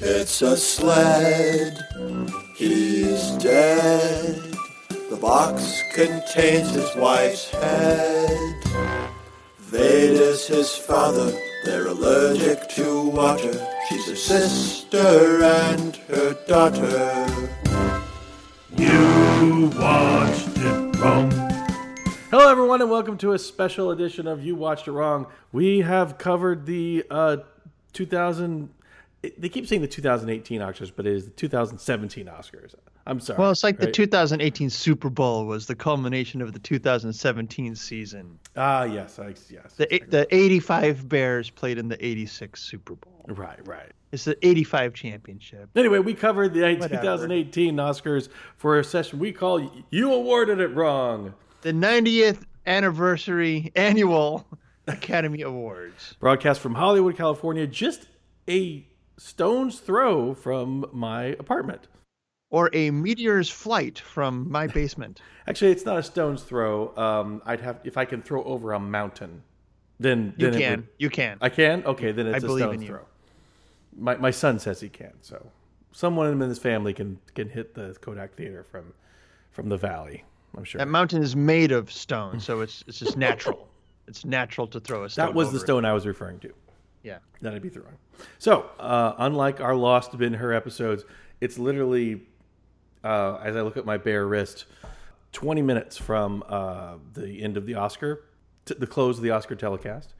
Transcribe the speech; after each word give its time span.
It's 0.00 0.42
a 0.42 0.56
sled. 0.56 1.78
He's 2.56 3.30
dead. 3.32 4.54
The 5.10 5.18
box 5.20 5.82
contains 5.92 6.70
his 6.70 6.94
wife's 6.96 7.50
head. 7.50 8.54
Veda's 9.60 10.46
his 10.46 10.74
father. 10.74 11.32
They're 11.64 11.86
allergic 11.86 12.68
to 12.70 13.08
water. 13.10 13.54
She's 13.88 14.08
a 14.08 14.16
sister 14.16 15.44
and 15.44 15.94
her 16.08 16.34
daughter. 16.46 17.50
You 18.76 19.70
watched 19.76 20.56
it 20.56 20.96
wrong. 20.98 21.43
Hello, 22.36 22.50
everyone, 22.50 22.82
and 22.82 22.90
welcome 22.90 23.16
to 23.18 23.30
a 23.30 23.38
special 23.38 23.92
edition 23.92 24.26
of 24.26 24.44
You 24.44 24.56
Watched 24.56 24.88
It 24.88 24.90
Wrong. 24.90 25.28
We 25.52 25.82
have 25.82 26.18
covered 26.18 26.66
the 26.66 27.06
uh, 27.08 27.36
2000. 27.92 28.70
They 29.38 29.48
keep 29.48 29.68
saying 29.68 29.82
the 29.82 29.86
2018 29.86 30.60
Oscars, 30.60 30.90
but 30.92 31.06
it 31.06 31.12
is 31.12 31.26
the 31.26 31.30
2017 31.30 32.26
Oscars. 32.26 32.74
I'm 33.06 33.20
sorry. 33.20 33.38
Well, 33.38 33.52
it's 33.52 33.62
like 33.62 33.78
the 33.78 33.88
2018 33.88 34.68
Super 34.68 35.10
Bowl 35.10 35.46
was 35.46 35.68
the 35.68 35.76
culmination 35.76 36.42
of 36.42 36.52
the 36.52 36.58
2017 36.58 37.76
season. 37.76 38.40
Ah, 38.56 38.82
yes, 38.82 39.20
I, 39.20 39.34
yes. 39.48 39.74
The 39.76 40.02
the 40.08 40.26
85 40.34 41.08
Bears 41.08 41.50
played 41.50 41.78
in 41.78 41.86
the 41.86 42.04
86 42.04 42.60
Super 42.60 42.96
Bowl. 42.96 43.26
right, 43.28 43.64
right. 43.64 43.92
It's 44.10 44.24
the 44.24 44.36
85 44.44 44.92
championship. 44.92 45.70
Anyway, 45.76 46.00
we 46.00 46.14
covered 46.14 46.52
the 46.52 46.62
Whatever. 46.62 46.96
2018 46.96 47.76
Oscars 47.76 48.28
for 48.56 48.80
a 48.80 48.82
session 48.82 49.20
we 49.20 49.30
call 49.30 49.70
"You 49.90 50.12
Awarded 50.12 50.58
It 50.58 50.74
Wrong." 50.74 51.32
The 51.64 51.72
90th 51.72 52.42
anniversary 52.66 53.72
annual 53.74 54.46
Academy 54.86 55.40
Awards. 55.40 56.14
Broadcast 56.20 56.60
from 56.60 56.74
Hollywood, 56.74 57.16
California, 57.16 57.66
just 57.66 58.06
a 58.50 58.86
stone's 59.16 59.80
throw 59.80 60.34
from 60.34 60.84
my 60.92 61.24
apartment. 61.40 61.88
Or 62.50 62.68
a 62.74 62.90
meteor's 62.90 63.48
flight 63.48 63.98
from 63.98 64.52
my 64.52 64.66
basement. 64.66 65.22
Actually, 65.48 65.70
it's 65.72 65.86
not 65.86 65.96
a 65.96 66.02
stone's 66.02 66.42
throw. 66.42 66.94
Um, 66.98 67.40
I'd 67.46 67.62
have 67.62 67.80
if 67.82 67.96
I 67.96 68.04
can 68.04 68.20
throw 68.20 68.44
over 68.44 68.74
a 68.74 68.78
mountain, 68.78 69.42
then 69.98 70.34
You 70.36 70.50
then 70.50 70.60
can. 70.60 70.70
would- 70.80 70.88
You 70.98 71.08
can. 71.08 71.38
I 71.40 71.48
can. 71.48 71.82
Okay, 71.86 72.12
then 72.12 72.26
it's 72.26 72.44
I 72.44 72.46
a 72.46 72.58
stone's 72.58 72.84
throw. 72.84 73.06
My 73.96 74.16
my 74.16 74.30
son 74.30 74.58
says 74.58 74.80
he 74.82 74.90
can. 74.90 75.14
So 75.22 75.50
someone 75.92 76.30
in 76.30 76.40
his 76.46 76.58
family 76.58 76.92
can 76.92 77.20
can 77.34 77.48
hit 77.48 77.72
the 77.74 77.96
Kodak 78.02 78.34
Theater 78.34 78.62
from 78.64 78.92
from 79.50 79.70
the 79.70 79.78
valley. 79.78 80.24
I'm 80.56 80.64
sure 80.64 80.78
That 80.78 80.88
mountain 80.88 81.22
is 81.22 81.34
made 81.36 81.72
of 81.72 81.90
stone, 81.92 82.40
so 82.40 82.60
it's 82.60 82.84
it's 82.86 82.98
just 82.98 83.16
natural. 83.16 83.68
it's 84.08 84.24
natural 84.24 84.66
to 84.68 84.80
throw 84.80 85.04
a 85.04 85.10
stone. 85.10 85.26
that 85.26 85.34
was 85.34 85.48
the 85.48 85.56
over 85.56 85.56
it. 85.56 85.66
stone 85.66 85.84
I 85.84 85.92
was 85.92 86.06
referring 86.06 86.38
to. 86.40 86.52
Yeah. 87.02 87.18
that 87.42 87.52
I'd 87.54 87.60
be 87.62 87.68
throwing. 87.68 87.96
So, 88.38 88.70
uh, 88.78 89.14
unlike 89.18 89.60
our 89.60 89.74
Lost 89.74 90.16
Ben-Hur 90.16 90.52
episodes, 90.54 91.04
it's 91.40 91.58
literally, 91.58 92.22
uh, 93.02 93.36
as 93.42 93.56
I 93.56 93.60
look 93.60 93.76
at 93.76 93.84
my 93.84 93.98
bare 93.98 94.26
wrist, 94.26 94.64
20 95.32 95.60
minutes 95.60 95.98
from 95.98 96.42
uh, 96.48 96.94
the 97.12 97.42
end 97.42 97.58
of 97.58 97.66
the 97.66 97.74
Oscar, 97.74 98.24
the 98.64 98.86
close 98.86 99.18
of 99.18 99.22
the 99.22 99.30
Oscar 99.32 99.54
telecast. 99.54 100.14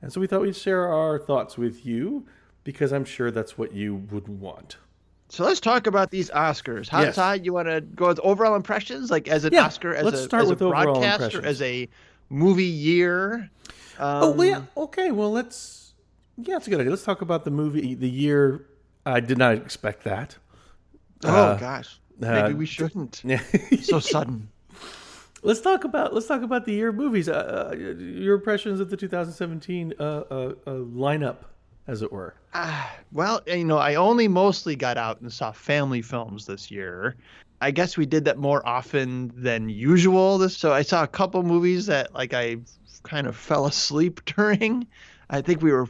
And 0.00 0.10
so 0.10 0.18
we 0.20 0.26
thought 0.26 0.40
we'd 0.40 0.56
share 0.56 0.88
our 0.88 1.18
thoughts 1.18 1.58
with 1.58 1.84
you 1.84 2.26
because 2.64 2.90
I'm 2.92 3.04
sure 3.04 3.30
that's 3.30 3.58
what 3.58 3.74
you 3.74 3.94
would 3.94 4.28
want. 4.28 4.78
So 5.30 5.44
let's 5.44 5.60
talk 5.60 5.86
about 5.86 6.10
these 6.10 6.28
Oscars. 6.30 6.88
How 6.88 7.02
Yes. 7.02 7.14
Todd, 7.14 7.44
you 7.46 7.52
want 7.52 7.68
to 7.68 7.80
go 7.80 8.08
with 8.08 8.18
overall 8.20 8.56
impressions, 8.56 9.10
like 9.10 9.28
as 9.28 9.44
an 9.44 9.52
Yeah, 9.52 9.64
Oscar, 9.66 9.94
as 9.94 10.04
let's 10.04 10.18
a, 10.18 10.24
start 10.24 10.42
as 10.42 10.48
with 10.50 10.60
a 10.60 10.68
broadcast, 10.68 11.34
or 11.36 11.44
as 11.44 11.62
a 11.62 11.88
movie 12.28 12.64
year? 12.64 13.48
Um, 13.98 14.22
Oh, 14.22 14.30
well, 14.32 14.46
yeah. 14.46 14.62
Okay. 14.76 15.12
Well, 15.12 15.30
let's. 15.30 15.94
Yeah, 16.36 16.56
it's 16.56 16.66
a 16.66 16.70
good 16.70 16.80
idea. 16.80 16.90
Let's 16.90 17.04
talk 17.04 17.22
about 17.22 17.44
the 17.44 17.50
movie, 17.50 17.94
the 17.94 18.08
year. 18.08 18.66
I 19.06 19.20
did 19.20 19.38
not 19.38 19.54
expect 19.54 20.04
that. 20.04 20.36
Oh 21.24 21.28
Uh, 21.28 21.56
gosh, 21.58 21.98
uh, 22.22 22.26
maybe 22.32 22.54
we 22.54 22.66
shouldn't. 22.66 23.22
Yeah. 23.24 23.40
so 23.82 24.00
sudden. 24.00 24.48
Let's 25.42 25.60
talk 25.60 25.84
about 25.84 26.12
let's 26.12 26.26
talk 26.26 26.42
about 26.42 26.64
the 26.66 26.72
year 26.72 26.88
of 26.88 26.96
movies. 26.96 27.28
Uh, 27.28 27.70
uh, 27.72 27.76
your 27.76 28.34
impressions 28.34 28.80
of 28.80 28.90
the 28.90 28.96
2017 28.96 29.94
uh, 29.98 30.02
uh, 30.02 30.24
uh, 30.66 30.70
lineup, 30.72 31.36
as 31.86 32.02
it 32.02 32.12
were. 32.12 32.34
Ah, 32.54 32.96
well, 33.12 33.40
you 33.46 33.64
know, 33.64 33.78
I 33.78 33.94
only 33.94 34.28
mostly 34.28 34.76
got 34.76 34.96
out 34.96 35.20
and 35.20 35.32
saw 35.32 35.52
family 35.52 36.02
films 36.02 36.46
this 36.46 36.70
year. 36.70 37.16
I 37.60 37.70
guess 37.70 37.96
we 37.96 38.06
did 38.06 38.24
that 38.24 38.38
more 38.38 38.66
often 38.66 39.32
than 39.34 39.68
usual. 39.68 40.38
This 40.38 40.56
so 40.56 40.72
I 40.72 40.82
saw 40.82 41.02
a 41.02 41.08
couple 41.08 41.42
movies 41.42 41.86
that 41.86 42.14
like 42.14 42.32
I 42.32 42.56
kind 43.02 43.26
of 43.26 43.36
fell 43.36 43.66
asleep 43.66 44.24
during. 44.36 44.86
I 45.28 45.42
think 45.42 45.62
we 45.62 45.72
were 45.72 45.86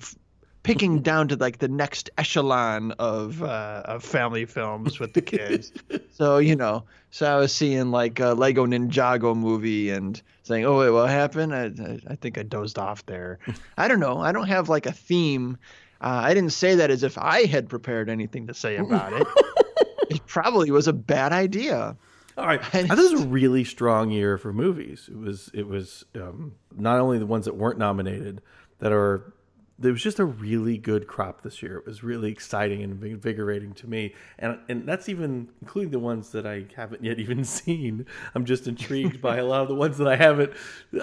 picking 0.63 1.01
down 1.01 1.29
to 1.29 1.37
like 1.37 1.59
the 1.59 1.69
next 1.69 2.11
echelon 2.19 2.93
of 2.93 3.43
uh, 3.43 3.83
of 3.85 4.05
family 4.05 4.45
films 4.45 5.01
with 5.01 5.15
the 5.15 5.23
kids. 5.23 5.73
so 6.13 6.39
you 6.39 6.57
know, 6.57 6.85
so 7.11 7.27
I 7.27 7.39
was 7.39 7.55
seeing 7.55 7.91
like 7.91 8.21
a 8.21 8.35
Lego 8.35 8.67
Ninjago 8.67 9.37
movie 9.37 9.91
and 9.91 10.21
saying, 10.43 10.65
"Oh 10.65 10.79
wait, 10.79 10.91
what 10.91 11.11
happened?" 11.11 11.55
I 11.55 11.65
I, 11.67 11.99
I 12.13 12.15
think 12.17 12.39
I 12.39 12.43
dozed 12.43 12.79
off 12.79 13.05
there. 13.07 13.39
I 13.79 13.89
don't 13.89 14.01
know. 14.01 14.19
I 14.19 14.33
don't 14.33 14.49
have 14.49 14.69
like 14.69 14.87
a 14.87 14.93
theme. 14.93 15.59
Uh, 16.01 16.23
I 16.25 16.35
didn't 16.35 16.53
say 16.53 16.77
that 16.77 16.91
as 16.91 17.03
if 17.03 17.19
I 17.19 17.45
had 17.45 17.69
prepared 17.69 18.09
anything 18.09 18.47
to 18.47 18.55
say 18.55 18.77
about 18.77 19.13
it. 19.13 19.27
it 20.11 20.27
probably 20.27 20.71
was 20.71 20.89
a 20.89 20.95
bad 20.95 21.33
idea. 21.33 21.97
All 22.39 22.47
right, 22.47 22.63
this 22.73 22.89
was 22.89 23.21
a 23.21 23.27
really 23.27 23.65
strong 23.65 24.11
year 24.11 24.39
for 24.39 24.51
movies. 24.51 25.11
It 25.11 25.17
was 25.19 25.51
it 25.53 25.67
was 25.67 26.07
um, 26.15 26.53
not 26.75 26.99
only 26.99 27.19
the 27.19 27.27
ones 27.27 27.45
that 27.45 27.57
weren't 27.57 27.79
nominated 27.79 28.41
that 28.79 28.93
are. 28.93 29.33
There 29.81 29.93
was 29.93 30.03
just 30.03 30.19
a 30.19 30.25
really 30.27 30.77
good 30.77 31.07
crop 31.07 31.43
this 31.43 31.63
year. 31.63 31.79
It 31.79 31.87
was 31.87 32.05
really 32.05 32.31
exciting 32.31 32.83
and 32.83 33.03
invigorating 33.03 33.73
to 33.75 33.89
me, 33.89 34.15
and 34.39 34.59
and 34.69 34.87
that's 34.87 35.09
even 35.09 35.49
including 35.63 35.91
the 35.91 35.99
ones 35.99 36.31
that 36.33 36.47
I 36.47 36.67
haven't 36.77 37.03
yet 37.03 37.19
even 37.19 37.45
seen. 37.59 38.07
I'm 38.35 38.45
just 38.45 38.69
intrigued 38.69 39.21
by 39.23 39.39
a 39.39 39.45
lot 39.45 39.63
of 39.63 39.69
the 39.69 39.75
ones 39.75 39.97
that 39.99 40.07
I 40.07 40.17
haven't. 40.17 40.53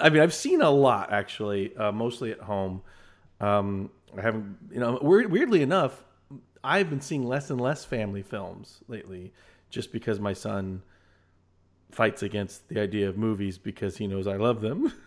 I 0.00 0.08
mean, 0.10 0.22
I've 0.22 0.34
seen 0.34 0.62
a 0.62 0.70
lot 0.70 1.12
actually, 1.12 1.76
uh, 1.76 1.92
mostly 1.92 2.30
at 2.30 2.40
home. 2.40 2.82
Um, 3.40 3.90
I 4.16 4.22
haven't, 4.22 4.56
you 4.72 4.80
know, 4.80 4.98
weird, 5.02 5.30
weirdly 5.30 5.62
enough, 5.62 6.04
I've 6.62 6.90
been 6.90 7.00
seeing 7.00 7.26
less 7.26 7.50
and 7.50 7.60
less 7.60 7.84
family 7.84 8.22
films 8.22 8.80
lately, 8.88 9.32
just 9.70 9.92
because 9.92 10.18
my 10.18 10.32
son 10.32 10.82
fights 11.90 12.22
against 12.22 12.68
the 12.68 12.80
idea 12.80 13.08
of 13.08 13.16
movies 13.16 13.58
because 13.58 13.96
he 13.96 14.06
knows 14.06 14.26
I 14.26 14.36
love 14.36 14.60
them. 14.60 14.92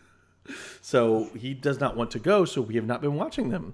so 0.81 1.25
he 1.37 1.53
does 1.53 1.79
not 1.79 1.95
want 1.95 2.11
to 2.11 2.19
go, 2.19 2.45
so 2.45 2.61
we 2.61 2.75
have 2.75 2.85
not 2.85 3.01
been 3.01 3.15
watching 3.15 3.49
them. 3.49 3.73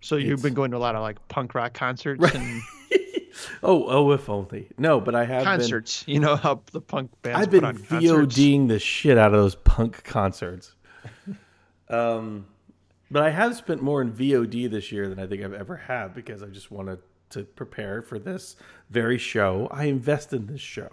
So 0.00 0.16
you've 0.16 0.26
It's- 0.32 0.42
been 0.42 0.54
going 0.54 0.70
to 0.70 0.76
a 0.76 0.78
lot 0.78 0.94
of 0.94 1.02
like 1.02 1.26
punk 1.28 1.54
rock 1.54 1.74
concerts 1.74 2.24
and 2.34 2.62
Oh, 3.62 3.86
oh, 3.88 4.10
if 4.12 4.28
only. 4.28 4.68
No, 4.76 5.00
but 5.00 5.14
I 5.14 5.24
have 5.24 5.44
concerts. 5.44 6.04
You 6.06 6.20
know 6.20 6.36
how 6.36 6.62
the 6.72 6.80
punk 6.80 7.10
bands 7.22 7.40
I've 7.40 7.50
put 7.50 7.60
been. 7.62 8.00
VODing 8.00 8.68
the 8.68 8.78
shit 8.78 9.16
out 9.16 9.32
of 9.34 9.40
those 9.40 9.54
punk 9.54 10.02
concerts. 10.04 10.74
um, 11.88 12.46
but 13.10 13.22
I 13.22 13.30
have 13.30 13.56
spent 13.56 13.82
more 13.82 14.02
in 14.02 14.12
VOD 14.12 14.70
this 14.70 14.92
year 14.92 15.08
than 15.08 15.18
I 15.18 15.26
think 15.26 15.42
I've 15.42 15.54
ever 15.54 15.76
had 15.76 16.14
because 16.14 16.42
I 16.42 16.46
just 16.46 16.70
wanted 16.70 16.98
to 17.30 17.44
prepare 17.44 18.02
for 18.02 18.18
this 18.18 18.56
very 18.90 19.18
show. 19.18 19.68
I 19.70 19.84
invest 19.84 20.32
in 20.32 20.46
this 20.46 20.60
show, 20.60 20.90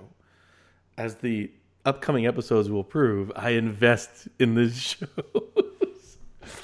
as 0.97 1.15
the 1.15 1.51
upcoming 1.87 2.25
episodes 2.27 2.69
will 2.69 2.83
prove. 2.83 3.31
I 3.35 3.51
invest 3.51 4.27
in 4.39 4.55
this 4.55 4.77
show. 4.89 5.07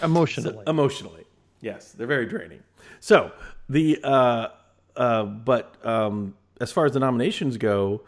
emotionally. 0.01 0.63
emotionally 0.67 1.25
yes 1.61 1.91
they're 1.93 2.07
very 2.07 2.25
draining 2.25 2.61
so 2.99 3.31
the 3.69 3.99
uh 4.03 4.47
uh 4.95 5.23
but 5.23 5.65
um 5.85 6.33
as 6.59 6.71
far 6.71 6.85
as 6.85 6.93
the 6.93 6.99
nominations 6.99 7.57
go 7.57 8.01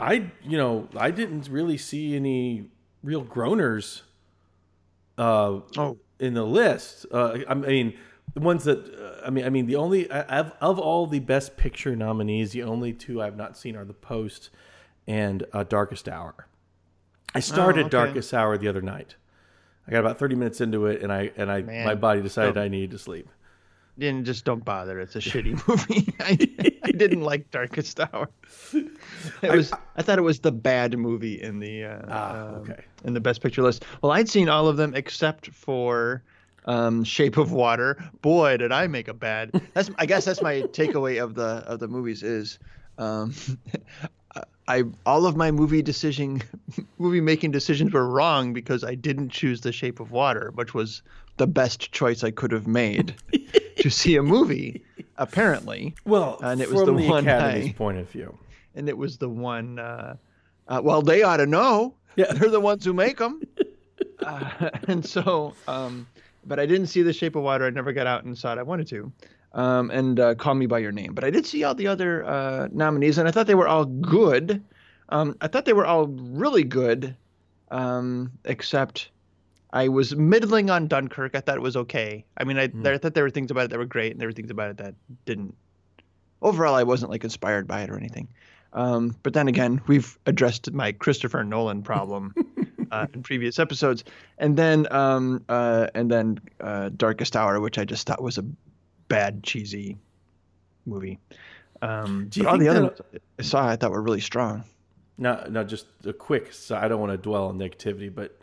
i 0.00 0.14
you 0.44 0.56
know 0.56 0.88
i 0.96 1.10
didn't 1.10 1.48
really 1.48 1.76
see 1.78 2.16
any 2.16 2.64
real 3.02 3.24
groaners 3.24 4.02
uh 5.18 5.60
Oh. 5.76 5.98
in 6.20 6.34
the 6.34 6.44
list 6.44 7.06
uh 7.12 7.38
i 7.48 7.54
mean 7.54 7.94
the 8.34 8.40
ones 8.40 8.64
that 8.64 8.78
uh, 8.94 9.26
i 9.26 9.30
mean 9.30 9.44
i 9.44 9.50
mean 9.50 9.66
the 9.66 9.76
only 9.76 10.10
of, 10.10 10.52
of 10.60 10.78
all 10.78 11.06
the 11.06 11.20
best 11.20 11.56
picture 11.56 11.94
nominees 11.94 12.52
the 12.52 12.62
only 12.62 12.92
two 12.92 13.20
i've 13.22 13.36
not 13.36 13.56
seen 13.56 13.76
are 13.76 13.84
the 13.84 13.94
post 13.94 14.50
and 15.06 15.44
uh, 15.52 15.64
darkest 15.64 16.08
hour 16.08 16.46
i 17.34 17.40
started 17.40 17.82
okay. 17.86 17.90
darkest 17.90 18.32
hour 18.34 18.56
the 18.58 18.68
other 18.68 18.82
night 18.82 19.16
I 19.86 19.90
got 19.90 19.98
about 20.00 20.18
30 20.18 20.36
minutes 20.36 20.60
into 20.60 20.86
it, 20.86 21.02
and 21.02 21.12
I 21.12 21.32
and 21.36 21.50
I 21.50 21.62
Man. 21.62 21.84
my 21.84 21.94
body 21.96 22.22
decided 22.22 22.56
Oh. 22.56 22.62
I 22.62 22.68
needed 22.68 22.92
to 22.92 22.98
sleep. 22.98 23.28
and 24.00 24.24
just 24.24 24.44
don't 24.44 24.64
bother. 24.64 25.00
It's 25.00 25.16
a 25.16 25.18
shitty 25.30 25.60
movie. 25.66 26.14
I, 26.20 26.38
I 26.84 26.92
didn't 26.92 27.22
like 27.22 27.50
Darkest 27.50 27.98
Hour. 27.98 28.30
It 28.72 28.92
was. 29.42 29.72
I, 29.96 30.02
thought 30.02 30.18
it 30.18 30.22
was 30.22 30.38
the 30.38 30.52
bad 30.52 30.96
movie 30.96 31.42
in 31.42 31.58
the 31.58 31.84
uh, 31.84 32.02
Ah, 32.08 32.46
um, 32.48 32.54
okay. 32.60 32.84
in 33.04 33.12
the 33.12 33.20
best 33.20 33.42
picture 33.42 33.62
list. 33.62 33.84
Well, 34.02 34.12
I'd 34.12 34.28
seen 34.28 34.48
all 34.48 34.68
of 34.68 34.76
them 34.76 34.94
except 34.94 35.48
for 35.48 36.22
um, 36.66 37.02
Shape 37.02 37.36
of 37.36 37.50
Water. 37.50 38.02
Boy, 38.22 38.56
did 38.56 38.70
I 38.70 38.86
make 38.86 39.08
a 39.08 39.14
bad. 39.14 39.60
That's. 39.74 39.90
I 39.98 40.06
guess 40.06 40.24
that's 40.24 40.42
my 40.42 40.62
takeaway 40.62 41.20
of 41.20 41.34
the 41.34 41.64
of 41.66 41.80
the 41.80 41.88
movies 41.88 42.22
is. 42.22 42.60
Um, 42.98 43.34
I 44.68 44.84
all 45.06 45.26
of 45.26 45.36
my 45.36 45.50
movie 45.50 45.82
decision, 45.82 46.42
movie 46.98 47.20
making 47.20 47.50
decisions 47.50 47.92
were 47.92 48.06
wrong 48.08 48.52
because 48.52 48.84
I 48.84 48.94
didn't 48.94 49.30
choose 49.30 49.60
The 49.60 49.72
Shape 49.72 49.98
of 50.00 50.12
Water, 50.12 50.52
which 50.54 50.72
was 50.72 51.02
the 51.36 51.46
best 51.46 51.90
choice 51.92 52.22
I 52.22 52.30
could 52.30 52.52
have 52.52 52.66
made 52.66 53.14
to 53.78 53.90
see 53.90 54.16
a 54.16 54.22
movie. 54.22 54.82
Apparently, 55.18 55.94
Well, 56.04 56.38
And 56.42 56.60
it 56.60 56.68
from 56.68 56.76
was 56.76 56.86
the 56.86 56.94
the 56.94 57.08
one 57.08 57.28
Academy's 57.28 57.70
I- 57.70 57.72
point 57.72 57.98
of 57.98 58.08
view. 58.10 58.38
and 58.74 58.88
it 58.88 58.96
was 58.96 59.18
the 59.18 59.28
one. 59.28 59.78
Uh, 59.78 60.16
uh, 60.68 60.80
well, 60.82 61.02
they 61.02 61.22
ought 61.22 61.36
to 61.38 61.46
know. 61.46 61.94
Yeah. 62.16 62.32
They're 62.32 62.48
the 62.50 62.60
ones 62.60 62.84
who 62.84 62.92
make 62.92 63.18
them. 63.18 63.42
uh, 64.20 64.70
and 64.88 65.04
so, 65.04 65.54
um, 65.66 66.06
but 66.46 66.58
I 66.60 66.66
didn't 66.66 66.86
see 66.86 67.02
The 67.02 67.12
Shape 67.12 67.36
of 67.36 67.42
Water. 67.42 67.66
I 67.66 67.70
never 67.70 67.92
got 67.92 68.06
out 68.06 68.24
and 68.24 68.36
saw 68.38 68.52
it. 68.52 68.58
I 68.58 68.62
wanted 68.62 68.86
to. 68.88 69.12
Um, 69.54 69.90
and 69.90 70.18
uh, 70.18 70.34
Call 70.34 70.54
Me 70.54 70.66
by 70.66 70.78
Your 70.78 70.92
Name. 70.92 71.12
But 71.12 71.24
I 71.24 71.30
did 71.30 71.44
see 71.44 71.62
all 71.64 71.74
the 71.74 71.86
other 71.86 72.24
uh, 72.24 72.68
nominees, 72.72 73.18
and 73.18 73.28
I 73.28 73.30
thought 73.30 73.46
they 73.46 73.54
were 73.54 73.68
all 73.68 73.84
good. 73.84 74.64
Um, 75.10 75.36
I 75.42 75.48
thought 75.48 75.66
they 75.66 75.74
were 75.74 75.84
all 75.84 76.06
really 76.06 76.64
good, 76.64 77.14
um, 77.70 78.32
except 78.46 79.10
I 79.72 79.88
was 79.88 80.16
middling 80.16 80.70
on 80.70 80.88
Dunkirk. 80.88 81.34
I 81.34 81.40
thought 81.40 81.56
it 81.56 81.62
was 81.62 81.76
okay. 81.76 82.24
I 82.36 82.44
mean, 82.44 82.58
I, 82.58 82.70
I 82.84 82.98
thought 82.98 83.14
there 83.14 83.24
were 83.24 83.30
things 83.30 83.50
about 83.50 83.64
it 83.64 83.70
that 83.70 83.78
were 83.78 83.84
great, 83.84 84.12
and 84.12 84.20
there 84.20 84.28
were 84.28 84.32
things 84.32 84.50
about 84.50 84.70
it 84.70 84.76
that 84.78 84.94
didn't. 85.26 85.54
Overall, 86.40 86.74
I 86.74 86.82
wasn't 86.82 87.10
like 87.10 87.24
inspired 87.24 87.68
by 87.68 87.82
it 87.82 87.90
or 87.90 87.96
anything. 87.96 88.28
Um, 88.72 89.16
but 89.22 89.34
then 89.34 89.48
again, 89.48 89.80
we've 89.86 90.18
addressed 90.26 90.72
my 90.72 90.92
Christopher 90.92 91.44
Nolan 91.44 91.82
problem 91.82 92.34
uh, 92.90 93.06
in 93.12 93.22
previous 93.22 93.58
episodes, 93.58 94.04
and 94.38 94.56
then 94.56 94.86
um, 94.90 95.44
uh, 95.48 95.88
and 95.94 96.10
then 96.10 96.38
uh, 96.60 96.90
Darkest 96.96 97.36
Hour, 97.36 97.60
which 97.60 97.78
I 97.78 97.84
just 97.84 98.06
thought 98.06 98.22
was 98.22 98.38
a 98.38 98.44
bad, 99.12 99.42
cheesy 99.42 99.96
movie. 100.86 101.18
Um, 101.80 102.26
Do 102.28 102.40
you 102.40 102.44
but 102.44 102.52
all 102.52 102.58
the 102.58 102.68
other 102.68 102.82
ones 102.84 103.00
I 103.38 103.42
saw, 103.42 103.68
I 103.68 103.76
thought 103.76 103.90
were 103.90 104.02
really 104.02 104.20
strong. 104.20 104.64
Now, 105.18 105.44
now, 105.50 105.62
just 105.64 105.86
a 106.04 106.12
quick. 106.12 106.52
So 106.52 106.76
I 106.76 106.88
don't 106.88 107.00
want 107.00 107.12
to 107.12 107.18
dwell 107.18 107.46
on 107.46 107.58
negativity, 107.58 108.12
but 108.12 108.38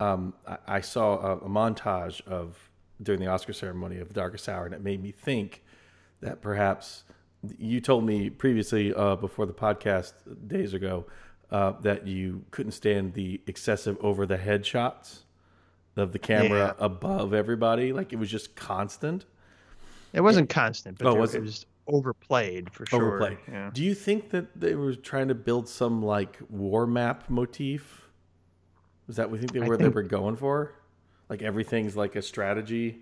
um, 0.00 0.34
I, 0.46 0.58
I 0.66 0.80
saw 0.80 1.18
a, 1.18 1.36
a 1.38 1.48
montage 1.48 2.26
of 2.26 2.56
during 3.02 3.20
the 3.20 3.28
Oscar 3.28 3.52
ceremony 3.52 3.98
of 3.98 4.12
Darkest 4.12 4.48
Hour, 4.48 4.64
and 4.66 4.74
it 4.74 4.82
made 4.82 5.02
me 5.02 5.12
think 5.12 5.62
that 6.20 6.40
perhaps 6.42 7.04
you 7.58 7.80
told 7.80 8.04
me 8.04 8.28
previously 8.30 8.92
uh, 8.92 9.14
before 9.16 9.46
the 9.46 9.52
podcast 9.52 10.12
days 10.48 10.74
ago 10.74 11.06
uh, 11.52 11.72
that 11.82 12.06
you 12.06 12.44
couldn't 12.50 12.72
stand 12.72 13.14
the 13.14 13.40
excessive 13.46 13.96
over 14.00 14.26
the 14.26 14.36
head 14.36 14.66
shots 14.66 15.22
of 15.96 16.12
the 16.12 16.18
camera 16.18 16.74
Yeah. 16.78 16.84
above 16.84 17.32
everybody. 17.32 17.92
Like 17.92 18.12
it 18.12 18.16
was 18.16 18.30
just 18.30 18.56
constant. 18.56 19.24
It 20.12 20.20
wasn't 20.20 20.48
constant, 20.48 20.98
but 20.98 21.06
Oh, 21.06 21.12
there- 21.12 21.20
was 21.20 21.34
it 21.34 21.38
it? 21.38 21.42
was 21.42 21.66
overplayed 21.86 22.70
for 22.70 22.84
sure. 22.86 23.02
overplay. 23.18 23.38
Yeah. 23.48 23.70
Do 23.72 23.82
you 23.82 23.94
think 23.94 24.30
that 24.30 24.58
they 24.60 24.74
were 24.74 24.94
trying 24.94 25.28
to 25.28 25.34
build 25.34 25.68
some 25.68 26.02
like 26.02 26.38
war 26.50 26.86
map 26.86 27.24
motif? 27.28 28.10
Was 29.06 29.16
that 29.16 29.30
what 29.30 29.36
you 29.36 29.40
think 29.48 29.52
they 29.52 29.60
I 29.62 29.68
were 29.68 29.76
they 29.76 29.88
were 29.88 30.02
going 30.02 30.36
for? 30.36 30.74
Like 31.28 31.42
everything's 31.42 31.96
like 31.96 32.16
a 32.16 32.22
strategy. 32.22 32.98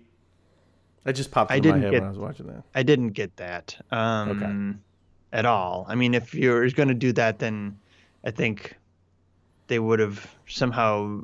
That 1.03 1.13
just 1.13 1.31
popped 1.31 1.51
I 1.51 1.55
into 1.55 1.69
my 1.71 1.77
head 1.79 1.91
get- 1.91 2.01
when 2.01 2.07
I 2.07 2.09
was 2.09 2.17
watching 2.19 2.47
that. 2.47 2.63
I 2.75 2.83
didn't 2.83 3.09
get 3.09 3.35
that 3.37 3.77
um, 3.91 4.81
at 5.31 5.45
all. 5.45 5.85
I 5.87 5.95
mean, 5.95 6.13
if 6.13 6.33
you're 6.33 6.69
going 6.71 6.89
to 6.89 6.93
do 6.93 7.11
that, 7.13 7.39
then 7.39 7.77
I 8.25 8.31
think 8.31 8.75
they 9.67 9.79
would 9.79 9.99
have 9.99 10.25
somehow 10.47 11.21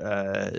uh, 0.00 0.50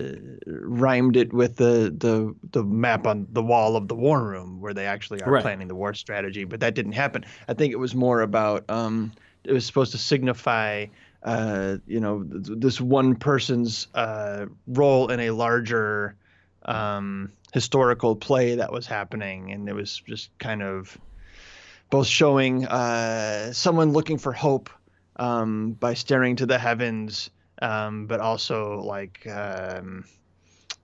rhymed 0.47 1.15
it 1.17 1.33
with 1.33 1.57
the, 1.57 1.93
the 1.97 2.33
the 2.51 2.63
map 2.63 3.05
on 3.07 3.27
the 3.31 3.43
wall 3.43 3.75
of 3.75 3.87
the 3.87 3.95
war 3.95 4.23
room 4.23 4.61
where 4.61 4.73
they 4.73 4.85
actually 4.85 5.21
are 5.21 5.31
Right. 5.31 5.41
planning 5.41 5.67
the 5.67 5.75
war 5.75 5.93
strategy. 5.93 6.43
But 6.45 6.59
that 6.61 6.75
didn't 6.75 6.93
happen. 6.93 7.25
I 7.47 7.53
think 7.53 7.73
it 7.73 7.77
was 7.79 7.93
more 7.95 8.21
about 8.21 8.69
um, 8.69 9.11
it 9.43 9.51
was 9.53 9.65
supposed 9.65 9.91
to 9.91 9.97
signify. 9.97 10.87
Uh, 11.23 11.77
you 11.87 11.99
know, 11.99 12.23
th- 12.23 12.59
this 12.59 12.79
one 12.79 13.15
person's 13.15 13.87
uh, 13.95 14.45
role 14.67 15.09
in 15.09 15.19
a 15.19 15.31
larger 15.31 16.15
um, 16.65 17.31
historical 17.51 18.15
play 18.15 18.55
that 18.55 18.71
was 18.71 18.85
happening, 18.85 19.51
and 19.51 19.67
it 19.67 19.73
was 19.73 19.97
just 20.07 20.29
kind 20.37 20.61
of 20.61 20.95
both 21.89 22.05
showing 22.05 22.67
uh, 22.67 23.51
someone 23.53 23.91
looking 23.91 24.19
for 24.19 24.33
hope 24.33 24.69
um, 25.17 25.71
by 25.73 25.93
staring 25.93 26.35
to 26.37 26.45
the 26.45 26.57
heavens, 26.59 27.29
um, 27.61 28.05
but 28.07 28.19
also 28.19 28.81
like 28.81 29.25
um, 29.27 30.05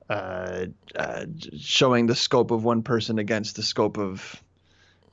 uh, 0.10 0.66
uh, 0.95 1.25
showing 1.57 2.07
the 2.07 2.16
scope 2.16 2.51
of 2.51 2.63
one 2.63 2.83
person 2.83 3.19
against 3.19 3.56
the 3.56 3.63
scope 3.63 3.98
of 3.98 4.42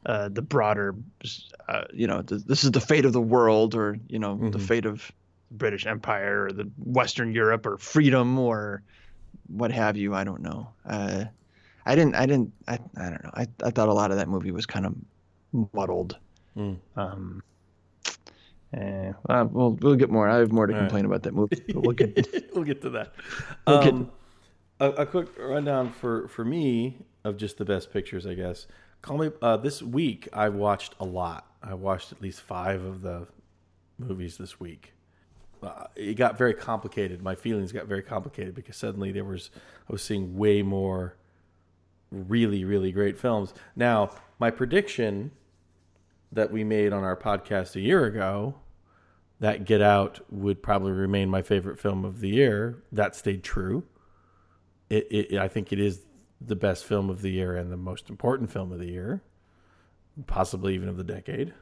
uh, 0.06 0.29
the 0.29 0.43
broader, 0.43 0.94
uh, 1.69 1.85
you 1.93 2.06
know, 2.06 2.23
th- 2.23 2.43
this 2.44 2.65
is 2.65 2.70
the 2.70 2.81
fate 2.81 3.05
of 3.05 3.12
the 3.12 3.20
world, 3.20 3.75
or 3.75 3.99
you 4.09 4.19
know, 4.19 4.37
the 4.50 4.59
Mhm. 4.59 4.62
fate 4.67 4.87
of 4.87 5.11
the 5.50 5.56
British 5.56 5.87
Empire, 5.87 6.44
or 6.47 6.53
the 6.53 6.71
Western 6.79 7.32
Europe, 7.32 7.67
or 7.67 7.76
freedom, 7.79 8.38
or 8.38 8.82
what 9.49 9.73
have 9.73 9.97
you. 9.97 10.14
I 10.14 10.25
don't 10.25 10.43
know. 10.43 10.69
Uh, 10.85 11.25
I 11.85 11.94
didn't. 11.94 12.14
I 12.14 12.26
didn't. 12.26 12.53
I, 12.67 12.79
I 12.97 13.11
don't 13.11 13.25
know. 13.25 13.31
I, 13.35 13.47
I 13.64 13.71
thought 13.71 13.88
a 13.88 13.93
lot 13.93 14.11
of 14.11 14.19
that 14.19 14.29
movie 14.29 14.53
was 14.53 14.67
kind 14.67 14.87
of 14.87 14.94
muddled. 15.75 16.17
Mm. 16.56 16.76
Um, 16.97 17.43
eh, 18.75 19.12
well, 19.29 19.44
we'll 19.47 19.70
we'll 19.81 19.94
get 19.97 20.11
more. 20.11 20.29
I 20.29 20.38
have 20.38 20.53
more 20.53 20.67
to 20.67 20.73
All 20.73 20.81
right. 20.81 20.87
complain 20.87 21.05
about 21.05 21.23
that 21.25 21.35
movie. 21.35 21.62
But 21.67 21.82
we'll 21.82 21.93
get. 21.93 22.50
we'll 22.55 22.65
get 22.65 22.82
to 22.82 22.91
that. 22.91 23.15
We'll 23.67 23.82
get- 23.82 23.93
Um, 23.94 24.11
a, 24.81 24.91
a 24.91 25.06
quick 25.06 25.29
rundown 25.38 25.91
for 25.93 26.29
for 26.29 26.44
me 26.44 26.99
of 27.25 27.37
just 27.37 27.59
the 27.59 27.65
best 27.65 27.93
pictures, 27.93 28.26
I 28.26 28.35
guess. 28.35 28.67
Call 29.03 29.19
me 29.19 29.31
uh, 29.43 29.56
this 29.56 29.82
week. 29.82 30.29
I 30.32 30.49
watched 30.49 30.94
a 31.00 31.05
lot. 31.05 31.47
I 31.62 31.75
watched 31.75 32.12
at 32.12 32.23
least 32.23 32.41
five 32.43 32.82
of 32.85 33.03
the 33.03 33.26
movies 33.99 34.37
this 34.37 34.61
week. 34.61 34.93
Uh, 35.61 35.87
it 35.97 36.14
got 36.14 36.38
very 36.38 36.55
complicated. 36.55 37.21
My 37.23 37.35
feelings 37.35 37.73
got 37.73 37.87
very 37.87 38.03
complicated 38.03 38.55
because 38.55 38.76
suddenly 38.76 39.11
there 39.11 39.25
was 39.25 39.50
I 39.88 39.93
was 39.93 40.03
seeing 40.03 40.37
way 40.37 40.62
more 40.62 41.17
really 42.12 42.64
really 42.64 42.93
great 42.93 43.19
films. 43.19 43.53
Now, 43.75 44.11
my 44.38 44.50
prediction 44.50 45.32
that 46.32 46.50
we 46.52 46.64
made 46.64 46.92
on 46.92 47.04
our 47.04 47.16
podcast 47.16 47.76
a 47.76 47.80
year 47.80 48.04
ago 48.04 48.54
that 49.40 49.64
Get 49.64 49.80
Out 49.80 50.20
would 50.30 50.62
probably 50.62 50.92
remain 50.92 51.28
my 51.28 51.42
favorite 51.42 51.78
film 51.78 52.04
of 52.04 52.20
the 52.20 52.28
year. 52.28 52.82
That 52.92 53.14
stayed 53.14 53.44
true. 53.44 53.84
It, 54.90 55.06
it, 55.10 55.38
I 55.38 55.48
think 55.48 55.72
it 55.72 55.78
is 55.78 56.00
the 56.40 56.56
best 56.56 56.84
film 56.84 57.10
of 57.10 57.22
the 57.22 57.30
year 57.30 57.56
and 57.56 57.70
the 57.70 57.76
most 57.76 58.10
important 58.10 58.50
film 58.50 58.72
of 58.72 58.78
the 58.78 58.86
year, 58.86 59.22
possibly 60.26 60.75
even 60.75 60.88
of 60.88 60.96
the 60.96 61.04
decade. 61.04 61.54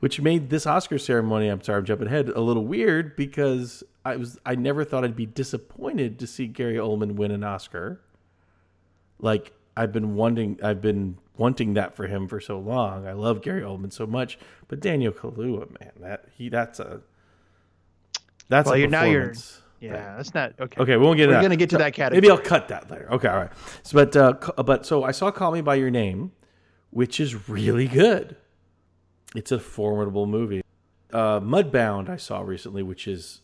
Which 0.00 0.20
made 0.20 0.50
this 0.50 0.66
Oscar 0.66 0.98
ceremony, 0.98 1.48
I'm 1.48 1.62
sorry, 1.62 1.80
I'm 1.80 1.84
jumping 1.84 2.06
ahead, 2.06 2.28
a 2.30 2.40
little 2.40 2.64
weird 2.64 3.14
because 3.14 3.84
I 4.04 4.16
was 4.16 4.38
I 4.46 4.54
never 4.54 4.84
thought 4.84 5.04
I'd 5.04 5.14
be 5.14 5.26
disappointed 5.26 6.18
to 6.18 6.26
see 6.26 6.46
Gary 6.46 6.76
Oldman 6.76 7.12
win 7.16 7.30
an 7.30 7.44
Oscar. 7.44 8.00
Like 9.18 9.52
I've 9.76 9.92
been 9.92 10.14
wanting 10.14 10.58
I've 10.62 10.80
been 10.80 11.16
wanting 11.36 11.74
that 11.74 11.94
for 11.96 12.06
him 12.06 12.28
for 12.28 12.40
so 12.40 12.58
long. 12.58 13.06
I 13.06 13.12
love 13.12 13.40
Gary 13.42 13.62
Oldman 13.62 13.92
so 13.92 14.06
much, 14.06 14.38
but 14.68 14.80
Daniel 14.80 15.12
Kaluuya, 15.12 15.68
man, 15.80 15.92
that 16.00 16.26
he 16.36 16.48
that's 16.48 16.80
a 16.80 17.00
that's 18.48 18.66
Well, 18.66 18.74
a 18.74 18.78
you're- 18.78 18.90
now 18.90 19.04
you're-. 19.04 19.34
Yeah, 19.80 20.16
that's 20.16 20.34
not 20.34 20.52
okay. 20.60 20.78
Okay, 20.82 20.96
we 20.98 21.04
won't 21.06 21.16
get 21.16 21.28
We're 21.28 21.36
that. 21.36 21.42
gonna 21.42 21.56
get 21.56 21.70
to 21.70 21.78
that 21.78 21.94
category. 21.94 22.20
Maybe 22.20 22.30
I'll 22.30 22.36
cut 22.36 22.68
that 22.68 22.90
later. 22.90 23.08
Okay, 23.12 23.28
all 23.28 23.38
right. 23.38 23.50
So, 23.82 23.94
but 23.94 24.14
uh, 24.14 24.62
but 24.62 24.84
so 24.84 25.04
I 25.04 25.10
saw 25.10 25.30
Call 25.30 25.52
Me 25.52 25.62
by 25.62 25.76
Your 25.76 25.88
Name, 25.90 26.32
which 26.90 27.18
is 27.18 27.48
really 27.48 27.88
good. 27.88 28.36
It's 29.34 29.50
a 29.50 29.58
formidable 29.58 30.26
movie. 30.26 30.62
Uh, 31.14 31.40
Mudbound 31.40 32.10
I 32.10 32.16
saw 32.18 32.40
recently, 32.42 32.82
which 32.82 33.08
is 33.08 33.40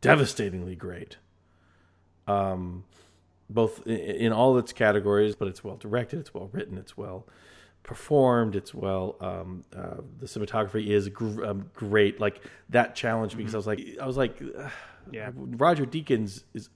devastatingly 0.00 0.76
great. 0.76 1.16
Um, 2.28 2.84
both 3.50 3.86
in, 3.86 4.32
all 4.32 4.58
its 4.58 4.72
categories, 4.72 5.34
but 5.34 5.48
it's 5.48 5.62
well 5.64 5.76
directed, 5.76 6.20
it's 6.20 6.34
well 6.34 6.48
written, 6.52 6.76
it's 6.78 6.96
well 6.96 7.26
performed, 7.82 8.54
it's 8.56 8.74
well. 8.74 9.16
Um, 9.20 9.64
uh, 9.74 9.96
the 10.18 10.26
cinematography 10.26 10.88
is 10.88 11.08
gr- 11.08 11.44
um, 11.44 11.70
great. 11.74 12.20
Like 12.20 12.42
that 12.70 12.94
challenge 12.94 13.36
because 13.36 13.54
I 13.54 13.58
was 13.58 13.66
like, 13.66 13.80
I 14.00 14.06
was 14.06 14.16
like, 14.16 14.40
Yeah. 15.10 15.30
Roger 15.34 15.86
Deakins 15.86 16.44
is 16.54 16.68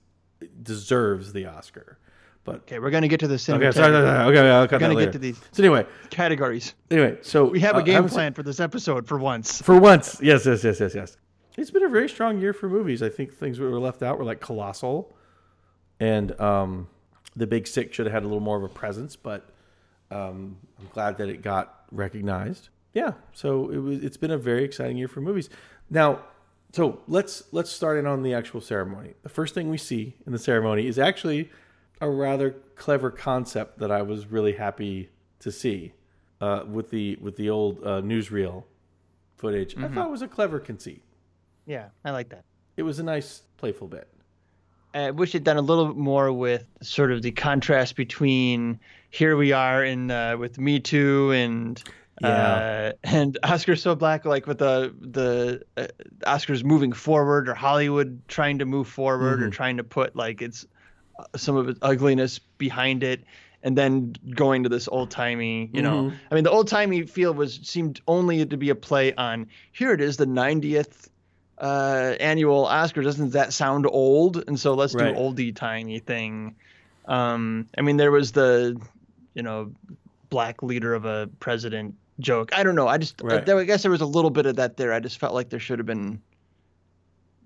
deserves 0.61 1.33
the 1.33 1.45
Oscar. 1.45 1.97
But 2.43 2.55
Okay, 2.55 2.79
we're 2.79 2.89
gonna 2.89 3.07
get 3.07 3.21
to 3.21 3.27
the 3.27 3.35
okay, 3.35 3.41
cinema 3.41 3.71
sorry, 3.71 3.93
sorry, 3.93 4.05
sorry. 4.05 4.37
okay, 4.37 4.49
I'll 4.49 4.67
cut 4.67 4.73
We're 4.73 4.79
gonna 4.79 4.93
get 4.95 4.99
later. 4.99 5.11
to 5.13 5.19
these 5.19 5.39
So 5.53 5.63
anyway, 5.63 5.85
categories. 6.09 6.73
anyway, 6.91 7.17
so 7.21 7.45
We 7.45 7.61
have 7.61 7.75
uh, 7.75 7.79
a 7.79 7.81
I 7.81 7.85
game 7.85 8.09
plan 8.09 8.33
for 8.33 8.43
this 8.43 8.59
episode 8.59 9.07
for 9.07 9.17
once. 9.17 9.61
for 9.61 9.77
once. 9.79 10.19
Yes, 10.21 10.45
yes, 10.45 10.63
yes, 10.63 10.79
yes, 10.79 10.93
yes. 10.93 11.17
It's 11.57 11.71
been 11.71 11.83
a 11.83 11.89
very 11.89 12.09
strong 12.09 12.41
year 12.41 12.51
for 12.51 12.67
movies. 12.67 13.01
I 13.03 13.09
think 13.09 13.31
things 13.33 13.59
that 13.59 13.63
were 13.63 13.79
left 13.79 14.03
out 14.03 14.17
were 14.17 14.25
like 14.25 14.41
Colossal, 14.41 15.15
and 16.03 16.39
um, 16.41 16.87
The 17.37 17.47
Big 17.47 17.65
Sick 17.65 17.93
should 17.93 18.05
have 18.05 18.13
had 18.13 18.23
a 18.23 18.27
little 18.27 18.41
more 18.41 18.57
of 18.57 18.63
a 18.63 18.67
presence, 18.67 19.15
but 19.15 19.49
um, 20.11 20.57
I'm 20.77 20.89
glad 20.93 21.17
that 21.19 21.29
it 21.29 21.41
got 21.41 21.85
recognized. 21.91 22.67
Yeah, 22.93 23.13
so 23.31 23.69
it 23.69 23.77
was. 23.77 24.03
It's 24.03 24.17
been 24.17 24.31
a 24.31 24.37
very 24.37 24.65
exciting 24.65 24.97
year 24.97 25.07
for 25.07 25.21
movies. 25.21 25.49
Now, 25.89 26.19
so 26.73 26.99
let's 27.07 27.43
let's 27.51 27.71
start 27.71 27.97
in 27.97 28.05
on 28.05 28.21
the 28.21 28.33
actual 28.33 28.59
ceremony. 28.59 29.13
The 29.23 29.29
first 29.29 29.53
thing 29.53 29.69
we 29.69 29.77
see 29.77 30.15
in 30.27 30.33
the 30.33 30.37
ceremony 30.37 30.87
is 30.87 30.99
actually 30.99 31.49
a 32.01 32.09
rather 32.09 32.51
clever 32.75 33.09
concept 33.09 33.79
that 33.79 33.89
I 33.89 34.01
was 34.01 34.27
really 34.27 34.53
happy 34.53 35.09
to 35.39 35.51
see 35.51 35.93
uh, 36.41 36.65
with 36.69 36.89
the 36.89 37.15
with 37.21 37.37
the 37.37 37.49
old 37.49 37.79
uh, 37.79 38.01
newsreel 38.01 38.65
footage. 39.37 39.75
I 39.77 39.87
thought 39.87 40.07
it 40.07 40.11
was 40.11 40.21
a 40.21 40.27
clever 40.27 40.59
conceit. 40.59 41.01
Yeah, 41.65 41.87
I 42.03 42.11
like 42.11 42.29
that. 42.29 42.43
It 42.75 42.83
was 42.83 42.99
a 42.99 43.03
nice, 43.03 43.43
playful 43.57 43.87
bit. 43.87 44.07
I 44.93 45.11
wish 45.11 45.29
it'd 45.29 45.43
done 45.43 45.57
a 45.57 45.61
little 45.61 45.87
bit 45.87 45.97
more 45.97 46.31
with 46.31 46.65
sort 46.81 47.11
of 47.11 47.21
the 47.21 47.31
contrast 47.31 47.95
between 47.95 48.79
here 49.09 49.35
we 49.35 49.51
are 49.51 49.83
in 49.83 50.11
uh, 50.11 50.37
with 50.37 50.59
Me 50.59 50.79
Too 50.79 51.31
and 51.31 51.81
Yeah. 52.21 52.27
uh, 52.29 52.91
and 53.03 53.37
Oscars 53.43 53.79
so 53.79 53.95
black, 53.95 54.25
like 54.25 54.45
with 54.45 54.59
the 54.59 54.93
the 54.99 55.63
uh, 55.77 55.87
Oscars 56.25 56.63
moving 56.63 56.91
forward 56.93 57.49
or 57.49 57.53
Hollywood 57.55 58.21
trying 58.27 58.59
to 58.59 58.65
move 58.65 58.87
forward 58.87 59.41
or 59.41 59.49
trying 59.49 59.77
to 59.77 59.83
put 59.83 60.15
like 60.15 60.41
its 60.41 60.65
uh, 61.17 61.23
some 61.35 61.55
of 61.55 61.69
its 61.69 61.79
ugliness 61.81 62.39
behind 62.39 63.03
it. 63.03 63.23
And 63.65 63.77
then 63.77 64.13
going 64.35 64.63
to 64.63 64.69
this 64.69 64.89
old 64.89 65.09
timey, 65.09 65.69
you 65.71 65.81
know, 65.81 66.11
I 66.29 66.35
mean, 66.35 66.43
the 66.43 66.51
old 66.51 66.67
timey 66.67 67.03
feel 67.03 67.33
was 67.33 67.61
seemed 67.63 68.01
only 68.09 68.45
to 68.45 68.57
be 68.57 68.69
a 68.69 68.75
play 68.75 69.13
on 69.15 69.47
here 69.71 69.93
it 69.93 70.01
is, 70.01 70.17
the 70.17 70.25
90th 70.25 71.07
uh, 71.63 72.15
annual 72.19 72.65
Oscar, 72.65 73.01
Doesn't 73.01 73.31
that 73.31 73.53
sound 73.53 73.87
old? 73.87 74.43
And 74.47 74.59
so 74.59 74.73
let's 74.73 74.93
Right. 74.93 75.13
do 75.15 75.19
oldie 75.19 75.55
tiny 75.55 75.99
thing. 75.99 76.55
Um, 77.05 77.67
I 77.77 77.81
mean, 77.81 77.97
there 77.97 78.11
was 78.11 78.33
the, 78.33 78.79
you 79.33 79.41
know, 79.43 79.71
black 80.29 80.61
leader 80.61 80.93
of 80.93 81.05
a 81.05 81.29
president 81.39 81.95
joke. 82.19 82.51
I 82.57 82.63
don't 82.63 82.75
know. 82.75 82.87
I 82.87 82.97
just, 82.97 83.21
Right. 83.21 83.47
I, 83.49 83.57
I 83.57 83.63
guess 83.63 83.81
there 83.81 83.91
was 83.91 84.01
a 84.01 84.05
little 84.05 84.29
bit 84.29 84.45
of 84.45 84.57
that 84.57 84.77
there. 84.77 84.91
I 84.93 84.99
just 84.99 85.17
felt 85.19 85.33
like 85.33 85.49
there 85.49 85.59
should 85.59 85.79
have 85.79 85.85
been 85.85 86.21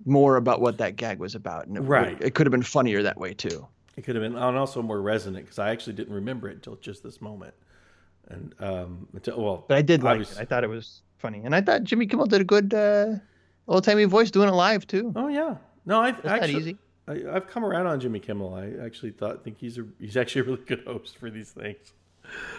more 0.04 0.36
about 0.36 0.60
what 0.60 0.78
that 0.78 0.96
gag 0.96 1.18
was 1.18 1.34
about, 1.34 1.66
and 1.66 1.76
it, 1.76 1.80
would- 1.80 1.88
Right. 1.88 2.16
it 2.20 2.34
could 2.34 2.46
have 2.46 2.52
been 2.52 2.62
funnier 2.62 3.02
that 3.02 3.18
way 3.18 3.34
too. 3.34 3.66
It 3.96 4.02
could 4.02 4.14
have 4.14 4.22
been, 4.22 4.36
and 4.36 4.56
also 4.56 4.80
more 4.80 5.00
resonant 5.02 5.44
because 5.44 5.58
I 5.58 5.70
actually 5.70 5.94
didn't 5.94 6.14
remember 6.14 6.48
it 6.48 6.54
until 6.54 6.76
just 6.76 7.02
this 7.02 7.20
moment. 7.20 7.54
And 8.28 8.54
um, 8.60 9.08
until 9.14 9.42
well, 9.42 9.64
But 9.66 9.76
I 9.78 9.82
did 9.82 10.02
like 10.02 10.12
obvious- 10.12 10.36
it. 10.36 10.40
I 10.42 10.44
thought 10.44 10.62
it 10.64 10.68
was 10.70 11.02
funny, 11.18 11.40
and 11.44 11.54
I 11.54 11.60
thought 11.60 11.82
Jimmy 11.84 12.06
Kimmel 12.06 12.26
did 12.26 12.40
a 12.40 12.44
good 12.44 12.72
uh, 12.74 13.14
old 13.68 13.84
timey 13.84 14.04
voice 14.04 14.30
doing 14.30 14.48
it 14.48 14.52
live 14.52 14.86
too. 14.86 15.12
Oh 15.14 15.28
yeah, 15.28 15.56
no, 15.86 16.00
I 16.00 16.10
not 16.10 16.26
actually, 16.26 16.54
easy. 16.56 16.76
I, 17.06 17.22
I've 17.32 17.46
come 17.46 17.64
around 17.64 17.86
on 17.86 18.00
Jimmy 18.00 18.18
Kimmel. 18.20 18.54
I 18.54 18.84
actually 18.84 19.10
thought 19.12 19.44
think 19.44 19.58
he's 19.58 19.78
a 19.78 19.84
he's 20.00 20.16
actually 20.16 20.40
a 20.42 20.44
really 20.44 20.62
good 20.66 20.84
host 20.86 21.16
for 21.18 21.30
these 21.30 21.50
things. 21.50 21.92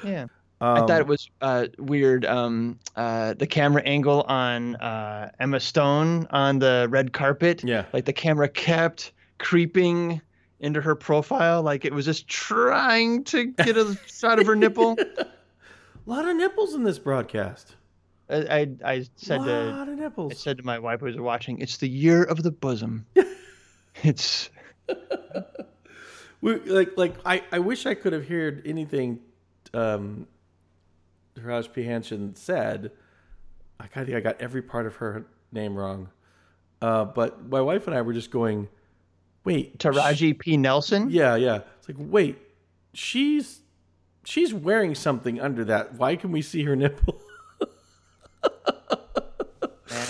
Yeah. 0.03 0.27
I 0.61 0.79
Um, 0.79 0.87
thought 0.87 0.99
it 0.99 1.07
was 1.07 1.29
uh, 1.41 1.67
weird. 1.77 2.25
Um, 2.25 2.79
uh, 2.97 3.33
the 3.33 3.47
camera 3.47 3.81
angle 3.83 4.23
on 4.23 4.75
uh, 4.75 5.31
Emma 5.39 5.59
Stone 5.59 6.27
on 6.31 6.59
the 6.59 6.87
red 6.89 7.13
carpet. 7.13 7.63
Yeah. 7.63 7.85
Like 7.93 8.03
the 8.03 8.11
camera 8.13 8.49
kept 8.49 9.13
creeping 9.37 10.21
into 10.59 10.81
her 10.81 10.95
profile, 10.95 11.61
like 11.63 11.85
it 11.85 11.93
was 11.93 12.03
just 12.03 12.27
trying 12.27 13.23
to 13.25 13.45
get 13.45 13.77
a 13.77 13.97
shot 14.07 14.39
of 14.39 14.47
her 14.47 14.55
nipple. 14.57 14.97
a 14.99 15.25
lot 16.05 16.27
of 16.27 16.35
nipples 16.35 16.73
in 16.73 16.83
this 16.83 16.99
broadcast. 16.99 17.75
I, 18.29 18.69
I, 18.85 19.05
said 19.15 19.39
to 19.39 19.95
nipples. 19.95 20.33
I 20.33 20.35
said 20.35 20.57
to 20.57 20.63
my 20.63 20.77
wife 20.79 20.99
who 20.99 21.07
was 21.07 21.17
watching, 21.17 21.59
"It's 21.59 21.77
the 21.77 21.89
year 21.89 22.23
of 22.23 22.43
the 22.43 22.51
bosom." 22.51 23.05
it's 24.03 24.49
We, 26.41 26.55
like 26.55 26.97
like 26.97 27.15
I, 27.25 27.43
I 27.51 27.59
wish 27.59 27.85
I 27.85 27.93
could 27.93 28.13
have 28.13 28.27
heard 28.27 28.65
anything 28.65 29.19
um 29.73 30.27
Raj 31.41 31.71
P. 31.71 31.83
Hanshin 31.83 32.37
said. 32.37 32.91
I 33.79 33.87
think 33.87 34.13
I 34.15 34.19
got 34.19 34.41
every 34.41 34.61
part 34.61 34.85
of 34.85 34.97
her 34.97 35.25
name 35.53 35.75
wrong. 35.75 36.09
Uh, 36.81 37.05
but 37.05 37.47
my 37.47 37.61
wife 37.61 37.87
and 37.87 37.95
I 37.95 38.01
were 38.01 38.11
just 38.11 38.29
going, 38.29 38.67
wait, 39.45 39.77
Taraji 39.77 40.37
P. 40.37 40.57
Nelson. 40.57 41.09
Yeah, 41.09 41.35
yeah. 41.35 41.61
It's 41.77 41.87
like, 41.87 41.97
wait, 41.97 42.37
she's 42.93 43.61
she's 44.25 44.53
wearing 44.53 44.95
something 44.95 45.39
under 45.39 45.63
that. 45.65 45.95
Why 45.95 46.15
can 46.15 46.31
we 46.31 46.41
see 46.41 46.63
her 46.63 46.75
nipple? 46.75 47.21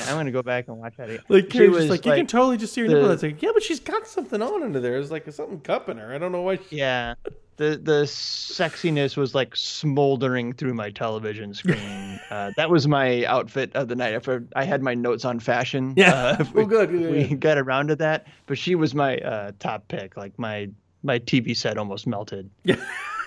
Man, 0.09 0.17
I'm 0.17 0.19
gonna 0.19 0.31
go 0.31 0.41
back 0.43 0.67
and 0.67 0.77
watch 0.77 0.97
that 0.97 1.09
again. 1.09 1.23
like, 1.29 1.51
She 1.51 1.67
was 1.67 1.85
just 1.85 1.89
like, 1.89 2.05
you 2.05 2.13
can 2.13 2.27
totally 2.27 2.57
just 2.57 2.73
see 2.73 2.81
her 2.81 2.87
the- 2.87 2.93
nipple. 2.95 3.11
It's 3.11 3.23
like, 3.23 3.41
yeah, 3.41 3.51
but 3.53 3.63
she's 3.63 3.79
got 3.79 4.07
something 4.07 4.41
on 4.41 4.63
under 4.63 4.79
there. 4.79 4.97
It's 4.97 5.11
like 5.11 5.31
something 5.31 5.59
cupping 5.61 5.97
her. 5.97 6.13
I 6.13 6.17
don't 6.17 6.31
know 6.31 6.41
why. 6.41 6.57
She... 6.69 6.77
Yeah. 6.77 7.15
The 7.57 7.77
the 7.77 8.03
sexiness 8.03 9.17
was 9.17 9.35
like 9.35 9.53
smoldering 9.55 10.53
through 10.53 10.73
my 10.73 10.91
television 10.91 11.53
screen. 11.53 12.19
uh, 12.29 12.51
that 12.55 12.69
was 12.69 12.87
my 12.87 13.25
outfit 13.25 13.75
of 13.75 13.89
the 13.89 13.95
night. 13.95 14.13
After 14.13 14.45
I 14.55 14.63
had 14.63 14.81
my 14.81 14.93
notes 14.93 15.25
on 15.25 15.39
fashion. 15.39 15.93
Yeah. 15.97 16.13
Uh, 16.13 16.45
Oh, 16.55 16.65
good, 16.65 16.89
good, 16.89 17.11
we 17.11 17.27
good. 17.27 17.39
got 17.41 17.57
around 17.57 17.87
to 17.89 17.95
that, 17.97 18.27
but 18.45 18.57
she 18.57 18.75
was 18.75 18.95
my 18.95 19.17
uh, 19.17 19.51
top 19.59 19.87
pick. 19.89 20.15
Like 20.15 20.37
my 20.39 20.69
my 21.03 21.19
TV 21.19 21.55
set 21.55 21.77
almost 21.77 22.07
melted. 22.07 22.49
Yeah, 22.63 22.75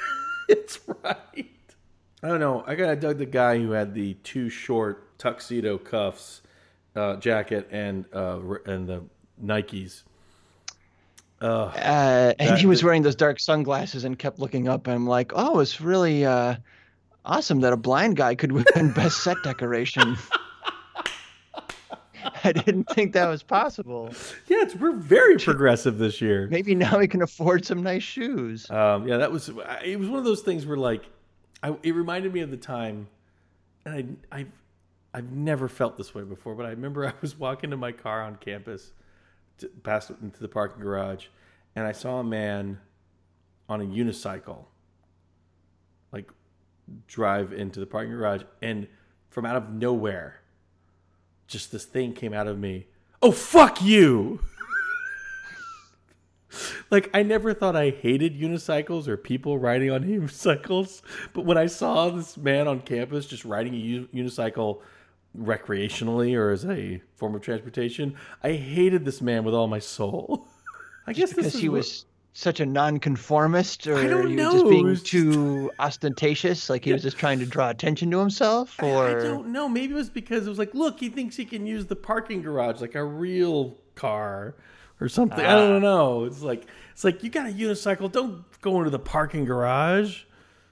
it's 0.48 0.80
right. 1.04 1.50
I 2.24 2.28
don't 2.28 2.40
know. 2.40 2.64
I 2.66 2.74
gotta 2.74 2.96
dug 2.96 3.18
the 3.18 3.26
guy 3.26 3.58
who 3.58 3.72
had 3.72 3.92
the 3.94 4.14
too 4.24 4.48
short 4.48 5.18
tuxedo 5.18 5.76
cuffs, 5.76 6.40
uh, 6.96 7.16
jacket, 7.16 7.68
and 7.70 8.04
uh, 8.12 8.40
and 8.66 8.88
the 8.88 9.02
Nikes. 9.42 10.02
Uh, 11.40 11.72
and 11.74 12.38
That- 12.38 12.58
he 12.58 12.66
was 12.66 12.84
wearing 12.84 13.02
those 13.02 13.16
dark 13.16 13.40
sunglasses 13.40 14.04
and 14.04 14.16
kept 14.18 14.38
looking 14.38 14.68
up. 14.68 14.86
And 14.86 14.94
I'm 14.94 15.06
like, 15.08 15.32
oh, 15.34 15.58
it's 15.58 15.80
really 15.80 16.24
uh, 16.24 16.54
awesome 17.24 17.60
that 17.62 17.72
a 17.72 17.76
blind 17.76 18.16
guy 18.16 18.36
could 18.36 18.52
win 18.52 18.92
best 18.94 19.24
set 19.24 19.36
decoration. 19.42 20.16
I 22.44 22.52
didn't 22.52 22.84
think 22.90 23.12
that 23.14 23.26
was 23.28 23.42
possible. 23.42 24.10
Yeah, 24.46 24.62
it's, 24.62 24.74
we're 24.76 24.92
very 24.92 25.36
progressive 25.38 25.98
this 25.98 26.20
year. 26.20 26.46
Maybe 26.48 26.74
now 26.74 26.98
we 26.98 27.08
can 27.08 27.22
afford 27.22 27.64
some 27.64 27.82
nice 27.82 28.02
shoes. 28.02 28.70
Um, 28.70 29.08
yeah, 29.08 29.16
that 29.16 29.30
was 29.32 29.48
it. 29.84 29.98
Was 29.98 30.08
one 30.08 30.18
of 30.18 30.24
those 30.24 30.42
things 30.42 30.64
where 30.66 30.76
like, 30.76 31.02
I, 31.62 31.74
it 31.82 31.94
reminded 31.94 32.32
me 32.32 32.40
of 32.40 32.50
the 32.50 32.56
time, 32.56 33.08
and 33.84 34.18
I 34.32 34.38
I 34.40 34.46
I've 35.14 35.30
never 35.30 35.68
felt 35.68 35.98
this 35.98 36.14
way 36.14 36.22
before, 36.22 36.54
but 36.54 36.66
I 36.66 36.70
remember 36.70 37.06
I 37.08 37.12
was 37.20 37.38
walking 37.38 37.70
to 37.70 37.76
my 37.76 37.92
car 37.92 38.22
on 38.22 38.36
campus, 38.36 38.92
to, 39.58 39.68
past 39.68 40.10
into 40.22 40.40
the 40.40 40.48
parking 40.48 40.82
garage, 40.82 41.26
and 41.76 41.86
I 41.86 41.92
saw 41.92 42.20
a 42.20 42.24
man 42.24 42.78
on 43.68 43.80
a 43.80 43.84
unicycle, 43.84 44.64
like 46.12 46.30
drive 47.06 47.52
into 47.52 47.80
the 47.80 47.86
parking 47.86 48.12
garage, 48.12 48.42
and 48.60 48.86
from 49.30 49.46
out 49.46 49.56
of 49.56 49.70
nowhere, 49.70 50.40
just 51.46 51.72
this 51.72 51.84
thing 51.84 52.12
came 52.12 52.32
out 52.32 52.46
of 52.46 52.58
me. 52.58 52.86
Oh 53.20 53.32
fuck 53.32 53.82
you! 53.82 54.40
like 56.90 57.08
I 57.14 57.22
never 57.22 57.54
thought 57.54 57.76
I 57.76 57.90
hated 57.90 58.38
unicycles 58.38 59.08
or 59.08 59.16
people 59.16 59.58
riding 59.58 59.90
on 59.90 60.04
unicycles, 60.04 61.02
but 61.32 61.44
when 61.44 61.58
I 61.58 61.66
saw 61.66 62.10
this 62.10 62.36
man 62.36 62.66
on 62.66 62.80
campus 62.80 63.26
just 63.26 63.44
riding 63.44 63.74
a 63.74 64.06
unicycle 64.14 64.80
recreationally 65.38 66.36
or 66.36 66.50
as 66.50 66.64
a 66.64 67.00
form 67.16 67.34
of 67.34 67.42
transportation, 67.42 68.14
I 68.42 68.52
hated 68.52 69.04
this 69.04 69.20
man 69.20 69.44
with 69.44 69.54
all 69.54 69.66
my 69.68 69.78
soul. 69.78 70.46
I 71.06 71.12
guess 71.12 71.30
this 71.32 71.46
because 71.46 71.54
he 71.60 71.68
what- 71.68 71.78
was 71.78 72.04
such 72.34 72.60
a 72.60 72.66
nonconformist, 72.66 73.86
or 73.86 73.96
I 73.96 74.06
don't 74.06 74.30
he 74.30 74.36
was 74.36 74.52
just 74.54 74.68
being 74.68 74.86
was 74.86 75.02
just- 75.02 75.10
too 75.12 75.70
ostentatious, 75.78 76.70
like 76.70 76.84
he 76.84 76.92
was 76.92 77.02
just 77.02 77.18
trying 77.18 77.38
to 77.40 77.46
draw 77.46 77.68
attention 77.68 78.10
to 78.10 78.18
himself, 78.18 78.82
or 78.82 79.06
I 79.08 79.10
or 79.12 79.22
don't 79.22 79.48
know. 79.48 79.68
Maybe 79.68 79.92
it 79.92 79.96
was 79.96 80.08
because 80.08 80.46
it 80.46 80.48
was 80.48 80.58
like, 80.58 80.72
look, 80.74 80.98
he 80.98 81.10
thinks 81.10 81.36
he 81.36 81.44
can 81.44 81.66
use 81.66 81.84
the 81.86 81.96
parking 81.96 82.40
garage 82.40 82.80
like 82.80 82.94
a 82.94 83.04
real 83.04 83.76
car 83.96 84.54
or 85.00 85.08
something. 85.10 85.40
I 85.44 85.52
Ah. 85.52 85.68
don't 85.68 85.82
know. 85.82 86.24
It's 86.24 86.40
like 86.40 86.66
it's 86.92 87.04
like 87.04 87.22
you 87.22 87.28
got 87.28 87.46
a 87.50 87.52
unicycle. 87.52 88.10
Don't 88.10 88.44
go 88.62 88.78
into 88.78 88.90
the 88.90 88.98
parking 88.98 89.44
garage. 89.44 90.22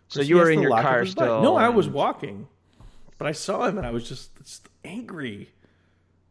So 0.09 0.23
you 0.23 0.37
were 0.37 0.50
in 0.50 0.61
your 0.62 0.71
car 0.81 1.05
still, 1.07 1.43
No, 1.43 1.57
I 1.57 1.69
was 1.69 1.88
walking, 1.88 2.49
but 3.21 3.27
I 3.27 3.33
saw 3.33 3.67
him 3.67 3.77
and 3.77 3.87
I 3.87 3.91
was 3.91 4.09
just, 4.09 4.35
just 4.37 4.71
angry. 4.83 5.50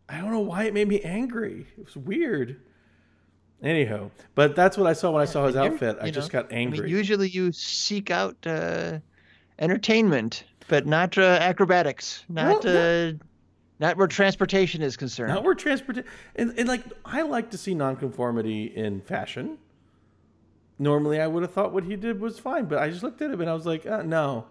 I 0.10 0.18
don't 0.18 0.32
know 0.32 0.40
why 0.40 0.64
it 0.64 0.74
made 0.74 0.88
me 0.88 1.00
angry. 1.02 1.68
It 1.78 1.86
was 1.86 1.96
weird. 1.96 2.60
Anyhow, 3.62 4.10
but 4.34 4.56
that's 4.56 4.76
what 4.76 4.88
I 4.88 4.94
saw 4.94 5.12
when 5.12 5.22
I 5.22 5.26
saw 5.26 5.46
his 5.46 5.56
outfit. 5.56 6.00
I 6.02 6.08
you 6.08 6.12
just 6.12 6.34
know, 6.34 6.42
got 6.42 6.52
I 6.52 6.56
mean, 6.56 6.74
angry. 6.74 6.90
usually 6.90 7.30
you 7.30 7.52
seek 7.52 8.10
out 8.10 8.36
uh, 8.48 8.98
entertainment, 9.60 10.46
but 10.68 10.88
not 10.88 11.16
uh, 11.16 11.38
acrobatics, 11.40 12.26
not 12.28 12.64
Well, 12.64 13.10
uh, 13.10 13.12
not 13.80 13.96
where 13.96 14.08
transportation 14.08 14.82
is 14.82 14.98
concerned. 14.98 15.32
Not 15.32 15.44
where 15.44 15.54
transportation 15.54 16.10
and, 16.38 16.58
and 16.58 16.68
like 16.68 16.82
I 17.06 17.22
like 17.22 17.52
to 17.52 17.58
see 17.60 17.76
nonconformity 17.76 18.76
in 18.76 19.02
fashion. 19.02 19.60
Normally, 20.80 21.22
I 21.22 21.28
would 21.28 21.44
have 21.44 21.52
thought 21.52 21.72
what 21.72 21.84
he 21.84 21.96
did 21.96 22.20
was 22.20 22.40
fine, 22.40 22.66
but 22.66 22.80
I 22.80 22.90
just 22.90 23.04
looked 23.04 23.22
at 23.22 23.30
him 23.30 23.42
and 23.42 23.50
I 23.50 23.54
was 23.54 23.68
like, 23.68 23.86
uh, 23.86 24.02
"No, 24.02 24.46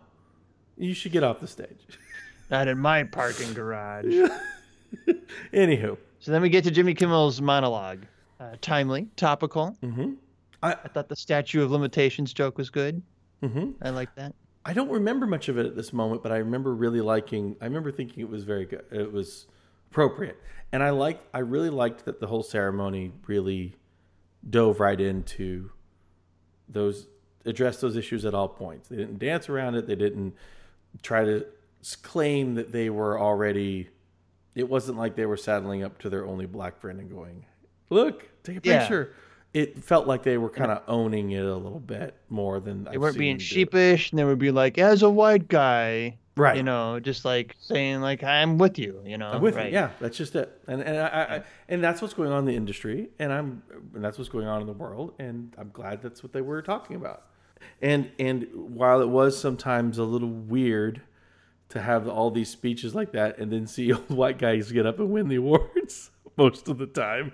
you 0.77 0.95
should 0.95 1.11
get 1.11 1.25
off 1.25 1.41
the 1.41 1.49
stage." 1.49 1.99
Not 2.51 2.69
in 2.69 2.79
my 2.79 3.05
parking 3.05 3.53
garage. 3.53 4.07
Anywho, 5.53 5.99
So 6.21 6.33
then 6.33 6.43
we 6.43 6.49
get 6.49 6.65
to 6.65 6.71
Jimmy 6.71 6.95
Kimmel's 6.95 7.41
monologue. 7.41 8.05
Uh, 8.41 8.55
timely, 8.61 9.09
topical. 9.17 9.77
mm-hmm. 9.83 10.13
I 10.63 10.73
I 10.73 10.89
thought 10.89 11.09
the 11.09 11.17
statue 11.17 11.63
of 11.63 11.71
limitations 11.71 12.33
joke 12.33 12.57
was 12.57 12.71
good. 12.71 13.03
mm-hmm. 13.43 13.71
I 13.83 13.91
like 13.91 14.15
that. 14.15 14.35
I 14.65 14.73
don't 14.73 14.91
remember 14.91 15.27
much 15.27 15.49
of 15.49 15.59
it 15.59 15.67
at 15.67 15.75
this 15.75 15.93
moment, 15.93 16.23
but 16.23 16.31
I 16.31 16.37
remember 16.37 16.75
really 16.75 17.01
liking. 17.01 17.57
I 17.61 17.65
remember 17.65 17.91
thinking 17.91 18.21
it 18.21 18.29
was 18.29 18.45
very 18.45 18.65
good. 18.65 18.85
It 18.93 19.13
was 19.13 19.47
appropriate, 19.91 20.39
and 20.73 20.83
I 20.83 20.91
liked. 20.91 21.25
I 21.35 21.41
really 21.41 21.71
liked 21.71 22.05
that 22.05 22.21
the 22.21 22.27
whole 22.29 22.43
ceremony 22.43 23.13
really 23.27 23.75
dove 24.49 24.79
right 24.79 25.01
into 25.01 25.71
those 26.69 27.09
addressed 27.45 27.81
those 27.81 27.97
issues 27.97 28.25
at 28.25 28.35
all 28.35 28.49
points. 28.49 28.89
They 28.89 28.97
didn't 28.97 29.19
dance 29.19 29.49
around 29.49 29.75
it. 29.75 29.87
They 29.87 29.97
didn't 29.97 30.35
try 31.03 31.25
to 31.25 31.47
claim 32.03 32.55
that 32.55 32.73
they 32.73 32.91
were 32.91 33.19
already 33.21 33.89
It 34.55 34.69
wasn't 34.69 34.99
like 34.99 35.15
they 35.15 35.27
were 35.27 35.37
saddling 35.37 35.85
up 35.85 35.99
to 36.01 36.11
their 36.11 36.27
only 36.27 36.47
black 36.47 36.81
friend 36.81 36.99
and 36.99 37.09
going, 37.09 37.45
"Look, 37.91 38.29
take 38.43 38.57
a 38.57 38.61
Yeah. 38.69 38.81
picture." 38.81 39.15
It 39.55 39.83
felt 39.85 40.07
like 40.09 40.25
they 40.25 40.37
were 40.37 40.51
kind 40.51 40.71
of 40.73 40.83
owning 40.89 41.31
it 41.31 41.45
a 41.45 41.55
little 41.57 41.79
bit 41.81 42.15
more 42.29 42.59
than 42.61 42.85
They 42.85 42.99
weren't 42.99 43.17
being 43.17 43.39
sheepish, 43.39 44.11
and 44.11 44.19
they 44.19 44.25
would 44.25 44.39
be 44.41 44.51
like, 44.51 44.77
"As 44.77 45.03
a 45.03 45.11
white 45.11 45.49
guy, 45.49 46.19
Right. 46.37 46.57
You 46.57 46.63
know, 46.63 47.01
just 47.01 47.25
like 47.25 47.57
saying 47.59 48.01
like, 48.01 48.23
"I'm 48.23 48.59
with 48.59 48.79
you," 48.79 49.03
you 49.05 49.19
know. 49.19 49.29
I'm 49.31 49.43
with 49.43 49.57
right. 49.57 49.67
you. 49.67 49.73
Yeah, 49.73 49.91
that's 49.99 50.17
just 50.17 50.37
it. 50.37 50.49
And 50.69 50.81
and 50.83 50.97
I, 50.97 51.07
I, 51.09 51.35
I 51.39 51.43
and 51.69 51.83
that's 51.83 52.01
what's 52.01 52.15
going 52.15 52.31
on 52.31 52.41
in 52.41 52.45
the 52.45 52.55
industry, 52.55 53.09
and 53.19 53.33
I'm 53.33 53.63
and 53.95 54.05
that's 54.05 54.19
what's 54.19 54.29
going 54.31 54.47
on 54.47 54.61
in 54.61 54.67
the 54.69 54.73
world, 54.73 55.15
and 55.19 55.53
I'm 55.59 55.71
glad 55.73 56.01
that's 56.01 56.23
what 56.23 56.33
they 56.33 56.41
were 56.41 56.63
talking 56.63 56.95
about. 56.95 57.25
And 57.83 58.11
and 58.21 58.47
while 58.55 59.01
it 59.01 59.09
was 59.09 59.37
sometimes 59.39 59.99
a 59.99 60.05
little 60.05 60.31
weird 60.31 61.01
to 61.71 61.81
have 61.81 62.09
all 62.09 62.31
these 62.31 62.49
speeches 62.49 62.95
like 62.95 63.13
that, 63.13 63.39
and 63.39 63.53
then 63.53 63.67
see 63.67 63.93
old 63.95 64.11
white 64.11 64.39
guys 64.39 64.73
get 64.73 64.87
up 64.87 64.99
and 64.99 65.11
win 65.11 65.29
the 65.29 65.37
awards 65.37 66.11
most 66.37 66.69
of 66.69 66.79
the 66.79 66.87
time, 66.87 67.33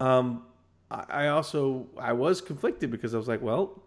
um, 0.00 0.42
I, 0.90 1.28
also 1.28 1.86
I 1.98 2.12
was 2.12 2.40
conflicted 2.40 2.90
because 2.90 3.14
I 3.14 3.18
was 3.18 3.26
like, 3.26 3.42
well, 3.42 3.82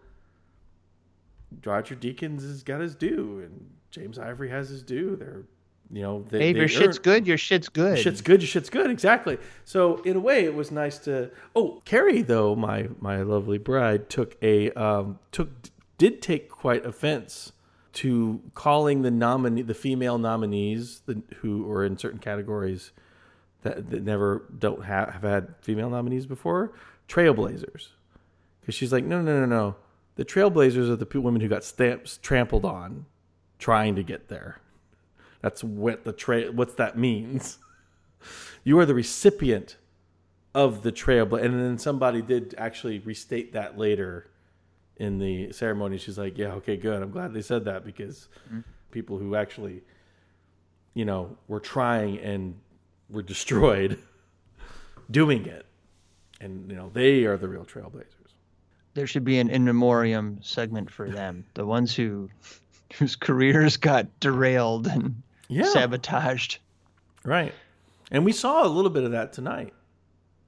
Roger 1.66 1.96
Deakins 1.96 2.42
has 2.42 2.64
got 2.64 2.82
his 2.82 2.96
due, 2.96 3.42
and 3.46 3.70
James 3.92 4.20
Ivory 4.20 4.50
has 4.50 4.70
his 4.70 4.84
due. 4.84 5.16
They're 5.16 5.44
you 5.92 6.04
know, 6.04 6.26
they, 6.30 6.40
Hey, 6.40 6.54
they 6.54 6.60
your 6.60 6.68
shit's 6.68 6.98
earn- 6.98 7.04
good, 7.04 7.28
your 7.28 7.38
shit's 7.38 7.70
good. 7.70 7.98
Shit's 7.98 8.22
good. 8.22 8.42
Your 8.42 8.48
shit's 8.48 8.70
good. 8.70 8.92
Exactly. 8.92 9.38
So 9.66 10.02
in 10.04 10.16
a 10.16 10.20
way, 10.20 10.46
it 10.46 10.54
was 10.54 10.72
nice 10.72 11.00
to. 11.00 11.32
Oh, 11.56 11.82
Carrie, 11.86 12.22
though 12.22 12.56
my 12.56 12.90
my 13.00 13.22
lovely 13.22 13.58
bride 13.58 14.10
took 14.10 14.38
a 14.44 14.72
um, 14.72 15.18
took 15.32 15.50
did 15.98 16.22
take 16.22 16.50
quite 16.50 16.86
offense 16.86 17.54
to 17.92 18.42
calling 18.54 19.02
the 19.02 19.12
nominee 19.12 19.62
the 19.62 19.74
female 19.74 20.18
nominees 20.18 21.02
the, 21.06 21.22
who 21.38 21.70
are 21.72 21.84
in 21.84 21.98
certain 21.98 22.20
categories 22.20 22.92
that, 23.64 23.90
that 23.90 24.04
never 24.04 24.46
don't 24.58 24.86
have, 24.86 25.10
have 25.10 25.24
had 25.24 25.56
female 25.62 25.90
nominees 25.90 26.26
before 26.26 26.72
trailblazers 27.08 27.90
because 28.62 28.76
she's 28.76 28.94
like 28.94 29.04
no 29.04 29.22
no 29.22 29.40
no 29.40 29.46
no 29.46 29.76
the 30.16 30.26
trailblazers 30.26 30.90
are 30.90 30.96
the 30.96 31.22
women 31.22 31.42
who 31.42 31.48
got 31.48 31.64
stamps 31.64 32.20
trampled 32.22 32.66
on 32.66 33.06
trying 33.58 33.96
to 33.96 34.04
get 34.04 34.28
there 34.28 34.62
that's 35.42 35.64
what 35.64 36.04
the 36.04 36.14
trail. 36.14 36.52
What's 36.52 36.76
that 36.76 36.98
means? 36.98 37.58
You 38.66 38.78
are 38.80 38.86
the 38.86 38.94
recipient 38.94 39.78
of 40.54 40.84
the 40.84 40.92
trail, 40.92 41.34
and 41.34 41.54
then 41.54 41.78
somebody 41.78 42.22
did 42.22 42.54
actually 42.58 43.00
restate 43.00 43.54
that 43.54 43.78
later 43.78 44.30
in 45.00 45.18
the 45.18 45.52
ceremony. 45.52 45.98
She's 45.98 46.18
like, 46.18 46.38
"Yeah, 46.38 46.54
okay, 46.56 46.78
good. 46.78 47.02
I'm 47.02 47.12
glad 47.12 47.34
they 47.34 47.42
said 47.42 47.66
that 47.66 47.84
because 47.86 48.28
people 48.92 49.18
who 49.18 49.36
actually, 49.36 49.82
you 50.94 51.06
know, 51.06 51.36
were 51.48 51.60
trying 51.60 52.20
and 52.20 52.56
were 53.10 53.22
destroyed 53.24 53.98
doing 55.12 55.46
it, 55.46 55.66
and 56.40 56.70
you 56.70 56.76
know, 56.76 56.90
they 56.94 57.26
are 57.26 57.38
the 57.38 57.48
real 57.48 57.66
trailblazers." 57.66 58.06
there 58.96 59.06
should 59.08 59.24
be 59.24 59.38
an 59.40 59.50
in 59.50 59.64
memoriam 59.64 60.40
segment 60.42 60.90
for 60.92 61.10
them, 61.20 61.46
the 61.54 61.66
ones 61.66 61.96
who 61.96 62.30
whose 62.96 63.16
careers 63.16 63.78
got 63.78 64.08
derailed 64.20 64.88
and 64.88 65.22
Yeah, 65.48 65.64
sabotaged. 65.72 66.58
right. 67.24 67.54
And 68.12 68.26
we 68.26 68.32
saw 68.32 68.66
a 68.66 68.68
little 68.68 68.90
bit 68.90 69.04
of 69.04 69.12
that 69.12 69.32
tonight 69.32 69.74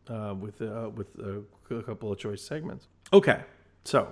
uh, 0.10 0.34
with 0.38 0.62
uh, 0.62 0.90
with 0.96 1.08
uh, 1.20 1.76
a 1.76 1.84
couple 1.84 2.12
of 2.12 2.18
choice 2.18 2.42
segments. 2.42 2.88
Okay, 3.14 3.42
so 3.86 4.12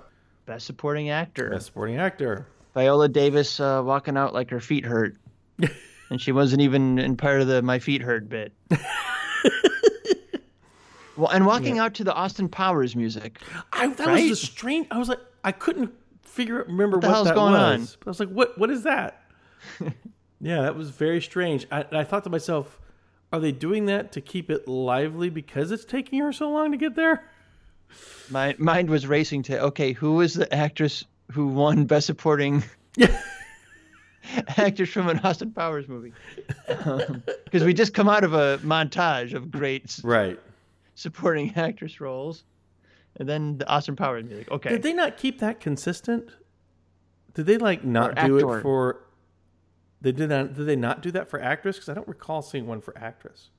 Best 0.50 0.66
supporting 0.66 1.10
actor. 1.10 1.48
best 1.50 1.66
supporting 1.66 1.96
actor. 1.98 2.44
Viola 2.74 3.08
Davis 3.08 3.60
uh, 3.60 3.82
walking 3.84 4.16
out 4.16 4.34
like 4.34 4.50
her 4.50 4.58
feet 4.58 4.84
hurt. 4.84 5.16
and 6.10 6.20
she 6.20 6.32
wasn't 6.32 6.60
even 6.60 6.98
in 6.98 7.16
part 7.16 7.40
of 7.40 7.46
the 7.46 7.62
my 7.62 7.78
feet 7.78 8.02
hurt 8.02 8.28
bit. 8.28 8.52
well, 11.16 11.28
and 11.30 11.46
walking 11.46 11.78
out 11.78 11.94
to 11.94 12.02
the 12.02 12.12
Austin 12.12 12.48
Powers 12.48 12.96
music. 12.96 13.40
I 13.72 13.86
that 13.90 14.06
Right? 14.08 14.28
was 14.28 14.42
a 14.42 14.44
strange. 14.44 14.88
I 14.90 14.98
was 14.98 15.08
like, 15.08 15.20
I 15.44 15.52
couldn't 15.52 15.92
figure 16.22 16.64
remember 16.64 16.98
the 17.00 17.06
what, 17.06 17.14
hell's 17.14 17.28
that 17.28 17.36
going 17.36 17.52
was. 17.52 17.92
on? 17.92 17.98
But 18.00 18.08
I 18.08 18.10
was 18.10 18.18
like, 18.18 18.30
what 18.30 18.58
What 18.58 18.70
is 18.70 18.82
that? 18.82 19.22
yeah, 20.40 20.62
that 20.62 20.74
was 20.74 20.90
very 20.90 21.22
strange. 21.22 21.64
I, 21.70 21.84
I 21.92 22.02
thought 22.02 22.24
to 22.24 22.30
myself, 22.30 22.80
are 23.32 23.38
they 23.38 23.52
doing 23.52 23.86
that 23.86 24.10
to 24.10 24.20
keep 24.20 24.50
it 24.50 24.66
lively 24.66 25.30
because 25.30 25.70
it's 25.70 25.84
taking 25.84 26.18
her 26.18 26.32
so 26.32 26.50
long 26.50 26.72
to 26.72 26.76
get 26.76 26.96
there? 26.96 27.22
My 28.30 28.54
mind 28.58 28.88
was 28.90 29.06
racing 29.06 29.42
to 29.44 29.60
okay, 29.64 29.92
who 29.92 30.14
was 30.14 30.34
the 30.34 30.52
actress 30.54 31.04
who 31.32 31.48
won 31.48 31.84
Best 31.84 32.06
Supporting 32.06 32.62
actress 34.56 34.90
from 34.90 35.08
an 35.08 35.18
Austin 35.20 35.50
Powers 35.52 35.88
movie? 35.88 36.12
Um, 36.68 37.22
because 37.44 37.64
we 37.64 37.74
just 37.74 37.94
come 37.94 38.08
out 38.08 38.24
of 38.24 38.32
a 38.32 38.58
montage 38.62 39.34
of 39.34 39.50
great 39.50 39.98
right. 40.02 40.38
supporting 40.94 41.52
actress 41.56 42.00
roles, 42.00 42.44
and 43.16 43.28
then 43.28 43.58
the 43.58 43.68
Austin 43.68 43.96
Powers 43.96 44.24
music. 44.24 44.50
Okay, 44.50 44.70
Did 44.70 44.82
they 44.82 44.92
not 44.92 45.16
keep 45.16 45.40
that 45.40 45.60
consistent? 45.60 46.30
Did 47.34 47.46
they 47.46 47.58
like 47.58 47.84
not 47.84 48.10
For 48.18 48.26
do 48.26 48.38
actor. 48.38 48.58
it 48.58 48.62
for? 48.62 49.00
They 50.00 50.12
did 50.12 50.30
not. 50.30 50.54
Did 50.54 50.64
they 50.66 50.76
not 50.76 51.02
do 51.02 51.10
that 51.12 51.28
for 51.28 51.40
actress? 51.40 51.76
Because 51.76 51.88
I 51.88 51.94
don't 51.94 52.08
recall 52.08 52.42
seeing 52.42 52.66
one 52.66 52.80
for 52.80 52.96
actress 52.98 53.50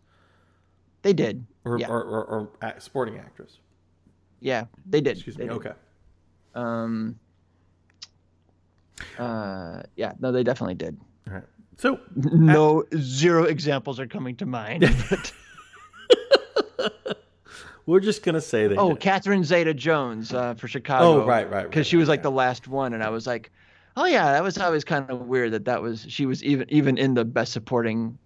they 1.02 1.13
did. 1.13 1.46
or 1.65 1.80
yeah, 1.80 1.88
or, 1.88 2.02
or, 2.04 2.24
or 2.26 2.50
act- 2.62 2.84
sporting 2.84 3.17
actress. 3.17 3.60
Yeah, 4.41 4.65
they 4.86 4.99
did. 5.01 5.15
Excuse 5.17 5.36
They 5.38 5.43
me. 5.45 5.49
did. 5.49 5.56
Okay. 5.58 5.71
Um. 6.56 7.17
Uh. 9.17 9.82
Yeah. 9.95 10.13
No, 10.19 10.32
they 10.32 10.43
definitely 10.43 10.75
did. 10.75 10.99
All 11.27 11.34
right. 11.36 11.43
So 11.77 11.99
No, 12.15 12.84
zero 12.97 13.45
examples 13.45 13.99
are 13.99 14.08
coming 14.08 14.36
to 14.38 14.45
mind. 14.45 14.84
But, 15.10 15.34
we're 17.86 17.99
just 17.99 18.23
gonna 18.23 18.41
say 18.41 18.67
that. 18.67 18.77
oh, 18.77 18.89
did. 18.89 18.99
Catherine 18.99 19.43
Zeta-Jones 19.43 20.34
uh, 20.34 20.54
for 20.56 20.67
Chicago. 20.67 21.06
Oh, 21.23 21.25
right, 21.25 21.45
right, 21.49 21.51
right, 21.58 21.69
Because 21.69 21.88
she 21.88 21.97
was 21.97 22.08
right, 22.08 22.13
like 22.13 22.23
the 22.23 22.32
last 22.32 22.67
one, 22.67 22.93
and 22.93 23.04
I 23.04 23.10
was 23.10 23.25
like, 23.27 23.51
oh 23.97 24.06
yeah, 24.06 24.32
that 24.32 24.43
was 24.43 24.58
always 24.58 24.84
kind 24.84 25.10
of 25.10 25.21
weird 25.21 25.51
that 25.54 25.65
that 25.65 25.82
was 25.82 26.06
she 26.08 26.25
was 26.25 26.43
even 26.43 26.65
even 26.69 26.97
in 26.97 27.13
the 27.13 27.25
best 27.25 27.51
supporting 27.54 28.17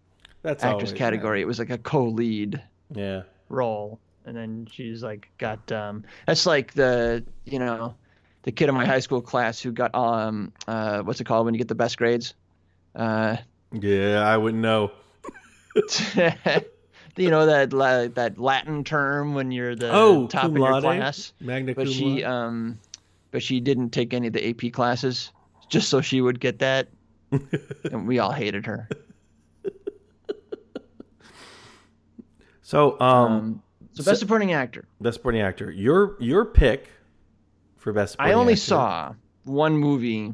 that's 0.41 0.63
actress 0.63 0.89
always- 0.89 0.97
category. 0.97 1.41
It 1.41 1.45
was 1.47 1.60
like 1.60 1.69
a 1.69 1.78
co-lead 1.78 2.62
Yeah. 2.93 3.23
role, 3.49 3.99
and 4.26 4.36
then 4.36 4.68
she's 4.72 5.04
like 5.04 5.30
got 5.38 5.72
um. 5.72 6.04
That's 6.28 6.46
like 6.46 6.74
the 6.74 7.24
you 7.46 7.60
know, 7.60 7.96
the 8.44 8.52
kid 8.52 8.70
in 8.70 8.76
my 8.76 8.86
high 8.86 9.00
school 9.00 9.22
class 9.22 9.60
who 9.62 9.72
got 9.72 9.94
um 9.96 10.52
uh 10.68 11.02
what's 11.02 11.22
it 11.22 11.26
called 11.26 11.46
when 11.46 11.54
you 11.54 11.58
get 11.60 11.68
the 11.68 11.76
best 11.76 11.98
grades. 11.98 12.34
Uh, 12.96 13.38
Yeah, 13.74 14.22
I 14.26 14.38
wouldn't 14.38 14.62
know. 14.62 14.92
you 17.18 17.30
know 17.30 17.46
that 17.46 17.74
la- 17.74 18.08
that 18.08 18.38
Latin 18.38 18.84
term 18.84 19.34
when 19.34 19.52
you're 19.52 19.76
the 19.76 19.90
Oh, 19.92 20.28
top 20.28 20.56
in 20.56 20.62
your 20.64 20.80
class. 20.82 21.34
Magna 21.42 21.74
But 21.76 21.88
she 21.90 22.24
laude? 22.24 22.24
um, 22.24 22.80
but 23.32 23.44
she 23.44 23.60
didn't 23.60 23.90
take 23.90 24.14
any 24.14 24.28
of 24.28 24.34
the 24.34 24.50
AP 24.50 24.72
classes 24.72 25.32
just 25.70 25.90
so 25.90 26.00
she 26.02 26.22
would 26.22 26.40
get 26.40 26.60
that, 26.60 26.88
and 27.92 28.08
we 28.08 28.20
all 28.20 28.32
hated 28.32 28.66
her. 28.66 28.88
So, 32.62 33.00
um, 33.00 33.32
Um, 33.32 33.64
so 34.04 34.12
best 34.12 34.20
supporting 34.20 34.54
actor. 34.54 34.86
best 35.02 35.16
supporting 35.16 35.42
actor. 35.42 35.72
Your 35.72 36.16
your 36.20 36.46
pick 36.46 36.90
for 37.78 37.94
best. 37.94 38.16
I 38.20 38.34
only 38.34 38.54
actor. 38.54 38.62
saw 38.62 39.16
one 39.44 39.78
movie 39.78 40.34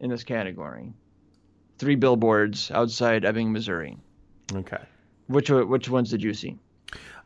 in 0.00 0.10
this 0.10 0.24
category. 0.24 0.92
Three 1.78 1.94
billboards 1.94 2.70
outside 2.70 3.24
Ebbing, 3.24 3.52
Missouri. 3.52 3.96
Okay. 4.52 4.78
Which 5.28 5.50
which 5.50 5.88
ones 5.88 6.10
did 6.10 6.22
you 6.22 6.34
see? 6.34 6.58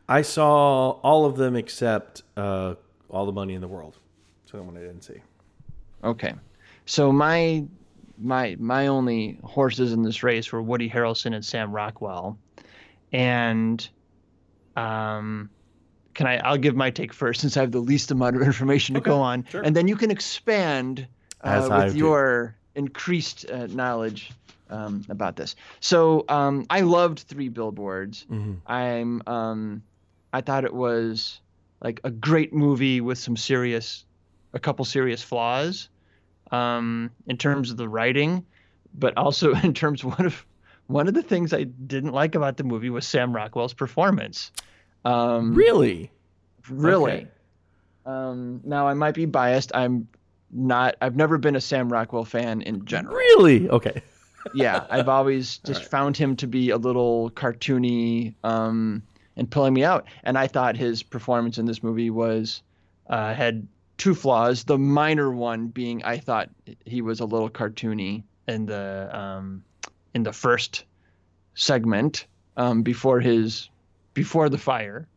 I 0.07 0.21
saw 0.21 0.91
all 0.91 1.25
of 1.25 1.35
them 1.35 1.55
except 1.55 2.23
uh, 2.37 2.75
all 3.09 3.25
the 3.25 3.31
money 3.31 3.55
in 3.55 3.61
the 3.61 3.67
world. 3.67 3.97
So 4.45 4.57
the 4.57 4.63
one 4.63 4.77
I 4.77 4.81
didn't 4.81 5.01
see. 5.01 5.21
Okay. 6.03 6.33
So 6.85 7.11
my 7.11 7.65
my 8.17 8.55
my 8.59 8.87
only 8.87 9.39
horses 9.43 9.91
in 9.91 10.03
this 10.03 10.23
race 10.23 10.51
were 10.51 10.61
Woody 10.61 10.89
Harrelson 10.89 11.33
and 11.33 11.43
Sam 11.43 11.71
Rockwell. 11.71 12.37
And 13.11 13.87
um 14.75 15.49
can 16.13 16.27
I 16.27 16.37
I'll 16.37 16.57
give 16.57 16.75
my 16.75 16.89
take 16.91 17.13
first 17.13 17.41
since 17.41 17.57
I 17.57 17.61
have 17.61 17.71
the 17.71 17.79
least 17.79 18.11
amount 18.11 18.35
of 18.35 18.41
information 18.41 18.95
to 18.95 19.01
go 19.01 19.21
on. 19.21 19.45
sure. 19.49 19.61
And 19.61 19.75
then 19.75 19.87
you 19.87 19.95
can 19.95 20.11
expand 20.11 21.07
As 21.41 21.69
uh, 21.69 21.73
I 21.73 21.83
with 21.85 21.93
do. 21.93 21.99
your 21.99 22.55
increased 22.75 23.49
uh, 23.49 23.67
knowledge 23.67 24.31
um, 24.69 25.05
about 25.09 25.35
this. 25.35 25.55
So 25.79 26.25
um, 26.29 26.65
I 26.69 26.81
loved 26.81 27.19
Three 27.19 27.49
Billboards. 27.49 28.25
I'm 28.65 29.21
um, 29.27 29.83
I 30.33 30.41
thought 30.41 30.65
it 30.65 30.73
was 30.73 31.39
like 31.81 31.99
a 32.03 32.09
great 32.11 32.51
movie 32.53 32.99
with 33.01 33.17
some 33.17 33.37
serious, 33.37 34.05
a 34.53 34.59
couple 34.59 34.83
serious 34.85 35.21
flaws, 35.21 35.89
um, 36.51 37.11
in 37.27 37.37
terms 37.37 37.71
of 37.71 37.77
the 37.77 37.87
writing, 37.87 38.45
but 38.93 39.15
also 39.17 39.53
in 39.63 39.73
terms 39.73 40.03
of 40.03 40.17
one 40.17 40.25
of 40.25 40.45
one 40.87 41.07
of 41.07 41.13
the 41.13 41.23
things 41.23 41.53
I 41.53 41.63
didn't 41.63 42.11
like 42.11 42.35
about 42.35 42.57
the 42.57 42.63
movie 42.63 42.89
was 42.89 43.07
Sam 43.07 43.35
Rockwell's 43.35 43.73
performance. 43.73 44.51
Um, 45.05 45.53
Really? 45.53 46.11
Really. 46.69 47.11
Okay. 47.11 47.27
Um, 48.05 48.61
now 48.63 48.87
I 48.87 48.93
might 48.93 49.15
be 49.15 49.25
biased. 49.25 49.71
I'm 49.73 50.07
not. 50.51 50.95
I've 51.01 51.15
never 51.15 51.37
been 51.37 51.55
a 51.55 51.61
Sam 51.61 51.91
Rockwell 51.91 52.25
fan 52.25 52.61
in 52.61 52.85
general. 52.85 53.15
Really? 53.15 53.69
Okay. 53.69 54.01
yeah, 54.53 54.85
I've 54.89 55.09
always 55.09 55.57
just 55.65 55.81
right. 55.81 55.89
found 55.89 56.17
him 56.17 56.35
to 56.37 56.47
be 56.47 56.69
a 56.69 56.77
little 56.77 57.31
cartoony 57.31 58.35
um, 58.43 59.01
and 59.35 59.49
pulling 59.49 59.73
me 59.73 59.83
out. 59.83 60.07
And 60.23 60.37
I 60.37 60.47
thought 60.47 60.77
his 60.77 61.03
performance 61.03 61.57
in 61.57 61.65
this 61.65 61.81
movie 61.81 62.09
was 62.09 62.61
uh, 63.07 63.33
had 63.33 63.67
two 63.97 64.13
flaws. 64.13 64.63
The 64.63 64.77
minor 64.77 65.31
one 65.31 65.67
being 65.67 66.03
I 66.03 66.17
thought 66.17 66.49
he 66.85 67.01
was 67.01 67.19
a 67.19 67.25
little 67.25 67.49
cartoony 67.49 68.23
in 68.47 68.65
the 68.67 69.09
um, 69.11 69.63
in 70.13 70.23
the 70.23 70.33
first 70.33 70.85
segment 71.55 72.27
um, 72.57 72.83
before 72.83 73.19
his 73.19 73.69
before 74.15 74.49
the 74.49 74.57
fire. 74.57 75.07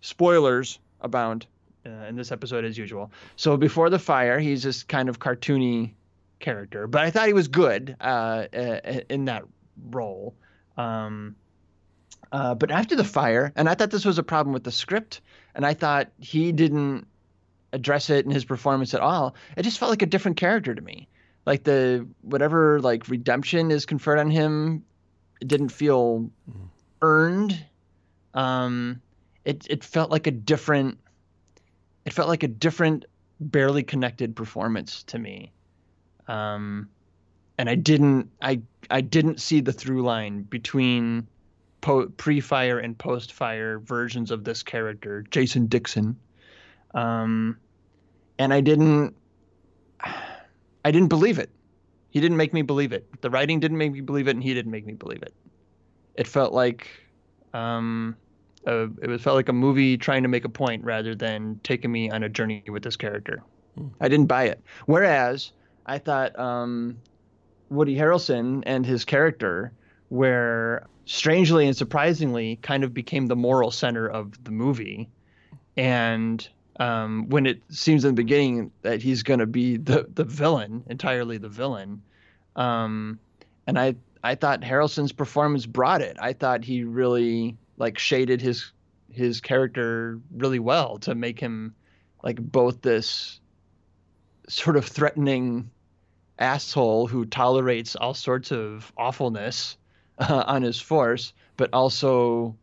Spoilers 0.00 0.78
abound 1.02 1.46
uh, 1.84 1.90
in 2.08 2.16
this 2.16 2.32
episode 2.32 2.64
as 2.64 2.78
usual. 2.78 3.12
So 3.36 3.58
before 3.58 3.90
the 3.90 3.98
fire, 3.98 4.38
he's 4.38 4.62
this 4.62 4.82
kind 4.82 5.10
of 5.10 5.18
cartoony 5.18 5.92
character, 6.40 6.86
but 6.86 7.02
I 7.02 7.10
thought 7.10 7.26
he 7.26 7.34
was 7.34 7.48
good 7.48 7.94
uh, 8.00 8.46
uh, 8.54 9.00
in 9.10 9.26
that 9.26 9.44
role. 9.90 10.34
Um, 10.78 11.36
uh, 12.30 12.54
but 12.54 12.70
after 12.70 12.96
the 12.96 13.04
fire, 13.04 13.52
and 13.54 13.68
I 13.68 13.74
thought 13.74 13.90
this 13.90 14.06
was 14.06 14.18
a 14.18 14.22
problem 14.22 14.54
with 14.54 14.64
the 14.64 14.72
script, 14.72 15.20
and 15.54 15.66
I 15.66 15.74
thought 15.74 16.08
he 16.18 16.52
didn't 16.52 17.06
address 17.72 18.08
it 18.10 18.24
in 18.24 18.30
his 18.30 18.44
performance 18.44 18.94
at 18.94 19.00
all. 19.00 19.34
It 19.56 19.62
just 19.62 19.78
felt 19.78 19.90
like 19.90 20.02
a 20.02 20.06
different 20.06 20.38
character 20.38 20.74
to 20.74 20.80
me. 20.80 21.08
Like 21.44 21.64
the 21.64 22.06
whatever 22.22 22.80
like 22.80 23.08
redemption 23.08 23.70
is 23.70 23.86
conferred 23.86 24.18
on 24.18 24.30
him, 24.30 24.84
it 25.40 25.48
didn't 25.48 25.70
feel 25.70 26.30
earned. 27.02 27.64
Um, 28.34 29.00
it 29.44 29.66
it 29.68 29.84
felt 29.84 30.10
like 30.10 30.26
a 30.26 30.30
different. 30.30 30.98
It 32.04 32.12
felt 32.12 32.28
like 32.28 32.42
a 32.42 32.48
different, 32.48 33.04
barely 33.40 33.82
connected 33.82 34.34
performance 34.34 35.04
to 35.04 35.18
me. 35.18 35.52
Um, 36.26 36.88
and 37.58 37.68
I 37.68 37.74
didn't 37.74 38.30
I 38.40 38.62
I 38.90 39.00
didn't 39.00 39.40
see 39.40 39.60
the 39.60 39.72
through 39.72 40.02
line 40.02 40.42
between 40.42 41.26
po- 41.80 42.08
pre-fire 42.08 42.78
and 42.78 42.96
post-fire 42.96 43.78
versions 43.78 44.30
of 44.30 44.44
this 44.44 44.62
character, 44.62 45.24
Jason 45.30 45.66
Dixon. 45.66 46.16
Um, 46.94 47.58
and 48.38 48.52
I 48.52 48.60
didn't 48.60 49.14
I 50.84 50.90
didn't 50.90 51.08
believe 51.08 51.38
it. 51.38 51.50
He 52.10 52.20
didn't 52.20 52.36
make 52.36 52.52
me 52.52 52.62
believe 52.62 52.92
it. 52.92 53.06
The 53.22 53.30
writing 53.30 53.60
didn't 53.60 53.78
make 53.78 53.92
me 53.92 54.00
believe 54.00 54.28
it, 54.28 54.32
and 54.32 54.42
he 54.42 54.52
didn't 54.54 54.72
make 54.72 54.84
me 54.84 54.94
believe 54.94 55.22
it. 55.22 55.32
It 56.14 56.26
felt 56.26 56.52
like 56.52 56.88
um, 57.54 58.16
uh, 58.66 58.86
it 59.02 59.20
felt 59.20 59.36
like 59.36 59.48
a 59.48 59.52
movie 59.52 59.96
trying 59.96 60.22
to 60.22 60.28
make 60.28 60.44
a 60.44 60.48
point 60.48 60.84
rather 60.84 61.14
than 61.14 61.60
taking 61.62 61.90
me 61.90 62.10
on 62.10 62.22
a 62.22 62.28
journey 62.28 62.62
with 62.68 62.82
this 62.82 62.96
character. 62.96 63.42
I 64.00 64.08
didn't 64.08 64.26
buy 64.26 64.44
it. 64.44 64.60
Whereas 64.86 65.52
I 65.86 65.98
thought 65.98 66.38
um, 66.38 66.98
Woody 67.70 67.96
Harrelson 67.96 68.62
and 68.66 68.84
his 68.84 69.04
character 69.04 69.72
were 70.10 70.86
strangely 71.06 71.66
and 71.66 71.76
surprisingly 71.76 72.56
kind 72.56 72.84
of 72.84 72.94
became 72.94 73.26
the 73.26 73.36
moral 73.36 73.70
center 73.70 74.06
of 74.06 74.42
the 74.44 74.50
movie. 74.50 75.08
And 75.76 76.46
um, 76.78 77.28
when 77.28 77.46
it 77.46 77.62
seems 77.70 78.04
in 78.04 78.14
the 78.14 78.22
beginning 78.22 78.70
that 78.82 79.02
he's 79.02 79.22
going 79.22 79.40
to 79.40 79.46
be 79.46 79.78
the, 79.78 80.06
the 80.14 80.24
villain, 80.24 80.84
entirely 80.88 81.38
the 81.38 81.48
villain, 81.48 82.02
um, 82.56 83.18
and 83.66 83.78
I 83.78 83.94
I 84.22 84.34
thought 84.34 84.62
Harrelson's 84.62 85.12
performance 85.12 85.66
brought 85.66 86.02
it. 86.02 86.16
I 86.20 86.32
thought 86.32 86.64
he 86.64 86.84
really 86.84 87.56
like 87.76 87.98
shaded 87.98 88.40
his 88.40 88.72
his 89.10 89.40
character 89.40 90.20
really 90.34 90.58
well 90.58 90.98
to 90.98 91.14
make 91.14 91.38
him 91.38 91.74
like 92.22 92.40
both 92.40 92.80
this 92.80 93.40
sort 94.48 94.76
of 94.76 94.84
threatening 94.84 95.70
asshole 96.38 97.06
who 97.06 97.24
tolerates 97.24 97.96
all 97.96 98.14
sorts 98.14 98.52
of 98.52 98.92
awfulness 98.96 99.76
uh, 100.18 100.44
on 100.46 100.62
his 100.62 100.80
force, 100.80 101.32
but 101.56 101.70
also 101.72 102.56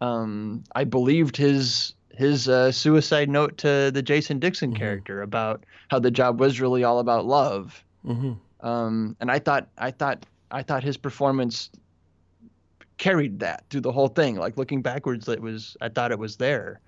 um, 0.00 0.64
I 0.74 0.84
believed 0.84 1.36
his 1.36 1.94
his 2.10 2.48
uh, 2.48 2.70
suicide 2.70 3.28
note 3.28 3.58
to 3.58 3.90
the 3.92 4.02
Jason 4.02 4.38
Dixon 4.38 4.74
character 4.74 5.22
about 5.22 5.64
how 5.88 5.98
the 5.98 6.12
job 6.12 6.38
was 6.38 6.60
really 6.60 6.84
all 6.84 7.00
about 7.00 7.26
love. 7.26 7.84
Mm-hmm. 8.06 8.34
Um, 8.66 9.16
and 9.20 9.30
I 9.30 9.38
thought 9.38 9.68
I 9.78 9.90
thought 9.90 10.24
I 10.54 10.62
thought 10.62 10.84
his 10.84 10.96
performance 10.96 11.68
carried 12.96 13.40
that 13.40 13.64
through 13.70 13.80
the 13.80 13.90
whole 13.90 14.06
thing. 14.06 14.36
Like 14.36 14.56
looking 14.56 14.82
backwards, 14.82 15.28
it 15.28 15.42
was 15.42 15.76
I 15.80 15.88
thought 15.88 16.12
it 16.12 16.18
was 16.18 16.36
there. 16.36 16.80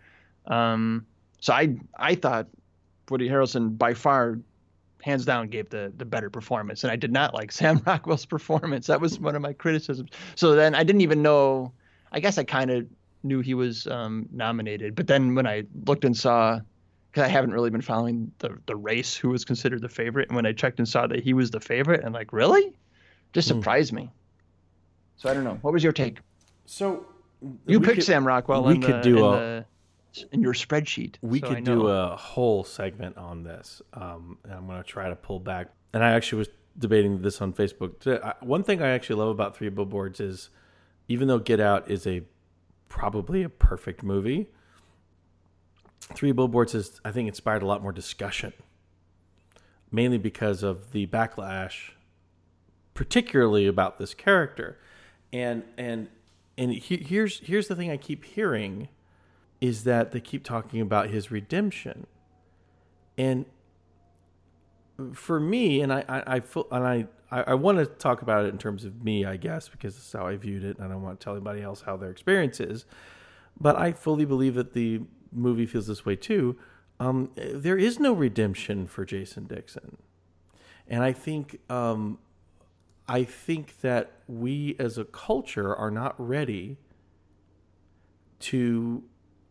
Um, 0.46 1.04
so 1.40 1.52
I 1.52 1.76
I 1.98 2.14
thought 2.14 2.46
Woody 3.10 3.28
Harrelson 3.28 3.76
by 3.76 3.94
far, 3.94 4.38
hands 5.02 5.24
down, 5.24 5.48
gave 5.48 5.68
the 5.68 5.92
the 5.96 6.04
better 6.04 6.30
performance, 6.30 6.84
and 6.84 6.92
I 6.92 6.96
did 6.96 7.12
not 7.12 7.34
like 7.34 7.50
Sam 7.60 7.82
Rockwell's 7.84 8.24
performance. 8.24 8.86
That 8.86 9.00
was 9.00 9.18
one 9.18 9.34
of 9.34 9.42
my 9.42 9.52
criticisms. 9.52 10.10
So 10.36 10.54
then 10.54 10.76
I 10.76 10.84
didn't 10.84 11.02
even 11.02 11.22
know. 11.22 11.72
I 12.12 12.20
guess 12.20 12.38
I 12.38 12.44
kind 12.44 12.70
of 12.70 12.86
knew 13.24 13.40
he 13.40 13.54
was 13.54 13.88
um, 13.88 14.28
nominated, 14.32 14.94
but 14.94 15.08
then 15.08 15.34
when 15.34 15.46
I 15.46 15.64
looked 15.86 16.04
and 16.04 16.16
saw. 16.16 16.60
Because 17.10 17.30
I 17.30 17.32
haven't 17.32 17.52
really 17.52 17.70
been 17.70 17.80
following 17.80 18.30
the 18.40 18.58
the 18.66 18.76
race, 18.76 19.16
who 19.16 19.30
was 19.30 19.46
considered 19.46 19.80
the 19.80 19.88
favorite, 19.88 20.28
and 20.28 20.36
when 20.36 20.44
I 20.44 20.52
checked 20.52 20.78
and 20.78 20.86
saw 20.86 21.06
that 21.06 21.24
he 21.24 21.32
was 21.32 21.50
the 21.50 21.60
favorite, 21.60 22.04
and 22.04 22.12
like, 22.12 22.30
really, 22.30 22.74
just 23.36 23.48
surprised 23.48 23.92
me. 23.92 24.10
So 25.16 25.28
I 25.28 25.34
don't 25.34 25.44
know. 25.44 25.58
What 25.62 25.72
was 25.74 25.84
your 25.84 25.92
take? 25.92 26.18
So 26.64 27.06
You 27.66 27.80
picked 27.80 27.96
could- 27.96 28.04
Sam 28.04 28.26
Rockwell. 28.26 28.64
we 28.64 28.74
in 28.76 28.80
could 28.82 28.96
the, 28.96 29.00
do 29.02 29.18
in, 29.18 29.24
a- 29.24 29.66
the, 30.14 30.28
in 30.32 30.40
your 30.40 30.54
spreadsheet. 30.54 31.16
We 31.20 31.40
so 31.40 31.48
could 31.54 31.64
do 31.64 31.88
a 31.88 32.16
whole 32.16 32.64
segment 32.64 33.16
on 33.18 33.42
this. 33.42 33.82
Um, 33.92 34.38
and 34.44 34.52
I'm 34.54 34.66
going 34.66 34.78
to 34.82 34.88
try 34.88 35.08
to 35.10 35.16
pull 35.16 35.38
back. 35.40 35.68
And 35.92 36.02
I 36.02 36.12
actually 36.12 36.38
was 36.38 36.48
debating 36.78 37.20
this 37.22 37.40
on 37.42 37.52
Facebook. 37.52 37.98
today. 38.00 38.20
I- 38.24 38.34
One 38.44 38.62
thing 38.62 38.80
I 38.82 38.88
actually 38.88 39.16
love 39.16 39.28
about 39.28 39.54
Three 39.56 39.68
Billboards 39.68 40.18
is, 40.20 40.48
even 41.08 41.28
though 41.28 41.38
Get 41.38 41.60
Out 41.60 41.90
is 41.90 42.06
a 42.06 42.22
probably 42.88 43.42
a 43.42 43.48
perfect 43.50 44.02
movie, 44.02 44.48
Three 46.14 46.32
Billboards 46.32 46.74
is 46.74 47.00
I 47.04 47.10
think 47.10 47.28
inspired 47.28 47.62
a 47.62 47.66
lot 47.66 47.82
more 47.82 47.92
discussion, 47.92 48.52
mainly 49.90 50.18
because 50.18 50.62
of 50.62 50.92
the 50.92 51.06
backlash, 51.06 51.90
particularly 52.96 53.68
about 53.68 53.98
this 53.98 54.14
character, 54.14 54.78
and 55.32 55.62
and 55.78 56.08
and 56.58 56.72
he, 56.72 56.96
here's 56.96 57.38
here's 57.40 57.68
the 57.68 57.76
thing 57.76 57.90
I 57.90 57.96
keep 57.96 58.24
hearing 58.24 58.88
is 59.60 59.84
that 59.84 60.12
they 60.12 60.20
keep 60.20 60.44
talking 60.44 60.80
about 60.80 61.10
his 61.10 61.30
redemption. 61.30 62.06
And 63.16 63.46
for 65.14 65.40
me, 65.40 65.80
and 65.80 65.92
I, 65.92 66.04
I, 66.08 66.22
I 66.36 66.40
feel, 66.40 66.66
and 66.70 66.86
I, 66.86 67.06
I, 67.30 67.42
I 67.42 67.54
want 67.54 67.78
to 67.78 67.86
talk 67.86 68.22
about 68.22 68.44
it 68.44 68.48
in 68.48 68.58
terms 68.58 68.84
of 68.84 69.02
me, 69.02 69.24
I 69.24 69.36
guess, 69.36 69.68
because 69.68 69.94
that's 69.94 70.12
how 70.12 70.26
I 70.26 70.36
viewed 70.36 70.64
it, 70.64 70.78
and 70.78 70.86
I 70.86 70.90
don't 70.90 71.02
want 71.02 71.18
to 71.18 71.24
tell 71.24 71.34
anybody 71.34 71.62
else 71.62 71.82
how 71.82 71.96
their 71.96 72.10
experience 72.10 72.60
is. 72.60 72.84
But 73.58 73.76
I 73.76 73.92
fully 73.92 74.24
believe 74.26 74.54
that 74.54 74.74
the 74.74 75.02
movie 75.32 75.66
feels 75.66 75.86
this 75.86 76.04
way 76.04 76.16
too. 76.16 76.56
Um, 77.00 77.30
there 77.36 77.78
is 77.78 77.98
no 77.98 78.12
redemption 78.12 78.86
for 78.86 79.04
Jason 79.04 79.44
Dixon, 79.44 79.96
and 80.88 81.02
I 81.02 81.12
think, 81.12 81.60
um, 81.70 82.18
I 83.08 83.24
think 83.24 83.80
that 83.80 84.12
we 84.26 84.76
as 84.78 84.98
a 84.98 85.04
culture 85.04 85.74
are 85.74 85.90
not 85.90 86.14
ready 86.18 86.78
to 88.38 89.04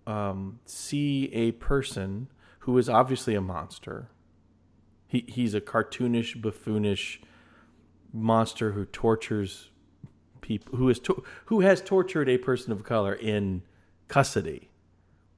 um, 0.05 0.59
see 0.65 1.29
a 1.33 1.51
person 1.53 2.27
who 2.59 2.77
is 2.77 2.89
obviously 2.89 3.35
a 3.35 3.41
monster. 3.41 4.09
He 5.07 5.25
he's 5.27 5.53
a 5.53 5.61
cartoonish, 5.61 6.41
buffoonish 6.41 7.21
monster 8.11 8.71
who 8.71 8.85
tortures 8.85 9.69
people 10.41 10.77
who 10.77 10.89
is 10.89 10.99
to, 10.99 11.23
who 11.45 11.61
has 11.61 11.81
tortured 11.81 12.27
a 12.29 12.37
person 12.37 12.71
of 12.71 12.83
color 12.83 13.13
in 13.13 13.63
custody, 14.07 14.69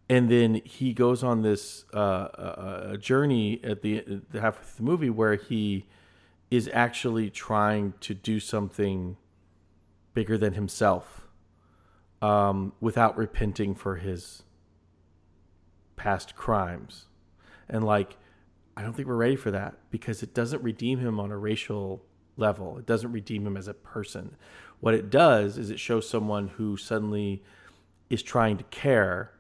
and 0.10 0.30
then 0.30 0.62
he 0.64 0.94
goes 0.94 1.24
on 1.24 1.42
this 1.44 1.86
uh, 1.94 1.98
uh, 1.98 2.98
journey 2.98 3.60
at 3.64 3.82
the, 3.82 4.22
the 4.32 4.42
half 4.42 4.60
of 4.60 4.78
the 4.78 4.84
movie 4.84 5.10
where 5.10 5.36
he 5.36 5.86
is 6.50 6.70
actually 6.74 7.30
trying 7.30 7.94
to 8.00 8.14
do 8.14 8.40
something 8.40 9.18
bigger 10.14 10.38
than 10.38 10.54
himself 10.54 11.28
um, 12.22 12.74
without 12.80 13.18
repenting 13.18 13.76
for 13.76 13.98
his 13.98 14.44
past 15.96 16.36
crimes. 16.36 17.06
And 17.70 17.84
like, 17.84 18.18
I 18.76 18.82
don't 18.82 18.94
think 18.94 19.08
we're 19.08 19.16
ready 19.16 19.36
for 19.36 19.52
that 19.52 19.76
because 19.92 20.24
it 20.24 20.34
doesn't 20.34 20.64
redeem 20.64 21.00
him 21.00 21.20
on 21.20 21.32
a 21.32 21.38
racial 21.38 22.04
level. 22.38 22.78
It 22.78 22.86
doesn't 22.86 23.12
redeem 23.12 23.46
him 23.46 23.58
as 23.58 23.68
a 23.68 23.74
person. 23.74 24.36
What 24.80 24.94
it 24.94 25.10
does 25.10 25.58
is 25.58 25.70
it 25.70 25.80
shows 25.80 26.10
someone 26.10 26.50
who 26.50 26.78
suddenly 26.78 27.44
is 28.10 28.24
trying 28.24 28.58
to 28.58 28.64
care 28.66 29.32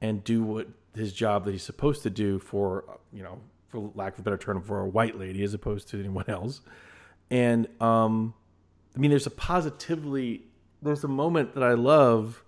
and 0.00 0.24
do 0.24 0.42
what 0.42 0.68
his 0.94 1.12
job 1.12 1.44
that 1.44 1.52
he's 1.52 1.62
supposed 1.62 2.02
to 2.02 2.10
do 2.10 2.38
for, 2.38 2.98
you 3.12 3.22
know, 3.22 3.38
for 3.70 3.90
lack 3.94 4.14
of 4.14 4.20
a 4.20 4.22
better 4.22 4.36
term, 4.36 4.60
for 4.62 4.80
a 4.80 4.88
white 4.88 5.18
lady 5.18 5.42
as 5.42 5.54
opposed 5.54 5.88
to 5.88 5.98
anyone 5.98 6.24
else. 6.28 6.60
And 7.30 7.68
um, 7.80 8.34
I 8.94 8.98
mean, 8.98 9.10
there's 9.10 9.26
a 9.26 9.30
positively, 9.30 10.42
there's 10.82 11.04
a 11.04 11.08
moment 11.08 11.54
that 11.54 11.62
I 11.62 11.74
love. 11.74 12.42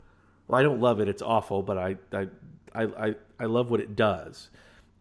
Well, 0.48 0.58
I 0.58 0.62
don't 0.62 0.80
love 0.80 1.00
it; 1.00 1.08
it's 1.08 1.22
awful, 1.22 1.62
but 1.62 1.78
I, 1.78 1.96
I, 2.12 2.26
I, 2.74 3.14
I, 3.38 3.44
love 3.44 3.70
what 3.70 3.80
it 3.80 3.94
does. 3.94 4.50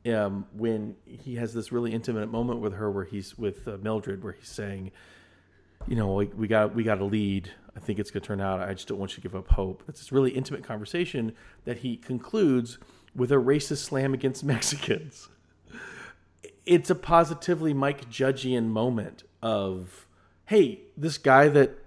Um, 0.06 0.46
when 0.54 0.96
he 1.06 1.36
has 1.36 1.54
this 1.54 1.72
really 1.72 1.92
intimate 1.94 2.28
moment 2.30 2.60
with 2.60 2.74
her, 2.74 2.92
where 2.92 3.04
he's 3.04 3.38
with 3.38 3.68
uh, 3.68 3.78
Mildred, 3.82 4.24
where 4.24 4.34
he's 4.34 4.50
saying, 4.50 4.92
you 5.88 5.96
know, 5.96 6.14
we 6.14 6.48
got 6.48 6.76
we 6.76 6.84
got 6.84 7.02
a 7.02 7.06
lead. 7.06 7.52
I 7.76 7.80
think 7.80 8.00
it's 8.00 8.12
going 8.12 8.22
to 8.22 8.28
turn 8.28 8.42
out. 8.42 8.60
I 8.60 8.74
just 8.74 8.88
don't 8.88 9.00
want 9.00 9.12
you 9.12 9.16
to 9.16 9.22
give 9.22 9.36
up 9.36 9.48
hope. 9.48 9.84
It's 9.88 10.00
this 10.00 10.12
really 10.12 10.32
intimate 10.32 10.64
conversation 10.64 11.34
that 11.66 11.80
he 11.80 11.98
concludes 11.98 12.78
with 13.16 13.32
a 13.32 13.36
racist 13.36 13.84
slam 13.84 14.14
against 14.14 14.44
Mexicans. 14.44 15.30
It's 16.72 16.90
a 16.90 16.96
positively 16.96 17.74
Mike 17.74 18.10
Judgian 18.10 18.68
moment 18.68 19.24
of, 19.42 20.08
hey, 20.46 20.80
this 20.96 21.18
guy 21.18 21.50
that 21.50 21.78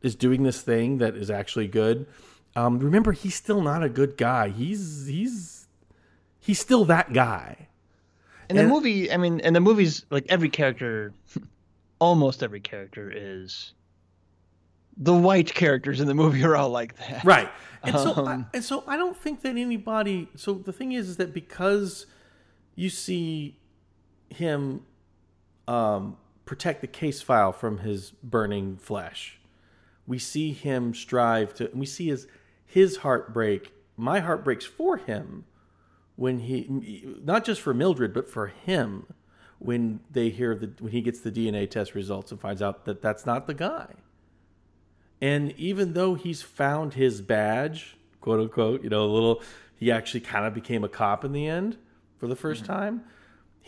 is 0.00 0.14
doing 0.14 0.44
this 0.44 0.62
thing 0.62 0.96
that 0.98 1.14
is 1.14 1.30
actually 1.30 1.68
good. 1.68 2.06
Um, 2.56 2.78
remember, 2.78 3.12
he's 3.12 3.34
still 3.34 3.60
not 3.60 3.82
a 3.84 3.90
good 3.90 4.16
guy. 4.16 4.48
He's 4.48 5.06
he's 5.06 5.68
he's 6.38 6.58
still 6.58 6.86
that 6.86 7.12
guy. 7.12 7.68
And 8.48 8.58
the 8.58 8.66
movie, 8.66 9.12
I 9.12 9.18
mean, 9.18 9.40
and 9.40 9.54
the 9.54 9.60
movies, 9.60 10.06
like 10.10 10.24
every 10.28 10.48
character, 10.48 11.12
almost 12.00 12.42
every 12.42 12.60
character 12.60 13.12
is. 13.14 13.74
The 14.96 15.14
white 15.14 15.52
characters 15.54 16.00
in 16.00 16.08
the 16.08 16.14
movie 16.14 16.42
are 16.44 16.56
all 16.56 16.70
like 16.70 16.96
that. 16.96 17.24
right 17.24 17.50
and 17.82 17.96
so 17.96 18.12
I, 18.12 18.32
Um, 18.34 18.46
and 18.52 18.62
so 18.62 18.84
i 18.86 18.96
don't 18.98 19.16
think 19.16 19.40
that 19.42 19.56
anybody 19.56 20.28
so 20.36 20.52
the 20.54 20.72
thing 20.74 20.92
is 20.92 21.08
is 21.08 21.16
that 21.16 21.32
because 21.32 22.04
you 22.74 22.90
see 22.90 23.56
him 24.30 24.84
um 25.68 26.16
protect 26.44 26.80
the 26.80 26.86
case 26.86 27.22
file 27.22 27.52
from 27.52 27.78
his 27.78 28.10
burning 28.22 28.76
flesh. 28.76 29.38
We 30.06 30.18
see 30.18 30.52
him 30.52 30.94
strive 30.94 31.54
to 31.54 31.70
we 31.74 31.86
see 31.86 32.08
his 32.08 32.26
his 32.64 32.98
heart 32.98 33.32
break. 33.32 33.72
My 33.96 34.20
heart 34.20 34.42
breaks 34.44 34.64
for 34.64 34.96
him 34.96 35.44
when 36.16 36.40
he 36.40 37.16
not 37.22 37.44
just 37.44 37.60
for 37.60 37.74
mildred 37.74 38.12
but 38.12 38.28
for 38.28 38.48
him 38.48 39.06
when 39.58 40.00
they 40.10 40.30
hear 40.30 40.54
the 40.54 40.72
when 40.80 40.92
he 40.92 41.02
gets 41.02 41.20
the 41.20 41.30
dna 41.30 41.70
test 41.70 41.94
results 41.94 42.32
and 42.32 42.40
finds 42.40 42.62
out 42.62 42.84
that 42.86 43.02
that's 43.02 43.26
not 43.26 43.46
the 43.46 43.54
guy. 43.54 43.94
And 45.20 45.52
even 45.58 45.92
though 45.92 46.14
he's 46.14 46.42
found 46.42 46.94
his 46.94 47.20
badge, 47.20 47.96
quote 48.20 48.40
unquote, 48.40 48.82
you 48.82 48.88
know, 48.88 49.04
a 49.04 49.12
little, 49.12 49.42
he 49.76 49.92
actually 49.92 50.20
kind 50.20 50.46
of 50.46 50.54
became 50.54 50.82
a 50.82 50.88
cop 50.88 51.24
in 51.24 51.32
the 51.32 51.46
end 51.46 51.76
for 52.18 52.26
the 52.26 52.36
1st 52.36 52.64
time. 52.64 53.02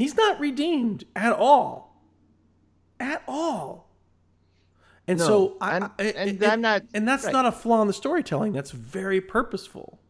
He's 0.03 0.17
not 0.17 0.41
redeemed 0.41 1.05
at 1.15 1.33
all, 1.33 1.97
at 2.99 3.23
all. 3.29 3.88
And 5.07 5.19
No, 5.21 5.25
so, 5.25 5.57
I, 5.61 5.77
and- 5.77 5.85
I- 5.97 6.03
and 6.03 6.45
I'm 6.45 6.61
not- 6.61 6.83
and 6.93 7.07
that's 7.07 7.25
right. 7.25 7.33
not 7.33 7.47
a 7.47 7.53
flaw 7.53 7.81
in 7.83 7.87
the 7.87 7.93
storytelling. 7.95 8.53
That's 8.53 8.73
very 8.73 9.21
purposeful. 9.21 10.01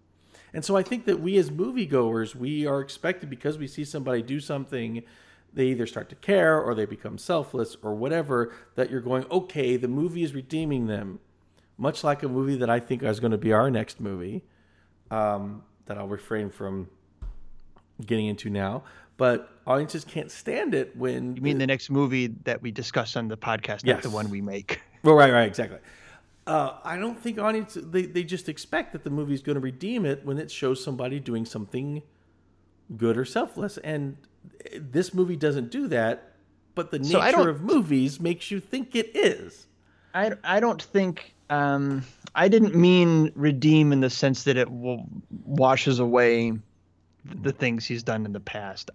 And 0.54 0.64
so 0.64 0.76
I 0.76 0.82
think 0.82 1.04
that 1.04 1.20
we 1.20 1.36
as 1.36 1.50
moviegoers, 1.50 2.34
we 2.34 2.66
are 2.66 2.80
expected 2.80 3.28
because 3.28 3.58
we 3.58 3.66
see 3.66 3.84
somebody 3.84 4.22
do 4.22 4.40
something, 4.40 5.02
they 5.52 5.66
either 5.66 5.86
start 5.86 6.08
to 6.08 6.14
care 6.16 6.58
or 6.58 6.74
they 6.74 6.86
become 6.86 7.18
selfless 7.18 7.76
or 7.82 7.94
whatever, 7.94 8.54
that 8.76 8.90
you're 8.90 9.02
going, 9.02 9.26
okay, 9.30 9.76
the 9.76 9.88
movie 9.88 10.22
is 10.22 10.32
redeeming 10.34 10.86
them. 10.86 11.20
Much 11.76 12.02
like 12.02 12.22
a 12.22 12.28
movie 12.28 12.56
that 12.56 12.70
I 12.70 12.80
think 12.80 13.02
is 13.02 13.20
going 13.20 13.32
to 13.32 13.38
be 13.38 13.52
our 13.52 13.70
next 13.70 14.00
movie, 14.00 14.42
um, 15.10 15.64
that 15.84 15.98
I'll 15.98 16.08
refrain 16.08 16.48
from 16.48 16.88
getting 18.06 18.24
into 18.26 18.48
now. 18.48 18.84
But 19.18 19.50
audiences 19.66 20.04
can't 20.04 20.30
stand 20.30 20.74
it 20.74 20.96
when 20.96 21.36
You 21.36 21.42
mean 21.42 21.58
the 21.58 21.66
next 21.66 21.90
movie 21.90 22.28
that 22.44 22.62
we 22.62 22.70
discuss 22.70 23.16
on 23.16 23.28
the 23.28 23.36
podcast, 23.36 23.82
Yes. 23.84 23.96
not 23.96 24.02
the 24.02 24.10
one 24.10 24.30
we 24.30 24.40
make? 24.40 24.80
Well, 25.04 25.16
right, 25.16 25.32
right, 25.32 25.48
exactly. 25.48 25.78
Uh, 26.46 26.74
I 26.84 26.96
don't 26.96 27.18
think 27.18 27.38
audiences 27.40 27.84
they, 27.90 28.02
they 28.02 28.22
just 28.22 28.48
expect 28.48 28.92
that 28.92 29.02
the 29.02 29.10
movie's 29.10 29.42
going 29.42 29.54
to 29.54 29.60
redeem 29.60 30.06
it 30.06 30.24
when 30.24 30.38
it 30.38 30.48
shows 30.48 30.82
somebody 30.82 31.18
doing 31.18 31.44
something 31.44 32.02
good 32.96 33.16
or 33.18 33.24
selfless, 33.24 33.78
and 33.78 34.16
this 34.78 35.12
movie 35.12 35.34
doesn't 35.34 35.70
do 35.72 35.88
that. 35.88 36.32
But 36.76 36.90
the 36.92 37.00
nature 37.00 37.32
don't- 37.32 37.48
of 37.48 37.62
movies 37.62 38.20
makes 38.20 38.50
you 38.52 38.60
think 38.60 38.94
it 38.94 39.10
is. 39.14 39.66
I, 40.14 40.32
I 40.44 40.60
don't 40.60 40.80
think 40.80 41.34
um, 41.50 42.04
I 42.34 42.46
didn't 42.48 42.74
mean 42.76 43.32
redeem 43.34 43.92
in 43.92 44.00
the 44.00 44.10
sense 44.10 44.44
that 44.44 44.56
it 44.56 44.70
will, 44.70 45.04
washes 45.44 45.98
away 45.98 46.52
the 47.24 47.52
things 47.52 47.86
he's 47.86 48.02
done 48.04 48.24
in 48.24 48.32
the 48.32 48.40
past. 48.40 48.90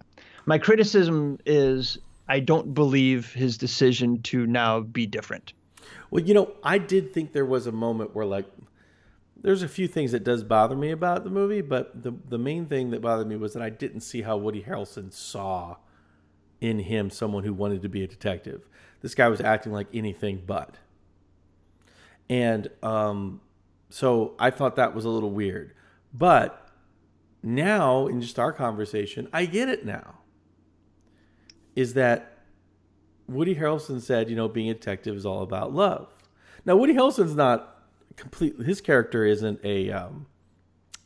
My 0.48 0.56
criticism 0.56 1.38
is 1.44 1.98
I 2.26 2.40
don't 2.40 2.72
believe 2.72 3.34
his 3.34 3.58
decision 3.58 4.22
to 4.22 4.46
now 4.46 4.80
be 4.80 5.04
different. 5.04 5.52
Well, 6.10 6.24
you 6.24 6.32
know, 6.32 6.54
I 6.62 6.78
did 6.78 7.12
think 7.12 7.34
there 7.34 7.44
was 7.44 7.66
a 7.66 7.72
moment 7.72 8.14
where 8.14 8.24
like 8.24 8.46
there's 9.36 9.62
a 9.62 9.68
few 9.68 9.86
things 9.86 10.10
that 10.12 10.24
does 10.24 10.42
bother 10.42 10.74
me 10.74 10.90
about 10.90 11.24
the 11.24 11.28
movie, 11.28 11.60
but 11.60 12.02
the 12.02 12.14
the 12.30 12.38
main 12.38 12.64
thing 12.64 12.88
that 12.92 13.02
bothered 13.02 13.26
me 13.26 13.36
was 13.36 13.52
that 13.52 13.62
I 13.62 13.68
didn't 13.68 14.00
see 14.00 14.22
how 14.22 14.38
Woody 14.38 14.62
Harrelson 14.62 15.12
saw 15.12 15.76
in 16.62 16.78
him 16.78 17.10
someone 17.10 17.44
who 17.44 17.52
wanted 17.52 17.82
to 17.82 17.90
be 17.90 18.02
a 18.02 18.06
detective. 18.06 18.66
This 19.02 19.14
guy 19.14 19.28
was 19.28 19.42
acting 19.42 19.72
like 19.72 19.88
anything 19.92 20.44
but. 20.46 20.78
And 22.30 22.70
um 22.82 23.42
so 23.90 24.34
I 24.38 24.48
thought 24.48 24.76
that 24.76 24.94
was 24.94 25.04
a 25.04 25.10
little 25.10 25.30
weird. 25.30 25.74
But 26.14 26.70
now 27.42 28.06
in 28.06 28.22
just 28.22 28.38
our 28.38 28.54
conversation, 28.54 29.28
I 29.30 29.44
get 29.44 29.68
it 29.68 29.84
now. 29.84 30.14
Is 31.78 31.94
that 31.94 32.38
Woody 33.28 33.54
Harrelson 33.54 34.00
said, 34.00 34.28
you 34.28 34.34
know, 34.34 34.48
being 34.48 34.68
a 34.68 34.74
detective 34.74 35.14
is 35.14 35.24
all 35.24 35.42
about 35.42 35.72
love. 35.72 36.08
Now, 36.64 36.74
Woody 36.74 36.92
Harrelson's 36.92 37.36
not 37.36 37.84
complete. 38.16 38.58
His 38.58 38.80
character 38.80 39.24
isn't 39.24 39.60
a 39.62 39.92
um, 39.92 40.26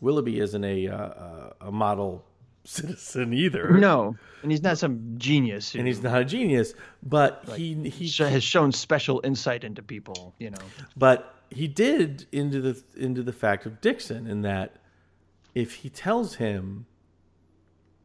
Willoughby 0.00 0.40
isn't 0.40 0.64
a 0.64 0.88
uh, 0.88 0.96
uh, 0.96 1.52
a 1.60 1.70
model 1.70 2.24
citizen 2.64 3.34
either. 3.34 3.72
No, 3.72 4.16
and 4.42 4.50
he's 4.50 4.62
not 4.62 4.78
some 4.78 5.14
genius. 5.18 5.72
Who 5.72 5.80
and 5.80 5.86
he's 5.86 6.02
not 6.02 6.22
a 6.22 6.24
genius, 6.24 6.72
but 7.02 7.44
he 7.54 7.90
he 7.90 8.08
has 8.24 8.42
shown 8.42 8.72
special 8.72 9.20
insight 9.24 9.64
into 9.64 9.82
people. 9.82 10.34
You 10.38 10.52
know, 10.52 10.64
but 10.96 11.34
he 11.50 11.68
did 11.68 12.26
into 12.32 12.62
the 12.62 12.82
into 12.96 13.22
the 13.22 13.34
fact 13.34 13.66
of 13.66 13.82
Dixon 13.82 14.26
in 14.26 14.40
that 14.40 14.76
if 15.54 15.74
he 15.74 15.90
tells 15.90 16.36
him 16.36 16.86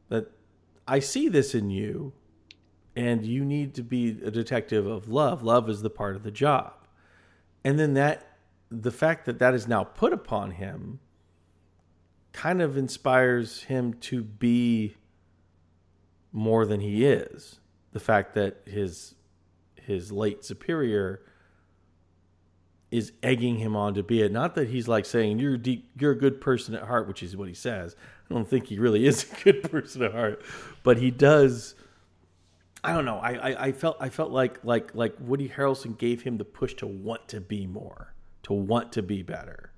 that 0.09 0.31
I 0.85 0.99
see 0.99 1.29
this 1.29 1.55
in 1.55 1.69
you 1.69 2.11
and 2.97 3.25
you 3.25 3.45
need 3.45 3.75
to 3.75 3.83
be 3.83 4.09
a 4.25 4.31
detective 4.31 4.85
of 4.85 5.07
love 5.07 5.43
love 5.43 5.69
is 5.69 5.81
the 5.81 5.89
part 5.89 6.15
of 6.15 6.23
the 6.23 6.31
job 6.31 6.73
and 7.63 7.79
then 7.79 7.93
that 7.93 8.37
the 8.69 8.91
fact 8.91 9.25
that 9.25 9.39
that 9.39 9.53
is 9.53 9.67
now 9.67 9.83
put 9.83 10.11
upon 10.11 10.51
him 10.51 10.99
kind 12.33 12.61
of 12.61 12.77
inspires 12.77 13.63
him 13.63 13.93
to 13.93 14.23
be 14.23 14.95
more 16.31 16.65
than 16.65 16.81
he 16.81 17.05
is 17.05 17.59
the 17.93 17.99
fact 17.99 18.33
that 18.33 18.61
his 18.65 19.15
his 19.75 20.11
late 20.11 20.43
superior 20.43 21.21
is 22.91 23.11
egging 23.21 23.57
him 23.57 23.75
on 23.75 23.93
to 23.93 24.03
be 24.03 24.21
it. 24.21 24.31
Not 24.31 24.55
that 24.55 24.69
he's 24.69 24.87
like 24.87 25.05
saying 25.05 25.39
you're 25.39 25.57
deep, 25.57 25.89
you're 25.99 26.11
a 26.11 26.17
good 26.17 26.39
person 26.39 26.75
at 26.75 26.83
heart, 26.83 27.07
which 27.07 27.21
is 27.21 27.35
what 27.35 27.47
he 27.47 27.53
says. 27.53 27.95
I 28.29 28.33
don't 28.33 28.47
think 28.47 28.67
he 28.67 28.79
really 28.79 29.05
is 29.05 29.25
a 29.31 29.43
good 29.43 29.63
person 29.71 30.03
at 30.03 30.13
heart, 30.13 30.41
but 30.83 30.97
he 30.97 31.11
does. 31.11 31.75
I 32.87 32.93
don't 32.93 33.03
know. 33.03 33.17
I, 33.17 33.31
I, 33.33 33.65
I 33.65 33.71
felt 33.73 33.97
I 33.99 34.07
felt 34.07 34.31
like 34.31 34.63
like 34.63 34.95
like 34.95 35.13
Woody 35.19 35.49
Harrelson 35.49 35.97
gave 35.97 36.21
him 36.21 36.37
the 36.37 36.45
push 36.45 36.73
to 36.75 36.87
want 36.87 37.27
to 37.27 37.41
be 37.41 37.67
more, 37.67 38.13
to 38.43 38.53
want 38.53 38.93
to 38.93 39.01
be 39.01 39.23
better, 39.23 39.73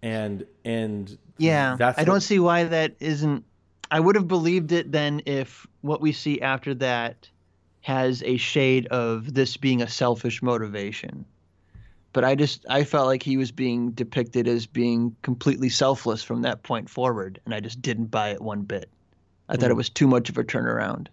and 0.00 0.46
and 0.64 1.18
yeah, 1.38 1.74
that's 1.76 1.98
I 1.98 2.04
don't 2.04 2.20
see 2.20 2.38
why 2.38 2.62
that 2.62 2.94
isn't. 3.00 3.44
I 3.90 3.98
would 3.98 4.14
have 4.14 4.28
believed 4.28 4.70
it 4.70 4.92
then 4.92 5.22
if 5.26 5.66
what 5.80 6.00
we 6.00 6.12
see 6.12 6.40
after 6.40 6.72
that 6.74 7.28
has 7.80 8.22
a 8.22 8.36
shade 8.36 8.86
of 8.86 9.34
this 9.34 9.56
being 9.56 9.82
a 9.82 9.88
selfish 9.88 10.40
motivation. 10.40 11.24
But 12.12 12.22
I 12.22 12.36
just 12.36 12.64
I 12.70 12.84
felt 12.84 13.08
like 13.08 13.24
he 13.24 13.36
was 13.36 13.50
being 13.50 13.90
depicted 13.90 14.46
as 14.46 14.66
being 14.66 15.16
completely 15.22 15.68
selfless 15.68 16.22
from 16.22 16.42
that 16.42 16.62
point 16.62 16.88
forward, 16.88 17.40
and 17.44 17.52
I 17.52 17.58
just 17.58 17.82
didn't 17.82 18.12
buy 18.12 18.28
it 18.28 18.40
one 18.40 18.62
bit. 18.62 18.88
I 19.48 19.56
thought 19.56 19.72
it 19.72 19.74
mm. 19.74 19.78
was 19.78 19.90
too 19.90 20.06
much 20.06 20.28
of 20.28 20.38
a 20.38 20.44
turnaround. 20.44 21.08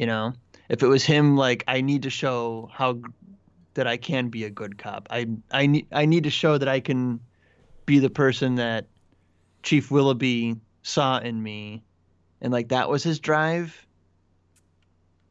You 0.00 0.06
know, 0.06 0.32
if 0.70 0.82
it 0.82 0.86
was 0.86 1.04
him, 1.04 1.36
like 1.36 1.62
I 1.68 1.82
need 1.82 2.04
to 2.04 2.08
show 2.10 2.70
how 2.72 3.02
that 3.74 3.86
I 3.86 3.98
can 3.98 4.30
be 4.30 4.44
a 4.44 4.48
good 4.50 4.78
cop. 4.78 5.06
I 5.10 5.26
I 5.50 5.66
need 5.66 5.88
I 5.92 6.06
need 6.06 6.24
to 6.24 6.30
show 6.30 6.56
that 6.56 6.68
I 6.68 6.80
can 6.80 7.20
be 7.84 7.98
the 7.98 8.08
person 8.08 8.54
that 8.54 8.86
Chief 9.62 9.90
Willoughby 9.90 10.56
saw 10.80 11.18
in 11.18 11.42
me, 11.42 11.82
and 12.40 12.50
like 12.50 12.70
that 12.70 12.88
was 12.88 13.02
his 13.02 13.20
drive. 13.20 13.86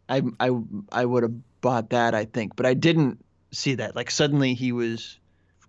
I 0.08 0.21
I 0.39 0.51
I 0.91 1.03
would 1.03 1.23
have 1.23 1.34
bought 1.62 1.89
that, 1.89 2.13
I 2.13 2.25
think, 2.25 2.55
but 2.55 2.67
I 2.67 2.75
didn't 2.75 3.25
see 3.51 3.73
that. 3.73 3.95
Like 3.95 4.12
suddenly 4.12 4.53
he 4.53 4.71
was 4.71 5.17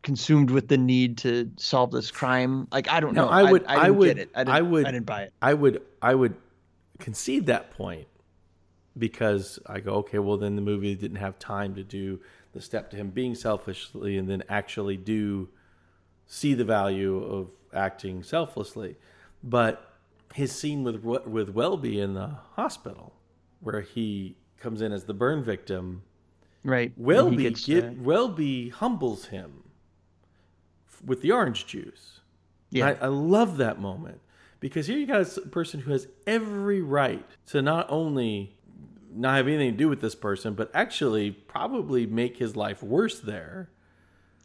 consumed 0.03 0.51
with 0.51 0.69
the 0.69 0.77
need 0.77 1.17
to 1.25 1.51
solve 1.57 1.91
this 1.91 2.11
crime. 2.11 2.69
Like 2.71 2.91
I 2.91 3.01
don't 3.01 3.15
No, 3.15 3.25
know. 3.25 3.31
I 3.31 3.51
would- 3.51 3.65
I, 3.67 3.77
I 3.77 3.85
didn't 3.85 3.97
would- 3.97 4.19
it. 4.19 4.31
I, 4.35 4.45
didn't, 4.45 4.57
I 4.57 4.61
would- 4.61 4.87
I 4.87 4.91
didn't 4.93 5.07
buy 5.07 5.23
it. 5.23 5.33
I 5.41 5.55
would 5.55 5.81
I 6.03 6.15
would 6.15 6.35
concede 6.99 7.47
that 7.47 7.71
point 7.71 8.07
because 9.01 9.59
I 9.67 9.81
go 9.81 9.95
okay 9.95 10.21
well 10.21 10.37
then 10.37 10.55
the 10.55 10.63
movie 10.63 10.95
didn't 10.95 11.17
have 11.17 11.39
time 11.39 11.75
to 11.75 11.83
do 11.83 12.21
the 12.53 12.61
step 12.61 12.91
to 12.91 12.97
him 12.97 13.11
being 13.11 13.35
selfishly 13.35 14.17
and 14.17 14.29
then 14.29 14.45
actually 14.49 14.97
do 14.97 15.49
see 16.27 16.55
the 16.55 16.65
value 16.65 17.23
of 17.25 17.49
acting 17.75 18.23
selflessly 18.23 18.97
but 19.43 19.97
his 20.35 20.53
scene 20.53 20.85
with 20.85 21.03
with 21.03 21.49
Welby 21.49 21.99
in 21.99 22.15
the 22.15 22.37
hospital 22.53 23.15
where 23.61 23.81
he 23.81 24.37
comes 24.59 24.81
in 24.83 24.93
as 24.93 25.05
the 25.05 25.15
burn 25.15 25.43
victim 25.43 26.03
Right. 26.65 26.93
Welby 26.97 27.45
gets, 27.45 27.67
get, 27.67 27.85
uh, 27.85 27.91
Welby 27.99 28.69
humbles 28.69 29.27
him 29.27 29.65
with 31.05 31.23
the 31.23 31.33
orange 31.33 31.67
juice. 31.67 32.21
Yeah. 32.71 32.89
I, 32.89 33.07
I 33.07 33.07
love 33.07 33.57
that 33.57 33.81
moment 33.81 34.21
because 34.61 34.87
here 34.87 34.99
you 34.99 35.07
got 35.07 35.37
a 35.37 35.41
person 35.49 35.81
who 35.81 35.93
has 35.93 36.07
every 36.27 36.83
right 36.83 37.27
to 37.47 37.63
not 37.63 37.87
only 37.89 38.57
not 39.13 39.37
have 39.37 39.49
anything 39.49 39.73
to 39.73 39.77
do 39.77 39.89
with 39.89 40.01
this 40.01 40.15
person, 40.15 40.55
but 40.55 40.71
actually 40.75 41.31
probably 41.31 42.07
make 42.07 42.37
his 42.39 42.57
life 42.57 42.83
worse 42.83 43.21
there. 43.21 43.71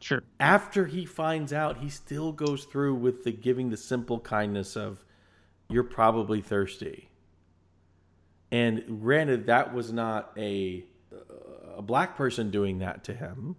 sure. 0.02 0.24
After 0.40 0.86
he 0.88 1.06
finds 1.06 1.54
out, 1.54 1.78
he 1.78 1.90
still 1.90 2.32
goes 2.32 2.66
through 2.66 2.96
with 2.96 3.24
the 3.24 3.32
giving 3.32 3.70
the 3.70 3.78
simple 3.78 4.20
kindness 4.20 4.76
of, 4.76 5.04
"You're 5.70 5.84
probably 5.84 6.42
thirsty." 6.42 7.10
And 8.52 9.02
granted, 9.02 9.48
that 9.48 9.74
was 9.74 9.92
not 9.92 10.32
a 10.38 10.86
a 11.78 11.82
black 11.82 12.16
person 12.16 12.52
doing 12.52 12.80
that 12.80 13.04
to 13.06 13.14
him, 13.14 13.58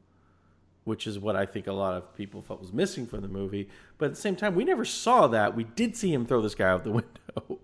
which 0.84 1.06
is 1.06 1.18
what 1.18 1.36
I 1.36 1.46
think 1.46 1.66
a 1.66 1.72
lot 1.72 1.94
of 1.94 2.14
people 2.16 2.42
felt 2.42 2.60
was 2.60 2.72
missing 2.72 3.06
from 3.06 3.20
the 3.22 3.28
movie. 3.28 3.68
But 3.98 4.06
at 4.06 4.10
the 4.12 4.20
same 4.20 4.36
time, 4.36 4.54
we 4.54 4.64
never 4.64 4.84
saw 4.84 5.26
that. 5.28 5.54
We 5.54 5.64
did 5.64 5.96
see 5.96 6.12
him 6.12 6.26
throw 6.26 6.40
this 6.40 6.54
guy 6.54 6.68
out 6.68 6.84
the 6.84 6.90
window. 7.02 7.60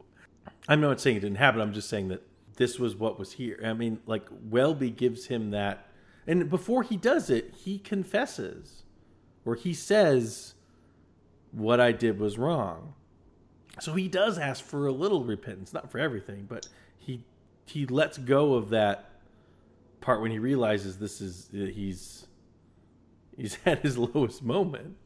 I'm 0.69 0.81
not 0.81 1.01
saying 1.01 1.17
it 1.17 1.21
didn't 1.21 1.39
happen. 1.39 1.61
I'm 1.61 1.73
just 1.73 1.89
saying 1.89 2.09
that 2.09 2.23
this 2.57 2.79
was 2.79 2.97
what 2.97 3.19
was 3.19 3.33
here. 3.33 3.61
I 3.65 3.73
mean, 3.73 4.01
like 4.07 4.27
Welby 4.31 4.91
gives 4.91 5.27
him 5.27 5.51
that, 5.51 5.87
and 6.27 6.49
before 6.49 6.83
he 6.83 6.97
does 6.97 7.31
it, 7.31 7.55
he 7.57 7.79
confesses, 7.79 8.85
or 9.45 9.55
he 9.55 9.75
says, 9.75 10.55
"What 11.51 11.81
I 11.81 11.93
did 11.93 12.19
was 12.19 12.38
wrong." 12.38 12.95
So 13.81 13.95
he 13.95 14.09
does 14.09 14.38
ask 14.38 14.62
for 14.62 14.87
a 14.87 14.93
little 14.93 15.25
repentance, 15.25 15.73
not 15.73 15.91
for 15.91 15.99
everything, 15.99 16.47
but 16.49 16.69
he 16.99 17.25
he 17.65 17.87
lets 17.87 18.19
go 18.19 18.55
of 18.55 18.71
that 18.71 19.11
part 20.01 20.21
when 20.21 20.31
he 20.31 20.38
realizes 20.38 20.99
this 20.99 21.21
is 21.21 21.49
he's 21.53 22.27
he's 23.37 23.59
at 23.67 23.81
his 23.81 23.97
lowest 23.97 24.43
moment, 24.43 24.97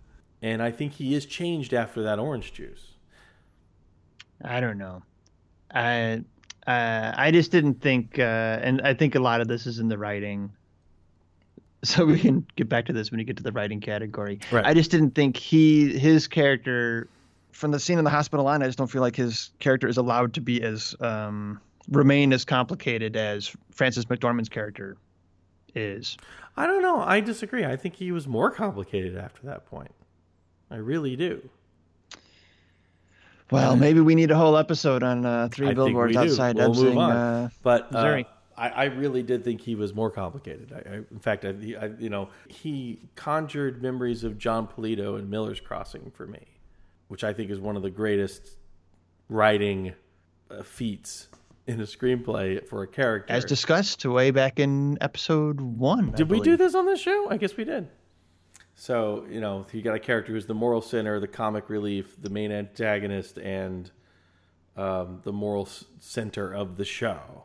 and 0.43 0.63
I 0.63 0.71
think 0.71 0.95
he 0.95 1.15
is 1.15 1.27
changed 1.27 1.73
after 1.73 2.03
that 2.03 2.19
orange 2.19 2.53
juice. 2.53 2.95
I 4.43 4.61
don't 4.61 4.79
know. 4.79 5.03
I 5.71 6.25
uh, 6.67 7.13
I 7.17 7.31
just 7.31 7.51
didn't 7.51 7.81
think, 7.81 8.19
uh, 8.19 8.59
and 8.63 8.81
I 8.83 8.95
think 8.95 9.15
a 9.15 9.21
lot 9.21 9.41
of 9.41 9.49
this 9.49 9.67
is 9.67 9.79
in 9.79 9.89
the 9.89 9.99
writing. 9.99 10.53
So 11.85 12.05
we 12.05 12.19
can 12.19 12.45
get 12.57 12.69
back 12.69 12.87
to 12.87 12.93
this 12.93 13.13
when 13.13 13.21
you 13.21 13.27
get 13.27 13.37
to 13.37 13.45
the 13.45 13.53
writing 13.53 13.81
category. 13.81 14.41
Right. 14.51 14.65
I 14.65 14.75
just 14.75 14.91
didn't 14.91 15.11
think 15.11 15.37
he 15.37 15.97
his 15.97 16.27
character 16.27 17.07
from 17.53 17.71
the 17.71 17.79
scene 17.79 17.99
in 17.99 18.03
the 18.03 18.11
hospital 18.11 18.45
line. 18.45 18.61
I 18.63 18.67
just 18.67 18.79
don't 18.79 18.91
feel 18.91 19.03
like 19.03 19.15
his 19.15 19.51
character 19.61 19.87
is 19.87 19.97
allowed 19.97 20.35
to 20.35 20.41
be 20.41 20.61
as 20.63 20.97
um, 21.01 21.61
remain 21.91 22.33
as 22.33 22.45
complicated 22.45 23.15
as 23.15 23.55
Frances 23.71 24.07
McDormand's 24.07 24.49
character 24.49 24.97
is. 25.75 26.17
I 26.57 26.67
don't 26.67 26.83
know. 26.83 27.01
I 27.01 27.21
disagree. 27.21 27.65
I 27.65 27.77
think 27.77 27.95
he 27.95 28.11
was 28.11 28.27
more 28.27 28.51
complicated 28.51 29.17
after 29.17 29.47
that 29.47 29.67
point. 29.67 29.93
I 30.71 30.77
really 30.77 31.15
do. 31.15 31.49
Well, 33.51 33.77
maybe 33.77 34.01
we 34.01 34.15
need 34.15 34.31
a 34.31 34.37
whole 34.37 34.57
episode 34.57 35.03
on 35.03 35.25
uh, 35.25 35.49
three 35.53 35.67
I 35.67 35.69
think 35.71 35.77
billboards 35.77 36.17
we 36.17 36.19
outside 36.19 36.57
We'll 36.57 36.75
move 36.75 36.87
Ebbing, 36.87 36.99
on. 36.99 37.11
uh, 37.11 37.49
But 37.63 37.83
uh, 37.83 37.87
Missouri. 37.93 38.27
I, 38.57 38.69
I 38.69 38.85
really 38.85 39.23
did 39.23 39.45
think 39.45 39.61
he 39.61 39.75
was 39.75 39.95
more 39.95 40.11
complicated. 40.11 40.73
I, 40.73 40.91
I, 40.91 40.95
in 41.11 41.21
fact, 41.21 41.45
I, 41.45 41.51
I, 41.81 41.91
you 41.99 42.09
know, 42.09 42.31
he 42.49 43.01
conjured 43.15 43.83
memories 43.83 44.25
of 44.25 44.39
Jon 44.39 44.67
Polito 44.67 45.19
and 45.19 45.31
Miller's 45.31 45.61
Crossing 45.61 46.11
for 46.15 46.27
me, 46.27 46.41
which 47.09 47.23
I 47.23 47.33
think 47.33 47.51
is 47.51 47.61
one 47.61 47.77
of 47.77 47.83
the 47.83 47.91
greatest 47.91 48.57
writing 49.29 49.93
uh, 50.51 50.63
feats 50.63 51.29
in 51.67 51.81
a 51.81 51.85
screenplay 51.85 52.67
for 52.67 52.83
a 52.83 52.87
character. 52.87 53.33
as 53.33 53.45
discussed 53.45 54.05
way 54.07 54.31
back 54.31 54.59
in 54.59 54.97
episode 55.01 55.61
one. 55.61 56.11
I 56.11 56.17
Did 56.17 56.31
we 56.31 56.41
do 56.41 56.57
this 56.57 56.75
on 56.75 56.87
the 56.87 56.97
show? 56.97 57.29
I 57.29 57.37
guess 57.37 57.57
we 57.57 57.65
did. 57.65 57.89
So, 58.79 59.27
you 59.31 59.41
know, 59.41 59.65
you 59.73 59.81
got 59.81 59.95
a 59.95 59.99
character 59.99 60.33
who's 60.33 60.45
the 60.45 60.55
moral 60.55 60.83
center, 60.83 61.19
the 61.19 61.27
comic 61.27 61.71
relief, 61.71 62.15
the 62.21 62.29
main 62.29 62.53
antagonist, 62.53 63.39
and 63.39 63.91
um, 64.77 65.21
the 65.25 65.33
moral 65.33 65.67
center 65.99 66.53
of 66.53 66.77
the 66.77 66.85
show. 66.85 67.45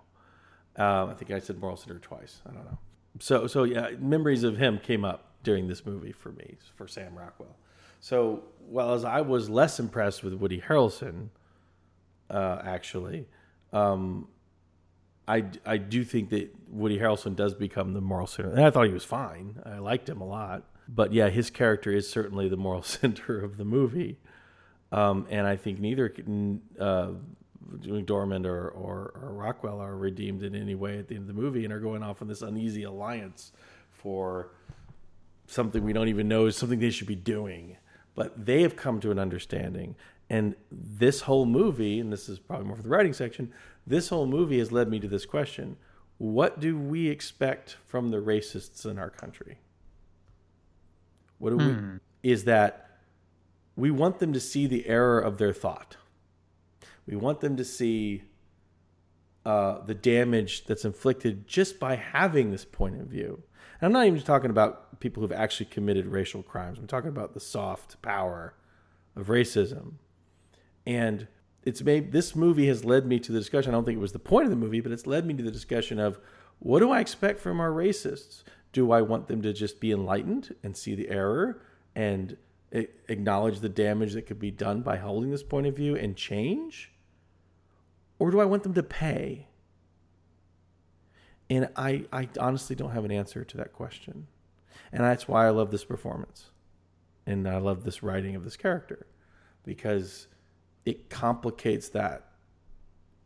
Um, 0.76 1.10
I 1.10 1.14
think 1.14 1.32
I 1.32 1.40
said 1.40 1.58
moral 1.58 1.78
center 1.78 2.00
twice. 2.00 2.42
I 2.46 2.52
don't 2.52 2.66
know. 2.66 2.78
So, 3.20 3.48
so 3.48 3.64
yeah, 3.64 3.92
memories 3.98 4.44
of 4.44 4.58
him 4.58 4.78
came 4.78 5.06
up 5.06 5.34
during 5.42 5.70
this 5.70 5.86
movie 5.86 6.12
for 6.12 6.34
me, 6.34 6.58
for 6.76 6.86
Sam 6.86 7.18
Rockwell. 7.18 7.56
So, 8.02 8.44
while 8.68 8.94
as 8.94 9.06
I 9.06 9.22
was 9.22 9.50
less 9.50 9.80
impressed 9.80 10.24
with 10.24 10.34
Woody 10.34 10.60
Harrelson, 10.60 11.30
uh, 12.30 12.62
actually, 12.66 13.28
um, 13.72 14.28
I, 15.30 15.46
I 15.66 15.78
do 15.78 16.04
think 16.04 16.30
that 16.32 16.54
Woody 16.68 17.00
Harrelson 17.00 17.38
does 17.38 17.54
become 17.54 17.94
the 17.94 18.02
moral 18.02 18.28
center. 18.28 18.50
And 18.50 18.66
I 18.66 18.70
thought 18.70 18.88
he 18.88 18.94
was 18.94 19.06
fine. 19.06 19.62
I 19.66 19.78
liked 19.78 20.10
him 20.10 20.20
a 20.20 20.28
lot. 20.28 20.66
But 20.94 21.14
yeah, 21.14 21.30
his 21.30 21.50
character 21.50 21.92
is 21.92 22.10
certainly 22.10 22.50
the 22.50 22.58
moral 22.58 22.84
center 22.84 23.40
of 23.40 23.58
the 23.58 23.66
movie. 23.66 24.20
Um, 24.92 25.26
and 25.30 25.48
I 25.48 25.56
think 25.56 25.80
neither 25.80 26.14
uh, 26.80 27.12
or, 28.46 28.70
or, 28.70 29.14
or 29.22 29.34
Rockwell 29.34 29.80
are 29.80 29.96
redeemed 29.96 30.44
in 30.44 30.54
any 30.54 30.76
way 30.76 31.00
at 31.00 31.08
the 31.08 31.16
end 31.16 31.30
of 31.30 31.36
the 31.36 31.42
movie 31.42 31.64
and 31.64 31.74
are 31.74 31.80
going 31.80 32.04
off 32.04 32.22
on 32.22 32.28
this 32.28 32.42
uneasy 32.42 32.84
alliance 32.84 33.54
for 33.90 34.52
something 35.48 35.84
we 35.84 35.94
don't 35.94 36.10
even 36.10 36.28
know 36.28 36.46
is 36.46 36.58
something 36.58 36.80
they 36.80 36.90
should 36.90 37.08
be 37.08 37.16
doing. 37.16 37.78
But 38.14 38.46
they 38.46 38.62
have 38.64 38.76
come 38.76 39.00
to 39.02 39.12
an 39.12 39.20
understanding. 39.20 39.96
And 40.30 40.56
this 40.72 41.22
whole 41.22 41.46
movie, 41.46 42.00
and 42.00 42.12
this 42.12 42.28
is 42.28 42.40
probably 42.40 42.68
more 42.68 42.76
for 42.76 42.84
the 42.84 42.90
writing 42.90 43.14
section, 43.14 43.54
this 43.88 44.10
whole 44.10 44.26
movie 44.26 44.60
has 44.60 44.72
led 44.72 44.90
me 44.90 45.00
to 45.00 45.08
this 45.08 45.26
question 45.26 45.78
What 46.18 46.60
do 46.60 46.78
we 46.78 47.08
expect 47.08 47.78
from 47.88 48.12
the 48.12 48.18
racists 48.18 48.86
in 48.86 48.98
our 49.00 49.10
country? 49.10 49.60
What 51.42 51.50
do 51.50 51.58
we, 51.58 52.30
is 52.32 52.44
that 52.44 53.00
we 53.76 53.90
want 53.90 54.20
them 54.20 54.32
to 54.34 54.40
see 54.40 54.68
the 54.68 54.86
error 54.88 55.20
of 55.20 55.40
their 55.40 55.54
thought. 55.54 55.98
We 57.08 57.16
want 57.16 57.42
them 57.42 57.58
to 57.58 57.66
see 57.66 58.22
uh, 59.44 59.80
the 59.84 59.96
damage 59.96 60.66
that's 60.66 60.86
inflicted 60.86 61.48
just 61.48 61.80
by 61.80 61.96
having 61.96 62.52
this 62.52 62.64
point 62.64 63.02
of 63.02 63.08
view. 63.08 63.42
And 63.80 63.88
I'm 63.88 63.92
not 63.92 64.06
even 64.06 64.22
talking 64.22 64.52
about 64.52 65.00
people 65.00 65.22
who've 65.22 65.32
actually 65.32 65.66
committed 65.66 66.06
racial 66.06 66.44
crimes. 66.44 66.78
I'm 66.78 66.86
talking 66.86 67.10
about 67.10 67.34
the 67.34 67.40
soft 67.40 68.00
power 68.04 68.54
of 69.16 69.28
racism. 69.28 69.94
And 70.86 71.28
it's 71.64 71.82
made 71.82 72.12
this 72.12 72.36
movie 72.36 72.68
has 72.68 72.86
led 72.86 73.08
me 73.08 73.20
to 73.20 73.32
the 73.32 73.40
discussion. 73.40 73.72
I 73.72 73.78
don't 73.78 73.86
think 73.86 73.98
it 73.98 74.02
was 74.02 74.12
the 74.12 74.20
point 74.20 74.46
of 74.46 74.52
the 74.52 74.56
movie, 74.56 74.80
but 74.80 74.92
it's 74.92 75.08
led 75.08 75.26
me 75.26 75.34
to 75.34 75.44
the 75.44 75.52
discussion 75.52 76.00
of 76.00 76.20
what 76.60 76.82
do 76.82 76.92
I 76.92 77.00
expect 77.00 77.40
from 77.40 77.60
our 77.60 77.72
racists? 77.72 78.44
Do 78.74 78.92
I 78.92 79.02
want 79.02 79.28
them 79.28 79.42
to 79.42 79.54
just 79.54 79.80
be 79.80 79.92
enlightened 79.92 80.56
and 80.64 80.76
see 80.76 80.96
the 80.96 81.10
error 81.10 81.62
and 81.96 82.38
acknowledge 82.72 83.60
the 83.60 83.70
damage 83.70 84.14
that 84.14 84.24
could 84.24 84.40
be 84.40 84.52
done 84.52 84.82
by 84.82 84.98
holding 84.98 85.32
this 85.32 85.44
point 85.44 85.68
of 85.68 85.76
view 85.76 85.96
and 85.96 86.16
change? 86.16 86.92
Or 88.18 88.32
do 88.32 88.40
I 88.40 88.46
want 88.46 88.64
them 88.64 88.74
to 88.76 88.84
pay? 88.84 89.48
And 91.50 91.70
I, 91.76 92.06
I 92.14 92.30
honestly 92.40 92.76
don't 92.76 92.92
have 92.92 93.04
an 93.04 93.12
answer 93.12 93.44
to 93.44 93.58
that 93.58 93.74
question. 93.74 94.28
And 94.94 95.04
that's 95.04 95.28
why 95.28 95.48
I 95.48 95.50
love 95.50 95.72
this 95.72 95.84
performance. 95.84 96.52
And 97.26 97.48
I 97.48 97.58
love 97.58 97.84
this 97.84 98.02
writing 98.02 98.36
of 98.36 98.44
this 98.44 98.56
character 98.56 99.06
because 99.66 100.28
it 100.86 101.10
complicates 101.10 101.90
that. 101.90 102.28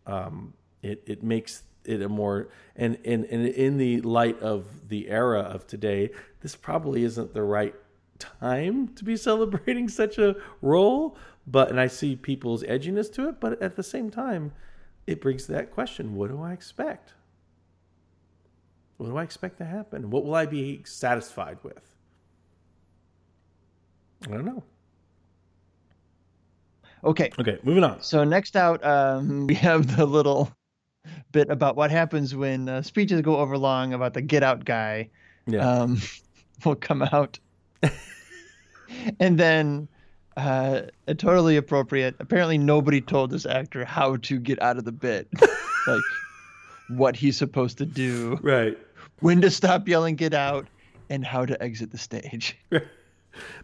Um, 0.08 0.53
it, 0.81 1.03
it 1.08 1.23
makes 1.23 1.63
it 1.85 2.01
a 2.01 2.09
more, 2.09 2.49
and, 2.75 2.97
and, 3.05 3.25
and 3.25 3.47
in 3.47 3.77
the 3.77 4.01
light 4.01 4.39
of 4.41 4.89
the 4.89 5.09
era 5.09 5.41
of 5.41 5.67
today, 5.67 6.09
this 6.41 6.55
probably 6.55 7.03
isn't 7.03 7.33
the 7.33 7.43
right 7.43 7.75
time 8.19 8.89
to 8.89 9.03
be 9.03 9.17
celebrating 9.29 9.89
such 9.89 10.17
a 10.17 10.35
role. 10.61 11.17
But, 11.47 11.69
and 11.69 11.79
I 11.79 11.87
see 11.87 12.15
people's 12.15 12.63
edginess 12.63 13.11
to 13.13 13.29
it, 13.29 13.39
but 13.39 13.61
at 13.61 13.75
the 13.75 13.83
same 13.83 14.09
time, 14.09 14.51
it 15.05 15.21
brings 15.21 15.45
that 15.47 15.71
question 15.71 16.15
what 16.15 16.29
do 16.29 16.41
I 16.41 16.53
expect? 16.53 17.13
What 18.97 19.07
do 19.07 19.17
I 19.17 19.23
expect 19.23 19.57
to 19.57 19.65
happen? 19.65 20.09
What 20.09 20.23
will 20.23 20.35
I 20.35 20.45
be 20.45 20.81
satisfied 20.85 21.57
with? 21.63 21.93
I 24.27 24.31
don't 24.31 24.45
know. 24.45 24.63
Okay. 27.03 27.31
Okay, 27.38 27.59
moving 27.63 27.83
on. 27.83 28.01
So 28.01 28.23
next 28.23 28.55
out, 28.55 28.83
um, 28.83 29.47
we 29.47 29.53
have 29.55 29.95
the 29.95 30.05
little 30.05 30.51
bit 31.32 31.49
about 31.49 31.76
what 31.76 31.91
happens 31.91 32.36
when 32.36 32.70
uh, 32.70 32.82
speeches 32.82 33.22
go 33.22 33.38
over 33.38 33.58
long 33.58 33.93
about 33.93 34.14
the 34.14 34.22
Get 34.22 34.43
Out 34.43 34.66
guy. 34.66 35.10
Yeah. 35.47 35.68
Um, 35.68 36.01
will 36.66 36.76
come 36.76 37.01
out, 37.01 37.38
and 39.20 39.38
then 39.38 39.88
uh, 40.38 40.82
a 41.08 41.16
totally 41.16 41.58
appropriate. 41.58 42.16
Apparently, 42.20 42.58
nobody 42.58 43.01
told 43.01 43.32
this 43.32 43.45
actor 43.45 43.86
how 43.86 44.18
to 44.18 44.39
get 44.39 44.62
out 44.62 44.78
of 44.78 44.86
the 44.86 44.91
bit, 44.91 45.28
like 45.88 46.01
what 46.89 47.16
he's 47.16 47.38
supposed 47.38 47.78
to 47.80 47.86
do, 47.86 48.39
right. 48.41 48.78
when 49.20 49.41
to 49.41 49.51
stop 49.51 49.88
yelling 49.88 50.16
"Get 50.16 50.34
out," 50.34 50.68
and 51.10 51.26
how 51.26 51.45
to 51.45 51.62
exit 51.62 51.91
the 51.91 51.97
stage. 51.97 52.58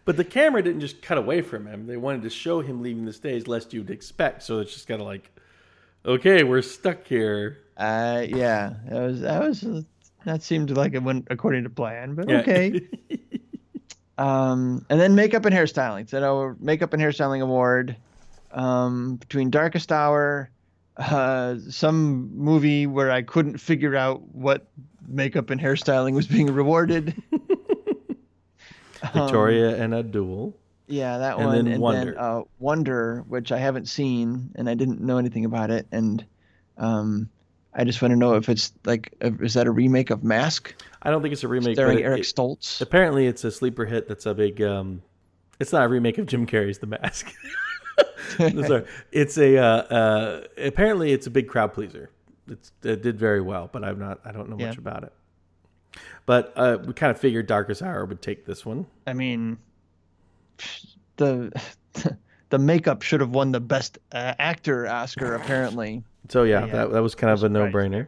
But 0.05 0.17
the 0.17 0.23
camera 0.23 0.61
didn't 0.61 0.81
just 0.81 1.01
cut 1.01 1.17
away 1.17 1.41
from 1.41 1.65
him. 1.65 1.87
They 1.87 1.97
wanted 1.97 2.23
to 2.23 2.29
show 2.29 2.61
him 2.61 2.81
leaving 2.81 3.05
the 3.05 3.13
stage, 3.13 3.47
lest 3.47 3.73
you'd 3.73 3.89
expect. 3.89 4.43
So 4.43 4.59
it's 4.59 4.73
just 4.73 4.87
kind 4.87 5.01
of 5.01 5.07
like, 5.07 5.31
okay, 6.05 6.43
we're 6.43 6.61
stuck 6.61 7.05
here. 7.07 7.57
Uh, 7.77 8.25
yeah, 8.27 8.73
that 8.87 9.01
was 9.01 9.21
that 9.21 9.41
was 9.41 9.85
that 10.25 10.43
seemed 10.43 10.69
like 10.71 10.93
it 10.93 11.03
went 11.03 11.27
according 11.29 11.63
to 11.63 11.69
plan, 11.69 12.15
but 12.15 12.29
Yeah. 12.29 12.39
okay. 12.41 12.81
Um, 14.17 14.85
and 14.89 14.99
then 14.99 15.15
makeup 15.15 15.45
and 15.45 15.55
hairstyling. 15.55 16.07
So 16.07 16.21
our 16.21 16.55
makeup 16.59 16.93
and 16.93 17.01
hairstyling 17.01 17.41
award 17.41 17.95
um, 18.51 19.15
between 19.15 19.49
Darkest 19.49 19.91
Hour, 19.91 20.51
uh, 20.97 21.55
some 21.69 22.29
movie 22.37 22.85
where 22.85 23.09
I 23.09 23.23
couldn't 23.23 23.57
figure 23.57 23.95
out 23.95 24.21
what 24.35 24.67
makeup 25.07 25.49
and 25.49 25.59
hairstyling 25.59 26.13
was 26.13 26.27
being 26.27 26.53
rewarded. 26.53 27.15
Um, 27.31 29.13
Victoria 29.13 29.81
and 29.81 29.95
a 29.95 30.03
duel. 30.03 30.55
Yeah, 30.91 31.17
that 31.17 31.37
and 31.37 31.45
one. 31.47 31.55
then 31.55 31.67
and 31.73 31.81
Wonder. 31.81 32.11
then 32.13 32.17
uh, 32.23 32.41
Wonder, 32.59 33.23
which 33.27 33.51
I 33.51 33.57
haven't 33.57 33.87
seen 33.87 34.51
and 34.55 34.69
I 34.69 34.73
didn't 34.75 35.01
know 35.01 35.17
anything 35.17 35.45
about 35.45 35.71
it. 35.71 35.87
And 35.91 36.23
um, 36.77 37.29
I 37.73 37.83
just 37.83 38.01
want 38.01 38.11
to 38.11 38.15
know 38.17 38.35
if 38.35 38.49
it's 38.49 38.73
like, 38.85 39.13
is 39.21 39.53
that 39.55 39.67
a 39.67 39.71
remake 39.71 40.09
of 40.09 40.23
Mask 40.23 40.73
I 41.01 41.09
don't 41.09 41.21
think 41.21 41.31
it's 41.33 41.43
a 41.43 41.47
remake. 41.47 41.75
starring 41.75 41.97
but 41.97 42.01
it- 42.01 42.05
Eric 42.05 42.19
it- 42.21 42.25
Stoltz? 42.35 42.81
apparently, 42.81 43.25
it's 43.27 43.43
a 43.43 43.51
sleeper 43.51 43.85
hit. 43.85 44.07
That's 44.07 44.25
a 44.25 44.33
big. 44.33 44.61
Um, 44.61 45.01
it's 45.59 45.71
not 45.73 45.83
a 45.83 45.87
remake 45.87 46.17
of 46.17 46.25
Jim 46.27 46.45
Carrey's 46.45 46.77
The 46.79 46.87
Mask. 46.87 47.31
No, 48.39 48.63
sorry, 48.63 48.85
it's 49.11 49.37
a. 49.37 49.57
Uh, 49.57 49.65
uh, 49.65 50.43
apparently, 50.57 51.11
it's 51.11 51.27
a 51.27 51.29
big 51.29 51.47
crowd 51.49 51.73
pleaser. 51.73 52.09
It's, 52.47 52.71
it 52.81 53.01
did 53.03 53.19
very 53.19 53.41
well, 53.41 53.69
but 53.71 53.83
I'm 53.83 53.99
not. 53.99 54.21
I 54.23 54.31
don't 54.31 54.49
know 54.49 54.55
much 54.57 54.77
about 54.77 55.03
it. 55.03 55.13
But 56.25 56.53
uh, 56.55 56.77
we 56.85 56.93
kind 56.93 57.11
of 57.11 57.19
figured 57.19 57.47
Darkest 57.47 57.81
Hour 57.81 58.05
would 58.05 58.21
take 58.21 58.45
this 58.45 58.65
one. 58.65 58.85
I 59.05 59.13
mean, 59.13 59.57
the 61.17 61.51
the 62.49 62.59
makeup 62.59 63.01
should 63.01 63.21
have 63.21 63.31
won 63.31 63.51
the 63.51 63.59
best 63.59 63.97
uh, 64.11 64.33
actor 64.39 64.87
Oscar 64.87 65.35
apparently. 65.35 66.03
So 66.29 66.43
yeah, 66.43 66.65
Yeah. 66.65 66.71
that 66.73 66.91
that 66.91 67.01
was 67.03 67.15
kind 67.15 67.31
of 67.33 67.43
a 67.43 67.49
no 67.49 67.67
brainer. 67.67 68.07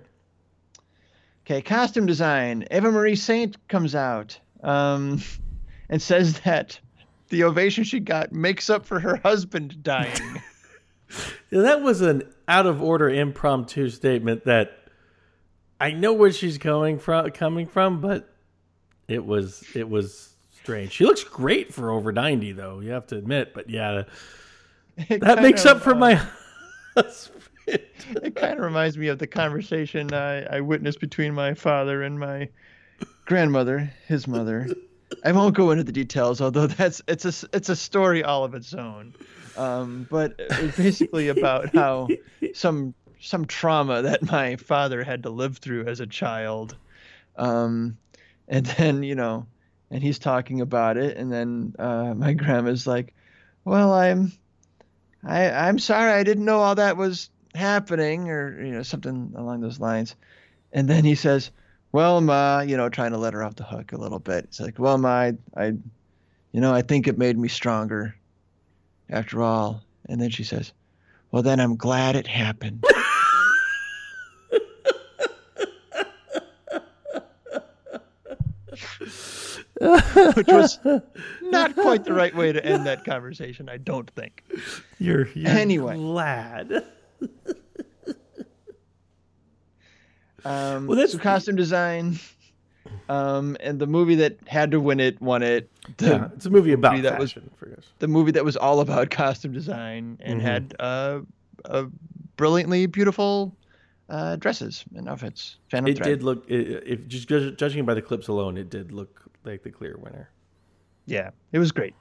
Okay, 1.46 1.62
costume 1.62 2.06
design. 2.06 2.66
Eva 2.72 2.90
Marie 2.92 3.16
Saint 3.16 3.58
comes 3.68 3.96
out 3.96 4.40
um, 4.62 5.22
and 5.90 6.02
says 6.02 6.40
that 6.42 6.80
the 7.30 7.44
ovation 7.44 7.84
she 7.84 8.00
got 8.00 8.32
makes 8.32 8.70
up 8.70 8.86
for 8.86 9.00
her 9.00 9.18
husband 9.18 9.84
dying. 9.84 10.42
Yeah, 11.52 11.62
that 11.62 11.84
was 11.84 12.02
an 12.02 12.24
out 12.48 12.66
of 12.66 12.82
order 12.82 13.08
impromptu 13.08 13.90
statement 13.90 14.46
that 14.46 14.80
I 15.80 15.92
know 15.92 16.12
where 16.14 16.32
she's 16.32 16.58
going 16.58 16.98
from 16.98 17.30
coming 17.30 17.68
from, 17.68 18.02
but 18.02 18.34
it 19.08 19.24
was 19.24 19.64
it 19.76 19.88
was 19.88 20.33
strange. 20.64 20.94
She 20.94 21.06
looks 21.06 21.24
great 21.26 21.74
for 21.74 21.92
over 21.92 22.14
90 22.14 22.54
though, 22.54 22.80
you 22.80 22.92
have 22.92 23.06
to 23.08 23.18
admit, 23.18 23.54
but 23.54 23.70
yeah, 23.70 24.04
that 25.10 25.42
makes 25.42 25.66
of, 25.66 25.78
up 25.78 25.84
for 25.84 25.92
uh, 25.92 25.96
my 25.96 26.14
husband. 26.96 27.42
It 27.68 28.36
kind 28.36 28.54
of 28.54 28.60
reminds 28.60 28.98
me 28.98 29.08
of 29.08 29.20
the 29.20 29.28
conversation 29.28 30.14
I, 30.14 30.44
I 30.44 30.62
witnessed 30.62 31.00
between 31.00 31.34
my 31.34 31.54
father 31.54 32.04
and 32.04 32.18
my 32.18 32.50
grandmother, 33.26 33.92
his 34.08 34.28
mother. 34.28 34.68
I 35.24 35.32
won't 35.32 35.56
go 35.56 35.72
into 35.72 35.84
the 35.84 35.92
details, 35.92 36.42
although 36.42 36.68
that's 36.68 37.02
it's 37.08 37.26
a 37.26 37.48
it's 37.54 37.70
a 37.70 37.76
story 37.76 38.24
all 38.24 38.44
of 38.44 38.54
its 38.54 38.74
own. 38.74 39.14
Um, 39.56 40.08
but 40.10 40.36
it's 40.38 40.78
basically 40.78 41.30
about 41.30 41.74
how 41.74 42.08
some 42.54 42.94
some 43.20 43.46
trauma 43.46 44.02
that 44.02 44.24
my 44.24 44.56
father 44.58 45.04
had 45.04 45.24
to 45.24 45.30
live 45.30 45.58
through 45.58 45.86
as 45.86 46.00
a 46.00 46.08
child, 46.08 46.76
um, 47.38 47.98
and 48.48 48.66
then 48.66 49.04
you 49.04 49.16
know, 49.16 49.46
and 49.92 50.02
he's 50.02 50.20
talking 50.20 50.62
about 50.62 50.98
it, 50.98 51.18
and 51.18 51.32
then 51.32 51.76
uh, 51.80 52.14
my 52.16 52.34
grandma's 52.42 52.88
like, 52.88 53.14
"Well, 53.66 53.94
I'm, 53.94 54.32
I 55.24 55.50
I'm 55.50 55.80
sorry, 55.80 56.12
I 56.12 56.24
didn't 56.24 56.46
know 56.46 56.60
all 56.60 56.76
that 56.76 56.98
was 56.98 57.30
happening, 57.54 58.30
or 58.30 58.64
you 58.64 58.72
know, 58.72 58.84
something 58.84 59.34
along 59.36 59.62
those 59.62 59.80
lines," 59.80 60.16
and 60.72 60.90
then 60.90 61.04
he 61.04 61.16
says, 61.16 61.52
"Well, 61.92 62.22
ma, 62.22 62.62
you 62.62 62.78
know, 62.78 62.90
trying 62.90 63.12
to 63.12 63.18
let 63.18 63.34
her 63.34 63.44
off 63.44 63.56
the 63.56 63.64
hook 63.64 63.94
a 63.94 63.98
little 63.98 64.20
bit. 64.20 64.46
It's 64.46 64.60
like, 64.60 64.80
well, 64.80 64.98
ma, 64.98 65.10
I, 65.10 65.34
I 65.56 65.66
you 66.52 66.62
know, 66.62 66.74
I 66.74 66.82
think 66.82 67.08
it 67.08 67.18
made 67.18 67.38
me 67.38 67.48
stronger, 67.48 68.16
after 69.10 69.42
all." 69.42 69.84
And 70.10 70.20
then 70.20 70.30
she 70.30 70.44
says, 70.44 70.74
"Well, 71.32 71.44
then 71.44 71.60
I'm 71.60 71.76
glad 71.76 72.16
it 72.16 72.28
happened." 72.28 72.86
Which 80.36 80.48
was 80.48 80.80
not 81.42 81.76
quite 81.76 82.06
the 82.06 82.14
right 82.14 82.34
way 82.36 82.52
to 82.54 82.66
end 82.66 82.86
that 82.86 83.04
conversation, 83.06 83.68
I 83.70 83.78
don't 83.78 84.10
think. 84.12 84.44
You're, 85.00 85.28
you're 85.34 85.50
Anyway. 85.50 85.96
glad. 85.98 86.86
Um, 90.46 90.88
Well, 90.88 90.98
that's- 90.98 91.14
so 91.14 91.20
costume 91.20 91.56
design, 91.56 92.20
um, 93.08 93.56
and 93.62 93.80
the 93.80 93.88
movie 93.88 94.16
that 94.16 94.38
had 94.46 94.72
to 94.72 94.80
win 94.82 95.00
it 95.00 95.22
won 95.22 95.42
it. 95.42 95.70
The, 95.98 96.06
Yeah, 96.06 96.30
it's 96.36 96.46
a 96.46 96.50
movie 96.50 96.74
about 96.74 97.02
that 97.04 97.18
fashion 97.18 97.50
us. 97.78 97.86
the 98.00 98.08
movie 98.10 98.32
that 98.32 98.44
was 98.44 98.58
all 98.58 98.82
about 98.82 99.10
costume 99.10 99.54
design 99.54 100.18
and 100.22 100.42
Mhm. 100.42 100.44
had 100.44 100.76
uh, 100.80 101.20
uh, 101.66 101.86
brilliantly 102.36 102.88
beautiful 102.88 103.56
uh, 104.10 104.36
dresses 104.36 104.84
and 104.96 105.08
outfits. 105.08 105.56
Phantom 105.72 105.90
It 105.92 105.96
Thread. 105.98 106.10
did 106.10 106.24
look 106.24 106.44
i- 106.50 106.54
if 106.54 107.08
just 107.08 107.30
judg- 107.30 107.58
judging 107.58 107.86
by 107.86 107.94
the 107.94 108.02
clips 108.02 108.28
alone, 108.28 108.58
it 108.58 108.70
did 108.70 108.92
look 108.92 109.22
like 109.46 109.64
the 109.64 109.72
clear 109.72 109.98
winner. 109.98 110.30
Yeah, 111.06 111.32
it 111.52 111.60
was 111.60 111.72
great. 111.72 111.94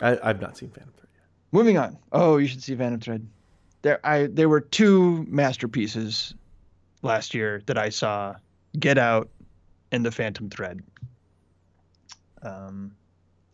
I, 0.00 0.18
I've 0.22 0.40
not 0.40 0.56
seen 0.56 0.70
Phantom 0.70 0.92
Thread 0.96 1.08
yet. 1.14 1.24
Moving 1.52 1.78
on. 1.78 1.98
Oh, 2.12 2.36
you 2.38 2.46
should 2.46 2.62
see 2.62 2.74
Phantom 2.76 3.00
Thread. 3.00 3.26
There, 3.82 4.04
I 4.06 4.26
there 4.26 4.48
were 4.48 4.60
two 4.60 5.24
masterpieces 5.28 6.34
last 7.02 7.34
year 7.34 7.62
that 7.66 7.76
I 7.78 7.88
saw: 7.88 8.34
Get 8.78 8.98
Out 8.98 9.28
and 9.90 10.04
The 10.04 10.12
Phantom 10.12 10.48
Thread. 10.48 10.80
Um, 12.42 12.94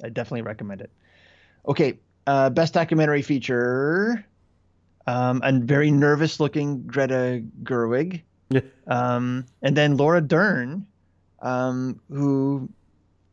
I 0.03 0.09
definitely 0.09 0.43
recommend 0.43 0.80
it. 0.80 0.91
Okay, 1.66 1.99
uh, 2.26 2.51
best 2.51 2.74
documentary 2.74 3.22
feature. 3.22 4.24
Um, 5.07 5.41
a 5.43 5.53
very 5.53 5.91
nervous-looking 5.91 6.82
Greta 6.82 7.43
Gerwig, 7.62 8.20
Yeah. 8.51 8.61
um, 8.86 9.47
and 9.62 9.74
then 9.74 9.97
Laura 9.97 10.20
Dern, 10.20 10.86
um, 11.41 12.01
who 12.11 12.68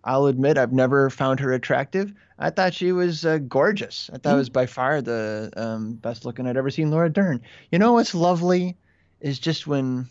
I'll 0.04 0.28
admit 0.28 0.58
I've 0.58 0.72
never 0.72 1.10
found 1.10 1.40
her 1.40 1.52
attractive. 1.52 2.14
I 2.38 2.52
thought 2.52 2.74
she 2.74 2.92
was 2.92 3.26
uh, 3.26 3.40
gorgeous. 3.40 4.10
I 4.14 4.18
thought 4.18 4.36
it 4.36 4.38
was 4.38 4.50
by 4.50 4.68
far 4.68 5.02
the 5.02 5.52
um, 5.56 5.94
best 5.94 6.26
looking 6.26 6.46
I'd 6.48 6.58
ever 6.58 6.70
seen 6.70 6.92
Laura 6.92 7.10
Dern. 7.10 7.42
You 7.72 7.80
know 7.80 7.94
what's 7.94 8.14
lovely 8.14 8.78
is 9.20 9.40
just 9.40 9.66
when 9.66 10.08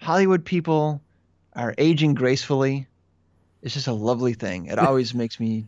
Hollywood 0.00 0.44
people 0.44 1.02
are 1.54 1.74
aging 1.76 2.14
gracefully. 2.14 2.86
It's 3.60 3.74
just 3.74 3.88
a 3.88 3.92
lovely 3.92 4.34
thing. 4.34 4.66
It 4.66 4.78
always 4.78 5.14
makes 5.14 5.38
me. 5.38 5.66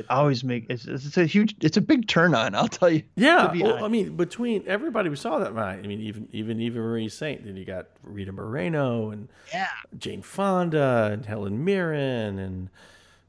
It 0.00 0.06
always 0.10 0.42
makes 0.42 0.66
it's, 0.68 0.86
it's 0.86 1.16
a 1.16 1.26
huge. 1.26 1.54
It's 1.60 1.76
a 1.76 1.80
big 1.80 2.08
turn 2.08 2.34
on. 2.34 2.54
I'll 2.54 2.68
tell 2.68 2.90
you. 2.90 3.02
Yeah, 3.16 3.52
well. 3.60 3.84
I 3.84 3.88
mean, 3.88 4.16
between 4.16 4.64
everybody 4.66 5.08
we 5.08 5.16
saw 5.16 5.38
that 5.38 5.54
night, 5.54 5.80
I 5.84 5.86
mean, 5.86 6.00
even 6.00 6.28
even 6.32 6.60
even 6.60 6.80
Marie 6.82 7.08
Saint, 7.08 7.44
then 7.44 7.56
you 7.56 7.64
got 7.64 7.86
Rita 8.02 8.32
Moreno 8.32 9.10
and 9.10 9.28
Yeah. 9.52 9.68
Jane 9.98 10.22
Fonda 10.22 11.10
and 11.12 11.24
Helen 11.26 11.64
Mirren 11.64 12.38
and 12.38 12.68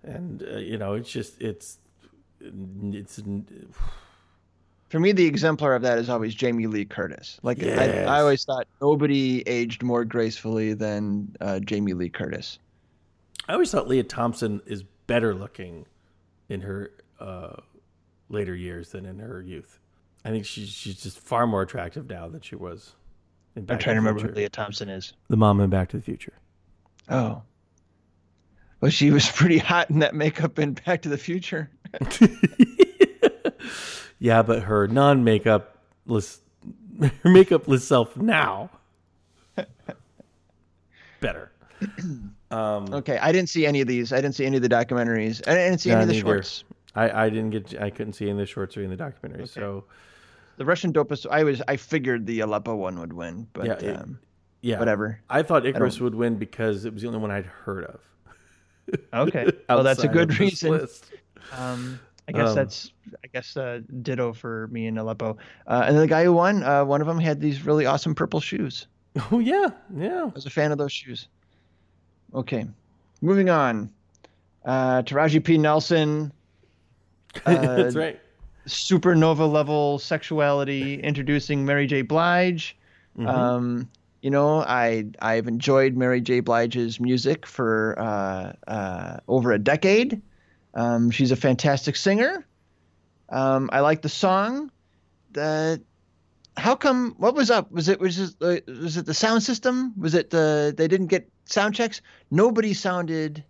and 0.04 0.44
uh, 0.44 0.58
you 0.58 0.78
know, 0.78 0.94
it's 0.94 1.12
just 1.12 1.42
it's 1.42 1.78
it's 2.40 3.22
For 4.90 5.00
me, 5.00 5.12
the 5.12 5.26
exemplar 5.26 5.76
of 5.76 5.82
that 5.84 5.98
is 5.98 6.10
always 6.10 6.34
Jamie 6.34 6.68
Lee 6.68 6.86
Curtis. 6.86 7.40
Like 7.44 7.60
Yes. 7.62 8.08
I, 8.08 8.16
I 8.18 8.22
always 8.22 8.44
thought 8.44 8.68
nobody 8.82 9.42
aged 9.48 9.84
more 9.84 10.04
gracefully 10.06 10.74
than 10.74 11.36
uh, 11.40 11.60
Jamie 11.60 11.94
Lee 11.94 12.10
Curtis. 12.10 12.60
I 13.48 13.54
always 13.54 13.72
thought 13.72 13.88
Leah 13.88 14.04
Thompson 14.04 14.62
is 14.66 14.84
better 15.08 15.34
looking 15.36 15.86
in 16.52 16.62
her 16.62 16.92
uh, 17.20 17.56
later 18.30 18.56
years 18.56 18.90
than 18.90 19.06
in 19.06 19.20
her 19.20 19.42
youth. 19.42 19.80
I 20.24 20.30
think 20.30 20.46
she's 20.46 20.70
she's 20.70 21.02
just 21.02 21.20
far 21.20 21.48
more 21.48 21.62
attractive 21.62 22.10
now 22.10 22.28
than 22.28 22.42
she 22.42 22.56
was. 22.56 22.94
In 23.56 23.66
I'm 23.70 23.80
trying 23.80 23.80
to 23.80 23.88
the 23.88 23.96
remember 23.96 24.20
who 24.20 24.28
Future. 24.28 24.36
Leah 24.36 24.50
Thompson 24.50 24.90
is. 24.90 25.14
the 25.30 25.38
mom 25.38 25.60
in 25.62 25.70
Back 25.70 25.90
to 25.90 25.98
the 25.98 26.04
Future. 26.04 26.34
Oh. 27.10 27.42
Well, 28.80 28.92
she 28.92 29.12
was 29.12 29.30
pretty 29.30 29.58
hot 29.58 29.90
in 29.90 30.00
that 30.00 30.16
makeup 30.16 30.60
in 30.60 30.74
Back 30.74 31.04
to 31.04 31.10
the 31.10 31.18
Future. 31.18 31.70
yeah, 34.20 34.42
but 34.42 34.64
her 34.64 34.88
non-makeup 34.88 35.78
less 36.06 36.40
her 37.00 37.12
makeupless 37.26 37.82
self 37.82 38.16
now 38.18 38.70
better. 41.22 41.52
Um, 42.52 42.94
Okay, 42.94 43.18
I 43.18 43.32
didn't 43.32 43.50
see 43.50 43.66
any 43.66 43.82
of 43.82 43.88
these. 43.88 44.12
I 44.14 44.18
didn't 44.18 44.36
see 44.36 44.46
any 44.46 44.58
of 44.58 44.62
the 44.64 44.70
documentaries. 44.70 45.42
I 45.48 45.54
didn't 45.56 45.80
see 45.80 45.92
any 45.92 46.02
of 46.02 46.08
the 46.08 46.14
neither. 46.16 46.26
shorts. 46.26 46.64
I, 46.96 47.26
I 47.26 47.30
didn't 47.30 47.52
get 47.52 47.82
I 47.82 47.90
couldn't 47.90 48.14
see 48.14 48.26
any 48.26 48.32
of 48.34 48.38
the 48.38 48.46
shorts 48.46 48.76
or 48.76 48.82
any 48.82 48.92
of 48.92 48.98
the 48.98 49.04
documentary. 49.04 49.48
So 49.48 49.86
The 50.58 50.66
Russian 50.66 50.92
dopest. 50.92 51.26
I 51.32 51.44
was. 51.44 51.62
I 51.68 51.78
figured 51.78 52.26
the 52.26 52.42
Aleppo 52.42 52.76
one 52.76 53.00
would 53.00 53.14
win, 53.14 53.48
but 53.54 53.66
Yeah, 53.66 53.74
it- 53.90 53.96
um, 53.96 54.20
yeah, 54.62 54.78
whatever. 54.78 55.20
I 55.30 55.42
thought 55.42 55.66
Icarus 55.66 56.00
would 56.02 56.14
win 56.14 56.36
because 56.36 56.86
it 56.86 56.94
was 56.94 57.02
the 57.02 57.08
only 57.08 57.20
one 57.20 57.32
I'd 57.32 57.46
heard 57.46 57.86
of. 57.86 58.00
Okay. 59.14 59.46
well, 59.70 59.84
that's 59.84 60.04
a 60.04 60.08
good 60.10 60.38
reason. 60.40 60.88
Um, 61.58 62.00
I 62.28 62.34
guess 62.34 62.50
Um, 62.50 62.56
that's. 62.56 62.92
I 63.24 63.28
guess 63.28 63.56
uh, 63.56 63.80
ditto 64.02 64.34
for 64.34 64.68
me 64.68 64.88
in 64.88 64.98
Aleppo. 64.98 65.38
Uh, 65.68 65.84
and 65.86 65.96
then 65.96 66.02
the 66.02 66.08
guy 66.08 66.24
who 66.26 66.34
won, 66.34 66.62
uh, 66.64 66.84
one 66.84 67.00
of 67.02 67.08
them 67.08 67.20
had 67.20 67.40
these 67.40 67.66
really 67.66 67.86
awesome 67.86 68.14
purple 68.16 68.40
shoes. 68.42 68.88
Oh 69.32 69.40
yeah, 69.40 69.68
yeah. 69.96 70.22
I 70.24 70.26
was 70.26 70.46
a 70.46 70.50
fan 70.50 70.72
of 70.72 70.78
those 70.78 70.92
shoes. 70.92 71.28
Okay, 72.34 72.66
moving 73.22 73.50
on. 73.50 73.92
Uh, 74.64 75.02
Taraji 75.02 75.44
P. 75.44 75.58
Nelson, 75.58 76.32
That's 77.46 77.96
right. 77.96 78.20
supernova 78.68 79.52
level 79.52 80.00
sexuality, 80.00 81.02
introducing 81.02 81.66
Mary 81.66 81.88
J. 81.88 82.02
Blige. 82.04 82.78
Um, 83.20 83.90
you 84.22 84.30
know, 84.30 84.62
I 84.62 85.06
I've 85.20 85.48
enjoyed 85.48 85.96
Mary 85.98 86.22
J. 86.22 86.42
Blige's 86.42 87.00
music 87.00 87.46
for 87.46 87.96
uh, 87.98 88.54
uh, 88.68 89.18
over 89.28 89.52
a 89.52 89.60
decade. 89.60 90.22
Um, 90.74 91.12
she's 91.12 91.32
a 91.32 91.36
fantastic 91.36 91.96
singer. 91.96 92.46
Um, 93.30 93.70
I 93.74 93.80
like 93.80 94.02
the 94.02 94.10
song. 94.10 94.72
The 95.32 95.82
how 96.58 96.76
come? 96.76 97.16
What 97.18 97.34
was 97.34 97.50
up? 97.50 97.72
Was 97.72 97.88
it 97.90 98.00
was 98.00 98.20
it, 98.20 98.36
uh, 98.42 98.58
was 98.68 98.98
it 98.98 99.06
the 99.06 99.14
sound 99.14 99.44
system? 99.44 99.94
Was 99.98 100.14
it 100.14 100.30
the 100.30 100.74
they 100.78 100.88
didn't 100.88 101.08
get 101.08 101.31
sound 101.52 101.76
checks? 101.76 102.02
Nobody 102.32 102.74
sounded 102.74 103.44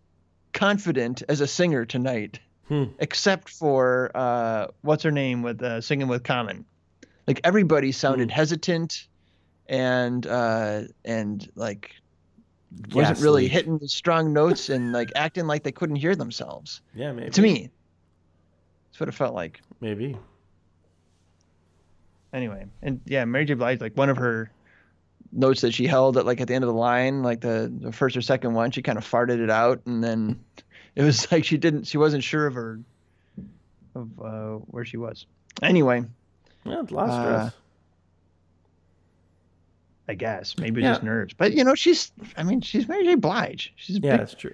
confident 0.54 1.24
as 1.30 1.42
a 1.42 1.48
singer 1.48 1.86
tonight, 1.86 2.40
Hmm. 2.68 2.86
except 3.00 3.50
for 3.50 4.12
uh, 4.16 4.68
what's 4.82 5.04
her 5.04 5.12
name 5.12 5.42
with 5.42 5.62
uh, 5.62 5.82
singing 5.82 6.08
with 6.08 6.24
Common. 6.24 6.66
Like 7.28 7.40
everybody 7.44 7.92
sounded 7.92 8.30
Hmm. 8.32 8.36
hesitant 8.36 9.08
and 9.68 10.26
uh, 10.28 10.84
and 11.06 11.50
like 11.56 11.92
wasn't 12.94 13.20
really 13.20 13.48
hitting 13.48 13.78
the 13.78 13.88
strong 13.88 14.32
notes 14.34 14.70
and 14.70 14.92
like 14.94 15.12
acting 15.16 15.48
like 15.48 15.64
they 15.64 15.72
couldn't 15.72 15.98
hear 15.98 16.16
themselves. 16.16 16.82
Yeah, 16.96 17.12
maybe. 17.12 17.30
To 17.32 17.42
me, 17.42 17.70
that's 18.90 19.00
what 19.00 19.10
it 19.10 19.14
felt 19.16 19.34
like. 19.36 19.62
maybe. 19.82 20.18
anyway 22.34 22.66
and 22.82 23.02
yeah 23.06 23.26
mary 23.26 23.44
j 23.46 23.54
blige 23.54 23.82
like 23.82 23.96
one 23.98 24.10
of 24.10 24.16
her 24.18 24.50
notes 25.32 25.62
that 25.62 25.74
she 25.74 25.88
held 25.88 26.18
at 26.18 26.26
like 26.26 26.42
at 26.42 26.48
the 26.48 26.54
end 26.54 26.64
of 26.64 26.68
the 26.68 26.74
line 26.74 27.24
like 27.24 27.40
the, 27.42 27.72
the 27.82 27.92
first 27.92 28.18
or 28.18 28.22
second 28.22 28.54
one 28.54 28.70
she 28.72 28.82
kind 28.82 28.98
of 28.98 29.06
farted 29.10 29.40
it 29.40 29.50
out 29.50 29.82
and 29.86 30.04
then 30.04 30.40
it 30.96 31.04
was 31.04 31.32
like 31.32 31.46
she 31.46 31.58
didn't 31.58 31.86
she 31.86 31.98
wasn't 31.98 32.24
sure 32.24 32.48
of 32.48 32.54
her 32.54 32.80
of 33.96 34.10
uh, 34.22 34.52
where 34.68 34.84
she 34.86 34.98
was 34.98 35.26
anyway 35.62 36.04
Yeah, 36.66 36.74
a 36.76 36.80
of 36.80 36.92
Uh, 36.94 37.22
stress. 37.50 37.54
i 40.10 40.14
guess 40.14 40.58
maybe 40.58 40.82
Yeah. 40.82 40.92
just 40.92 41.04
nerves 41.04 41.34
but 41.34 41.54
you 41.54 41.64
know 41.64 41.76
she's 41.76 42.12
i 42.38 42.44
mean 42.44 42.62
she's 42.62 42.88
mary 42.88 43.04
j 43.06 43.16
blige 43.16 43.72
she's 43.76 43.96
yeah, 43.96 44.12
big, 44.12 44.20
that's 44.20 44.34
true. 44.34 44.54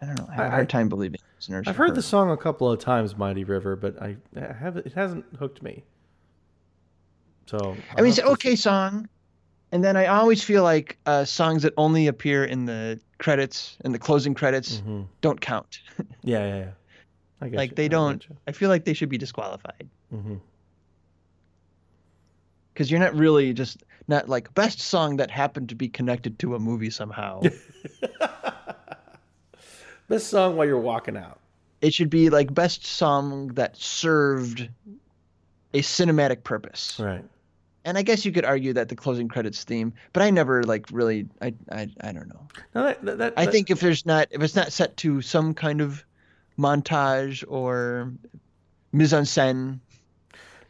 i 0.00 0.06
don't 0.06 0.18
know 0.18 0.26
i 0.30 0.34
have 0.34 0.44
a 0.44 0.48
I- 0.48 0.50
hard 0.50 0.68
time 0.68 0.88
believing 0.88 1.20
it's 1.36 1.48
nerves 1.48 1.66
I've 1.68 1.76
heard 1.76 1.90
her. 1.90 1.94
the 1.96 2.02
song 2.02 2.30
a 2.30 2.36
couple 2.36 2.70
of 2.70 2.78
times, 2.78 3.16
"Mighty 3.16 3.42
River," 3.42 3.74
but 3.74 4.00
I, 4.00 4.14
I 4.36 4.52
have 4.52 4.76
it 4.76 4.92
hasn't 4.92 5.24
hooked 5.40 5.60
me. 5.60 5.82
So 7.46 7.76
I 7.96 8.00
mean, 8.02 8.10
it's 8.10 8.18
an 8.18 8.26
okay 8.28 8.56
song, 8.56 9.08
and 9.72 9.82
then 9.84 9.96
I 9.96 10.06
always 10.06 10.42
feel 10.42 10.62
like 10.62 10.98
uh, 11.06 11.24
songs 11.24 11.62
that 11.62 11.74
only 11.76 12.06
appear 12.06 12.44
in 12.44 12.64
the 12.66 13.00
credits 13.18 13.76
and 13.84 13.94
the 13.94 13.98
closing 13.98 14.34
credits 14.34 14.78
hmm 14.80 15.02
don't 15.20 15.40
count. 15.40 15.78
Yeah, 16.24 16.46
yeah, 16.46 16.58
yeah. 16.58 16.70
I 17.40 17.48
like 17.56 17.70
you. 17.70 17.76
they 17.76 17.84
I 17.84 17.88
don't. 17.88 18.26
I 18.46 18.52
feel 18.52 18.68
like 18.68 18.84
they 18.84 18.94
should 18.94 19.08
be 19.08 19.18
disqualified 19.18 19.88
because 22.72 22.90
you're 22.90 23.00
not 23.00 23.14
really 23.14 23.52
just 23.52 23.82
not 24.08 24.28
like 24.28 24.52
best 24.54 24.80
song 24.80 25.16
that 25.18 25.30
happened 25.30 25.68
to 25.68 25.74
be 25.74 25.88
connected 25.88 26.38
to 26.40 26.54
a 26.54 26.58
movie 26.58 26.90
somehow. 26.90 27.40
Best 30.08 30.28
song 30.28 30.56
while 30.56 30.66
you're 30.66 30.78
walking 30.78 31.16
out. 31.16 31.38
it 31.80 31.94
should 31.94 32.10
be 32.10 32.28
like 32.28 32.52
best 32.52 32.84
song 32.84 33.48
that 33.54 33.76
served 33.76 34.68
a 35.72 35.80
cinematic 35.80 36.44
purpose. 36.44 36.98
Right. 37.00 37.24
And 37.84 37.98
I 37.98 38.02
guess 38.02 38.24
you 38.24 38.32
could 38.32 38.44
argue 38.44 38.72
that 38.74 38.88
the 38.88 38.96
closing 38.96 39.28
credits 39.28 39.64
theme, 39.64 39.92
but 40.12 40.22
I 40.22 40.30
never 40.30 40.62
like 40.62 40.86
really. 40.92 41.26
I 41.40 41.54
I, 41.70 41.90
I 42.00 42.12
don't 42.12 42.28
know. 42.28 42.46
No, 42.74 42.84
that, 42.84 43.04
that, 43.04 43.18
that, 43.18 43.34
I 43.36 43.46
think 43.46 43.70
if 43.70 43.80
there's 43.80 44.06
not 44.06 44.28
if 44.30 44.42
it's 44.42 44.54
not 44.54 44.72
set 44.72 44.96
to 44.98 45.20
some 45.20 45.52
kind 45.52 45.80
of 45.80 46.04
montage 46.58 47.44
or 47.48 48.12
mise 48.92 49.12
en 49.12 49.24
scène, 49.24 49.80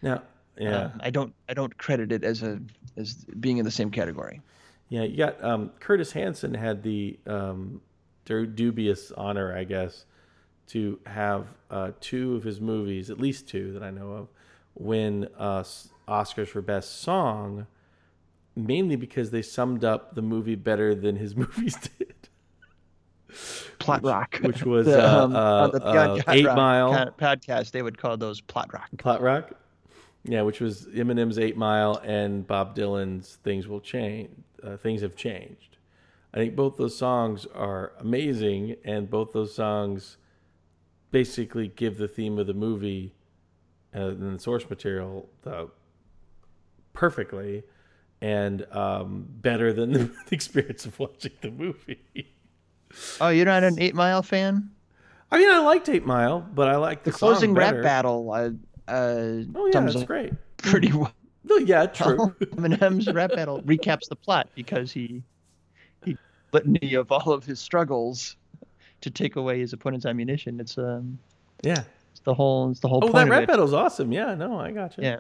now. 0.01 0.23
Yeah. 0.59 0.85
um, 0.85 1.01
I 1.01 1.11
don't 1.11 1.35
I 1.49 1.55
don't 1.55 1.77
credit 1.79 2.13
it 2.13 2.25
as 2.25 2.43
a 2.43 2.61
as 2.97 3.15
being 3.41 3.59
in 3.59 3.65
the 3.65 3.71
same 3.71 3.91
category. 3.91 4.41
Yeah, 4.89 5.05
you 5.05 5.17
got 5.17 5.43
um, 5.43 5.71
Curtis 5.81 6.13
Hanson 6.13 6.53
had 6.53 6.83
the 6.83 7.19
um, 7.27 7.81
dubious 8.25 9.11
honor, 9.13 9.57
I 9.57 9.65
guess, 9.65 10.05
to 10.69 10.99
have 11.07 11.47
uh, 11.71 11.93
two 12.01 12.37
of 12.37 12.45
his 12.45 12.61
movies, 12.61 13.09
at 13.11 13.19
least 13.19 13.49
two 13.49 13.73
that 13.73 13.83
I 13.83 13.91
know 13.91 14.13
of, 14.13 14.29
win 14.75 15.29
uh, 15.39 15.65
Oscars 16.13 16.49
for 16.49 16.61
Best 16.63 17.01
Song, 17.01 17.67
mainly 18.55 18.97
because 18.97 19.31
they 19.31 19.43
summed 19.43 19.85
up 19.85 20.15
the 20.15 20.23
movie 20.23 20.55
better 20.55 20.95
than 20.95 21.17
his 21.17 21.35
movies 21.43 21.77
did. 21.99 22.15
Plot 23.79 24.05
rock, 24.05 24.37
which 24.43 24.63
was, 24.63 24.87
The, 24.87 25.03
uh, 25.05 25.25
um, 25.25 25.35
uh, 25.35 25.69
the 25.69 25.81
Beyond 25.81 26.21
uh, 26.21 26.33
Eight 26.33 26.45
Rock 26.47 26.57
Mile. 26.57 27.15
podcast. 27.19 27.71
They 27.73 27.83
would 27.83 27.97
call 27.99 28.17
those 28.17 28.41
plot 28.41 28.73
rock. 28.73 28.89
Plot 28.99 29.23
Rock. 29.23 29.53
Yeah, 30.25 30.43
which 30.43 30.61
was 30.61 30.87
Eminem's 30.87 31.39
Eight 31.39 31.57
Mile 31.57 32.01
and 32.05 32.47
Bob 32.47 32.77
Dylan's 32.77 33.39
Things 33.43 33.67
Will 33.67 33.81
Change. 33.81 34.31
Uh, 34.63 34.77
Things 34.77 35.01
Have 35.03 35.17
Changed. 35.17 35.79
I 36.33 36.37
think 36.39 36.55
both 36.55 36.77
those 36.77 36.97
songs 36.97 37.47
are 37.55 37.93
amazing, 37.99 38.77
and 38.85 39.11
both 39.11 39.33
those 39.33 39.55
songs 39.55 40.19
basically 41.11 41.69
give 41.69 41.99
the 41.99 42.07
theme 42.09 42.39
of 42.39 42.47
the 42.47 42.55
movie 42.55 43.13
uh, 43.95 44.09
and 44.09 44.37
the 44.37 44.39
source 44.39 44.69
material 44.71 45.29
uh, 45.45 45.65
perfectly 46.93 47.63
and 48.21 48.65
um, 48.73 49.27
better 49.29 49.73
than 49.73 49.93
the 49.93 50.11
experience 50.31 50.87
of 50.87 50.99
watching 50.99 51.33
the 51.41 51.51
movie. 51.51 52.31
Oh, 53.21 53.29
you're 53.31 53.47
not 53.47 53.65
an 53.65 53.81
Eight 53.81 53.95
Mile 53.95 54.23
fan? 54.23 54.71
I 55.31 55.39
mean, 55.39 55.51
I 55.51 55.59
liked 55.59 55.89
Eight 55.89 56.05
Mile, 56.05 56.41
but 56.55 56.69
I 56.69 56.77
like 56.77 57.05
the, 57.05 57.11
The 57.11 57.17
closing 57.19 57.51
song 57.51 57.59
rap 57.59 57.83
battle. 57.83 58.31
Uh, 58.31 58.51
uh, 58.89 59.43
Oh 59.55 59.71
yeah, 59.73 59.81
that's 59.81 60.05
great. 60.05 60.33
pretty 60.59 60.93
well. 60.93 61.13
No, 61.45 61.57
yeah, 61.57 61.87
true. 61.87 62.17
Eminem's 62.41 63.13
rap 63.13 63.31
battle 63.31 63.61
recaps 63.63 64.09
the 64.09 64.15
plot 64.17 64.49
because 64.55 64.93
he 64.93 65.23
he 66.05 66.17
litany 66.53 66.95
of 66.95 67.11
all 67.11 67.33
of 67.33 67.45
his 67.45 67.59
struggles 67.59 68.37
to 69.01 69.11
take 69.11 69.35
away 69.37 69.59
his 69.59 69.73
opponent's 69.73 70.07
ammunition. 70.07 70.61
It's 70.61 70.79
um 70.79 71.19
yeah. 71.63 71.83
it's 72.13 72.21
the 72.21 72.35
whole 72.35 72.71
it's 72.71 72.81
the 72.81 72.89
whole 72.89 73.01
Oh, 73.03 73.11
that 73.11 73.29
rap 73.29 73.49
battle's 73.49 73.73
awesome. 73.73 74.13
Yeah, 74.13 74.35
no, 74.35 74.61
I 74.61 74.71
got 74.71 74.97
you. 74.97 75.05
Yeah. 75.05 75.19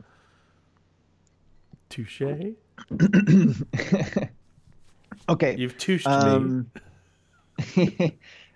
Touche. 1.92 2.22
Okay. 5.28 5.54
You've 5.56 5.78
touched 5.78 6.06
me 6.06 6.12
Um, 6.12 6.70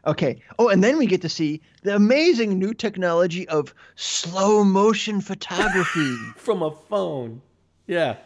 okay. 0.07 0.43
Oh, 0.59 0.69
and 0.69 0.83
then 0.83 0.99
we 0.99 1.07
get 1.07 1.21
to 1.23 1.29
see 1.29 1.61
the 1.83 1.95
amazing 1.95 2.59
new 2.59 2.75
technology 2.75 3.47
of 3.49 3.73
slow 3.95 4.65
motion 4.65 5.21
photography, 5.21 6.17
from 6.37 6.63
a 6.63 6.71
phone. 6.89 7.41
Yeah. 7.87 8.17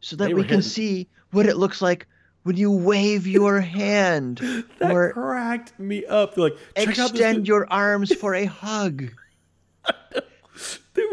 so 0.00 0.16
that 0.16 0.28
we 0.34 0.42
can 0.42 0.48
hitting- 0.56 0.62
see 0.62 1.08
what 1.30 1.46
it 1.46 1.56
looks 1.56 1.80
like 1.80 2.06
when 2.42 2.56
you 2.56 2.70
wave 2.70 3.26
your 3.26 3.60
hand 3.80 4.38
That 4.78 4.90
or 4.90 5.12
cracked 5.12 5.78
me 5.78 6.04
up. 6.04 6.34
They're 6.34 6.44
like, 6.50 6.58
check 6.76 6.88
out 6.88 7.12
this. 7.12 7.20
extend 7.20 7.48
your 7.48 7.66
arms 7.72 8.14
for 8.14 8.34
a 8.34 8.44
hug 8.44 9.10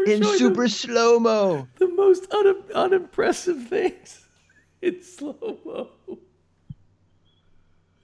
in 0.07 0.23
super 0.23 0.63
the, 0.63 0.69
slow 0.69 1.19
mo. 1.19 1.67
the 1.79 1.87
most 1.89 2.31
un- 2.33 2.63
unimpressive 2.73 3.67
things 3.67 4.25
in 4.81 5.01
slow 5.03 5.57
mo. 5.65 5.89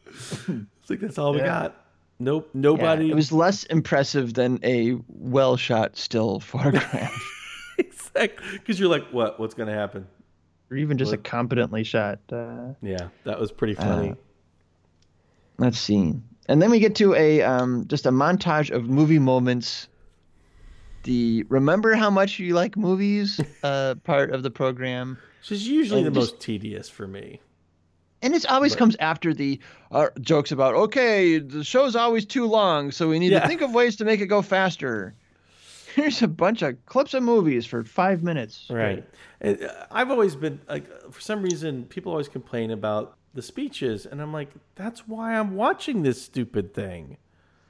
it's 0.06 0.90
like 0.90 1.00
that's 1.00 1.18
all 1.18 1.34
we 1.34 1.40
got. 1.40 1.76
Nope. 2.20 2.50
Yeah, 2.54 2.62
Nobody. 2.62 3.12
it 3.12 3.16
was 3.16 3.32
less 3.32 3.64
impressive 3.66 4.34
than 4.34 4.60
a 4.64 4.98
well 5.10 5.58
shot 5.58 5.98
still 5.98 6.40
photograph, 6.52 7.12
exactly 7.78 8.46
because 8.58 8.80
you're 8.80 8.90
like, 8.90 9.08
what? 9.12 9.40
What's 9.40 9.54
gonna 9.54 9.74
happen? 9.74 10.08
or 10.72 10.78
even 10.78 10.98
just 10.98 11.14
a 11.14 11.18
competently 11.18 11.84
shot. 11.84 12.20
Uh, 12.32 12.74
Yeah, 12.82 13.10
that 13.26 13.40
was 13.40 13.52
pretty 13.52 13.76
funny. 13.76 14.16
let's 15.60 15.78
see. 15.78 16.14
And 16.48 16.62
then 16.62 16.72
we 16.72 16.80
get 16.80 16.96
to 16.96 17.14
a 17.14 17.42
um, 17.42 17.86
just 17.88 18.06
a 18.06 18.12
montage 18.12 18.72
of 18.72 18.86
movie 18.90 19.20
moments. 19.20 19.88
The 21.04 21.44
remember 21.50 21.96
how 21.96 22.10
much 22.10 22.40
you 22.40 22.54
like 22.54 22.78
movies 22.78 23.40
uh, 23.64 23.96
part 24.04 24.32
of 24.32 24.44
the 24.44 24.52
program, 24.52 25.18
Which 25.42 25.52
is 25.52 25.68
usually 25.68 26.00
and 26.06 26.08
the 26.16 26.20
just- 26.20 26.34
most 26.34 26.42
tedious 26.42 26.90
for 26.90 27.08
me. 27.08 27.42
and 28.22 28.34
it 28.34 28.46
always 28.50 28.76
comes 28.76 28.96
after 29.00 29.34
the 29.34 29.60
uh, 29.92 30.08
jokes 30.22 30.52
about 30.52 30.76
okay, 30.76 31.40
the 31.40 31.64
show's 31.64 31.96
always 31.96 32.26
too 32.26 32.46
long, 32.46 32.90
so 32.92 33.10
we 33.10 33.20
need 33.20 33.32
Yeah. 33.34 33.42
to 33.42 33.48
think 33.48 33.62
of 33.62 33.74
ways 33.74 33.96
to 33.98 34.06
make 34.06 34.22
it 34.22 34.28
go 34.28 34.42
faster. 34.42 35.14
Here's 35.96 36.22
a 36.24 36.28
bunch 36.28 36.62
of 36.62 36.84
clips 36.88 37.14
of 37.14 37.22
movies 37.22 37.66
for 37.68 37.84
five 37.84 38.24
minutes. 38.24 38.66
Right. 38.70 39.04
And 39.42 39.62
uh, 39.64 39.86
I've 39.92 40.10
always 40.10 40.36
been 40.36 40.60
like, 40.68 40.88
for 41.12 41.20
some 41.22 41.44
reason, 41.44 41.84
people 41.86 42.12
always 42.14 42.30
complain 42.30 42.72
about 42.72 43.18
the 43.36 43.42
speeches, 43.42 44.06
and 44.06 44.22
I'm 44.22 44.32
like, 44.34 44.50
that's 44.76 45.08
why 45.08 45.36
I'm 45.38 45.56
watching 45.56 46.02
this 46.04 46.20
stupid 46.22 46.74
thing. 46.74 47.18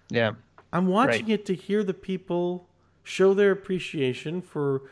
Yeah. 0.09 0.33
I'm 0.71 0.85
watching 0.87 1.25
Right. 1.25 1.33
it 1.39 1.45
to 1.47 1.55
hear 1.55 1.83
the 1.83 1.93
people 1.93 2.67
show 3.03 3.33
their 3.33 3.51
appreciation 3.51 4.41
for 4.41 4.83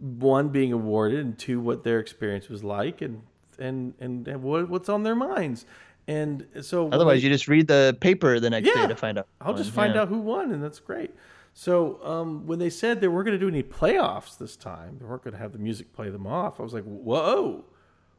one 0.00 0.48
being 0.48 0.72
awarded 0.72 1.20
and 1.20 1.38
two 1.38 1.60
what 1.60 1.84
their 1.84 1.98
experience 2.00 2.48
was 2.48 2.64
like 2.64 3.00
and 3.00 3.22
and 3.58 3.94
and, 4.00 4.26
and 4.26 4.42
what, 4.42 4.68
what's 4.68 4.88
on 4.88 5.02
their 5.02 5.14
minds. 5.14 5.64
And 6.06 6.46
so 6.60 6.90
Otherwise, 6.90 7.24
you 7.24 7.30
just 7.30 7.48
read 7.48 7.66
the 7.66 7.96
paper 8.00 8.38
the 8.38 8.50
next 8.50 8.68
Yeah. 8.68 8.82
day 8.82 8.88
to 8.88 8.96
find 8.96 9.18
out. 9.18 9.26
I'll 9.40 9.54
just 9.54 9.70
find 9.70 9.96
out 9.96 10.08
who 10.08 10.18
won, 10.18 10.52
and 10.52 10.62
that's 10.62 10.78
great. 10.78 11.10
So 11.54 12.04
um, 12.04 12.46
when 12.46 12.58
they 12.58 12.68
said 12.68 13.00
they 13.00 13.08
weren't 13.08 13.26
going 13.26 13.38
to 13.38 13.42
do 13.42 13.48
any 13.48 13.62
playoffs 13.62 14.36
this 14.36 14.56
time, 14.56 14.98
they 14.98 15.06
weren't 15.06 15.22
going 15.22 15.32
to 15.32 15.38
have 15.38 15.52
the 15.52 15.58
music 15.58 15.92
play 15.94 16.10
them 16.10 16.26
off. 16.26 16.58
I 16.60 16.62
was 16.64 16.74
like, 16.74 16.82
"Whoa, 16.84 17.64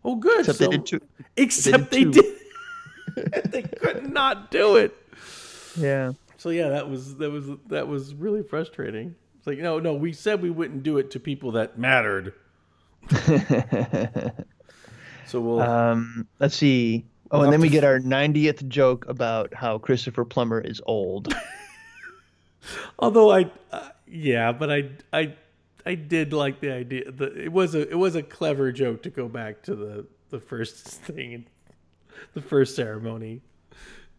oh, 0.04 0.16
good." 0.16 0.40
Except 0.40 0.58
so, 0.58 0.66
they 0.66 0.78
did 0.78 0.86
two. 0.86 1.02
Except 1.36 1.92
they 1.92 2.06
did 2.06 2.26
did. 3.16 3.44
they 3.52 3.62
could 3.62 4.12
not 4.12 4.52
do 4.52 4.78
it. 4.78 4.96
Yeah. 5.78 6.14
So 6.46 6.52
yeah, 6.52 6.70
that 6.70 6.88
was 6.88 7.18
that 7.18 7.32
was 7.32 7.50
that 7.70 7.88
was 7.88 8.14
really 8.14 8.43
frustrating. 8.43 9.16
It's 9.36 9.48
like, 9.48 9.58
no, 9.58 9.80
no, 9.80 9.96
we 9.96 10.14
said 10.14 10.43
we 10.43 10.52
wouldn't 10.52 10.84
do 10.84 11.00
it 11.00 11.10
to 11.10 11.20
people 11.20 11.54
that 11.54 11.80
mattered. 11.80 12.36
so 15.26 15.41
we'll 15.41 15.60
Um, 15.60 16.28
let's 16.39 16.56
see. 16.56 17.04
Oh, 17.32 17.39
We'll 17.39 17.46
and 17.46 17.54
then 17.54 17.62
we 17.62 17.70
get 17.70 17.84
our 17.84 18.00
90th 18.00 18.68
joke 18.68 19.08
about 19.08 19.56
how 19.56 19.80
Christopher 19.80 20.24
Plummer 20.24 20.62
is 20.62 20.80
old. 20.86 21.34
Although 23.00 23.32
I, 23.32 23.50
uh, 23.72 23.89
yeah, 24.08 24.52
but 24.52 24.72
I, 24.72 24.89
I, 25.12 25.34
I 25.84 25.96
did 25.96 26.32
like 26.32 26.60
the 26.60 26.72
idea. 26.72 27.10
The, 27.10 27.34
it 27.43 27.52
was 27.52 27.74
a, 27.74 27.89
it 27.89 27.98
was 27.98 28.14
a 28.14 28.22
clever 28.22 28.72
joke 28.72 29.02
to 29.02 29.10
go 29.10 29.28
back 29.28 29.64
to 29.64 29.74
the 29.74 30.06
the 30.30 30.39
first 30.39 30.86
thing, 31.08 31.48
the 32.36 32.41
first 32.43 32.76
ceremony. 32.76 33.41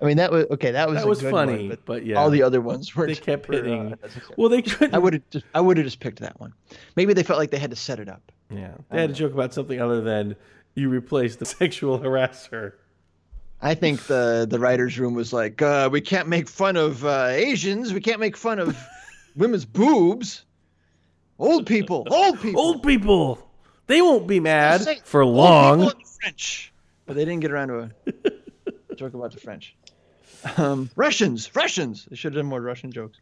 I 0.01 0.05
mean, 0.05 0.19
that 0.19 0.31
was 0.31 0.45
okay. 0.51 0.73
That 0.73 0.89
was 0.89 0.99
That 0.99 1.09
was 1.09 1.21
good 1.23 1.31
funny, 1.31 1.69
one, 1.69 1.79
but 1.87 2.05
yeah, 2.05 2.17
All 2.17 2.29
the 2.31 2.43
other 2.43 2.61
ones 2.61 2.95
were. 2.95 3.07
they 3.07 3.15
kept 3.15 3.49
were, 3.49 3.55
hitting. 3.55 3.95
well, 4.37 4.49
they 4.51 4.61
couldn't. 4.63 4.95
I 4.95 4.99
would 4.99 5.15
have 5.15 5.31
just. 5.31 5.45
I 5.55 5.61
would 5.61 5.77
have 5.79 5.87
just 5.87 6.01
picked 6.01 6.21
that 6.21 6.39
one. 6.39 6.53
Maybe 6.97 7.15
they 7.15 7.23
felt 7.23 7.39
like 7.39 7.51
they 7.51 7.59
had 7.59 7.71
to 7.71 7.77
set 7.77 7.99
it 7.99 8.09
up. 8.09 8.31
yeah, 8.51 8.75
they 8.91 9.01
had 9.01 9.11
a 9.11 9.15
joke 9.15 9.33
about 9.33 9.55
something 9.55 9.81
other 9.81 10.01
than 10.03 10.37
you 10.75 10.89
replaced 10.91 11.39
the 11.39 11.45
sexual 11.47 11.99
harasser. 11.99 12.73
I 13.63 13.75
think 13.75 14.03
the 14.07 14.47
the 14.49 14.59
writers' 14.59 14.99
room 14.99 15.15
was 15.15 15.33
like, 15.33 15.63
uh, 15.63 15.89
we 15.91 16.03
can't 16.03 16.29
make 16.29 16.47
fun 16.49 16.77
of 16.77 17.05
uh, 17.07 17.29
Asians. 17.31 17.95
We 17.95 18.01
can't 18.01 18.21
make 18.21 18.37
fun 18.37 18.59
of 18.59 18.77
women's 19.37 19.65
boobs. 19.65 20.45
Old 21.39 21.67
people. 21.67 22.07
Old 22.11 22.39
people. 22.43 22.61
Old 22.61 22.83
people, 22.83 23.51
they 23.87 24.03
won't 24.03 24.27
be 24.27 24.41
mad 24.41 24.87
for 25.05 25.25
long. 25.25 25.91
French. 26.21 26.71
But 27.07 27.17
they 27.17 27.25
didn't 27.25 27.41
get 27.41 27.51
around 27.53 27.69
to 27.69 27.91
a 28.91 28.95
joke 28.95 29.15
about 29.15 29.33
the 29.33 29.39
French. 29.41 29.75
Um, 30.57 30.91
Russians. 30.97 31.55
Russians. 31.55 32.07
They 32.11 32.17
should 32.17 32.33
have 32.35 32.41
done 32.43 32.49
more 32.49 32.61
Russian 32.61 32.93
jokes. 32.93 33.19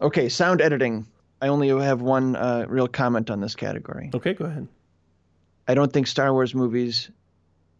Okay, 0.00 0.28
sound 0.28 0.60
editing. 0.60 1.06
I 1.40 1.48
only 1.48 1.68
have 1.68 2.00
one 2.02 2.36
uh, 2.36 2.66
real 2.68 2.88
comment 2.88 3.30
on 3.30 3.40
this 3.40 3.54
category. 3.56 4.10
Okay, 4.14 4.34
go 4.34 4.44
ahead. 4.44 4.68
I 5.68 5.74
don't 5.74 5.92
think 5.92 6.06
Star 6.06 6.32
Wars 6.32 6.54
movies 6.54 7.10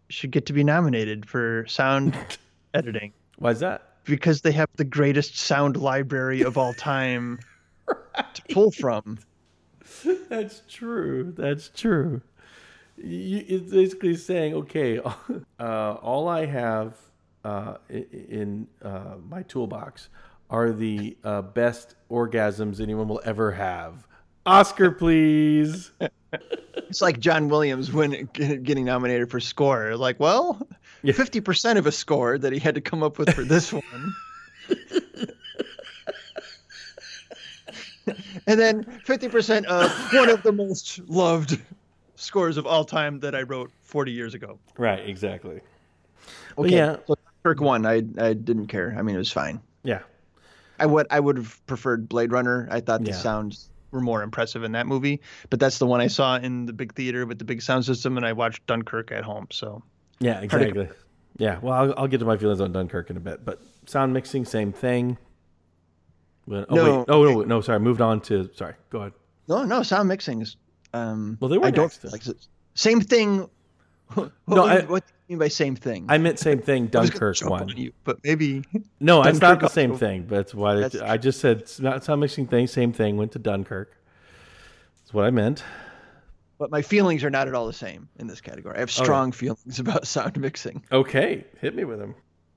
Should 0.08 0.30
get 0.30 0.46
to 0.46 0.52
be 0.52 0.64
nominated 0.64 1.26
for 1.26 1.64
sound 1.68 2.16
editing 2.74 3.12
Why 3.38 3.50
is 3.50 3.60
that? 3.60 3.88
because 4.04 4.40
they 4.40 4.52
have 4.52 4.68
the 4.76 4.84
greatest 4.84 5.36
sound 5.38 5.76
library 5.76 6.42
of 6.42 6.58
all 6.58 6.74
time 6.74 7.38
to 7.88 8.42
pull 8.50 8.70
from. 8.72 9.18
That's 10.28 10.62
true. 10.68 11.32
That's 11.36 11.68
true. 11.68 12.20
You, 12.96 13.44
it's 13.46 13.70
basically 13.70 14.16
saying, 14.16 14.54
okay, 14.54 14.98
uh, 15.60 15.92
all 16.02 16.28
I 16.28 16.46
have 16.46 16.96
uh, 17.44 17.76
in 17.88 18.66
uh, 18.82 19.16
my 19.28 19.42
toolbox 19.42 20.08
are 20.50 20.70
the 20.72 21.16
uh, 21.24 21.42
best 21.42 21.94
orgasms 22.10 22.80
anyone 22.80 23.08
will 23.08 23.20
ever 23.24 23.52
have. 23.52 24.06
Oscar, 24.46 24.90
please. 24.90 25.90
It's 26.88 27.02
like 27.02 27.20
John 27.20 27.48
Williams 27.50 27.92
when 27.92 28.26
getting 28.32 28.86
nominated 28.86 29.30
for 29.30 29.38
score. 29.38 29.96
Like, 29.96 30.18
well, 30.18 30.66
Yeah. 31.02 31.12
fifty 31.12 31.42
percent 31.42 31.78
of 31.78 31.86
a 31.86 31.92
score 31.92 32.38
that 32.38 32.54
he 32.54 32.58
had 32.58 32.74
to 32.76 32.80
come 32.80 33.02
up 33.02 33.18
with 33.18 33.32
for 33.34 33.44
this 33.44 33.70
one, 33.72 34.14
and 38.46 38.58
then 38.58 38.84
fifty 39.04 39.28
percent 39.28 39.66
of 39.66 39.90
one 40.14 40.30
of 40.30 40.42
the 40.42 40.52
most 40.52 41.00
loved. 41.08 41.60
Scores 42.16 42.56
of 42.56 42.66
all 42.66 42.84
time 42.84 43.18
that 43.20 43.34
I 43.34 43.42
wrote 43.42 43.70
40 43.82 44.12
years 44.12 44.32
ago. 44.34 44.58
right, 44.78 45.00
exactly. 45.08 45.60
But 46.56 46.66
Okay, 46.66 46.76
yeah, 46.76 46.96
so 47.06 47.16
Kirk 47.44 47.60
one, 47.60 47.86
I 47.86 48.02
I 48.18 48.32
didn't 48.34 48.66
care. 48.68 48.94
I 48.96 49.02
mean, 49.02 49.14
it 49.14 49.18
was 49.18 49.32
fine. 49.32 49.60
yeah, 49.82 50.00
I 50.78 50.86
would 50.86 51.06
I 51.10 51.18
would 51.20 51.36
have 51.38 51.64
preferred 51.66 52.08
Blade 52.08 52.32
Runner. 52.32 52.68
I 52.70 52.80
thought 52.80 53.02
the 53.04 53.10
Yeah. 53.10 53.16
sounds. 53.16 53.68
Were 53.90 54.00
more 54.00 54.22
impressive 54.22 54.64
in 54.64 54.72
that 54.72 54.86
movie, 54.86 55.20
but 55.50 55.60
that's 55.60 55.76
the 55.76 55.84
one 55.84 56.00
I 56.00 56.06
saw 56.06 56.36
in 56.36 56.64
the 56.64 56.72
big 56.72 56.94
theater 56.94 57.26
with 57.26 57.38
the 57.38 57.44
big 57.44 57.60
sound 57.60 57.84
system, 57.84 58.16
and 58.16 58.24
I 58.24 58.32
watched 58.32 58.66
Dunkirk 58.66 59.12
at 59.12 59.22
home. 59.22 59.48
So 59.50 59.82
yeah, 60.18 60.40
exactly. 60.40 60.88
Yeah, 61.36 61.58
well, 61.60 61.74
I'll, 61.74 61.94
I'll 61.98 62.08
get 62.08 62.16
to 62.20 62.24
my 62.24 62.38
feelings 62.38 62.62
on 62.62 62.72
Dunkirk 62.72 63.10
in 63.10 63.18
a 63.18 63.20
bit, 63.20 63.44
but 63.44 63.60
sound 63.84 64.14
mixing, 64.14 64.46
same 64.46 64.72
thing. 64.72 65.18
When, 66.46 66.64
oh, 66.70 66.74
No. 66.74 66.84
wait. 67.00 67.04
Oh, 67.08 67.22
no, 67.24 67.40
no, 67.42 67.60
sorry. 67.60 67.80
Moved 67.80 68.00
on 68.00 68.20
to, 68.22 68.48
sorry, 68.54 68.74
go 68.88 69.00
ahead. 69.00 69.12
No, 69.46 69.64
no, 69.64 69.82
sound 69.82 70.08
mixing 70.08 70.40
is. 70.40 70.56
Um, 70.94 71.36
Well, 71.40 71.48
they 71.50 71.58
were 71.58 71.66
I 71.66 71.70
don't 71.70 71.92
next. 72.04 72.12
like 72.28 72.36
same 72.74 73.00
thing. 73.02 73.48
What, 74.14 74.32
No, 74.46 74.62
what, 74.62 74.70
I- 74.70 74.84
what 74.86 75.04
mean 75.32 75.38
by 75.38 75.48
same 75.48 75.74
thing? 75.74 76.06
I 76.08 76.18
meant 76.18 76.38
same 76.38 76.60
thing, 76.60 76.82
I 76.94 77.00
was 77.00 77.10
gonna 77.10 77.20
Dunkirk 77.32 77.50
one. 77.50 77.62
on 77.70 77.76
you. 77.76 77.92
but 78.04 78.18
maybe 78.22 78.64
No, 79.00 79.22
it's 79.22 79.40
not 79.40 79.60
the 79.60 79.68
same 79.68 79.92
also- 79.92 80.06
thing. 80.06 80.22
But 80.24 80.36
that's 80.36 80.54
why 80.54 80.88
I 81.04 81.16
just 81.16 81.40
said 81.40 81.58
it's 81.60 81.80
not 81.80 82.04
sound 82.04 82.20
mixing 82.20 82.46
thing. 82.46 82.66
Same 82.66 82.92
thing. 82.92 83.16
Went 83.16 83.32
to 83.32 83.38
Dunkirk. 83.38 83.96
That's 85.00 85.14
what 85.14 85.24
I 85.24 85.30
meant. 85.30 85.64
But 86.58 86.70
my 86.70 86.82
feelings 86.82 87.24
are 87.24 87.30
not 87.30 87.48
at 87.48 87.54
all 87.54 87.66
the 87.66 87.72
same 87.72 88.08
in 88.20 88.28
this 88.28 88.40
category. 88.40 88.76
I 88.76 88.80
have 88.80 88.90
oh, 88.90 89.00
yeah. 89.00 89.04
strong 89.04 89.32
feelings 89.32 89.78
about 89.80 90.06
sound 90.06 90.38
mixing. 90.38 90.84
Okay, 90.92 91.44
hit 91.60 91.74
me 91.74 91.84
with 91.84 91.98
them. 91.98 92.14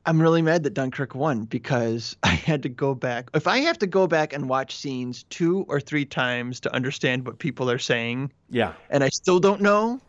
I'm 0.07 0.21
really 0.21 0.43
mad 0.43 0.61
that 0.63 0.75
Dunkirk 0.75 1.15
won 1.15 1.45
because 1.45 2.15
I 2.21 2.27
had 2.29 2.61
to 2.61 2.69
go 2.69 2.93
back. 2.93 3.31
If 3.33 3.47
I 3.47 3.57
have 3.59 3.79
to 3.79 3.87
go 3.87 4.05
back 4.05 4.33
and 4.33 4.47
watch 4.47 4.75
scenes 4.75 5.23
two 5.31 5.65
or 5.67 5.79
three 5.79 6.05
times 6.05 6.59
to 6.59 6.75
understand 6.75 7.25
what 7.25 7.39
people 7.39 7.71
are 7.71 7.79
saying, 7.79 8.31
Yeah, 8.51 8.73
and 8.91 9.03
I 9.03 9.09
still 9.09 9.39
don't 9.39 9.61
know, 9.61 9.99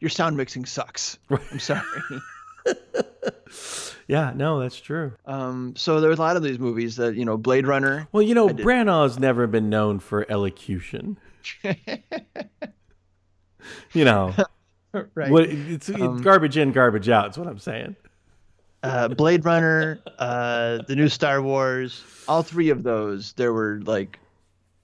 your 0.00 0.08
sound 0.10 0.36
mixing 0.36 0.64
sucks. 0.64 1.18
I'm 1.30 1.58
sorry. 1.58 1.82
yeah. 4.08 4.32
No, 4.34 4.60
that's 4.60 4.80
true. 4.80 5.12
um, 5.26 5.74
so 5.76 6.00
there's 6.00 6.18
a 6.18 6.22
lot 6.22 6.36
of 6.36 6.42
these 6.42 6.58
movies 6.58 6.96
that 6.96 7.14
you 7.16 7.24
know, 7.24 7.36
Blade 7.36 7.66
Runner. 7.66 8.08
Well, 8.12 8.22
you 8.22 8.34
know. 8.34 8.48
Branagh's 8.48 9.18
never 9.18 9.46
been 9.46 9.68
known 9.70 9.98
for 10.00 10.30
elocution. 10.30 11.18
you 13.92 14.04
know, 14.04 14.34
right. 15.14 15.30
what 15.30 15.44
it's, 15.44 15.88
it's 15.88 16.00
Um, 16.00 16.20
garbage 16.22 16.56
in, 16.56 16.72
garbage 16.72 17.08
out. 17.08 17.30
Is 17.30 17.38
what 17.38 17.46
I'm 17.48 17.58
saying. 17.58 17.96
uh, 18.82 19.08
Blade 19.08 19.44
Runner, 19.44 20.00
uh, 20.18 20.78
the 20.86 20.94
new 20.96 21.08
Star 21.08 21.40
Wars. 21.42 22.04
all 22.28 22.42
three 22.42 22.70
of 22.70 22.82
those 22.82 23.32
there 23.34 23.52
were 23.52 23.80
like 23.84 24.18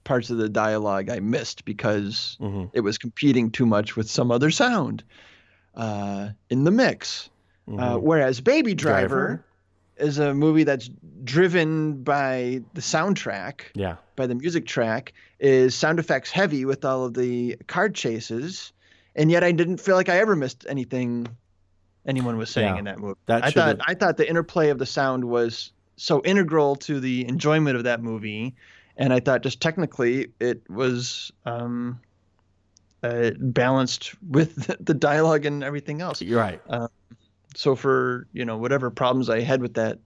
parts 0.05 0.29
of 0.29 0.37
the 0.37 0.47
dialogue 0.47 1.09
i 1.09 1.19
missed 1.19 1.65
because 1.65 2.37
Mhm. 2.39 2.69
it 2.73 2.79
was 2.81 2.97
competing 2.97 3.51
too 3.51 3.65
much 3.65 3.97
with 3.97 4.09
some 4.09 4.31
other 4.31 4.49
sound 4.51 5.03
uh, 5.75 6.29
in 6.49 6.63
the 6.63 6.71
mix 6.71 7.29
uh, 7.67 7.97
whereas 7.97 8.39
baby 8.41 8.73
driver, 8.75 9.25
Driver. 9.25 9.45
is 9.97 10.19
a 10.19 10.33
movie 10.35 10.63
that's 10.63 10.87
driven 11.23 12.03
by 12.03 12.61
the 12.75 12.81
soundtrack 12.81 13.61
Yeah, 13.73 13.95
by 14.15 14.27
the 14.27 14.35
music 14.35 14.67
track 14.67 15.13
is 15.39 15.73
sound 15.75 15.97
effects 15.99 16.29
heavy 16.31 16.63
with 16.63 16.85
all 16.85 17.03
of 17.05 17.15
the 17.15 17.57
card 17.67 17.95
chases 17.95 18.71
and 19.15 19.31
yet 19.31 19.43
i 19.43 19.51
didn't 19.51 19.79
feel 19.81 19.95
like 19.95 20.07
i 20.09 20.17
ever 20.19 20.35
missed 20.35 20.65
anything 20.69 21.27
Anyone 22.07 22.37
was 22.37 22.51
saying 22.51 22.73
Yeah. 22.75 22.77
in 22.77 22.85
that 22.85 22.99
movie. 22.99 23.19
That 23.25 23.43
I 23.43 23.49
thought 23.49 23.77
I 23.87 23.95
thought 23.95 24.15
the 24.17 24.29
interplay 24.29 24.69
of 24.69 24.77
the 24.77 24.85
sound 24.85 25.25
was 25.25 25.71
so 25.97 26.21
integral 26.23 26.75
to 26.75 26.99
the 26.99 27.27
enjoyment 27.27 27.77
of 27.77 27.85
that 27.85 27.99
movie, 28.03 28.53
and 28.97 29.13
I 29.13 29.19
thought 29.19 29.43
just 29.43 29.61
technically 29.61 30.27
it 30.39 30.69
was 30.69 31.31
um, 31.45 31.99
uh, 33.03 33.31
balanced 33.37 34.15
with 34.23 34.55
the 34.85 34.93
dialogue 34.93 35.45
and 35.45 35.63
everything 35.63 36.01
else. 36.01 36.21
you're 36.21 36.39
right. 36.39 36.61
so 37.55 37.75
for 37.75 38.27
you 38.33 38.45
know 38.45 38.57
whatever 38.57 38.89
problems 38.91 39.29
I 39.29 39.41
had 39.41 39.61
with 39.61 39.75
that 39.75 39.99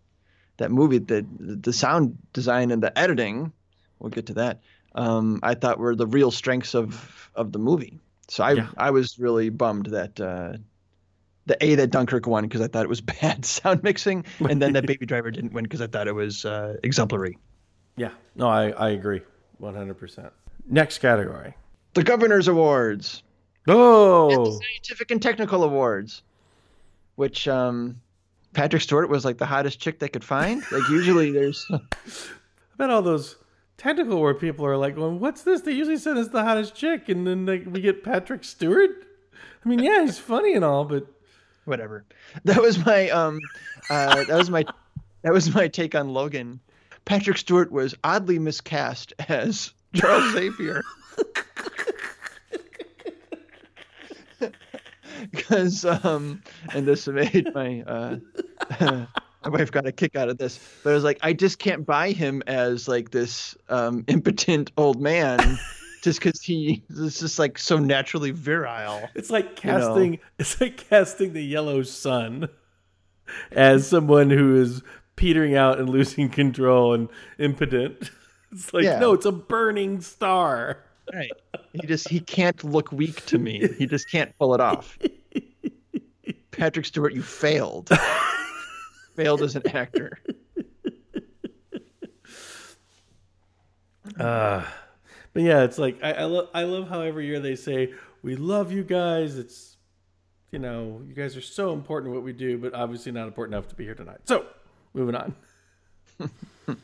that 0.58 0.72
movie, 0.72 1.00
the 1.00 1.26
the 1.40 1.74
sound 1.74 2.18
design 2.34 2.72
and 2.72 2.84
the 2.84 2.98
editing, 2.98 3.52
we'll 4.00 4.10
get 4.10 4.28
to 4.28 4.34
that. 4.36 4.62
Um, 4.96 5.40
I 5.44 5.54
thought 5.56 5.80
were 5.80 5.96
the 5.96 6.08
real 6.08 6.32
strengths 6.32 6.76
of 6.76 7.32
of 7.36 7.52
the 7.52 7.60
movie. 7.60 8.00
So 8.28 8.44
I 8.44 8.54
Yeah. 8.54 8.68
I 8.78 8.92
was 8.92 9.18
really 9.18 9.50
bummed 9.50 9.88
that 9.88 10.20
uh, 10.20 10.58
the 11.46 11.58
A 11.64 11.76
that 11.76 11.90
Dunkirk 11.90 12.28
won 12.28 12.44
because 12.44 12.62
I 12.62 12.68
thought 12.68 12.84
it 12.84 12.90
was 12.90 13.02
bad 13.22 13.46
sound 13.46 13.84
mixing, 13.84 14.26
and 14.40 14.62
then 14.62 14.74
that 14.74 14.86
Baby 14.86 15.06
Driver 15.06 15.32
didn't 15.32 15.54
win 15.54 15.64
because 15.64 15.82
I 15.82 15.88
thought 15.88 16.08
it 16.08 16.16
was 16.16 16.46
uh, 16.46 16.78
exemplary. 16.84 17.38
Yeah, 18.00 18.12
no, 18.36 18.48
I 18.48 18.70
I 18.72 18.90
agree, 18.90 19.22
100. 19.60 19.94
percent 19.96 20.32
Next 20.68 21.00
category. 21.00 21.54
the 21.94 22.04
governors 22.04 22.48
awards 22.48 23.24
and 23.68 23.76
the 23.76 23.82
Oh, 23.82 24.60
scientific 24.60 25.12
and 25.12 25.22
technical 25.22 25.64
awards 25.64 26.24
which 27.16 27.48
um, 27.48 28.00
patrick 28.54 28.82
stewart 28.82 29.10
was 29.10 29.26
like 29.26 29.38
the 29.38 29.46
hottest 29.46 29.80
chick 29.80 30.00
they 30.00 30.08
could 30.08 30.24
find 30.24 30.64
like 30.72 30.88
usually 30.90 31.32
there's 31.32 31.68
I 31.72 31.80
bet 32.78 32.90
all 32.90 33.02
those 33.02 33.36
technical 33.78 34.22
where 34.22 34.34
people 34.34 34.66
are 34.66 34.78
like, 34.78 34.96
"Well, 34.98 35.12
what's 35.12 35.44
this?" 35.44 35.62
They 35.62 35.74
usually 35.74 35.98
send 35.98 36.18
us 36.18 36.30
the 36.30 36.44
hottest 36.44 36.76
chick, 36.76 37.10
and 37.10 37.26
then 37.28 37.46
like, 37.46 37.64
we 37.68 37.82
get 37.82 38.04
Patrick 38.04 38.44
Stewart. 38.46 38.92
I 39.66 39.68
mean, 39.70 39.80
yeah, 39.80 40.02
he's 40.04 40.18
funny 40.20 40.54
and 40.54 40.64
all, 40.64 40.86
but 40.86 41.06
Whatever. 41.66 42.06
That 42.46 42.62
was 42.62 42.84
my 42.86 43.10
um, 43.10 43.40
uh, 43.90 44.24
that 44.26 44.38
was 44.38 44.50
my 44.50 44.64
that 45.24 45.34
was 45.34 45.54
my 45.54 45.68
take 45.68 45.94
on 45.96 46.10
Logan. 46.14 46.60
Patrick 47.10 47.40
Stewart 47.40 47.72
was 47.72 47.96
oddly 48.04 48.38
miscast 48.38 49.14
as 49.28 49.74
Charles 49.96 50.32
Xavier. 50.34 50.84
Because 55.32 55.86
um, 55.86 56.44
and 56.72 56.88
this 56.88 57.08
made 57.08 57.48
my 57.56 57.82
uh, 57.82 58.18
my 58.80 59.50
wife 59.50 59.72
got 59.72 59.88
a 59.88 59.92
kick 59.92 60.16
out 60.16 60.30
of 60.30 60.38
this, 60.38 60.60
but 60.84 60.92
I 60.92 60.94
was 60.94 61.04
like, 61.04 61.18
I 61.24 61.34
just 61.34 61.58
can't 61.58 61.84
buy 61.84 62.12
him 62.12 62.44
as 62.46 62.88
like 62.88 63.10
this 63.10 63.58
um, 63.70 64.06
impotent 64.08 64.72
old 64.78 65.02
man, 65.02 65.58
just 66.04 66.20
because 66.22 66.44
he 66.44 66.84
is 66.92 67.20
just 67.20 67.40
like 67.40 67.58
so 67.58 67.80
naturally 67.80 68.30
virile. 68.30 69.10
it's 69.16 69.32
like 69.32 69.64
You 69.64 69.72
know. 69.72 69.80
casting 69.80 70.20
it's 70.38 70.62
like 70.62 70.78
casting 70.78 71.34
the 71.34 71.44
Yellow 71.44 71.82
Sun 71.82 72.50
as 73.52 73.88
someone 73.88 74.30
who 74.30 74.62
is 74.62 74.84
petering 75.20 75.56
out 75.56 75.78
and 75.80 75.90
losing 75.90 76.30
control 76.30 76.94
and 76.94 77.10
impotent. 77.38 78.10
It's 78.52 78.74
like 78.74 78.84
Yeah. 78.84 78.98
no, 78.98 79.14
it's 79.14 79.28
a 79.28 79.32
burning 79.32 80.02
star. 80.02 80.80
Right. 81.14 81.30
He 81.74 81.86
just 81.86 82.10
he 82.10 82.20
can't 82.20 82.64
look 82.64 82.92
weak 82.92 83.24
to 83.28 83.38
me. 83.38 83.68
He 83.78 83.86
just 83.86 84.10
can't 84.10 84.36
pull 84.40 84.56
it 84.56 84.60
off. 84.62 84.98
Patrick 86.52 86.88
Stewart, 86.88 87.14
you 87.14 87.22
failed. 87.22 87.92
failed 89.16 89.44
as 89.44 89.56
an 89.56 89.68
actor. 89.68 90.18
Uh, 94.20 94.66
but 95.34 95.44
yeah, 95.44 95.62
it's 95.64 95.78
like 95.78 96.00
I 96.04 96.14
I, 96.14 96.24
lo- 96.24 96.50
I 96.54 96.64
love 96.64 96.90
how 96.90 97.02
every 97.02 97.28
year 97.28 97.40
they 97.40 97.56
say 97.56 97.94
we 98.24 98.36
love 98.36 98.72
you 98.72 98.84
guys. 98.84 99.38
It's 99.38 99.78
you 100.52 100.58
know 100.60 101.02
you 101.08 101.14
guys 101.14 101.38
are 101.38 101.42
so 101.42 101.72
important 101.74 102.14
what 102.14 102.24
we 102.24 102.34
do, 102.34 102.58
but 102.58 102.74
obviously 102.74 103.12
not 103.12 103.28
important 103.28 103.54
enough 103.56 103.68
to 103.70 103.76
be 103.76 103.84
here 103.86 103.96
tonight. 103.96 104.22
So 104.26 104.46
moving 104.94 105.16
on. 105.16 105.36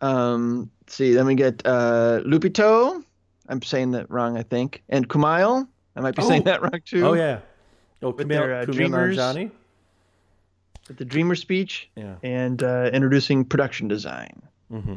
Um, 0.00 0.70
let's 0.82 0.94
see, 0.94 1.14
then 1.14 1.24
we 1.26 1.34
get 1.34 1.62
uh, 1.64 2.20
Lupito. 2.26 3.02
I'm 3.48 3.62
saying 3.62 3.92
that 3.92 4.10
wrong, 4.10 4.36
I 4.36 4.42
think. 4.42 4.82
And 4.88 5.08
Kumail. 5.08 5.66
I 5.96 6.00
might 6.00 6.14
be 6.16 6.22
saying 6.22 6.42
Oh. 6.42 6.44
that 6.44 6.62
wrong 6.62 6.80
too. 6.84 7.06
Oh 7.06 7.12
yeah. 7.14 7.38
Oh, 8.02 8.12
Kumail, 8.12 8.28
their, 8.28 8.54
uh, 8.54 8.64
Kumail 8.64 8.72
Dreamers. 8.74 9.16
Nanjiani? 9.16 9.50
With 10.88 10.98
the 10.98 11.04
Dreamer 11.04 11.34
speech 11.36 11.88
Yeah. 11.96 12.16
and 12.22 12.62
uh, 12.62 12.90
introducing 12.92 13.44
production 13.44 13.88
design. 13.88 14.42
Mm-hmm. 14.70 14.96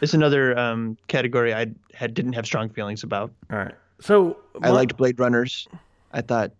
It's 0.00 0.14
another 0.14 0.58
um, 0.58 0.96
category 1.06 1.54
I 1.54 1.66
had 1.94 2.14
didn't 2.14 2.32
have 2.32 2.46
strong 2.46 2.70
feelings 2.70 3.04
about. 3.04 3.30
All 3.52 3.58
right. 3.58 3.74
So 4.00 4.38
I 4.62 4.70
liked 4.70 4.96
Blade 4.96 5.20
Runners. 5.20 5.68
I 6.12 6.22
thought 6.22 6.52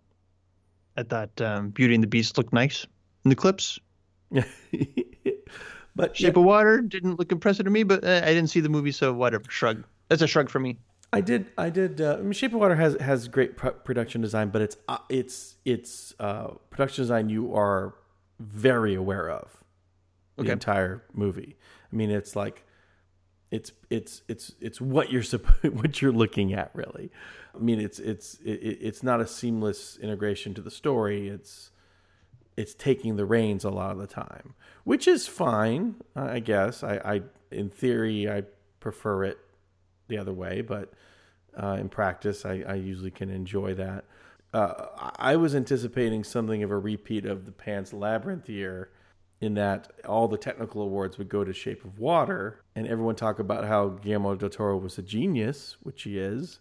I 0.95 1.03
thought 1.03 1.41
um, 1.41 1.69
Beauty 1.71 1.95
and 1.95 2.03
the 2.03 2.07
Beast 2.07 2.37
looked 2.37 2.53
nice 2.53 2.85
in 3.25 3.29
the 3.29 3.35
clips. 3.35 3.79
but 5.95 6.15
Shape 6.15 6.37
of 6.37 6.43
Water 6.43 6.81
didn't 6.81 7.19
look 7.19 7.31
impressive 7.31 7.65
to 7.65 7.71
me, 7.71 7.83
but 7.83 8.03
uh, 8.03 8.21
I 8.23 8.33
didn't 8.33 8.47
see 8.47 8.59
the 8.59 8.69
movie, 8.69 8.91
so 8.91 9.13
whatever. 9.13 9.43
Shrug. 9.49 9.83
That's 10.09 10.21
a 10.21 10.27
shrug 10.27 10.49
for 10.49 10.59
me. 10.59 10.77
I 11.13 11.21
did. 11.21 11.47
I 11.57 11.69
did. 11.69 11.99
Uh, 11.99 12.17
I 12.19 12.21
mean, 12.21 12.31
Shape 12.31 12.53
of 12.53 12.59
Water 12.59 12.75
has 12.75 12.95
has 13.01 13.27
great 13.27 13.57
pro- 13.57 13.71
production 13.71 14.21
design, 14.21 14.49
but 14.49 14.61
it's 14.61 14.77
uh, 14.87 14.97
it's 15.09 15.57
it's 15.65 16.13
uh, 16.19 16.51
production 16.69 17.03
design 17.03 17.29
you 17.29 17.53
are 17.53 17.95
very 18.39 18.95
aware 18.95 19.29
of 19.29 19.51
the 20.37 20.43
Okay. 20.43 20.51
entire 20.53 21.03
movie. 21.13 21.57
I 21.91 21.95
mean, 21.95 22.09
it's 22.09 22.35
like 22.35 22.63
it's 23.51 23.73
it's 23.89 24.21
it's 24.29 24.53
it's 24.61 24.79
what 24.79 25.11
you're 25.11 25.23
supposed 25.23 25.73
what 25.75 26.01
you're 26.01 26.13
looking 26.13 26.53
at 26.53 26.71
really. 26.73 27.11
I 27.53 27.57
mean, 27.59 27.81
it's 27.81 27.99
it's 27.99 28.35
it, 28.45 28.51
it's 28.81 29.03
not 29.03 29.19
a 29.19 29.27
seamless 29.27 29.97
integration 29.97 30.53
to 30.53 30.61
the 30.61 30.71
story. 30.71 31.27
It's 31.27 31.71
it's 32.61 32.75
taking 32.75 33.15
the 33.15 33.25
reins 33.25 33.63
a 33.63 33.69
lot 33.69 33.91
of 33.91 33.97
the 33.97 34.07
time, 34.07 34.53
which 34.83 35.07
is 35.07 35.27
fine, 35.27 35.95
I 36.15 36.39
guess. 36.39 36.83
I, 36.83 36.95
I 36.97 37.21
in 37.49 37.69
theory 37.69 38.29
I 38.29 38.43
prefer 38.79 39.23
it 39.23 39.39
the 40.07 40.17
other 40.17 40.31
way, 40.31 40.61
but 40.61 40.93
uh, 41.61 41.77
in 41.79 41.89
practice, 41.89 42.45
I, 42.45 42.63
I 42.67 42.75
usually 42.75 43.11
can 43.11 43.29
enjoy 43.29 43.73
that. 43.73 44.05
Uh, 44.53 44.85
I 45.17 45.37
was 45.37 45.55
anticipating 45.55 46.23
something 46.23 46.61
of 46.61 46.71
a 46.71 46.77
repeat 46.77 47.25
of 47.25 47.45
the 47.45 47.51
Pan's 47.51 47.93
Labyrinth 47.93 48.47
year, 48.47 48.89
in 49.39 49.55
that 49.55 49.91
all 50.05 50.27
the 50.27 50.37
technical 50.37 50.83
awards 50.83 51.17
would 51.17 51.29
go 51.29 51.43
to 51.43 51.51
Shape 51.51 51.83
of 51.83 51.97
Water, 51.97 52.61
and 52.75 52.87
everyone 52.87 53.15
talk 53.15 53.39
about 53.39 53.65
how 53.65 53.87
Guillermo 53.89 54.35
del 54.35 54.49
Toro 54.49 54.77
was 54.77 54.99
a 54.99 55.01
genius, 55.01 55.77
which 55.81 56.03
he 56.03 56.19
is, 56.19 56.59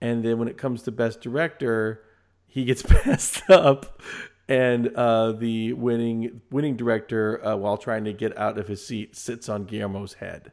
and 0.00 0.22
then 0.22 0.38
when 0.38 0.48
it 0.48 0.58
comes 0.58 0.82
to 0.82 0.92
Best 0.92 1.22
Director, 1.22 2.02
he 2.46 2.64
gets 2.64 2.82
passed 2.86 3.48
up, 3.48 4.02
and 4.48 4.88
uh, 4.94 5.32
the 5.32 5.72
winning 5.72 6.40
winning 6.50 6.76
director, 6.76 7.44
uh, 7.44 7.56
while 7.56 7.76
trying 7.76 8.04
to 8.04 8.12
get 8.12 8.36
out 8.36 8.58
of 8.58 8.68
his 8.68 8.84
seat, 8.84 9.16
sits 9.16 9.48
on 9.48 9.64
Guillermo's 9.64 10.14
head. 10.14 10.52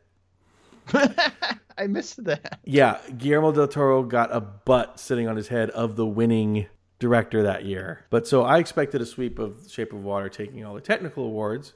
I 0.94 1.88
missed 1.88 2.24
that. 2.26 2.60
Yeah, 2.66 3.00
Guillermo 3.18 3.52
del 3.52 3.68
Toro 3.68 4.04
got 4.04 4.36
a 4.36 4.42
butt 4.42 5.00
sitting 5.00 5.28
on 5.28 5.36
his 5.36 5.48
head 5.48 5.70
of 5.72 5.96
the 5.96 6.06
winning 6.06 6.68
director 7.00 7.44
that 7.44 7.66
year. 7.66 8.06
But 8.10 8.28
so 8.28 8.44
I 8.44 8.60
expected 8.60 9.02
a 9.02 9.06
sweep 9.06 9.40
of 9.40 9.68
Shape 9.70 9.94
of 9.94 10.04
Water 10.04 10.30
taking 10.30 10.66
all 10.66 10.76
the 10.76 10.82
technical 10.82 11.26
awards, 11.26 11.74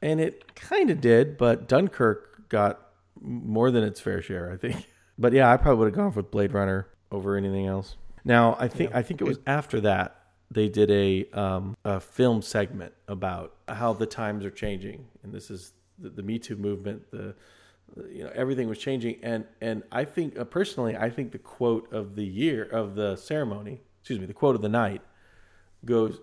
and 0.00 0.20
it 0.20 0.54
kind 0.54 0.90
of 0.90 1.00
did, 1.00 1.36
but 1.36 1.68
Dunkirk 1.68 2.48
got 2.48 2.80
more 3.20 3.70
than 3.70 3.84
its 3.84 4.00
fair 4.00 4.22
share, 4.22 4.50
I 4.50 4.56
think. 4.56 4.88
But 5.18 5.34
yeah, 5.34 5.52
I 5.52 5.58
probably 5.58 5.78
would 5.78 5.88
have 5.88 5.94
gone 5.94 6.14
with 6.14 6.30
Blade 6.30 6.54
Runner 6.54 6.88
over 7.12 7.36
anything 7.36 7.66
else. 7.66 7.96
Now, 8.24 8.56
I 8.58 8.66
think 8.66 8.94
I 8.94 9.02
think 9.02 9.20
it 9.20 9.24
was 9.24 9.38
after 9.46 9.78
that 9.82 10.21
they 10.52 10.68
did 10.68 10.90
a 10.90 11.28
um, 11.32 11.76
a 11.84 12.00
film 12.00 12.42
segment 12.42 12.92
about 13.08 13.54
how 13.68 13.92
the 13.92 14.06
times 14.06 14.44
are 14.44 14.50
changing, 14.50 15.06
and 15.22 15.32
this 15.32 15.50
is 15.50 15.72
the, 15.98 16.10
the 16.10 16.22
Me 16.22 16.38
Too 16.38 16.56
movement, 16.56 17.10
the 17.10 17.34
you 18.10 18.24
know 18.24 18.30
everything 18.34 18.68
was 18.68 18.78
changing. 18.78 19.18
And 19.22 19.44
and 19.60 19.82
i 19.92 20.04
think 20.04 20.38
uh, 20.38 20.44
personally 20.44 20.96
i 20.96 21.10
think 21.10 21.32
the 21.32 21.38
quote 21.38 21.92
of 21.92 22.16
the 22.16 22.24
year 22.24 22.64
of 22.64 22.94
the 22.94 23.16
ceremony 23.16 23.80
excuse 24.00 24.18
me 24.18 24.26
the 24.26 24.34
quote 24.34 24.54
of 24.54 24.62
the 24.62 24.68
night 24.68 25.02
goes 25.84 26.20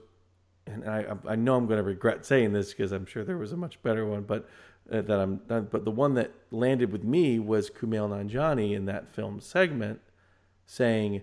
and 0.65 0.89
i 0.89 1.05
i 1.27 1.35
know 1.35 1.55
i'm 1.55 1.67
going 1.67 1.77
to 1.77 1.83
regret 1.83 2.25
saying 2.25 2.53
this 2.53 2.73
because 2.73 2.91
i'm 2.91 3.05
sure 3.05 3.23
there 3.23 3.37
was 3.37 3.51
a 3.51 3.57
much 3.57 3.81
better 3.83 4.05
one 4.05 4.23
but 4.23 4.47
uh, 4.91 5.01
that 5.01 5.19
i'm 5.19 5.37
but 5.47 5.85
the 5.85 5.91
one 5.91 6.13
that 6.13 6.31
landed 6.51 6.91
with 6.91 7.03
me 7.03 7.39
was 7.39 7.69
kumail 7.69 8.09
nanjiani 8.09 8.73
in 8.73 8.85
that 8.85 9.13
film 9.13 9.39
segment 9.39 9.99
saying 10.65 11.21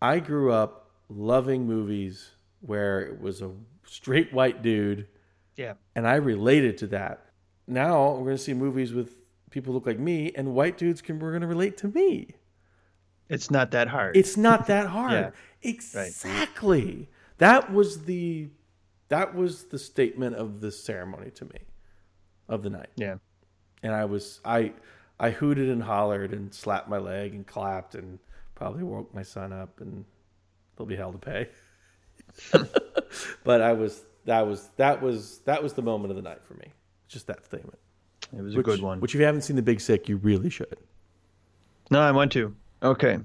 i 0.00 0.18
grew 0.18 0.52
up 0.52 0.90
loving 1.08 1.66
movies 1.66 2.33
where 2.66 3.00
it 3.00 3.20
was 3.20 3.42
a 3.42 3.50
straight 3.86 4.32
white 4.32 4.62
dude 4.62 5.06
Yeah. 5.56 5.74
and 5.94 6.06
I 6.06 6.14
related 6.16 6.78
to 6.78 6.86
that. 6.88 7.26
Now 7.66 8.12
we're 8.12 8.24
going 8.24 8.36
to 8.36 8.42
see 8.42 8.54
movies 8.54 8.92
with 8.92 9.14
people 9.50 9.72
look 9.74 9.86
like 9.86 9.98
me, 9.98 10.32
and 10.34 10.54
white 10.54 10.76
dudes 10.76 11.00
can 11.00 11.18
we're 11.18 11.30
going 11.30 11.42
to 11.42 11.46
relate 11.46 11.76
to 11.78 11.88
me. 11.88 12.34
It's 13.28 13.50
not 13.50 13.70
that 13.70 13.88
hard. 13.88 14.16
It's 14.16 14.36
not 14.36 14.66
that 14.66 14.86
hard. 14.98 15.12
Yeah. 15.12 15.30
Exactly. 15.70 17.08
That 17.38 17.72
was 17.72 18.04
the 18.04 18.48
that 19.08 19.34
was 19.34 19.64
the 19.64 19.78
statement 19.78 20.36
of 20.36 20.60
the 20.60 20.70
ceremony 20.72 21.30
to 21.32 21.44
me 21.44 21.58
of 22.48 22.62
the 22.62 22.70
night. 22.70 22.90
yeah. 22.96 23.16
And 23.82 23.92
I 23.92 24.04
was 24.06 24.40
I 24.44 24.72
I 25.20 25.30
hooted 25.30 25.68
and 25.68 25.82
hollered 25.82 26.32
and 26.32 26.52
slapped 26.52 26.88
my 26.88 26.98
leg 26.98 27.34
and 27.34 27.46
clapped 27.46 27.94
and 27.94 28.18
probably 28.54 28.82
woke 28.82 29.14
my 29.14 29.22
son 29.22 29.52
up 29.52 29.80
and 29.80 30.04
there'll 30.76 30.86
be 30.88 30.96
hell 30.96 31.12
to 31.12 31.18
pay. 31.18 31.48
but 33.44 33.60
I 33.60 33.72
was 33.72 34.04
that 34.24 34.46
was 34.46 34.70
that 34.76 35.02
was 35.02 35.40
that 35.44 35.62
was 35.62 35.72
the 35.74 35.82
moment 35.82 36.10
of 36.10 36.16
the 36.16 36.22
night 36.22 36.42
for 36.44 36.54
me. 36.54 36.66
Just 37.08 37.26
that 37.26 37.44
statement. 37.44 37.78
It 38.36 38.42
was 38.42 38.56
Which, 38.56 38.66
a 38.66 38.70
good 38.70 38.82
one. 38.82 39.00
Which 39.00 39.14
if 39.14 39.20
you 39.20 39.26
haven't 39.26 39.42
seen 39.42 39.56
The 39.56 39.62
Big 39.62 39.80
Sick, 39.80 40.08
you 40.08 40.16
really 40.16 40.50
should. 40.50 40.78
No, 41.90 42.00
I 42.00 42.10
want 42.10 42.32
to. 42.32 42.54
okay. 42.82 43.18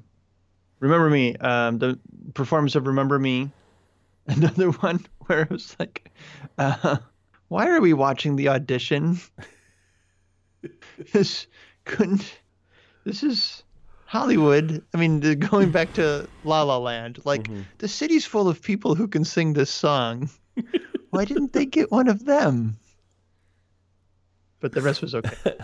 Remember 0.79 1.09
Me, 1.09 1.35
um, 1.37 1.77
the 1.77 1.99
performance 2.33 2.75
of 2.75 2.87
Remember 2.87 3.19
Me. 3.19 3.51
Another 4.27 4.71
one 4.71 5.05
where 5.25 5.41
it 5.41 5.49
was 5.49 5.75
like, 5.79 6.11
uh, 6.57 6.97
why 7.47 7.67
are 7.67 7.81
we 7.81 7.93
watching 7.93 8.35
the 8.35 8.49
audition? 8.49 9.19
this 11.13 11.47
couldn't. 11.85 12.39
This 13.05 13.23
is 13.23 13.63
Hollywood. 14.09 14.83
I 14.93 14.97
mean, 14.97 15.19
going 15.39 15.69
back 15.71 15.93
to 15.93 16.27
La 16.43 16.63
La 16.63 16.77
Land, 16.77 17.19
like 17.25 17.43
Mm-hmm. 17.43 17.61
the 17.77 17.87
city's 17.87 18.25
full 18.25 18.47
of 18.49 18.59
people 18.61 18.95
who 18.95 19.07
can 19.07 19.23
sing 19.23 19.53
this 19.53 19.69
song. 19.69 20.29
Why 21.11 21.25
didn't 21.25 21.53
they 21.53 21.65
get 21.67 21.91
one 21.91 22.07
of 22.07 22.25
them? 22.25 22.77
But 24.59 24.73
the 24.73 24.81
rest 24.81 25.01
was 25.03 25.13
okay. 25.15 25.37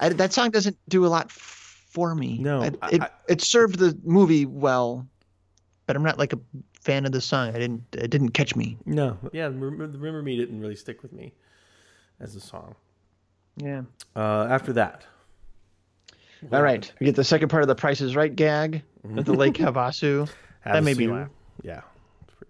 I, 0.00 0.08
that 0.10 0.32
song 0.32 0.50
doesn't 0.50 0.76
do 0.88 1.06
a 1.06 1.08
lot 1.08 1.30
for 1.30 2.14
me. 2.14 2.38
No, 2.38 2.62
I- 2.62 2.66
it 2.92 3.02
I- 3.02 3.10
it 3.28 3.40
served 3.40 3.78
the 3.78 3.96
movie 4.04 4.44
well. 4.46 5.06
But 5.86 5.96
I'm 5.96 6.02
not 6.02 6.18
like 6.18 6.32
a 6.34 6.38
fan 6.82 7.06
of 7.06 7.12
the 7.12 7.20
song. 7.20 7.48
I 7.54 7.58
didn't. 7.58 7.82
It 7.92 8.10
didn't 8.10 8.30
catch 8.30 8.54
me. 8.56 8.76
No, 8.84 9.16
yeah, 9.32 9.44
Remember, 9.44 9.86
Remember 9.86 10.22
Me 10.22 10.36
didn't 10.36 10.60
really 10.60 10.76
stick 10.76 11.02
with 11.02 11.12
me 11.12 11.32
as 12.20 12.34
a 12.36 12.40
song. 12.40 12.74
Yeah. 13.56 13.82
Uh, 14.14 14.46
after 14.50 14.72
that, 14.74 15.04
All 16.52 16.62
right. 16.62 16.90
We 17.00 17.06
get 17.06 17.16
the 17.16 17.24
second 17.24 17.48
part 17.48 17.62
of 17.62 17.68
the 17.68 17.74
Price 17.74 18.00
is 18.00 18.14
Right 18.16 18.34
gag 18.34 18.82
at 19.16 19.24
the 19.26 19.32
Lake 19.32 19.54
Havasu. 19.58 20.28
That 20.64 20.84
made 20.84 20.96
me 20.96 21.08
laugh. 21.08 21.28
Yeah. 21.62 21.80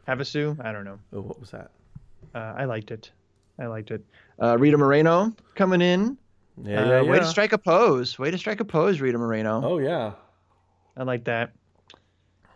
Havasu? 0.07 0.63
I 0.65 0.73
don't 0.73 0.85
know. 0.85 0.99
Oh, 1.13 1.21
what 1.21 1.41
was 1.41 1.51
that? 1.51 1.71
Uh, 2.35 2.55
I 2.57 2.65
liked 2.65 2.91
it. 2.91 3.11
I 3.59 3.67
liked 3.67 3.91
it. 3.91 4.05
Uh, 4.41 4.57
Rita 4.59 4.77
Moreno 4.79 5.35
coming 5.55 5.81
in. 5.81 6.17
Yeah, 6.63 6.81
Uh, 6.83 6.87
yeah, 6.89 7.03
Way 7.03 7.17
yeah. 7.17 7.23
to 7.23 7.27
strike 7.27 7.53
a 7.53 7.59
pose. 7.59 8.19
Way 8.19 8.31
to 8.31 8.39
strike 8.39 8.61
a 8.61 8.65
pose, 8.65 9.01
Rita 9.01 9.19
Moreno. 9.19 9.63
Oh 9.65 9.79
yeah. 9.79 10.13
I 10.97 11.03
like 11.05 11.25
that. 11.25 11.53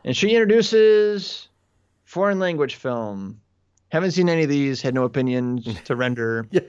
And 0.04 0.16
she 0.16 0.30
introduces 0.30 1.48
foreign 2.04 2.38
language 2.40 2.74
film. 2.74 3.40
Haven't 3.90 4.10
seen 4.12 4.28
any 4.28 4.42
of 4.42 4.48
these. 4.48 4.80
Had 4.82 4.94
no 4.94 5.04
opinions 5.04 5.66
to 5.84 5.96
render. 5.96 6.46
Yeah. 6.52 6.60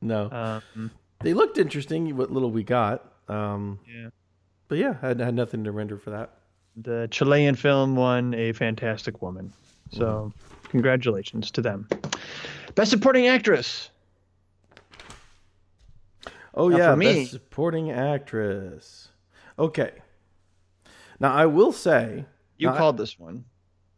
No, 0.00 0.60
Um, 0.76 0.90
they 1.20 1.32
looked 1.32 1.56
interesting. 1.56 2.14
What 2.14 2.30
little 2.30 2.50
we 2.50 2.62
got. 2.62 3.13
Um, 3.28 3.78
Yeah. 3.88 4.08
But 4.68 4.78
yeah, 4.78 4.94
I 5.02 5.08
had, 5.08 5.20
had 5.20 5.34
nothing 5.34 5.64
to 5.64 5.72
render 5.72 5.98
for 5.98 6.10
that. 6.10 6.30
the 6.76 7.06
Chilean 7.10 7.54
film 7.54 7.94
won 7.96 8.34
a 8.34 8.52
Fantastic 8.52 9.22
Woman. 9.22 9.52
So, 9.92 10.32
congratulations 10.70 11.50
to 11.52 11.60
them. 11.62 11.86
Best 12.74 12.90
Supporting 12.90 13.28
Actress. 13.28 13.90
Oh 16.56 16.68
Now, 16.68 16.76
yeah, 16.76 16.94
best 16.94 17.30
supporting 17.32 17.90
actress. 17.90 19.08
Okay. 19.58 19.90
Now 21.18 21.32
I 21.34 21.46
will 21.46 21.72
say, 21.72 22.24
You 22.58 22.70
I- 22.70 22.76
called 22.78 22.96
this 22.96 23.18
one. 23.18 23.44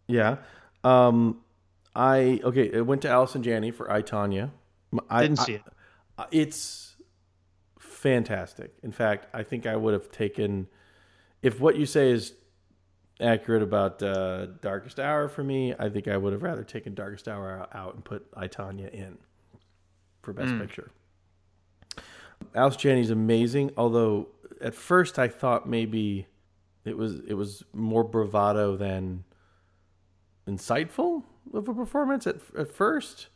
yeah, 0.07 0.37
um, 0.85 1.41
I 1.95 2.41
okay. 2.45 2.70
It 2.72 2.87
went 2.87 3.03
to 3.03 3.09
Allison 3.11 3.43
Janney 3.43 3.70
for 3.72 3.91
I 3.91 4.01
Tonya. 4.03 4.51
I 5.11 5.22
Didn't 5.22 5.39
see 5.41 5.55
it. 5.55 5.62
I- 6.18 6.27
It's 6.31 6.86
fantastic. 8.07 8.73
In 8.85 8.93
fact, 8.93 9.27
I 9.35 9.43
think 9.43 9.67
I 9.67 9.75
would 9.75 9.93
have 9.93 10.13
taken 10.13 10.69
if 11.43 11.59
what 11.59 11.77
you 11.77 11.87
say 11.87 12.11
is 12.11 12.35
accurate 13.21 13.63
about 13.63 14.01
uh, 14.01 14.47
Darkest 14.61 15.01
Hour 15.01 15.29
for 15.29 15.43
me. 15.43 15.75
I 15.77 15.89
think 15.89 16.07
I 16.07 16.17
would 16.17 16.33
have 16.33 16.43
rather 16.43 16.63
taken 16.63 16.95
Darkest 16.95 17.27
Hour 17.27 17.67
out 17.73 17.95
and 17.95 18.05
put 18.05 18.27
I 18.35 18.47
Tonya 18.47 18.91
in 18.91 19.19
for 20.23 20.33
Best 20.33 20.53
Hmm. 20.53 20.61
Picture. 20.61 20.91
Alice 22.55 22.77
Janney's 22.77 23.11
amazing. 23.11 23.73
Although 23.77 24.29
at 24.61 24.75
first 24.75 25.19
I 25.19 25.27
thought 25.27 25.69
maybe 25.69 26.27
it 26.85 26.97
was 26.97 27.21
it 27.27 27.35
was 27.35 27.65
more 27.73 28.05
bravado 28.05 28.77
than 28.77 29.25
insightful 30.47 31.25
of 31.53 31.69
a 31.69 31.75
performance 31.75 32.25
at 32.27 32.37
at 32.57 32.71
first. 32.71 33.29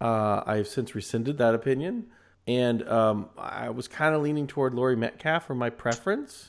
Uh, 0.00 0.44
I've 0.46 0.68
since 0.68 0.94
rescinded 0.94 1.38
that 1.38 1.56
opinion, 1.56 2.06
and 2.48 2.88
um, 2.88 3.28
I 3.38 3.70
was 3.70 3.86
kind 3.86 4.14
of 4.16 4.22
leaning 4.22 4.46
toward 4.48 4.74
Laurie 4.74 4.96
Metcalf 4.96 5.46
for 5.46 5.54
my 5.54 5.70
preference 5.70 6.48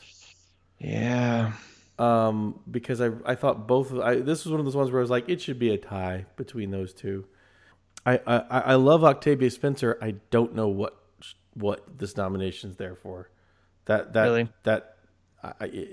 Yeah. 0.80 1.52
um, 2.00 2.60
because 2.72 3.02
I 3.02 3.10
I 3.26 3.36
thought 3.36 3.68
both. 3.68 3.92
Of, 3.92 4.00
I, 4.00 4.16
this 4.16 4.46
was 4.46 4.52
one 4.52 4.60
of 4.60 4.66
those 4.66 4.76
ones 4.76 4.90
where 4.92 5.02
I 5.02 5.04
was 5.04 5.10
like, 5.12 5.28
it 5.30 5.42
should 5.42 5.60
be 5.60 5.72
a 5.74 5.78
tie 5.78 6.26
between 6.38 6.72
those 6.72 6.94
two. 6.94 7.26
I 8.06 8.20
I, 8.26 8.60
I 8.60 8.76
love 8.76 9.04
Octavia 9.04 9.52
Spencer. 9.52 9.98
I 10.02 10.12
don't 10.32 10.56
know 10.56 10.70
what 10.70 10.96
what 11.54 11.98
this 12.00 12.16
nomination's 12.16 12.78
there 12.78 12.96
for. 12.96 13.30
That 13.86 14.14
that 14.14 14.24
Really? 14.24 14.50
that 14.64 14.96
I, 15.44 15.54
I, 15.60 15.90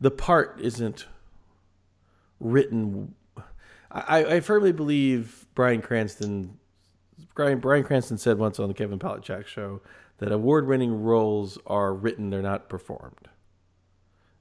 the 0.00 0.10
part 0.12 0.60
isn't 0.60 1.06
written. 2.40 3.14
I, 3.90 4.24
I 4.36 4.40
firmly 4.40 4.72
believe 4.72 5.46
Bryan 5.54 5.82
Cranston. 5.82 6.58
Bryan, 7.36 7.60
Bryan 7.60 7.84
Cranston 7.84 8.18
said 8.18 8.38
once 8.38 8.58
on 8.58 8.66
the 8.68 8.74
Kevin 8.74 8.98
Pollak's 8.98 9.26
Chat 9.26 9.46
show 9.46 9.82
that 10.18 10.32
award-winning 10.32 11.02
roles 11.02 11.58
are 11.66 11.94
written; 11.94 12.30
they're 12.30 12.42
not 12.42 12.68
performed. 12.68 13.28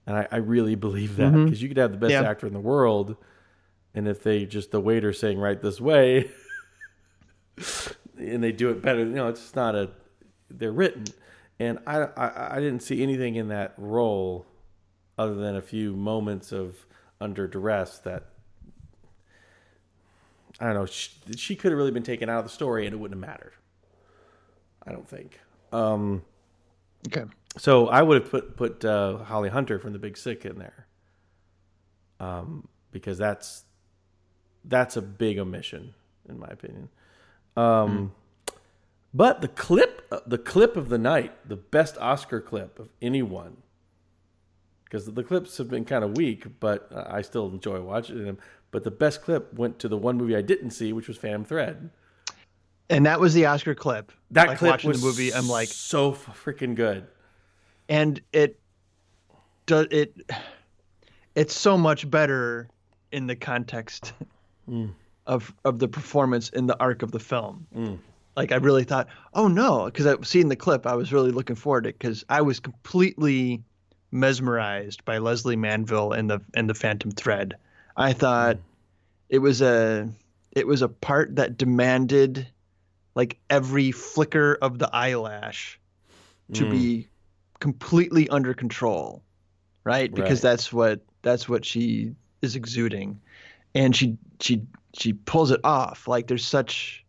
And 0.08 0.16
I, 0.16 0.28
I 0.32 0.38
really 0.38 0.76
believe 0.76 1.18
that 1.18 1.34
mm-hmm. 1.34 1.46
because 1.46 1.62
you 1.62 1.68
could 1.68 1.78
have 1.78 1.92
the 1.92 1.98
best 1.98 2.12
Yeah. 2.12 2.24
actor 2.24 2.48
in 2.48 2.54
the 2.54 2.60
world, 2.60 3.18
and 3.94 4.08
if 4.08 4.24
they 4.24 4.46
just 4.46 4.72
the 4.72 4.80
waiter 4.80 5.12
saying 5.14 5.38
right 5.38 5.62
this 5.62 5.82
way, 5.82 6.32
and 8.18 8.44
they 8.44 8.52
do 8.54 8.70
it 8.70 8.82
better, 8.82 9.00
you 9.00 9.06
know, 9.08 9.28
it's 9.28 9.42
just 9.42 9.56
not 9.56 9.76
a. 9.76 9.92
They're 10.50 10.72
written, 10.72 11.06
and 11.60 11.80
I, 11.86 12.04
I 12.16 12.56
I 12.58 12.60
didn't 12.62 12.82
see 12.82 13.04
anything 13.04 13.36
in 13.36 13.50
that 13.50 13.74
role, 13.78 14.46
other 15.18 15.36
than 15.36 15.56
a 15.58 15.62
few 15.62 15.96
moments 15.96 16.52
of 16.54 16.86
under 17.20 17.46
duress 17.48 18.00
that. 18.00 18.24
I 20.60 20.66
don't 20.66 20.74
know. 20.76 20.86
She, 20.86 21.12
she 21.36 21.56
could 21.56 21.72
have 21.72 21.78
really 21.78 21.92
been 21.92 22.04
taken 22.04 22.30
out 22.30 22.40
of 22.40 22.46
the 22.46 22.50
story, 22.52 22.86
and 22.86 22.94
it 22.94 22.98
wouldn't 22.98 23.20
have 23.22 23.30
mattered. 23.30 23.54
I 24.86 24.92
don't 24.92 25.08
think. 25.08 25.40
Um, 25.72 26.24
Okay. 27.08 27.26
so 27.58 27.88
I 27.88 28.02
would 28.02 28.22
have 28.22 28.32
put 28.32 28.56
put 28.56 28.84
uh, 28.86 29.18
Holly 29.18 29.50
Hunter 29.50 29.78
from 29.80 29.94
The 29.94 30.00
Big 30.00 30.18
Sick 30.18 30.46
in 30.46 30.58
there, 30.58 30.88
um, 32.20 32.68
because 32.92 33.18
that's 33.18 33.64
that's 34.64 34.98
a 34.98 35.02
big 35.02 35.38
omission 35.38 35.94
in 36.28 36.40
my 36.40 36.48
opinion. 36.48 36.90
Um, 37.56 38.12
But 39.14 39.42
the 39.42 39.48
clip, 39.48 40.10
the 40.28 40.38
clip 40.38 40.76
of 40.76 40.90
the 40.90 40.98
night, 40.98 41.48
the 41.48 41.56
best 41.56 41.98
Oscar 42.00 42.42
clip 42.42 42.80
of 42.80 42.90
anyone, 43.02 43.58
because 44.84 45.06
the 45.06 45.24
clips 45.24 45.58
have 45.58 45.70
been 45.70 45.86
kind 45.86 46.04
of 46.04 46.18
weak, 46.18 46.60
but 46.60 46.92
I 46.92 47.22
still 47.22 47.48
enjoy 47.48 47.80
watching 47.82 48.24
them. 48.26 48.38
But 48.76 48.84
the 48.84 48.92
best 48.92 49.22
clip 49.22 49.54
went 49.54 49.80
to 49.80 49.88
the 49.88 49.96
one 49.96 50.18
movie 50.18 50.36
I 50.36 50.42
didn't 50.42 50.72
see, 50.72 50.92
which 50.92 51.08
was 51.08 51.16
Phantom 51.16 51.46
Thread. 51.46 51.92
And 52.90 53.06
that 53.06 53.22
was 53.22 53.34
the 53.34 53.46
Oscar 53.46 53.74
clip. 53.74 54.12
That 54.32 54.50
like 54.50 54.58
clip 54.58 54.72
watching 54.72 54.90
was 54.90 55.00
the 55.00 55.08
movie. 55.08 55.34
I'm 55.34 55.48
like, 55.48 55.70
so 55.70 56.12
freaking 56.12 56.76
good. 56.76 57.08
and 57.88 58.20
it 58.34 58.60
does 59.66 59.88
it. 59.92 60.14
It's 61.36 61.58
so 61.58 61.78
much 61.78 62.12
better 62.12 62.68
in 63.14 63.28
the 63.28 63.38
context 63.38 64.12
mm. 64.70 64.92
of 65.26 65.54
of 65.64 65.80
the 65.80 65.88
performance 65.88 66.50
in 66.50 66.68
the 66.68 66.78
arc 66.78 67.02
of 67.02 67.14
the 67.14 67.20
film. 67.22 67.68
Mm. 67.74 68.00
Like 68.36 68.52
I 68.52 68.58
really 68.58 68.84
thought, 68.84 69.08
oh 69.34 69.48
no, 69.48 69.86
because 69.86 70.06
I've 70.06 70.28
seen 70.28 70.50
the 70.50 70.58
clip. 70.58 70.86
I 70.86 70.96
was 70.96 71.14
really 71.14 71.32
looking 71.32 71.56
forward 71.56 71.86
to 71.86 71.92
it 71.92 71.98
because 71.98 72.26
I 72.28 72.42
was 72.42 72.60
completely 72.60 73.64
mesmerized 74.12 75.06
by 75.06 75.20
Lesley 75.20 75.56
Manville 75.56 76.12
and 76.12 76.30
the 76.30 76.42
and 76.56 76.70
the 76.70 76.74
Phantom 76.74 77.12
Thread. 77.12 77.56
I 77.96 78.14
thought 78.14 78.58
it 79.30 79.40
was 79.40 79.62
a 79.62 80.10
it 80.52 80.68
was 80.68 80.82
a 80.82 80.90
part 80.90 81.36
that 81.36 81.58
demanded 81.58 82.48
like 83.16 83.40
every 83.50 83.92
flicker 83.92 84.56
of 84.62 84.80
the 84.80 84.90
eyelash 84.94 85.80
to 86.54 86.66
be 86.66 87.08
completely 87.60 88.30
under 88.30 88.54
control 88.54 89.24
right? 89.86 90.14
Because 90.14 90.44
Right. 90.44 90.52
that's 90.52 90.74
what 90.74 91.02
that's 91.22 91.48
what 91.50 91.66
she 91.66 92.16
is 92.42 92.56
exuding. 92.56 93.22
And 93.76 93.96
she 93.96 94.18
she 94.40 94.64
she 94.96 95.14
pulls 95.14 95.52
it 95.52 95.62
off. 95.64 96.08
Like 96.08 96.28
there's 96.28 96.46
such 96.46 97.06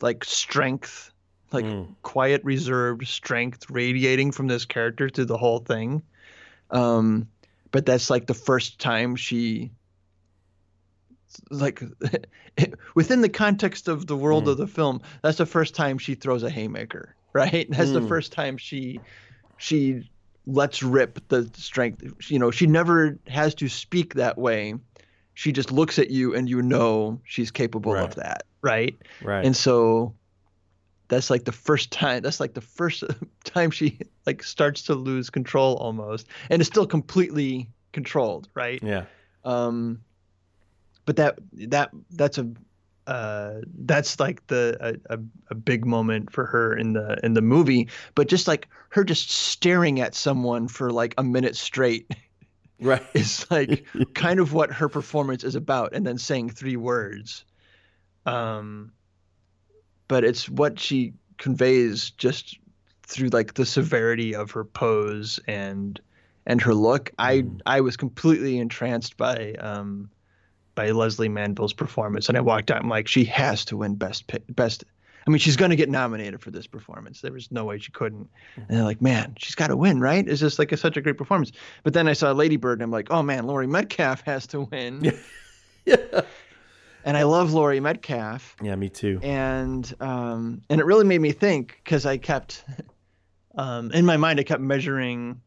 like 0.00 0.24
strength 0.24 1.12
like 1.52 1.64
Mm. 1.64 1.94
quiet 2.02 2.42
reserved 2.44 3.06
strength 3.06 3.70
radiating 3.70 4.32
from 4.32 4.48
this 4.48 4.64
character 4.64 5.08
through 5.08 5.26
the 5.26 5.38
whole 5.38 5.60
thing. 5.60 6.02
Um 6.70 7.28
but 7.72 7.86
that's 7.86 8.10
like 8.10 8.26
the 8.26 8.34
first 8.34 8.78
time 8.80 9.16
she 9.16 9.72
like 11.50 11.82
within 12.94 13.20
the 13.20 13.28
context 13.28 13.88
of 13.88 14.06
the 14.06 14.16
world 14.16 14.48
of 14.48 14.56
the 14.56 14.66
film 14.66 15.00
that's 15.22 15.38
the 15.38 15.46
first 15.46 15.74
time 15.74 15.98
she 15.98 16.14
throws 16.14 16.42
a 16.42 16.50
haymaker 16.50 17.14
right 17.32 17.66
that's 17.70 17.92
the 17.92 18.00
Mm. 18.00 18.08
first 18.08 18.32
time 18.32 18.56
she 18.56 19.00
she 19.58 20.08
lets 20.46 20.82
rip 20.82 21.26
the 21.28 21.50
strength 21.54 22.02
you 22.30 22.38
know 22.38 22.50
she 22.50 22.66
never 22.66 23.18
has 23.26 23.54
to 23.56 23.68
speak 23.68 24.14
that 24.14 24.38
way 24.38 24.74
she 25.34 25.52
just 25.52 25.70
looks 25.72 25.98
at 25.98 26.10
you 26.10 26.34
and 26.34 26.48
you 26.48 26.62
know 26.62 27.20
she's 27.24 27.50
capable 27.50 27.92
Right. 27.94 28.04
of 28.04 28.14
that 28.16 28.44
right 28.62 28.96
Right. 29.22 29.44
and 29.44 29.56
so 29.56 30.14
that's 31.08 31.30
like 31.30 31.44
the 31.44 31.52
first 31.52 31.90
time 31.92 32.22
that's 32.22 32.40
like 32.40 32.54
the 32.54 32.60
first 32.60 33.04
time 33.44 33.70
she 33.70 33.98
like 34.26 34.42
starts 34.42 34.82
to 34.84 34.94
lose 34.94 35.30
control 35.30 35.76
almost 35.76 36.26
and 36.50 36.60
is 36.60 36.66
still 36.68 36.86
completely 36.86 37.68
controlled 37.92 38.48
right 38.54 38.82
yeah. 38.82 39.04
um 39.44 40.00
but 41.06 41.16
that 41.16 41.38
that 41.52 41.90
that's 42.10 42.38
a 42.38 42.48
uh 43.06 43.60
that's 43.84 44.18
like 44.20 44.46
the 44.48 44.76
a, 44.80 45.14
a, 45.14 45.18
a 45.50 45.54
big 45.54 45.86
moment 45.86 46.30
for 46.32 46.44
her 46.44 46.76
in 46.76 46.92
the 46.92 47.18
in 47.22 47.34
the 47.34 47.40
movie 47.40 47.88
but 48.14 48.28
just 48.28 48.48
like 48.48 48.68
her 48.90 49.04
just 49.04 49.30
staring 49.30 50.00
at 50.00 50.14
someone 50.14 50.68
for 50.68 50.90
like 50.90 51.14
a 51.16 51.22
minute 51.22 51.56
straight 51.56 52.10
Right. 52.80 53.02
is 53.14 53.50
like 53.50 53.86
kind 54.14 54.38
of 54.38 54.52
what 54.52 54.70
her 54.72 54.88
performance 54.88 55.44
is 55.44 55.54
about 55.54 55.94
and 55.94 56.06
then 56.06 56.18
saying 56.18 56.50
three 56.50 56.76
words. 56.76 57.44
Um 58.26 58.92
but 60.08 60.24
it's 60.24 60.48
what 60.48 60.78
she 60.78 61.14
conveys 61.38 62.10
just 62.10 62.58
through 63.02 63.28
like 63.28 63.54
the 63.54 63.66
severity 63.66 64.34
of 64.34 64.50
her 64.50 64.64
pose 64.64 65.40
and 65.48 66.00
and 66.44 66.60
her 66.60 66.74
look. 66.74 67.10
I 67.18 67.44
i 67.64 67.80
was 67.80 67.96
completely 67.96 68.58
entranced 68.58 69.16
by 69.16 69.54
um 69.54 70.10
by 70.76 70.90
lesley 70.90 71.28
manville's 71.28 71.72
performance 71.72 72.28
and 72.28 72.38
i 72.38 72.40
walked 72.40 72.70
out 72.70 72.80
i'm 72.80 72.88
like 72.88 73.08
she 73.08 73.24
has 73.24 73.64
to 73.64 73.76
win 73.76 73.96
best 73.96 74.24
best 74.54 74.84
I 75.26 75.30
mean, 75.32 75.40
she's 75.40 75.56
going 75.56 75.70
to 75.70 75.76
get 75.76 75.90
nominated 75.90 76.40
for 76.40 76.52
this 76.52 76.68
performance. 76.68 77.20
There 77.20 77.32
was 77.32 77.50
no 77.50 77.64
way 77.64 77.78
she 77.78 77.90
couldn't. 77.90 78.30
And 78.54 78.66
they're 78.68 78.84
like, 78.84 79.02
man, 79.02 79.34
she's 79.38 79.56
got 79.56 79.68
to 79.68 79.76
win, 79.76 80.00
right? 80.00 80.26
Is 80.26 80.38
this 80.38 80.58
like 80.58 80.70
a, 80.70 80.76
such 80.76 80.96
a 80.96 81.00
great 81.00 81.18
performance. 81.18 81.50
But 81.82 81.94
then 81.94 82.06
I 82.06 82.12
saw 82.12 82.30
Lady 82.30 82.56
Bird, 82.56 82.74
and 82.74 82.82
I'm 82.82 82.92
like, 82.92 83.10
oh 83.10 83.22
man, 83.22 83.46
Laurie 83.46 83.66
Metcalf 83.66 84.20
has 84.20 84.46
to 84.48 84.60
win. 84.60 85.12
yeah. 85.84 86.20
And 87.04 87.16
I 87.16 87.24
love 87.24 87.52
Laurie 87.52 87.80
Metcalf. 87.80 88.56
Yeah, 88.62 88.76
me 88.76 88.88
too. 88.88 89.18
And 89.22 89.92
um, 90.00 90.62
and 90.70 90.80
it 90.80 90.84
really 90.84 91.04
made 91.04 91.20
me 91.20 91.32
think 91.32 91.80
because 91.82 92.06
I 92.06 92.18
kept 92.18 92.64
um, 93.56 93.90
in 93.92 94.04
my 94.06 94.16
mind, 94.16 94.38
I 94.38 94.44
kept 94.44 94.60
measuring 94.60 95.40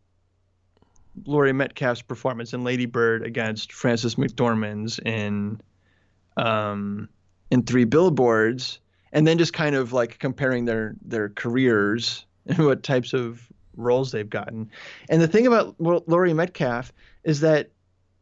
Laurie 1.25 1.53
Metcalf's 1.53 2.01
performance 2.01 2.53
in 2.53 2.63
Lady 2.63 2.85
Bird 2.85 3.23
against 3.23 3.73
Frances 3.73 4.15
McDormand's 4.15 4.99
in 4.99 5.61
um, 6.37 7.09
in 7.51 7.63
Three 7.63 7.83
Billboards, 7.83 8.79
and 9.11 9.27
then 9.27 9.37
just 9.37 9.53
kind 9.53 9.75
of 9.75 9.93
like 9.93 10.19
comparing 10.19 10.65
their 10.65 10.95
their 11.01 11.29
careers 11.29 12.25
and 12.45 12.59
what 12.59 12.83
types 12.83 13.13
of 13.13 13.47
roles 13.75 14.11
they've 14.11 14.29
gotten. 14.29 14.69
And 15.09 15.21
the 15.21 15.27
thing 15.27 15.47
about 15.47 15.75
Laurie 15.79 16.33
Metcalf 16.33 16.91
is 17.23 17.39
that 17.41 17.69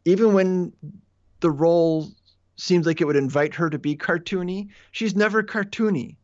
even 0.06 0.34
when 0.34 0.74
the 1.40 1.52
role 1.52 2.10
seems 2.56 2.86
like 2.86 3.02
it 3.02 3.06
would 3.06 3.16
invite 3.16 3.54
her 3.56 3.70
to 3.70 3.78
be 3.78 3.96
cartoony, 3.96 4.70
she's 4.92 5.16
never 5.16 5.44
cartoony. 5.44 6.16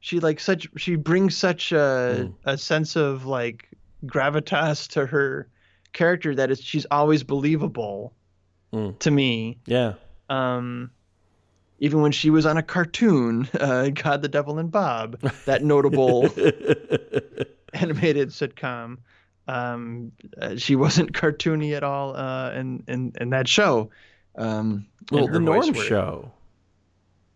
She 0.00 0.20
like 0.20 0.40
such 0.40 0.68
she 0.76 0.96
brings 0.96 1.36
such 1.36 1.72
a 1.72 2.28
mm. 2.28 2.34
a 2.44 2.56
sense 2.56 2.96
of 2.96 3.26
like 3.26 3.68
gravitas 4.06 4.88
to 4.88 5.06
her 5.06 5.48
character 5.92 6.34
that 6.34 6.50
is 6.50 6.60
she's 6.60 6.86
always 6.90 7.22
believable 7.22 8.12
mm. 8.72 8.98
to 8.98 9.10
me. 9.10 9.58
Yeah. 9.66 9.94
Um 10.28 10.90
even 11.80 12.02
when 12.02 12.12
she 12.12 12.30
was 12.30 12.44
on 12.44 12.56
a 12.56 12.62
cartoon, 12.62 13.48
uh, 13.60 13.88
God, 13.90 14.22
the 14.22 14.28
Devil, 14.28 14.58
and 14.58 14.70
Bob, 14.70 15.20
that 15.46 15.62
notable 15.62 16.22
animated 17.72 18.30
sitcom, 18.30 18.98
um, 19.46 20.12
uh, 20.40 20.56
she 20.56 20.76
wasn't 20.76 21.12
cartoony 21.12 21.74
at 21.74 21.82
all 21.82 22.16
uh, 22.16 22.52
in, 22.52 22.84
in 22.86 23.12
in 23.20 23.30
that 23.30 23.48
show. 23.48 23.90
Um, 24.36 24.86
well, 25.10 25.26
the 25.26 25.40
Norm 25.40 25.72
Show, 25.72 26.30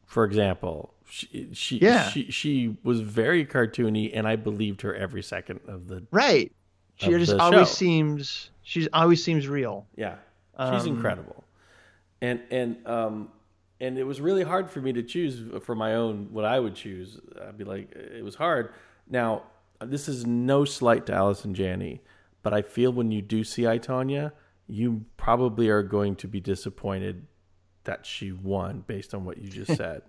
for 0.07 0.25
example, 0.25 0.93
she 1.09 1.49
she, 1.53 1.79
yeah. 1.79 2.09
she 2.11 2.31
she 2.31 2.77
was 2.85 3.01
very 3.01 3.47
cartoony, 3.47 4.11
and 4.13 4.29
I 4.29 4.37
believed 4.37 4.83
her 4.83 4.95
every 4.95 5.23
second 5.23 5.61
of 5.67 5.89
the 5.89 6.05
right. 6.11 6.53
She 7.03 7.11
just 7.19 7.35
always 7.35 7.69
show. 7.69 7.75
seems 7.75 8.51
she's 8.63 8.89
always 8.93 9.23
seems 9.23 9.49
real. 9.49 9.87
Yeah, 9.97 10.17
she's 10.53 10.83
um, 10.83 10.87
incredible, 10.87 11.45
and 12.21 12.41
and 12.51 12.87
um 12.87 13.29
and 13.83 13.99
it 13.99 14.05
was 14.05 14.21
really 14.21 14.45
hard 14.45 14.71
for 14.71 14.81
me 14.81 14.93
to 14.93 15.03
choose 15.03 15.43
for 15.65 15.75
my 15.75 15.97
own 15.97 16.29
what 16.31 16.45
I 16.45 16.61
would 16.61 16.77
choose. 16.77 17.21
I'd 17.41 17.59
be 17.59 17.65
like, 17.65 17.91
it 17.93 18.25
was 18.25 18.37
hard. 18.37 18.73
Now, 19.11 19.43
this 19.81 20.09
is 20.09 20.25
no 20.25 20.65
slight 20.65 21.07
to 21.07 21.13
Allison 21.13 21.53
Janney, 21.53 22.01
but 22.45 22.55
I 22.55 22.63
feel 22.63 22.93
when 22.93 23.11
you 23.11 23.21
do 23.21 23.43
see 23.43 23.67
I, 23.67 23.81
Tonya, 23.81 24.31
you 24.69 25.05
probably 25.17 25.69
are 25.69 25.83
going 25.83 26.15
to 26.17 26.29
be 26.29 26.39
disappointed 26.39 27.27
that 27.83 28.07
she 28.07 28.31
won 28.31 28.85
based 28.87 29.15
on 29.15 29.25
what 29.25 29.39
you 29.39 29.49
just 29.49 29.75
said. 29.77 30.03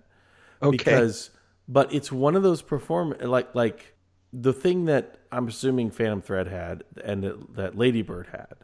okay. 0.61 0.77
Because, 0.77 1.31
but 1.67 1.91
it's 1.91 2.11
one 2.11 2.35
of 2.35 2.43
those 2.43 2.61
perform 2.61 3.15
like 3.21 3.55
like 3.55 3.92
the 4.33 4.51
thing 4.51 4.85
that 4.85 5.19
I'm 5.31 5.47
assuming 5.47 5.91
Phantom 5.91 6.21
Thread 6.21 6.47
had 6.47 6.83
and 7.03 7.23
that, 7.23 7.55
that 7.55 7.77
Lady 7.77 8.01
Bird 8.01 8.29
had 8.31 8.55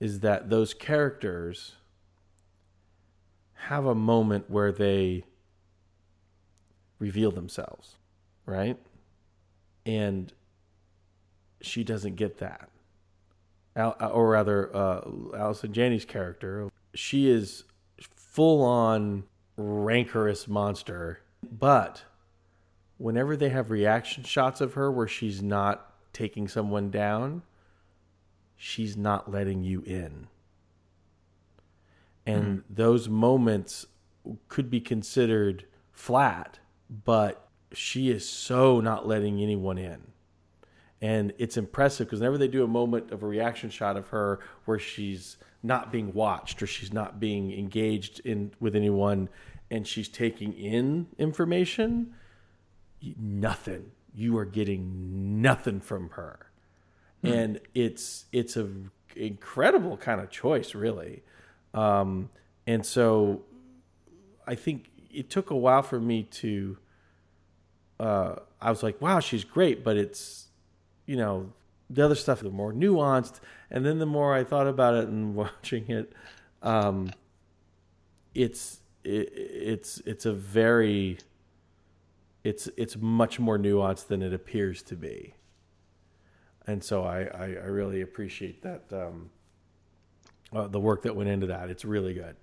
is 0.00 0.20
that 0.20 0.48
those 0.48 0.72
characters 0.72 1.74
have 3.52 3.84
a 3.84 3.94
moment 3.94 4.48
where 4.48 4.72
they 4.72 5.24
reveal 6.98 7.30
themselves, 7.30 7.96
right? 8.46 8.78
And 9.84 10.32
she 11.60 11.84
doesn't 11.84 12.16
get 12.16 12.38
that. 12.38 12.70
Al, 13.76 13.96
uh, 14.00 14.08
or 14.08 14.30
rather, 14.30 14.74
uh, 14.74 15.02
Allison 15.36 15.72
Janney's 15.72 16.04
character, 16.04 16.70
she 16.94 17.28
is 17.28 17.64
full 18.00 18.62
on 18.64 19.24
rancorous 19.56 20.48
monster. 20.48 21.20
But 21.42 22.02
whenever 22.98 23.36
they 23.36 23.48
have 23.48 23.70
reaction 23.70 24.22
shots 24.22 24.60
of 24.60 24.74
her 24.74 24.92
where 24.92 25.08
she's 25.08 25.42
not 25.42 25.94
taking 26.12 26.46
someone 26.46 26.90
down, 26.90 27.42
she's 28.56 28.96
not 28.96 29.30
letting 29.30 29.62
you 29.62 29.82
in 29.82 30.28
and 32.28 32.44
mm-hmm. 32.44 32.74
those 32.74 33.08
moments 33.08 33.86
could 34.48 34.68
be 34.68 34.80
considered 34.80 35.64
flat, 35.92 36.58
but 37.04 37.48
she 37.72 38.10
is 38.10 38.28
so 38.28 38.80
not 38.80 39.08
letting 39.08 39.40
anyone 39.40 39.78
in. 39.78 40.12
And 41.00 41.32
it's 41.38 41.56
impressive 41.56 42.06
because 42.06 42.20
whenever 42.20 42.36
they 42.36 42.48
do 42.48 42.62
a 42.64 42.68
moment 42.68 43.12
of 43.12 43.22
a 43.22 43.26
reaction 43.26 43.70
shot 43.70 43.96
of 43.96 44.08
her 44.08 44.40
where 44.66 44.78
she's 44.78 45.38
not 45.62 45.90
being 45.90 46.12
watched 46.12 46.62
or 46.62 46.66
she's 46.66 46.92
not 46.92 47.18
being 47.18 47.50
engaged 47.50 48.20
in 48.26 48.52
with 48.60 48.76
anyone 48.76 49.30
and 49.70 49.86
she's 49.86 50.08
taking 50.08 50.52
in 50.52 51.06
information, 51.16 52.14
nothing. 53.18 53.90
You 54.14 54.36
are 54.38 54.44
getting 54.44 55.40
nothing 55.40 55.80
from 55.80 56.10
her. 56.10 56.50
Mm. 57.24 57.32
And 57.32 57.60
it's 57.74 58.26
it's 58.32 58.56
a 58.56 58.68
incredible 59.16 59.96
kind 59.96 60.20
of 60.20 60.30
choice, 60.30 60.74
really. 60.74 61.22
Um, 61.74 62.30
and 62.66 62.84
so 62.84 63.42
I 64.46 64.54
think 64.54 64.90
it 65.10 65.30
took 65.30 65.50
a 65.50 65.56
while 65.56 65.82
for 65.82 66.00
me 66.00 66.24
to. 66.24 66.78
Uh, 67.98 68.36
I 68.60 68.70
was 68.70 68.82
like, 68.82 69.00
wow, 69.00 69.18
she's 69.18 69.42
great, 69.42 69.82
but 69.82 69.96
it's, 69.96 70.46
you 71.06 71.16
know, 71.16 71.52
the 71.90 72.04
other 72.04 72.14
stuff 72.14 72.40
the 72.40 72.50
more 72.50 72.72
nuanced. 72.72 73.40
And 73.70 73.84
then 73.84 73.98
the 73.98 74.06
more 74.06 74.34
I 74.34 74.44
thought 74.44 74.66
about 74.66 74.94
it 74.94 75.08
and 75.08 75.34
watching 75.34 75.88
it, 75.88 76.12
um, 76.62 77.10
it's 78.34 78.80
it, 79.04 79.32
it's 79.34 80.00
it's 80.04 80.26
a 80.26 80.32
very 80.32 81.18
it's 82.44 82.68
it's 82.76 82.96
much 82.96 83.38
more 83.38 83.58
nuanced 83.58 84.06
than 84.08 84.22
it 84.22 84.32
appears 84.32 84.82
to 84.84 84.96
be. 84.96 85.34
And 86.66 86.84
so 86.84 87.02
I, 87.02 87.22
I, 87.22 87.44
I 87.44 87.66
really 87.66 88.02
appreciate 88.02 88.62
that 88.62 88.84
um, 88.92 89.30
uh, 90.52 90.68
the 90.68 90.78
work 90.78 91.02
that 91.02 91.16
went 91.16 91.30
into 91.30 91.46
that. 91.46 91.70
It's 91.70 91.84
really 91.84 92.12
good. 92.12 92.36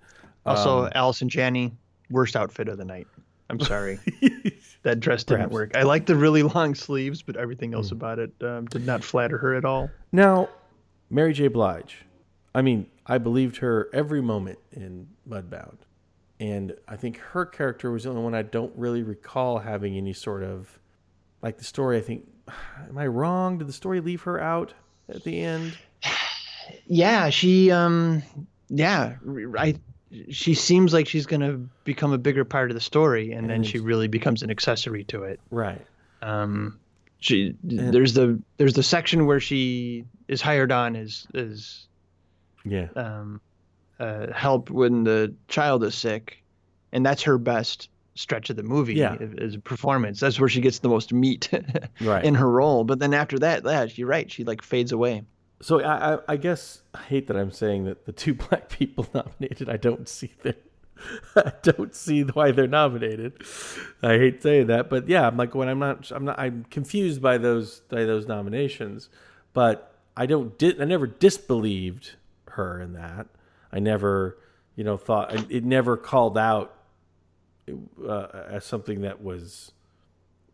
Also, 0.44 0.86
um, 0.86 0.92
Allison 0.94 1.28
Janney, 1.28 1.72
worst 2.10 2.36
outfit 2.36 2.68
of 2.68 2.78
the 2.78 2.84
night. 2.84 3.06
I'm 3.48 3.60
sorry, 3.60 4.00
that 4.82 4.98
dress 4.98 5.22
didn't 5.22 5.38
Perhaps. 5.38 5.52
work. 5.52 5.76
I 5.76 5.82
like 5.82 6.06
the 6.06 6.16
really 6.16 6.42
long 6.42 6.74
sleeves, 6.74 7.22
but 7.22 7.36
everything 7.36 7.74
else 7.74 7.90
mm. 7.90 7.92
about 7.92 8.18
it 8.18 8.32
um, 8.42 8.66
did 8.66 8.84
not 8.84 9.04
flatter 9.04 9.38
her 9.38 9.54
at 9.54 9.64
all. 9.64 9.88
Now, 10.10 10.48
Mary 11.10 11.32
J. 11.32 11.46
Blige. 11.48 12.04
I 12.54 12.62
mean, 12.62 12.86
I 13.06 13.18
believed 13.18 13.58
her 13.58 13.88
every 13.92 14.20
moment 14.20 14.58
in 14.72 15.06
Mudbound, 15.28 15.76
and 16.38 16.74
I 16.86 16.96
think 16.96 17.18
her 17.18 17.46
character 17.46 17.90
was 17.90 18.04
the 18.04 18.10
only 18.10 18.22
one 18.22 18.34
I 18.34 18.42
don't 18.42 18.72
really 18.76 19.02
recall 19.02 19.58
having 19.58 19.96
any 19.96 20.12
sort 20.12 20.42
of 20.42 20.78
like 21.42 21.58
the 21.58 21.64
story. 21.64 21.96
I 21.96 22.00
think, 22.00 22.26
am 22.88 22.98
I 22.98 23.06
wrong? 23.06 23.58
Did 23.58 23.68
the 23.68 23.72
story 23.72 24.00
leave 24.00 24.22
her 24.22 24.40
out 24.40 24.74
at 25.08 25.24
the 25.24 25.40
end? 25.40 25.76
yeah, 26.86 27.30
she 27.30 27.70
um 27.70 28.22
yeah, 28.68 29.16
I 29.58 29.76
she 30.30 30.54
seems 30.54 30.92
like 30.92 31.08
she's 31.08 31.26
going 31.26 31.40
to 31.40 31.68
become 31.84 32.12
a 32.12 32.18
bigger 32.18 32.44
part 32.44 32.70
of 32.70 32.74
the 32.74 32.80
story 32.80 33.32
and, 33.32 33.40
and 33.40 33.50
then 33.50 33.62
she 33.64 33.80
really 33.80 34.08
becomes 34.08 34.42
an 34.42 34.50
accessory 34.50 35.04
to 35.04 35.24
it. 35.24 35.40
Right. 35.50 35.84
Um 36.22 36.78
she 37.18 37.54
and, 37.62 37.92
there's 37.92 38.12
the 38.12 38.40
there's 38.58 38.74
the 38.74 38.82
section 38.82 39.26
where 39.26 39.40
she 39.40 40.04
is 40.28 40.42
hired 40.42 40.70
on 40.70 40.96
as 40.96 41.26
as 41.34 41.86
yeah. 42.64 42.88
Um 42.94 43.40
uh 43.98 44.32
help 44.32 44.70
when 44.70 45.04
the 45.04 45.34
child 45.48 45.82
is 45.84 45.94
sick 45.94 46.42
and 46.92 47.04
that's 47.04 47.22
her 47.22 47.38
best 47.38 47.88
stretch 48.16 48.50
of 48.50 48.56
the 48.56 48.62
movie 48.62 48.94
yeah. 48.94 49.16
as 49.38 49.54
a 49.54 49.58
performance. 49.58 50.18
That's 50.20 50.40
where 50.40 50.48
she 50.48 50.60
gets 50.60 50.80
the 50.80 50.88
most 50.88 51.12
meat 51.12 51.50
right. 52.00 52.24
in 52.24 52.34
her 52.34 52.50
role. 52.50 52.84
But 52.84 52.98
then 52.98 53.14
after 53.14 53.38
that, 53.40 53.64
yeah, 53.64 53.86
you're 53.94 54.08
right. 54.08 54.30
She 54.30 54.44
like 54.44 54.62
fades 54.62 54.92
away. 54.92 55.22
So 55.60 55.82
I, 55.82 56.18
I, 56.28 56.36
guess 56.36 56.82
I 56.94 57.02
hate 57.02 57.28
that 57.28 57.36
I'm 57.36 57.50
saying 57.50 57.84
that 57.84 58.04
the 58.04 58.12
two 58.12 58.34
black 58.48 58.68
people 58.68 59.06
nominated. 59.14 59.68
I 59.68 59.76
don't 59.76 60.08
see 60.08 60.32
their, 60.42 60.54
I 61.36 61.52
don't 61.62 61.94
see 61.94 62.22
why 62.22 62.50
they're 62.50 62.66
nominated. 62.66 63.42
I 64.02 64.18
hate 64.18 64.42
saying 64.42 64.68
that, 64.68 64.88
but 64.88 65.08
yeah, 65.08 65.26
I'm 65.26 65.36
like 65.36 65.54
when 65.54 65.68
I'm 65.68 65.78
not, 65.78 66.10
I'm 66.10 66.24
not, 66.24 66.38
I'm 66.38 66.64
confused 66.70 67.20
by 67.20 67.38
those 67.38 67.80
by 67.88 68.04
those 68.04 68.26
nominations. 68.26 69.08
But 69.52 69.94
I 70.16 70.26
don't, 70.26 70.62
I 70.62 70.84
never 70.84 71.06
disbelieved 71.06 72.12
her 72.48 72.80
in 72.80 72.94
that. 72.94 73.26
I 73.76 73.78
never, 73.78 74.38
you 74.74 74.84
know, 74.84 74.96
thought 74.96 75.52
it 75.52 75.62
never 75.62 75.98
called 75.98 76.38
out 76.38 76.74
uh, 78.02 78.26
as 78.48 78.64
something 78.64 79.02
that 79.02 79.22
was 79.22 79.72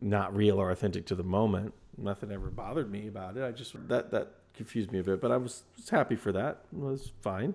not 0.00 0.34
real 0.34 0.58
or 0.58 0.72
authentic 0.72 1.06
to 1.06 1.14
the 1.14 1.22
moment. 1.22 1.72
Nothing 1.96 2.32
ever 2.32 2.50
bothered 2.50 2.90
me 2.90 3.06
about 3.06 3.36
it. 3.36 3.44
I 3.44 3.52
just 3.52 3.76
that 3.88 4.10
that 4.10 4.32
confused 4.56 4.90
me 4.90 4.98
a 4.98 5.04
bit, 5.04 5.20
but 5.20 5.30
I 5.30 5.36
was, 5.36 5.62
was 5.76 5.88
happy 5.88 6.16
for 6.16 6.32
that. 6.32 6.64
It 6.72 6.78
was 6.80 7.12
fine. 7.20 7.54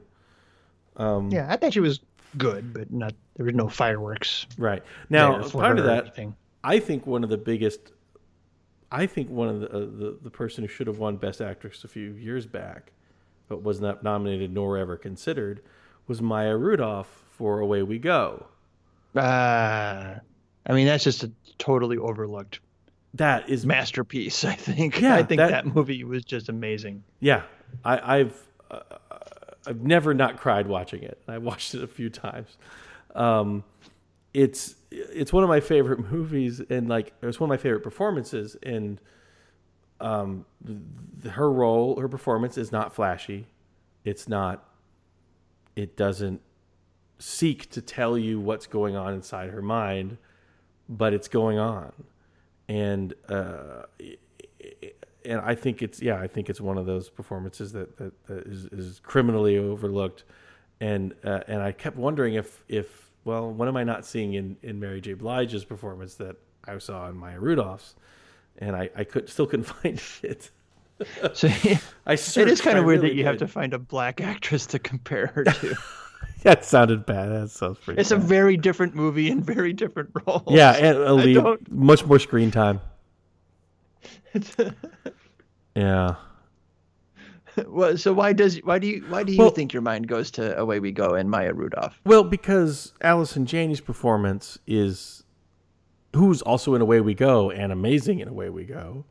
Um, 0.96 1.30
yeah, 1.32 1.48
I 1.50 1.58
thought 1.58 1.74
she 1.74 1.82
was 1.82 2.00
good, 2.38 2.74
but 2.74 2.94
not 2.94 3.14
there 3.36 3.46
was 3.46 3.54
no 3.54 3.68
fireworks. 3.68 4.48
Right 4.58 4.84
now, 5.10 5.42
part 5.50 5.80
of 5.80 5.86
that, 5.86 6.18
I 6.64 6.80
think 6.80 7.06
one 7.06 7.26
of 7.26 7.30
the 7.30 7.38
biggest. 7.38 7.92
I 8.90 9.06
think 9.06 9.30
one 9.30 9.50
of 9.50 9.60
the, 9.60 9.70
uh, 9.70 9.80
the 9.80 10.18
the 10.24 10.32
person 10.32 10.64
who 10.64 10.70
should 10.70 10.88
have 10.88 10.98
won 10.98 11.18
Best 11.18 11.42
Actress 11.42 11.84
a 11.84 11.90
few 11.90 12.14
years 12.14 12.46
back, 12.46 12.94
but 13.48 13.64
was 13.64 13.80
not 13.82 14.04
nominated 14.04 14.52
nor 14.54 14.78
ever 14.78 14.98
considered, 14.98 15.62
was 16.08 16.22
Maya 16.22 16.56
Rudolph 16.58 17.26
for 17.38 17.60
Away 17.60 17.84
We 17.84 18.00
Go. 18.00 18.48
Uh, 19.16 20.16
I 20.66 20.74
mean, 20.74 20.86
that's 20.88 21.04
just 21.04 21.24
a 21.24 21.32
totally 21.58 21.98
overlooked 21.98 22.60
That 23.16 23.50
is 23.50 23.66
masterpiece. 23.66 24.44
I 24.46 24.54
think. 24.54 25.02
Yeah, 25.02 25.16
I 25.16 25.24
think 25.24 25.40
that- 25.40 25.52
that, 25.52 25.66
movie 25.66 26.04
was 26.04 26.24
just 26.24 26.50
amazing. 26.50 27.04
Yeah, 27.20 27.44
I, 27.84 28.18
I've 28.20 28.48
uh, 28.70 28.80
I've 29.66 29.82
never 29.82 30.14
not 30.14 30.38
cried 30.38 30.68
watching 30.68 31.04
it. 31.04 31.20
I 31.28 31.38
watched 31.40 31.74
it 31.74 31.84
a 31.84 31.88
few 31.88 32.10
times. 32.10 32.58
Um, 33.16 33.64
it's 34.34 34.76
it's 34.92 35.34
one 35.34 35.44
of 35.44 35.50
my 35.50 35.60
favorite 35.62 36.00
movies, 36.12 36.62
and 36.70 36.88
like 36.88 37.14
it's 37.22 37.40
one 37.40 37.50
of 37.50 37.50
my 37.50 37.62
favorite 37.62 37.82
performances. 37.82 38.56
And 38.62 39.00
um, 40.00 40.46
her 41.30 41.52
role, 41.52 42.00
her 42.00 42.08
performance 42.08 42.58
is 42.58 42.72
not 42.72 42.94
flashy. 42.94 43.48
It's 44.04 44.28
not. 44.28 44.64
It 45.76 45.96
doesn't 45.96 46.42
seek 47.20 47.70
to 47.72 47.82
tell 47.82 48.18
you 48.18 48.40
what's 48.40 48.68
going 48.68 48.96
on 48.96 49.14
inside 49.14 49.50
her 49.50 49.62
mind, 49.62 50.18
but 50.88 51.14
it's 51.14 51.28
going 51.28 51.58
on, 51.58 51.92
and 52.68 53.14
uh, 53.30 53.84
and 55.26 55.42
I 55.42 55.56
think 55.56 55.82
it's 55.82 56.02
yeah, 56.02 56.20
I 56.20 56.28
think 56.28 56.50
it's 56.50 56.62
one 56.62 56.78
of 56.78 56.86
those 56.86 57.10
performances 57.10 57.74
that 57.74 57.98
that, 57.98 58.26
that 58.28 58.48
is, 58.48 58.66
is 58.66 59.00
criminally 59.04 59.58
overlooked, 59.58 60.24
and 60.80 61.14
uh, 61.24 61.42
and 61.48 61.62
I 61.62 61.72
kept 61.72 61.98
wondering 61.98 62.36
if 62.36 62.64
if 62.68 63.12
well, 63.24 63.52
what 63.52 63.68
am 63.68 63.76
I 63.76 63.84
not 63.84 64.06
seeing 64.06 64.34
in 64.34 64.58
in 64.64 64.80
Mary 64.80 65.02
J. 65.02 65.14
Blige's 65.14 65.66
performance 65.66 66.16
that 66.16 66.38
I 66.66 66.78
saw 66.78 67.10
in 67.10 67.18
Maya 67.18 67.40
Rudolph's, 67.40 67.96
and 68.60 68.76
I 68.76 68.90
I 68.96 69.04
could 69.04 69.30
still 69.30 69.48
couldn't 69.48 69.66
find 69.82 70.02
it. 70.24 70.52
So 71.34 71.48
I 72.08 72.14
it 72.14 72.20
searched, 72.20 72.52
is 72.52 72.62
kind 72.62 72.78
I 72.78 72.80
of 72.80 72.86
weird 72.86 73.02
really 73.02 73.10
that 73.10 73.16
you 73.16 73.24
have 73.26 73.38
to 73.38 73.48
find 73.48 73.74
a 73.74 73.80
black 73.80 74.20
actress 74.34 74.66
to 74.68 74.80
compare 74.80 75.28
her 75.28 75.44
to. 75.44 75.76
That 76.44 76.66
sounded 76.66 77.06
bad. 77.06 77.28
That 77.30 77.50
sounds 77.52 77.78
pretty. 77.80 78.00
it's 78.02 78.12
a 78.12 78.18
very 78.18 78.58
different 78.58 78.96
movie 78.96 79.30
and 79.30 79.44
very 79.46 79.74
different 79.74 80.10
roles. 80.26 80.44
yeah, 80.48 80.72
and 80.72 80.98
a 80.98 81.14
lead, 81.14 81.44
much 81.70 82.06
more 82.06 82.18
screen 82.20 82.50
time. 82.52 82.82
Yeah. 85.76 86.16
Well, 87.66 87.98
so 87.98 88.14
why 88.14 88.34
does 88.34 88.58
why 88.58 88.78
do 88.80 88.88
you 88.88 89.04
why 89.10 89.24
do 89.24 89.32
you 89.32 89.40
Well- 89.40 89.50
think 89.50 89.74
your 89.74 89.82
mind 89.82 90.08
goes 90.08 90.30
to 90.32 90.58
Away 90.60 90.80
We 90.80 90.92
Go 90.92 91.16
and 91.16 91.30
Maya 91.30 91.54
Rudolph? 91.54 92.00
Well, 92.06 92.24
because 92.24 92.94
Allison 93.02 93.46
Janney's 93.48 93.82
performance 93.82 94.60
is, 94.68 95.24
who's 96.16 96.42
also 96.42 96.76
in 96.76 96.82
Away 96.82 97.02
We 97.02 97.14
Go 97.14 97.52
and 97.52 97.72
amazing 97.72 98.20
in 98.20 98.28
Away 98.28 98.50
We 98.50 98.66
Go. 98.66 99.06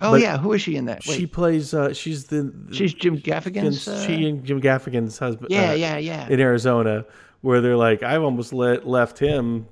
Oh 0.00 0.12
But 0.12 0.20
yeah, 0.20 0.38
who 0.38 0.52
is 0.52 0.62
she 0.62 0.76
in 0.76 0.86
that? 0.86 1.06
Wait, 1.06 1.16
She 1.16 1.26
plays. 1.26 1.72
Uh, 1.72 1.94
she's 1.94 2.26
the. 2.26 2.52
she's 2.72 2.92
Jim 2.92 3.18
Gaffigan's. 3.18 3.86
Uh, 3.86 4.04
she 4.04 4.28
and 4.28 4.44
Jim 4.44 4.60
Gaffigan's 4.60 5.18
husband. 5.18 5.50
yeah, 5.50 5.70
uh, 5.70 5.74
yeah, 5.74 5.96
yeah. 5.98 6.28
In 6.28 6.40
Arizona, 6.40 7.04
where 7.42 7.60
they're 7.60 7.76
like, 7.76 8.02
I've 8.02 8.22
almost 8.22 8.52
let, 8.52 8.86
left 8.86 9.18
him. 9.18 9.66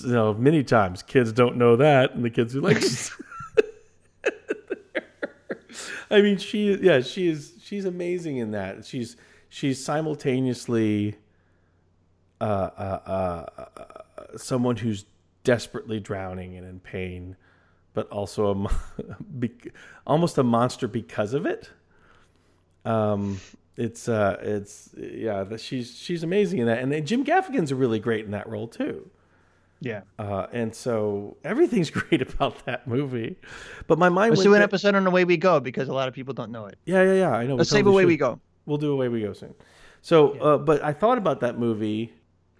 You 0.00 0.12
know, 0.12 0.34
many 0.34 0.64
times 0.64 1.02
kids 1.02 1.32
don't 1.32 1.56
know 1.56 1.76
that, 1.76 2.14
and 2.14 2.24
the 2.24 2.30
kids 2.30 2.56
are 2.56 2.60
like. 2.60 2.82
I 6.10 6.22
mean, 6.22 6.38
she 6.38 6.74
yeah, 6.76 7.00
she 7.00 7.28
is 7.28 7.54
she's 7.62 7.84
amazing 7.84 8.38
in 8.38 8.50
that. 8.52 8.84
She's 8.84 9.16
she's 9.48 9.82
simultaneously 9.84 11.16
uh, 12.40 12.44
uh, 12.44 13.00
uh, 13.06 13.44
uh, 13.76 13.82
someone 14.36 14.76
who's 14.76 15.04
desperately 15.44 16.00
drowning 16.00 16.56
and 16.56 16.66
in 16.66 16.80
pain, 16.80 17.36
but 17.94 18.08
also 18.10 18.50
a 18.50 18.54
mo- 18.54 18.70
almost 20.06 20.38
a 20.38 20.42
monster 20.42 20.88
because 20.88 21.34
of 21.34 21.46
it. 21.46 21.70
Um, 22.84 23.40
it's 23.76 24.08
uh, 24.08 24.38
it's 24.42 24.90
yeah, 24.96 25.44
that 25.44 25.60
she's 25.60 25.96
she's 25.96 26.22
amazing 26.22 26.60
in 26.60 26.66
that, 26.66 26.78
and 26.78 26.90
then 26.92 27.04
Jim 27.06 27.24
Gaffigan's 27.24 27.72
really 27.72 27.98
great 27.98 28.24
in 28.24 28.30
that 28.32 28.48
role 28.48 28.68
too. 28.68 29.10
yeah. 29.80 30.02
Uh, 30.18 30.46
and 30.52 30.74
so 30.74 31.36
everything's 31.44 31.90
great 32.00 32.20
about 32.22 32.64
that 32.66 32.86
movie, 32.86 33.36
but 33.86 33.98
my 33.98 34.08
mind 34.08 34.30
Let's 34.32 34.42
do 34.42 34.54
an 34.54 34.62
episode 34.62 34.94
on 34.94 35.06
Away 35.06 35.24
We 35.24 35.36
Go 35.36 35.60
because 35.60 35.88
a 35.88 35.92
lot 35.94 36.08
of 36.08 36.14
people 36.14 36.34
don't 36.34 36.50
know 36.50 36.66
it. 36.66 36.78
yeah, 36.84 37.02
yeah, 37.02 37.14
yeah. 37.14 37.30
I 37.30 37.46
know. 37.46 37.54
we 37.54 37.58
Let's 37.58 37.70
save 37.70 37.84
totally 37.84 37.94
Away 37.94 38.02
should. 38.02 38.08
We 38.08 38.16
Go. 38.16 38.40
We'll 38.66 38.78
do 38.78 38.92
away 38.92 39.08
we 39.08 39.22
go 39.22 39.32
soon. 39.32 39.54
So, 40.02 40.32
uh, 40.38 40.58
but 40.58 40.82
I 40.84 40.92
thought 40.92 41.18
about 41.18 41.40
that 41.40 41.58
movie 41.58 42.12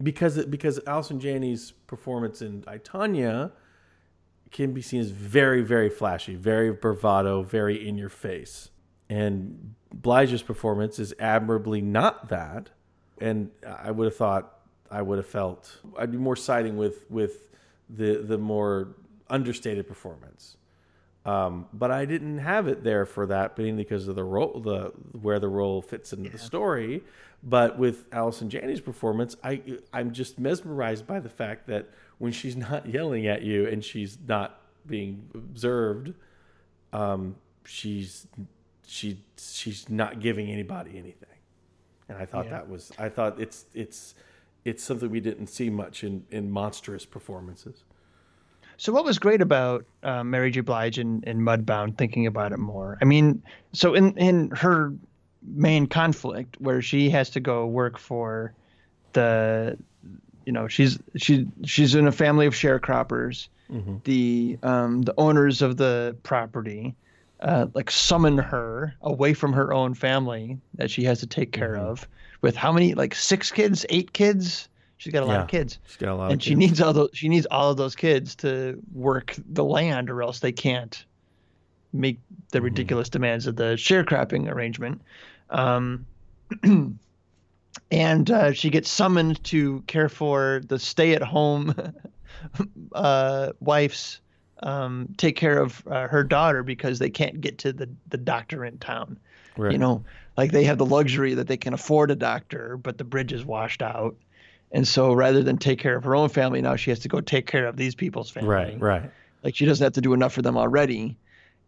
because 0.02 0.44
because 0.46 0.80
Allison 0.86 1.20
Janney's 1.20 1.72
performance 1.86 2.42
in 2.42 2.64
I 2.66 2.78
Tonya 2.78 3.52
can 4.50 4.72
be 4.72 4.82
seen 4.82 5.00
as 5.00 5.10
very 5.10 5.62
very 5.62 5.90
flashy, 5.90 6.34
very 6.34 6.72
bravado, 6.72 7.42
very 7.42 7.86
in 7.86 7.98
your 7.98 8.08
face, 8.08 8.70
and 9.08 9.74
Blige's 9.94 10.42
performance 10.42 10.98
is 10.98 11.14
admirably 11.18 11.80
not 11.80 12.28
that. 12.28 12.70
And 13.20 13.50
I 13.66 13.90
would 13.90 14.06
have 14.06 14.16
thought 14.16 14.60
I 14.90 15.02
would 15.02 15.18
have 15.18 15.26
felt 15.26 15.80
I'd 15.98 16.10
be 16.10 16.18
more 16.18 16.36
siding 16.36 16.76
with 16.76 17.10
with 17.10 17.50
the 17.88 18.16
the 18.16 18.38
more 18.38 18.96
understated 19.28 19.86
performance. 19.86 20.56
Um, 21.26 21.66
but 21.72 21.90
I 21.90 22.06
didn't 22.06 22.38
have 22.38 22.66
it 22.66 22.82
there 22.82 23.04
for 23.04 23.26
that, 23.26 23.54
being 23.54 23.76
because 23.76 24.08
of 24.08 24.16
the 24.16 24.24
role, 24.24 24.60
the 24.60 24.92
where 25.20 25.38
the 25.38 25.48
role 25.48 25.82
fits 25.82 26.12
into 26.12 26.30
the 26.30 26.38
story. 26.38 27.02
But 27.42 27.78
with 27.78 28.04
Allison 28.12 28.48
Janney's 28.48 28.80
performance, 28.80 29.36
I 29.44 29.62
I'm 29.92 30.12
just 30.12 30.38
mesmerized 30.38 31.06
by 31.06 31.20
the 31.20 31.28
fact 31.28 31.66
that 31.66 31.90
when 32.18 32.32
she's 32.32 32.56
not 32.68 32.86
yelling 32.86 33.26
at 33.26 33.42
you 33.42 33.66
and 33.66 33.84
she's 33.84 34.18
not 34.26 34.60
being 34.86 35.28
observed, 35.34 36.14
um, 36.92 37.36
she's 37.64 38.26
she 38.86 39.22
she's 39.38 39.88
not 39.88 40.20
giving 40.20 40.50
anybody 40.50 40.92
anything. 40.92 41.28
And 42.08 42.18
I 42.18 42.24
thought 42.24 42.50
that 42.50 42.68
was 42.68 42.92
I 42.98 43.08
thought 43.10 43.38
it's 43.40 43.66
it's 43.74 44.14
it's 44.64 44.82
something 44.82 45.10
we 45.10 45.20
didn't 45.20 45.48
see 45.48 45.70
much 45.70 46.02
in 46.02 46.24
in 46.30 46.50
monstrous 46.50 47.04
performances. 47.04 47.84
So 48.80 48.94
what 48.94 49.04
was 49.04 49.18
great 49.18 49.42
about 49.42 49.84
uh, 50.02 50.24
Mary 50.24 50.50
J. 50.50 50.60
Blige 50.60 50.98
in, 50.98 51.22
in 51.26 51.40
Mudbound? 51.40 51.98
Thinking 51.98 52.26
about 52.26 52.52
it 52.52 52.58
more, 52.58 52.96
I 53.02 53.04
mean, 53.04 53.42
so 53.74 53.92
in 53.92 54.16
in 54.16 54.48
her 54.52 54.94
main 55.42 55.86
conflict 55.86 56.56
where 56.60 56.80
she 56.80 57.10
has 57.10 57.28
to 57.30 57.40
go 57.40 57.66
work 57.66 57.98
for 57.98 58.54
the, 59.12 59.76
you 60.46 60.52
know, 60.54 60.66
she's 60.66 60.98
she 61.16 61.46
she's 61.66 61.94
in 61.94 62.06
a 62.06 62.12
family 62.12 62.46
of 62.46 62.54
sharecroppers. 62.54 63.48
The 64.04 64.58
um, 64.62 65.02
the 65.02 65.14
owners 65.18 65.60
of 65.60 65.76
the 65.76 66.16
property, 66.22 66.94
uh, 67.40 67.66
like 67.74 67.90
summon 67.90 68.38
her 68.38 68.94
away 69.02 69.34
from 69.34 69.52
her 69.52 69.74
own 69.74 69.92
family 69.92 70.58
that 70.76 70.90
she 70.90 71.04
has 71.04 71.20
to 71.20 71.26
take 71.26 71.52
care 71.52 71.76
of. 71.76 72.08
With 72.40 72.56
how 72.56 72.72
many? 72.72 72.94
Like 72.94 73.14
six 73.14 73.52
kids, 73.52 73.84
eight 73.90 74.14
kids. 74.14 74.70
She's 75.00 75.14
got 75.14 75.22
a 75.22 75.26
lot 75.26 75.32
Yeah. 75.36 75.42
of 75.44 75.48
kids 75.48 75.78
She's 75.86 75.96
got 75.96 76.10
a 76.12 76.14
lot 76.14 76.30
and 76.30 76.40
of 76.40 76.42
she 76.44 76.50
kids. 76.50 76.58
needs 76.58 76.80
all 76.82 76.92
those 76.92 77.08
she 77.14 77.28
needs 77.30 77.46
all 77.46 77.70
of 77.70 77.78
those 77.78 77.96
kids 77.96 78.34
to 78.36 78.78
work 78.92 79.34
the 79.50 79.64
land 79.64 80.10
or 80.10 80.22
else 80.22 80.40
they 80.40 80.52
can't 80.52 81.04
make 81.94 82.20
the 82.52 82.58
Mm-hmm. 82.58 82.64
ridiculous 82.66 83.08
demands 83.08 83.46
of 83.46 83.56
the 83.56 83.74
sharecropping 83.76 84.46
arrangement 84.52 85.00
um, 85.48 86.04
and 87.90 88.30
uh, 88.30 88.52
she 88.52 88.68
gets 88.70 88.90
summoned 88.90 89.42
to 89.44 89.80
care 89.86 90.08
for 90.10 90.60
the 90.66 90.78
stay-at-home 90.78 91.74
uh, 92.94 93.52
wife's 93.60 94.20
um, 94.62 95.08
take 95.16 95.36
care 95.36 95.58
of 95.58 95.82
uh, 95.86 96.06
her 96.08 96.22
daughter 96.22 96.62
because 96.62 96.98
they 96.98 97.08
can't 97.08 97.40
get 97.40 97.56
to 97.58 97.72
the, 97.72 97.88
the 98.08 98.18
doctor 98.18 98.64
in 98.66 98.76
town 98.78 99.18
Right. 99.56 99.72
you 99.72 99.78
know 99.78 100.04
like 100.36 100.52
they 100.52 100.64
have 100.64 100.78
the 100.78 100.86
luxury 100.86 101.34
that 101.34 101.46
they 101.48 101.56
can 101.56 101.72
afford 101.74 102.10
a 102.10 102.16
doctor 102.16 102.76
but 102.76 102.98
the 102.98 103.04
bridge 103.04 103.32
is 103.32 103.44
washed 103.44 103.82
out 103.82 104.14
and 104.72 104.86
so 104.86 105.12
rather 105.12 105.42
than 105.42 105.56
take 105.56 105.78
care 105.78 105.96
of 105.96 106.04
her 106.04 106.14
own 106.14 106.28
family 106.28 106.60
now 106.60 106.76
she 106.76 106.90
has 106.90 106.98
to 107.00 107.08
go 107.08 107.20
take 107.20 107.46
care 107.46 107.66
of 107.66 107.76
these 107.76 107.94
people's 107.94 108.30
family 108.30 108.48
Right, 108.48 108.80
right. 108.80 109.10
like 109.42 109.54
she 109.56 109.66
doesn't 109.66 109.84
have 109.84 109.92
to 109.94 110.00
do 110.00 110.12
enough 110.12 110.32
for 110.32 110.42
them 110.42 110.56
already 110.56 111.16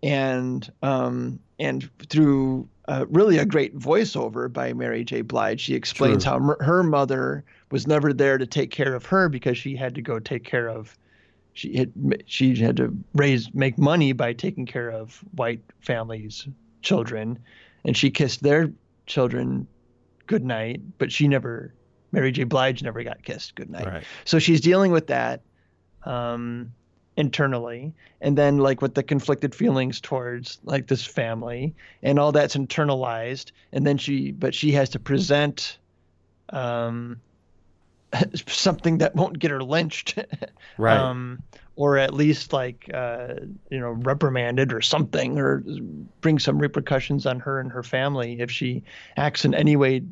and 0.03 0.71
um 0.83 1.39
and 1.59 1.89
through 2.09 2.69
uh, 2.89 3.07
really 3.09 3.39
a 3.39 3.47
great 3.47 3.79
voiceover 3.79 4.53
by 4.53 4.73
Mary 4.73 5.05
J. 5.05 5.21
Blige, 5.23 5.61
she 5.61 5.75
explains 5.77 6.25
True. 6.25 6.33
how 6.33 6.39
mer- 6.41 6.57
her 6.61 6.83
mother 6.83 7.45
was 7.71 7.87
never 7.87 8.13
there 8.13 8.37
to 8.39 8.47
take 8.47 8.73
care 8.73 8.95
of 8.97 9.07
her 9.07 9.29
because 9.29 9.57
she 9.57 9.77
had 9.77 9.95
to 9.95 10.03
go 10.03 10.19
take 10.19 10.43
care 10.43 10.69
of 10.69 10.99
she 11.55 11.77
had 11.77 11.93
she 12.27 12.57
had 12.57 12.77
to 12.79 12.97
raise 13.15 13.55
make 13.55 13.79
money 13.79 14.13
by 14.13 14.33
taking 14.33 14.67
care 14.67 14.91
of 14.91 15.23
white 15.37 15.61
families' 15.81 16.49
children, 16.81 17.39
and 17.85 17.97
she 17.97 18.11
kissed 18.11 18.43
their 18.43 18.73
children 19.07 19.67
goodnight, 20.27 20.81
but 20.99 21.13
she 21.13 21.29
never 21.29 21.73
Mary 22.13 22.31
J. 22.31 22.45
Blige 22.45 22.83
never 22.83 23.03
got 23.03 23.23
kissed 23.23 23.55
goodnight. 23.55 23.87
Right. 23.87 24.05
So 24.25 24.39
she's 24.39 24.61
dealing 24.61 24.93
with 24.93 25.07
that 25.09 25.41
um, 26.05 26.73
internally, 27.17 27.93
and 28.21 28.37
then 28.37 28.59
like 28.59 28.83
with 28.83 28.95
the 28.95 29.03
conflicted 29.03 29.55
feelings 29.55 30.01
towards 30.01 30.61
like 30.65 30.87
this 30.87 31.05
family, 31.05 31.75
and 32.03 32.19
all 32.19 32.31
that's 32.33 32.55
internalized, 32.55 33.53
and 33.73 33.87
then 33.87 33.99
she, 33.99 34.31
but 34.31 34.55
she 34.55 34.73
has 34.73 34.91
to 34.91 34.99
present 34.99 35.79
um, 36.51 37.19
something 38.47 38.99
that 38.99 39.15
won't 39.17 39.39
get 39.39 39.51
her 39.51 39.63
lynched, 39.63 40.19
Right. 40.79 40.99
um, 40.99 41.43
or 41.77 41.97
at 41.97 42.13
least 42.13 42.53
like 42.53 42.91
uh, 42.93 43.35
you 43.71 43.81
know 43.81 43.91
reprimanded 43.91 44.73
or 44.73 44.83
something, 44.83 45.39
or 45.39 45.65
bring 46.21 46.39
some 46.39 46.59
repercussions 46.59 47.25
on 47.25 47.41
her 47.41 47.59
and 47.59 47.73
her 47.73 47.83
family 47.83 48.41
if 48.41 48.51
she 48.51 48.83
acts 49.17 49.47
in 49.47 49.55
any 49.55 49.77
way 49.77 50.03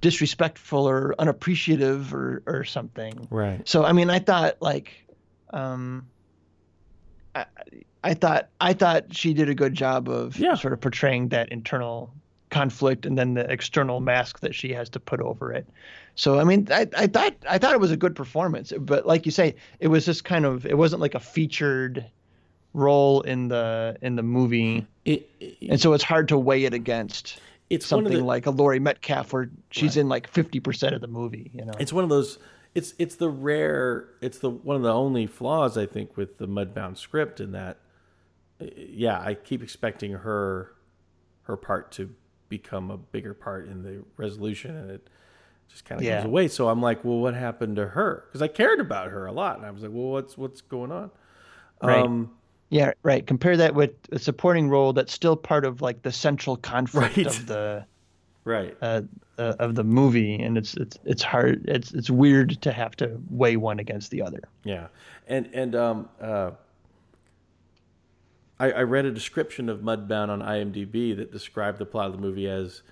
disrespectful 0.00 0.88
or 0.88 1.14
unappreciative 1.18 2.14
or 2.14 2.42
or 2.46 2.64
something. 2.64 3.28
Right. 3.30 3.66
So 3.68 3.84
I 3.84 3.92
mean, 3.92 4.10
I 4.10 4.18
thought 4.18 4.56
like, 4.60 4.92
um, 5.50 6.08
I, 7.34 7.44
I 8.02 8.14
thought 8.14 8.48
I 8.60 8.72
thought 8.72 9.14
she 9.14 9.34
did 9.34 9.48
a 9.48 9.54
good 9.54 9.74
job 9.74 10.08
of 10.08 10.38
Yeah. 10.38 10.54
sort 10.54 10.72
of 10.72 10.80
portraying 10.80 11.28
that 11.28 11.50
internal 11.50 12.12
conflict 12.50 13.06
and 13.06 13.16
then 13.16 13.34
the 13.34 13.48
external 13.50 14.00
mask 14.00 14.40
that 14.40 14.54
she 14.54 14.72
has 14.72 14.88
to 14.90 14.98
put 15.00 15.20
over 15.20 15.52
it. 15.52 15.68
So 16.16 16.38
I 16.40 16.44
mean, 16.44 16.66
I, 16.70 16.86
I 16.96 17.06
thought 17.06 17.34
I 17.48 17.58
thought 17.58 17.74
it 17.74 17.80
was 17.80 17.92
a 17.92 17.96
good 17.96 18.16
performance, 18.16 18.72
but 18.78 19.06
like 19.06 19.24
you 19.26 19.32
say, 19.32 19.54
it 19.78 19.88
was 19.88 20.04
just 20.04 20.24
kind 20.24 20.44
of 20.44 20.66
it 20.66 20.76
wasn't 20.76 21.00
like 21.00 21.14
a 21.14 21.20
featured 21.20 22.04
role 22.72 23.20
in 23.22 23.48
the 23.48 23.96
in 24.02 24.16
the 24.16 24.22
movie, 24.22 24.86
It, 25.04 25.28
it- 25.40 25.56
and 25.70 25.80
so 25.80 25.92
it's 25.92 26.04
hard 26.04 26.28
to 26.28 26.38
weigh 26.38 26.64
it 26.64 26.74
against 26.74 27.40
it's 27.70 27.90
one 27.90 28.00
of 28.00 28.04
something 28.06 28.18
the, 28.18 28.24
like 28.26 28.46
a 28.46 28.50
Laurie 28.50 28.80
Metcalf 28.80 29.32
where 29.32 29.50
she's 29.70 29.96
in 29.96 30.08
like 30.08 30.28
fifty 30.28 30.60
percent 30.60 30.94
of 30.94 31.00
the 31.00 31.06
movie. 31.08 31.50
You 31.54 31.64
know, 31.64 31.72
it's 31.78 31.92
one 31.92 32.04
of 32.04 32.10
those 32.10 32.38
it's 32.74 32.94
it's 32.98 33.16
the 33.16 33.28
rare 33.28 34.08
it's 34.20 34.38
the 34.38 34.50
one 34.50 34.76
of 34.76 34.82
the 34.82 34.92
only 34.92 35.26
flaws 35.26 35.76
i 35.76 35.84
think 35.84 36.16
with 36.16 36.38
the 36.38 36.46
mudbound 36.46 36.96
script 36.96 37.40
in 37.40 37.50
that 37.50 37.78
uh, 38.62 38.66
yeah 38.76 39.20
i 39.20 39.34
keep 39.34 39.60
expecting 39.60 40.12
her 40.12 40.72
her 41.42 41.56
part 41.56 41.90
to 41.90 42.08
become 42.48 42.92
a 42.92 42.96
bigger 42.96 43.34
part 43.34 43.66
in 43.66 43.82
the 43.82 44.04
resolution 44.16 44.76
and 44.76 44.88
it 44.88 45.08
just 45.68 45.84
kind 45.84 46.00
of 46.00 46.04
Yeah. 46.06 46.18
goes 46.18 46.26
away 46.26 46.46
so 46.46 46.68
i'm 46.68 46.80
like 46.80 47.04
well 47.04 47.18
what 47.18 47.34
happened 47.34 47.74
to 47.74 47.88
her 47.88 48.22
because 48.28 48.40
i 48.40 48.46
cared 48.46 48.78
about 48.78 49.10
her 49.10 49.26
a 49.26 49.32
lot 49.32 49.56
and 49.56 49.66
i 49.66 49.70
was 49.72 49.82
like 49.82 49.90
well 49.92 50.10
what's 50.12 50.38
what's 50.38 50.60
going 50.60 50.92
on 50.92 51.10
Right. 51.82 52.04
um 52.04 52.30
Yeah, 52.70 52.92
right. 53.02 53.26
Compare 53.26 53.56
that 53.58 53.74
with 53.74 53.90
a 54.12 54.18
supporting 54.18 54.68
role 54.68 54.92
that's 54.92 55.12
still 55.12 55.36
part 55.36 55.64
of 55.64 55.82
like 55.82 56.02
the 56.02 56.12
central 56.12 56.56
conflict 56.56 57.16
Right. 57.16 57.26
of 57.26 57.46
the 57.46 57.84
right 58.44 58.76
uh, 58.80 59.02
uh, 59.38 59.54
of 59.58 59.74
the 59.74 59.84
movie, 59.84 60.36
and 60.36 60.56
it's 60.56 60.74
it's 60.74 60.96
it's 61.04 61.22
hard. 61.22 61.64
It's 61.68 61.92
it's 61.92 62.08
weird 62.10 62.62
to 62.62 62.72
have 62.72 62.94
to 62.96 63.20
weigh 63.28 63.56
one 63.56 63.80
against 63.80 64.10
the 64.12 64.22
other. 64.22 64.40
Yeah, 64.64 64.86
and 65.26 65.50
and 65.52 65.74
um, 65.74 66.08
uh, 66.20 66.52
I, 68.58 68.70
I 68.72 68.82
read 68.82 69.04
a 69.06 69.10
description 69.10 69.68
of 69.68 69.80
Mudbound 69.80 70.28
on 70.28 70.40
IMDb 70.40 71.16
that 71.16 71.32
described 71.32 71.78
the 71.78 71.86
plot 71.86 72.06
of 72.06 72.12
the 72.12 72.18
movie 72.18 72.48
as 72.48 72.82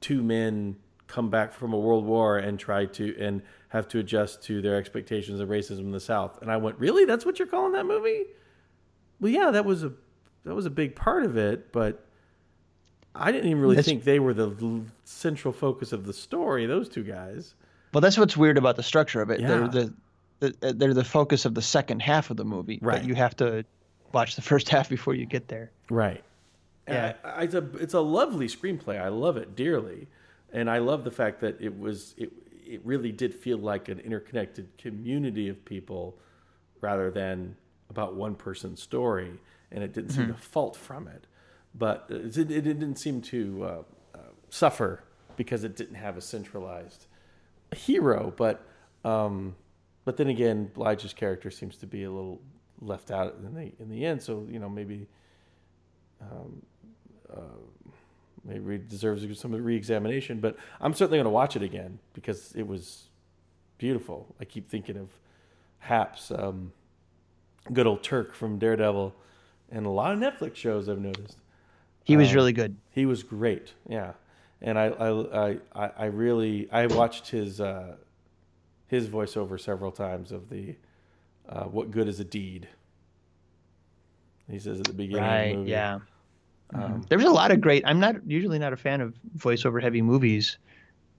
two 0.00 0.22
men 0.22 0.76
come 1.06 1.30
back 1.30 1.52
from 1.52 1.72
a 1.72 1.78
world 1.78 2.04
war 2.04 2.38
and 2.38 2.58
try 2.58 2.84
to 2.86 3.16
and 3.18 3.42
have 3.68 3.88
to 3.88 3.98
adjust 3.98 4.42
to 4.44 4.60
their 4.62 4.76
expectations 4.76 5.40
of 5.40 5.48
racism 5.48 5.80
in 5.80 5.90
the 5.92 6.00
South. 6.00 6.40
And 6.42 6.50
I 6.50 6.56
went, 6.56 6.78
really? 6.78 7.04
That's 7.04 7.24
what 7.24 7.38
you're 7.38 7.48
calling 7.48 7.72
that 7.72 7.86
movie? 7.86 8.24
Well, 9.24 9.32
yeah, 9.32 9.50
that 9.52 9.64
was 9.64 9.82
a 9.84 9.90
that 10.44 10.54
was 10.54 10.66
a 10.66 10.70
big 10.70 10.94
part 10.94 11.24
of 11.24 11.38
it, 11.38 11.72
but 11.72 12.04
I 13.14 13.32
didn't 13.32 13.48
even 13.48 13.62
really 13.62 13.74
That's- 13.76 13.86
think 13.90 14.04
they 14.04 14.18
were 14.20 14.34
the 14.34 14.82
central 15.04 15.50
focus 15.54 15.94
of 15.94 16.04
the 16.04 16.12
story. 16.12 16.66
Those 16.66 16.90
two 16.90 17.04
guys. 17.04 17.54
Well, 17.94 18.02
that's 18.02 18.18
what's 18.18 18.36
weird 18.36 18.58
about 18.58 18.76
the 18.76 18.82
structure 18.82 19.22
of 19.22 19.30
it. 19.30 19.40
Yeah. 19.40 19.48
They're 19.48 19.68
the, 19.68 19.94
the 20.40 20.68
uh, 20.68 20.72
they're 20.76 20.92
the 20.92 21.04
focus 21.04 21.46
of 21.46 21.54
the 21.54 21.62
second 21.62 22.02
half 22.02 22.28
of 22.28 22.36
the 22.36 22.44
movie, 22.44 22.78
Right. 22.82 22.98
but 23.00 23.08
you 23.08 23.14
have 23.14 23.34
to 23.36 23.64
watch 24.12 24.36
the 24.36 24.42
first 24.52 24.68
half 24.68 24.90
before 24.90 25.14
you 25.14 25.24
get 25.24 25.48
there. 25.48 25.70
Right. 25.88 26.22
Yeah. 26.86 27.14
Yeah. 27.24 27.30
I, 27.30 27.42
it's 27.44 27.54
a 27.54 27.64
it's 27.80 27.94
a 27.94 28.00
lovely 28.00 28.46
screenplay. 28.46 29.00
I 29.00 29.08
love 29.08 29.38
it 29.38 29.56
dearly, 29.56 30.06
and 30.52 30.68
I 30.68 30.78
love 30.80 31.02
the 31.02 31.10
fact 31.10 31.40
that 31.40 31.58
it 31.62 31.78
was 31.80 32.14
it 32.18 32.30
it 32.66 32.82
really 32.84 33.10
did 33.10 33.34
feel 33.34 33.56
like 33.56 33.88
an 33.88 34.00
interconnected 34.00 34.68
community 34.76 35.48
of 35.48 35.64
people, 35.64 36.18
rather 36.82 37.10
than 37.10 37.56
about 37.90 38.14
one 38.14 38.34
person's 38.34 38.82
story, 38.82 39.32
and 39.70 39.84
it 39.84 39.92
didn't 39.92 40.10
seem 40.10 40.28
to 40.28 40.34
fault 40.34 40.76
from 40.76 41.08
it, 41.08 41.26
but 41.74 42.06
it, 42.08 42.36
it, 42.38 42.62
didn't 42.62 42.96
seem 42.96 43.20
to 43.20 43.64
uh, 43.64 43.82
uh, 44.14 44.18
suffer 44.50 45.02
because 45.36 45.64
it 45.64 45.76
didn't 45.76 45.96
have 45.96 46.16
a 46.16 46.20
centralized 46.20 47.06
hero. 47.74 48.32
But 48.36 48.64
um, 49.04 49.56
but 50.04 50.16
then 50.16 50.28
again, 50.28 50.70
Blige's 50.74 51.12
character 51.12 51.50
seems 51.50 51.76
to 51.78 51.86
be 51.86 52.04
a 52.04 52.10
little 52.10 52.40
left 52.80 53.10
out 53.10 53.36
in 53.44 53.54
the 53.54 53.72
in 53.80 53.90
the 53.90 54.04
end. 54.04 54.22
So 54.22 54.46
you 54.50 54.58
know 54.58 54.68
maybe 54.68 55.06
maybe 58.44 58.76
it 58.76 58.88
deserves 58.88 59.26
some 59.38 59.52
re-examination. 59.52 60.40
But 60.40 60.56
I'm 60.80 60.94
certainly 60.94 61.18
going 61.18 61.24
to 61.24 61.30
watch 61.30 61.56
it 61.56 61.62
again 61.62 61.98
because 62.12 62.52
it 62.54 62.66
was 62.66 63.08
beautiful. 63.78 64.34
I 64.40 64.44
keep 64.44 64.68
thinking 64.68 64.96
of 64.96 65.08
Haps, 65.78 66.30
um, 66.30 66.72
good 67.72 67.86
old 67.86 68.02
Turk 68.02 68.34
from 68.34 68.58
Daredevil, 68.58 69.14
and 69.70 69.86
a 69.86 69.90
lot 69.90 70.12
of 70.12 70.18
Netflix 70.18 70.56
shows 70.56 70.88
I've 70.88 71.00
noticed. 71.00 71.38
He 72.04 72.16
was 72.16 72.28
Um, 72.30 72.34
really 72.36 72.52
good. 72.52 72.76
He 72.90 73.06
was 73.06 73.22
great, 73.22 73.72
yeah. 73.88 74.12
And 74.60 74.78
I, 74.78 74.86
I, 74.88 75.58
I, 75.74 75.90
I- 75.96 76.04
really, 76.06 76.70
I 76.70 76.86
watched 76.86 77.28
his, 77.28 77.60
uh, 77.60 77.96
his 78.86 79.08
voiceover 79.08 79.58
several 79.60 79.90
times 79.92 80.32
of 80.32 80.48
the, 80.50 80.76
uh, 81.48 81.64
"What 81.64 81.90
good 81.90 82.08
is 82.08 82.20
a 82.20 82.24
deed?" 82.24 82.68
He 84.50 84.58
says 84.58 84.80
at 84.80 84.86
the 84.86 84.92
beginning 84.92 85.24
of 85.24 85.30
the 85.30 85.36
Right. 85.36 85.56
movie. 85.56 85.70
Yeah. 85.70 85.98
Um, 86.74 87.04
There 87.08 87.18
was 87.18 87.26
a 87.26 87.30
lot 87.30 87.50
of 87.50 87.60
great. 87.60 87.82
I'm 87.86 88.00
not 88.00 88.16
usually 88.26 88.58
not 88.58 88.72
a 88.72 88.76
fan 88.76 89.00
of 89.00 89.14
voiceover 89.38 89.82
heavy 89.82 90.02
movies. 90.02 90.58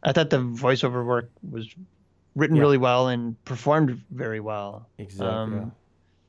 I 0.04 0.12
thought 0.12 0.30
the 0.30 0.38
voiceover 0.38 1.04
work 1.06 1.30
was 1.50 1.74
written 2.36 2.56
Yeah. 2.56 2.62
really 2.64 2.78
well 2.78 3.08
and 3.08 3.44
performed 3.46 4.02
very 4.12 4.40
well. 4.40 4.88
Exactly. 5.00 5.28
Um, 5.60 5.72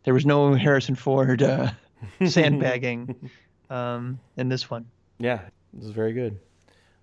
There 0.06 0.14
was 0.14 0.24
no 0.24 0.54
Harrison 0.54 0.94
Ford 0.94 1.42
uh, 1.42 1.70
sandbagging 2.26 3.30
um, 3.68 4.18
in 4.36 4.48
this 4.48 4.70
one. 4.70 4.86
Yeah, 5.18 5.40
this 5.74 5.84
is 5.86 5.90
very 5.90 6.12
good. 6.12 6.38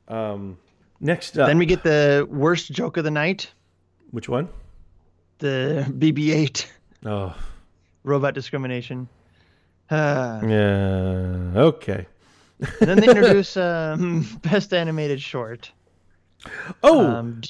Um, 0.08 0.58
next 1.02 1.38
up, 1.38 1.48
Then 1.48 1.58
we 1.58 1.66
get 1.66 1.84
the 1.84 2.26
worst 2.30 2.72
joke 2.72 2.96
of 2.98 3.04
the 3.04 3.12
night, 3.12 3.52
which 4.12 4.28
one? 4.28 4.50
the 5.40 5.86
BB-8 6.00 6.66
Oh, 7.06 7.36
robot 8.06 8.34
discrimination. 8.34 9.10
Uh, 9.90 10.40
yeah. 10.48 11.52
Okay. 11.56 12.08
then 12.80 13.02
they 13.02 13.08
introduce 13.10 13.58
um, 13.58 14.26
best 14.44 14.74
animated 14.74 15.22
short. 15.22 15.70
Oh, 16.82 17.06
Um, 17.06 17.42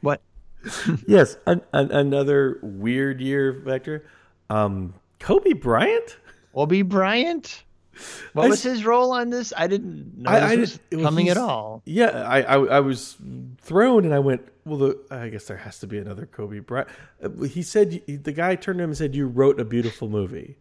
what? 0.00 0.22
yes, 1.06 1.36
an, 1.46 1.60
an, 1.74 1.90
another 1.90 2.58
weird 2.62 3.20
year 3.20 3.52
vector. 3.52 4.06
Um, 4.50 4.94
Kobe 5.20 5.52
Bryant. 5.52 6.16
Obi 6.54 6.82
Bryant. 6.82 7.62
What 8.32 8.46
I 8.46 8.48
was 8.48 8.62
his 8.62 8.84
role 8.84 9.12
on 9.12 9.30
this? 9.30 9.52
I 9.56 9.66
didn't 9.68 10.18
know 10.18 10.30
I- 10.30 10.52
I 10.52 10.56
was 10.56 10.78
coming 10.90 11.28
at 11.28 11.36
all. 11.36 11.80
Yeah, 11.84 12.08
I, 12.28 12.42
I 12.42 12.54
I 12.56 12.80
was 12.80 13.16
thrown, 13.60 14.04
and 14.04 14.12
I 14.12 14.18
went. 14.18 14.46
Well, 14.64 14.78
the, 14.78 14.98
I 15.10 15.28
guess 15.28 15.44
there 15.46 15.58
has 15.58 15.78
to 15.80 15.86
be 15.86 15.98
another 15.98 16.26
Kobe 16.26 16.58
Bryant. 16.58 16.88
Uh, 17.22 17.44
He 17.44 17.62
said 17.62 18.02
the 18.06 18.32
guy 18.32 18.56
turned 18.56 18.78
to 18.78 18.84
him 18.84 18.90
and 18.90 18.96
said, 18.96 19.14
"You 19.14 19.28
wrote 19.28 19.60
a 19.60 19.64
beautiful 19.64 20.08
movie." 20.08 20.56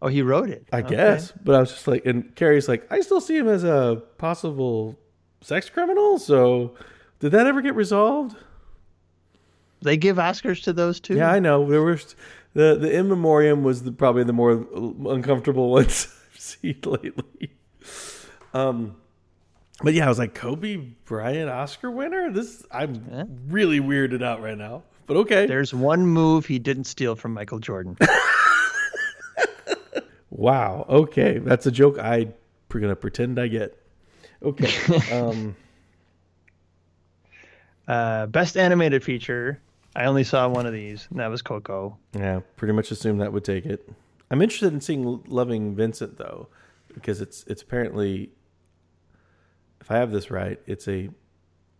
Oh, 0.00 0.08
he 0.08 0.22
wrote 0.22 0.50
it. 0.50 0.66
I 0.72 0.80
Okay. 0.80 0.90
guess, 0.96 1.32
but 1.44 1.54
I 1.54 1.60
was 1.60 1.70
just 1.70 1.86
like, 1.86 2.04
and 2.06 2.34
Carrie's 2.34 2.68
like, 2.68 2.86
I 2.90 3.00
still 3.02 3.20
see 3.20 3.36
him 3.36 3.48
as 3.48 3.62
a 3.62 4.02
possible 4.18 4.98
sex 5.42 5.70
criminal. 5.70 6.18
So, 6.18 6.74
did 7.20 7.30
that 7.32 7.46
ever 7.46 7.62
get 7.62 7.76
resolved? 7.76 8.36
They 9.82 9.96
give 9.96 10.16
Oscars 10.16 10.62
to 10.64 10.72
those 10.72 11.00
two. 11.00 11.16
Yeah, 11.16 11.30
I 11.30 11.38
know. 11.40 11.68
There 11.68 11.82
was 11.82 12.14
the 12.54 12.76
the 12.76 12.90
in 12.96 13.08
memoriam 13.08 13.64
was 13.64 13.82
the, 13.82 13.92
probably 13.92 14.24
the 14.24 14.32
more 14.32 14.66
uncomfortable 15.06 15.70
ones 15.70 16.08
I've 16.32 16.40
seen 16.40 16.78
lately. 16.84 17.50
Um, 18.54 18.96
but 19.82 19.94
yeah, 19.94 20.06
I 20.06 20.08
was 20.08 20.18
like 20.18 20.34
Kobe 20.34 20.76
Bryant 21.04 21.50
Oscar 21.50 21.90
winner. 21.90 22.30
This 22.32 22.64
I'm 22.70 23.04
Yeah. 23.10 23.24
really 23.48 23.80
weirded 23.80 24.22
out 24.22 24.40
right 24.42 24.56
now. 24.56 24.84
But 25.06 25.16
okay, 25.18 25.46
There's 25.46 25.74
one 25.74 26.06
move 26.06 26.46
he 26.46 26.58
didn't 26.60 26.84
steal 26.84 27.16
from 27.16 27.34
Michael 27.34 27.58
Jordan. 27.58 27.96
wow. 30.30 30.86
Okay, 30.88 31.38
that's 31.38 31.66
a 31.66 31.72
joke. 31.72 31.98
I 31.98 32.28
we're 32.72 32.80
gonna 32.80 32.96
pretend 32.96 33.38
I 33.38 33.48
get. 33.48 33.76
Okay. 34.42 34.70
Um, 35.12 35.54
uh, 37.88 38.26
best 38.26 38.56
animated 38.56 39.02
feature. 39.04 39.60
I 39.94 40.04
only 40.06 40.24
saw 40.24 40.48
one 40.48 40.66
of 40.66 40.72
these, 40.72 41.06
and 41.10 41.18
that 41.20 41.28
was 41.28 41.42
Coco. 41.42 41.98
yeah, 42.14 42.40
pretty 42.56 42.72
much 42.72 42.90
assumed 42.90 43.20
that 43.20 43.32
would 43.32 43.44
take 43.44 43.66
it. 43.66 43.88
I'm 44.30 44.40
interested 44.40 44.72
in 44.72 44.80
seeing 44.80 45.22
Loving 45.26 45.74
Vincent 45.76 46.16
though, 46.16 46.48
because 46.94 47.20
it's 47.20 47.44
it's 47.46 47.62
apparently, 47.62 48.30
if 49.80 49.90
I 49.90 49.96
have 49.98 50.10
this 50.10 50.30
right, 50.30 50.58
it's 50.66 50.88
a 50.88 51.10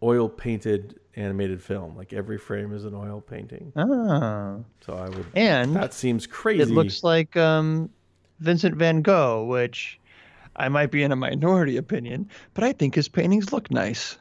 oil 0.02 0.28
painted 0.28 0.98
animated 1.16 1.62
film. 1.62 1.96
Like 1.96 2.12
every 2.12 2.38
frame 2.38 2.72
is 2.74 2.84
an 2.84 2.94
oil 2.94 3.20
painting. 3.20 3.72
Oh, 3.76 4.64
So 4.84 4.94
I 4.94 5.08
would. 5.08 5.26
and 5.34 5.74
That 5.76 5.94
seems 5.94 6.26
crazy. 6.26 6.62
it 6.62 6.70
looks 6.70 7.04
like 7.04 7.36
um, 7.36 7.88
Vincent 8.40 8.74
Van 8.76 9.00
Gogh, 9.02 9.44
which 9.44 10.00
I 10.56 10.68
might 10.68 10.90
be 10.90 11.02
in 11.02 11.12
a 11.12 11.16
minority 11.16 11.76
opinion, 11.78 12.28
but 12.54 12.64
I 12.64 12.72
think 12.72 12.94
his 12.94 13.08
paintings 13.08 13.52
look 13.52 13.70
nice. 13.70 14.18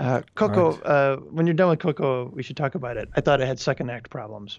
Uh, 0.00 0.22
Coco, 0.34 0.80
uh, 0.80 1.16
when 1.16 1.46
you're 1.46 1.54
done 1.54 1.68
with 1.68 1.78
Coco, 1.78 2.30
we 2.34 2.42
should 2.42 2.56
talk 2.56 2.74
about 2.74 2.96
it. 2.96 3.10
I 3.14 3.20
thought 3.20 3.42
it 3.42 3.46
had 3.46 3.60
second 3.60 3.90
act 3.90 4.08
problems. 4.08 4.58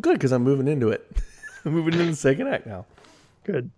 Good 0.00 0.14
because 0.14 0.32
I'm 0.32 0.42
moving 0.42 0.66
into 0.66 0.88
it. 0.88 1.06
I'm 1.66 1.72
moving 1.74 1.92
into 1.92 2.06
the 2.06 2.16
second 2.16 2.48
act 2.48 2.66
now. 2.66 2.86
Good. 3.44 3.70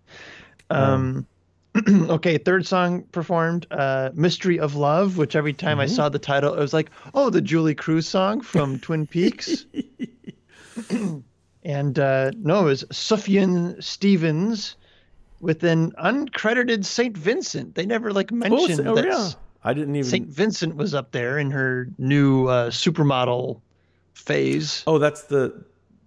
Um, 0.69 1.27
okay, 1.89 2.37
third 2.37 2.65
song 2.65 3.03
performed, 3.11 3.67
uh, 3.71 4.11
"Mystery 4.13 4.57
of 4.57 4.75
Love," 4.75 5.17
which 5.17 5.35
every 5.35 5.51
time 5.53 5.79
I 5.81 5.85
saw 5.85 6.07
the 6.07 6.17
title, 6.17 6.53
it 6.53 6.59
was 6.59 6.73
like, 6.73 6.89
"Oh, 7.13 7.29
the 7.29 7.41
Julee 7.41 7.75
Cruise 7.75 8.07
song 8.07 8.39
from 8.39 8.79
Twin 8.81 9.05
Peaks." 9.05 9.65
and 11.63 11.99
uh, 11.99 12.31
no, 12.37 12.61
it 12.61 12.65
was 12.65 12.83
Sufjan 12.85 13.83
Stevens 13.83 14.77
with 15.41 15.63
an 15.63 15.91
uncredited 16.03 16.85
Saint 16.85 17.17
Vincent. 17.17 17.75
They 17.75 17.85
never 17.85 18.13
like 18.13 18.31
Oh, 18.31 18.35
mentioned 18.35 18.87
oh 18.87 18.95
that 18.95 19.05
yeah. 19.05 19.29
I 19.63 19.73
didn't 19.73 19.95
even. 19.95 20.09
Saint 20.09 20.27
Vincent 20.27 20.75
was 20.75 20.93
up 20.93 21.11
there 21.11 21.37
in 21.37 21.51
her 21.51 21.87
new 21.97 22.47
uh, 22.47 22.69
supermodel 22.69 23.61
phase. 24.13 24.83
Oh, 24.87 24.97
that's 24.97 25.23
the. 25.23 25.63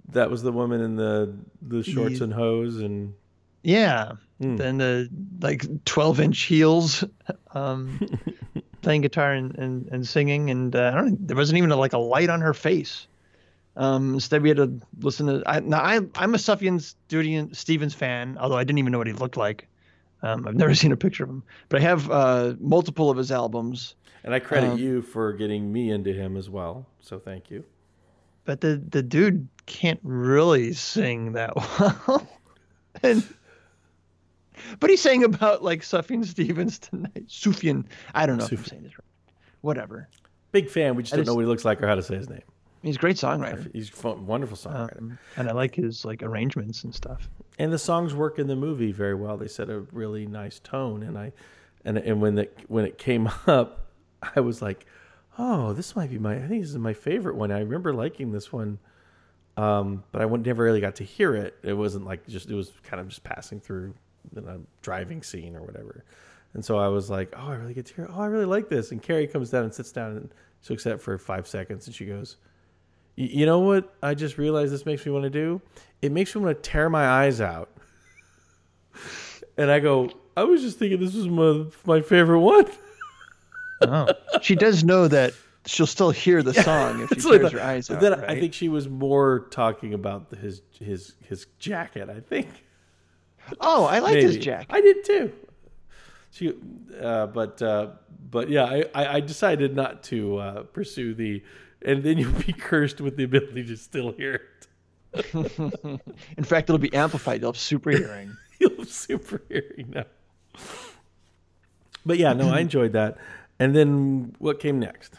That 0.09 0.31
was 0.31 0.43
the 0.43 0.53
woman 0.53 0.81
in 0.81 0.97
the 0.97 1.35
the 1.63 1.83
shorts 1.83 2.21
and 2.21 2.33
hose 2.33 2.77
and. 2.79 3.15
Yeah. 3.63 4.13
Hmm. 4.41 4.57
Then 4.57 4.79
the 4.79 5.09
like 5.41 5.85
12 5.85 6.21
inch 6.21 6.41
heels, 6.43 7.05
um, 7.55 8.01
playing 8.83 9.03
guitar 9.03 9.33
and, 9.33 9.57
and, 9.57 9.89
and 9.93 10.07
singing. 10.07 10.51
And 10.51 10.75
uh, 10.75 10.91
I 10.93 11.01
don't 11.01 11.29
there 11.29 11.37
wasn't 11.37 11.59
even 11.59 11.71
a, 11.71 11.77
like 11.77 11.93
a 11.93 11.99
light 11.99 12.29
on 12.29 12.41
her 12.41 12.55
face. 12.55 13.07
Um, 13.77 14.15
instead, 14.15 14.43
we 14.43 14.49
had 14.51 14.59
to 14.59 14.81
listen 15.01 15.27
to. 15.27 15.43
I, 15.47 15.61
now, 15.61 15.81
I, 15.81 16.01
I'm 16.17 16.35
a 16.35 16.39
Sufjan 16.39 16.95
Studi- 17.09 17.55
Stevens 17.55 17.95
fan, 17.95 18.37
although 18.39 18.57
I 18.57 18.65
didn't 18.65 18.79
even 18.79 18.93
know 18.93 18.99
what 18.99 19.07
he 19.07 19.13
looked 19.15 19.37
like. 19.37 19.67
Um, 20.23 20.47
I've 20.47 20.55
never 20.55 20.75
seen 20.83 20.93
a 20.93 20.97
picture 20.97 21.25
of 21.25 21.31
him, 21.31 21.43
but 21.69 21.81
I 21.81 21.85
have 21.85 22.11
uh, 22.11 22.55
multiple 22.61 23.11
of 23.11 23.17
his 23.17 23.31
albums. 23.33 23.95
And 24.25 24.33
I 24.35 24.39
credit 24.39 24.71
Um, 24.73 24.79
you 24.79 25.03
for 25.03 25.33
getting 25.33 25.73
me 25.73 25.91
into 25.91 26.13
him 26.13 26.37
as 26.37 26.49
well. 26.49 26.87
So 27.01 27.19
thank 27.19 27.51
you. 27.51 27.65
But 28.45 28.61
the, 28.61 28.83
the 28.89 29.03
dude 29.03 29.49
can't 29.67 30.01
really 30.03 30.73
sing 30.73 31.33
that 31.33 31.55
well. 32.07 32.27
and 33.03 33.27
but 34.79 34.91
he 34.91 34.97
sang 34.97 35.25
about 35.25 35.63
like 35.65 35.81
Sufjan 35.83 36.25
Stevens 36.25 36.79
tonight. 36.79 37.27
Sufjan. 37.29 37.85
I 38.15 38.27
don't 38.27 38.39
know 38.39 38.45
if 38.45 38.53
I'm 38.53 38.65
saying 38.65 38.83
this 38.85 38.93
right. 38.99 39.35
Whatever. 39.61 40.09
Big 40.53 40.69
fan. 40.71 40.95
We 40.95 41.03
just 41.03 41.15
I 41.15 41.17
don't 41.17 41.25
just- 41.25 41.31
know 41.31 41.35
what 41.35 41.41
he 41.43 41.47
looks 41.47 41.65
like 41.65 41.83
or 41.83 41.89
how 41.89 41.95
to 41.97 42.03
say 42.03 42.17
his 42.17 42.29
name. 42.29 42.43
He's 42.83 42.97
a 42.97 42.99
great 42.99 43.17
songwriter. 43.17 43.73
He's 43.73 43.91
a 44.05 44.13
wonderful 44.15 44.57
songwriter. 44.57 44.99
Um, 44.99 45.19
and 45.37 45.49
I 45.49 45.53
like 45.53 45.75
his 45.77 46.05
like 46.05 46.23
arrangements 46.23 46.83
and 46.85 46.93
stuff. 46.95 47.29
And 47.59 47.73
the 47.73 47.79
songs 47.79 48.15
work 48.15 48.39
in 48.39 48.47
the 48.47 48.57
movie 48.57 48.93
very 48.93 49.15
well. 49.15 49.37
They 49.37 49.49
set 49.49 49.69
a 49.69 49.81
really 49.93 50.27
nice 50.27 50.59
tone, 50.59 51.03
and 51.03 51.19
I, 51.19 51.33
and 51.85 51.99
and 51.99 52.21
when 52.21 52.39
it 52.39 52.59
when 52.69 52.85
it 52.85 52.99
came 52.99 53.29
up, 53.47 53.87
I 54.37 54.41
was 54.41 54.63
like, 54.63 54.87
oh, 55.39 55.73
this 55.73 55.95
might 55.97 56.11
be 56.11 56.19
my. 56.19 56.37
I 56.37 56.47
think 56.47 56.63
this 56.63 56.71
is 56.71 56.79
my 56.79 56.95
favorite 56.95 57.37
one. 57.37 57.51
I 57.53 57.61
remember 57.61 57.93
liking 57.93 58.33
this 58.33 58.53
one, 58.53 58.79
um, 59.57 60.05
but 60.13 60.23
I 60.23 60.27
never 60.27 60.65
really 60.65 60.81
got 60.81 60.97
to 60.97 61.05
hear 61.05 61.35
it. 61.35 61.57
It 61.63 61.75
wasn't 61.75 62.07
like 62.07 62.27
just 62.27 62.51
it 62.51 62.55
was 62.55 62.73
kind 62.83 63.01
of 63.01 63.09
just 63.09 63.25
passing 63.25 63.61
through 63.61 63.95
in 64.37 64.47
a 64.47 64.61
driving 64.83 65.23
scene 65.23 65.57
or 65.57 65.63
whatever. 65.63 66.05
And 66.55 66.65
so 66.65 66.79
I 66.79 66.89
was 66.89 67.09
like, 67.09 67.33
oh, 67.37 67.49
I 67.49 67.55
really 67.55 67.75
get 67.75 67.87
to 67.87 67.95
hear. 67.95 68.05
It. 68.05 68.11
Oh, 68.15 68.21
I 68.21 68.27
really 68.27 68.45
like 68.45 68.69
this. 68.69 68.93
And 68.93 69.03
Carrie 69.03 69.27
comes 69.27 69.51
down 69.51 69.65
and 69.65 69.73
sits 69.73 69.91
down 69.91 70.17
and 70.17 70.33
at 70.71 70.87
it 70.87 71.01
for 71.01 71.19
five 71.19 71.47
seconds, 71.47 71.87
and 71.87 71.95
she 71.95 72.07
goes. 72.07 72.37
"Y- 73.17 73.29
You 73.33 73.47
know 73.47 73.61
what? 73.61 73.95
I 74.03 74.15
just 74.15 74.39
realized 74.39 74.73
this 74.73 74.87
makes 74.87 75.05
me 75.07 75.13
want 75.13 75.25
to 75.25 75.31
do. 75.31 75.61
It 76.01 76.13
makes 76.13 76.35
me 76.35 76.43
want 76.43 76.57
to 76.63 76.71
tear 76.71 76.89
my 76.91 77.07
eyes 77.07 77.41
out. 77.41 77.71
And 79.57 79.71
I 79.71 79.81
go, 79.81 80.11
I 80.37 80.45
was 80.45 80.63
just 80.63 80.79
thinking 80.79 80.99
this 81.01 81.15
was 81.15 81.29
my 81.29 81.65
my 81.85 82.01
favorite 82.03 82.41
one. 82.41 82.67
Oh. 83.85 84.07
she 84.43 84.55
does 84.55 84.85
know 84.85 85.09
that 85.09 85.33
she'll 85.67 85.89
still 85.89 86.13
hear 86.13 86.41
the 86.45 86.55
song 86.55 87.01
if 87.03 87.09
she 87.21 87.29
tears 87.29 87.43
thought. 87.43 87.53
her 87.53 87.61
eyes 87.61 87.91
out. 87.91 87.99
then 88.01 88.13
right? 88.13 88.31
I 88.31 88.39
think 88.39 88.55
she 88.55 88.69
was 88.69 88.89
more 88.89 89.49
talking 89.51 89.93
about 89.93 90.33
his 90.41 90.63
his 90.79 91.15
his 91.29 91.47
jacket. 91.59 92.09
I 92.09 92.21
think. 92.21 92.47
Oh, 93.61 93.85
I 93.87 93.99
liked 93.99 94.23
his 94.23 94.37
jacket. 94.37 94.69
I 94.71 94.81
did 94.83 95.05
too. 95.05 95.33
She, 96.31 96.55
uh, 97.01 97.27
but 97.27 97.61
uh, 97.61 97.89
but 98.31 98.49
yeah, 98.51 98.67
I, 98.67 98.85
I, 98.95 99.15
I 99.15 99.21
decided 99.21 99.75
not 99.75 100.05
to 100.05 100.37
uh, 100.39 100.63
pursue 100.63 101.13
the, 101.13 101.43
and 101.85 102.03
then 102.03 102.19
you'll 102.19 102.33
be 102.33 102.53
cursed 102.53 103.01
with 103.01 103.17
the 103.17 103.25
ability 103.25 103.65
to 103.67 103.77
still 103.77 104.13
hear 104.13 104.41
it. 105.15 105.29
In 106.37 106.45
fact, 106.45 106.71
it'll 106.71 106.79
be 106.79 106.93
amplified. 106.95 107.41
You'll 107.43 107.53
have 107.53 107.61
super 107.61 107.91
hearing. 107.91 108.37
You'll 108.59 108.77
have 108.79 108.89
super 108.89 109.43
hearing 109.49 109.91
now. 109.95 110.05
But 112.07 112.19
yeah, 112.19 112.33
no, 112.33 112.49
I 112.49 112.61
enjoyed 112.61 112.93
that. 112.93 113.19
And 113.59 113.75
then 113.77 114.35
what 114.39 114.59
came 114.61 114.79
next? 114.79 115.15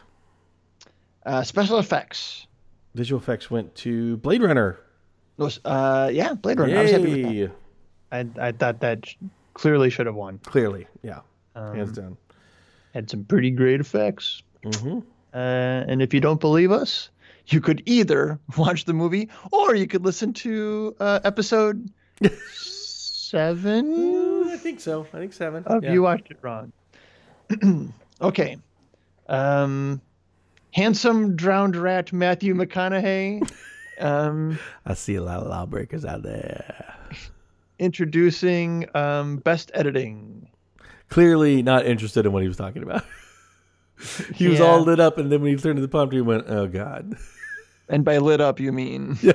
Uh, 1.26 1.44
special 1.44 1.78
effects. 1.80 2.48
Visual 2.96 3.22
effects 3.22 3.50
went 3.52 3.74
to 3.76 4.18
Blade 4.18 4.42
Runner. 4.42 4.80
Was, 5.38 5.60
uh, 5.66 6.10
yeah, 6.14 6.34
Blade 6.34 6.60
Runner. 6.60 6.78
I 6.78 6.82
was 6.84 6.92
happy 6.92 7.04
with 7.10 7.24
that. 7.24 7.34
Yay! 7.34 7.50
I, 8.12 8.48
I 8.48 8.52
thought 8.52 8.80
that 8.82 9.14
clearly 9.54 9.90
should 9.90 10.06
have 10.06 10.16
won. 10.16 10.40
Clearly, 10.46 10.88
yeah, 11.02 11.20
hands 11.56 11.98
Um, 11.98 12.04
down. 12.04 12.18
Had 12.94 13.10
some 13.10 13.24
pretty 13.26 13.50
great 13.52 13.80
effects. 13.80 14.44
hmm 14.64 15.00
Uh, 15.34 15.84
and 15.88 16.02
if 16.02 16.14
you 16.14 16.20
don't 16.20 16.40
believe 16.40 16.72
us, 16.72 17.10
you 17.48 17.60
could 17.62 17.82
either 17.86 18.40
watch 18.58 18.86
the 18.86 18.94
movie 18.94 19.30
or 19.52 19.76
you 19.76 19.88
could 19.88 20.06
listen 20.06 20.34
to 20.34 20.96
uh, 21.00 21.20
episode 21.24 21.90
seven 22.54 24.48
I 24.50 24.58
think 24.58 24.80
so. 24.80 25.08
I 25.14 25.18
think 25.18 25.34
seven. 25.34 25.64
of 25.66 25.84
yeah. 25.84 25.94
You 25.94 26.04
Watched 26.04 26.30
It 26.30 26.38
Wrong. 26.42 26.72
okay. 28.22 28.58
Um, 29.28 30.00
handsome 30.72 31.36
drowned 31.36 31.76
rat 31.76 32.14
Matthew 32.14 32.54
McConaughey 32.54 33.52
um, 34.00 34.60
I 34.86 34.94
see 34.94 35.16
a 35.16 35.24
lot 35.24 35.40
of 35.40 35.48
lawbreakers 35.48 36.06
out 36.06 36.22
there. 36.24 36.94
introducing 37.80 38.86
um, 38.96 39.38
best 39.38 39.72
editing. 39.74 40.48
Clearly 41.10 41.64
not 41.64 41.86
interested 41.86 42.26
in 42.26 42.32
what 42.32 42.42
he 42.44 42.48
was 42.48 42.58
talking 42.58 42.84
about. 42.84 43.04
he 44.36 44.48
was 44.48 44.60
Yeah. 44.60 44.66
all 44.66 44.82
lit 44.82 45.00
up, 45.00 45.18
and 45.18 45.32
then 45.32 45.42
when 45.42 45.52
he 45.56 45.62
turned 45.62 45.78
to 45.78 45.82
the 45.82 45.88
prompter, 45.88 46.16
he 46.18 46.22
went, 46.22 46.46
"Oh 46.48 46.68
God." 46.68 47.14
And 47.90 48.04
by 48.06 48.18
lit 48.18 48.42
up, 48.42 48.60
you 48.60 48.72
mean 48.72 49.18
Yeah. 49.22 49.34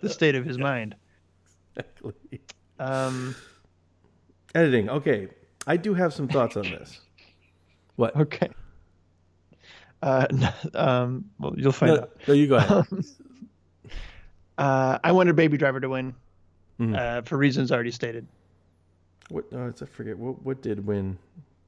the 0.00 0.08
state 0.08 0.34
of 0.34 0.44
his 0.44 0.58
mind. 0.58 0.94
Exactly. 1.76 2.40
Um, 2.78 3.34
Editing. 4.54 4.88
Okay, 4.88 5.28
I 5.66 5.76
do 5.76 5.94
have 5.94 6.12
some 6.14 6.28
thoughts 6.28 6.56
on 6.56 6.62
this. 6.64 7.00
What? 7.96 8.14
okay. 8.16 8.48
Uh, 10.02 10.26
um, 10.74 11.24
well, 11.38 11.54
you'll 11.56 11.72
find 11.72 11.94
No, 11.94 12.00
out. 12.02 12.10
no, 12.28 12.34
you 12.34 12.46
go 12.46 12.56
ahead. 12.56 12.84
Uh, 14.56 14.98
I 15.04 15.12
wanted 15.12 15.36
Baby 15.36 15.56
Driver 15.56 15.80
to 15.80 15.88
win 15.88 16.14
Mhm. 16.80 16.96
uh, 16.96 17.22
for 17.22 17.36
reasons 17.36 17.70
already 17.72 17.90
stated. 17.90 18.26
what? 19.30 19.44
Oh, 19.52 19.68
I 19.68 19.84
forget. 19.84 20.16
What? 20.18 20.42
What 20.42 20.62
did 20.62 20.86
win? 20.86 21.18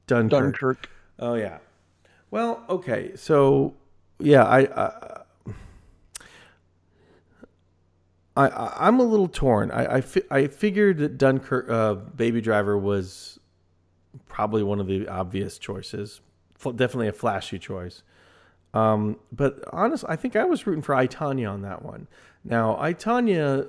Dunkirk. 0.07 0.31
Dunkirk. 0.41 0.89
Oh 1.19 1.35
yeah. 1.35 1.59
Well, 2.31 2.63
okay. 2.69 3.11
So 3.15 3.75
yeah, 4.19 4.43
I 4.43 4.61
I, 8.35 8.47
I, 8.47 8.77
I'm 8.87 8.99
a 8.99 9.03
little 9.03 9.27
torn. 9.27 9.69
I 9.71 9.95
I, 9.97 10.01
fi- 10.01 10.23
I 10.31 10.47
figured 10.47 10.97
that 10.99 11.17
Dunkirk, 11.17 11.69
uh, 11.69 11.95
Baby 11.95 12.41
Driver 12.41 12.77
was 12.77 13.39
probably 14.27 14.63
one 14.63 14.79
of 14.79 14.87
the 14.87 15.07
obvious 15.07 15.57
choices. 15.57 16.21
F- 16.55 16.75
Definitely 16.75 17.09
a 17.09 17.13
flashy 17.13 17.59
choice. 17.59 18.03
Um, 18.73 19.17
but 19.33 19.61
honestly, 19.73 20.07
I 20.09 20.15
think 20.15 20.37
I 20.37 20.45
was 20.45 20.65
rooting 20.65 20.81
for 20.81 20.95
I, 20.95 21.05
Tonya 21.05 21.51
on 21.51 21.61
that 21.63 21.83
one. 21.83 22.07
Now, 22.45 22.77
I, 22.79 22.93
Tonya, 22.93 23.67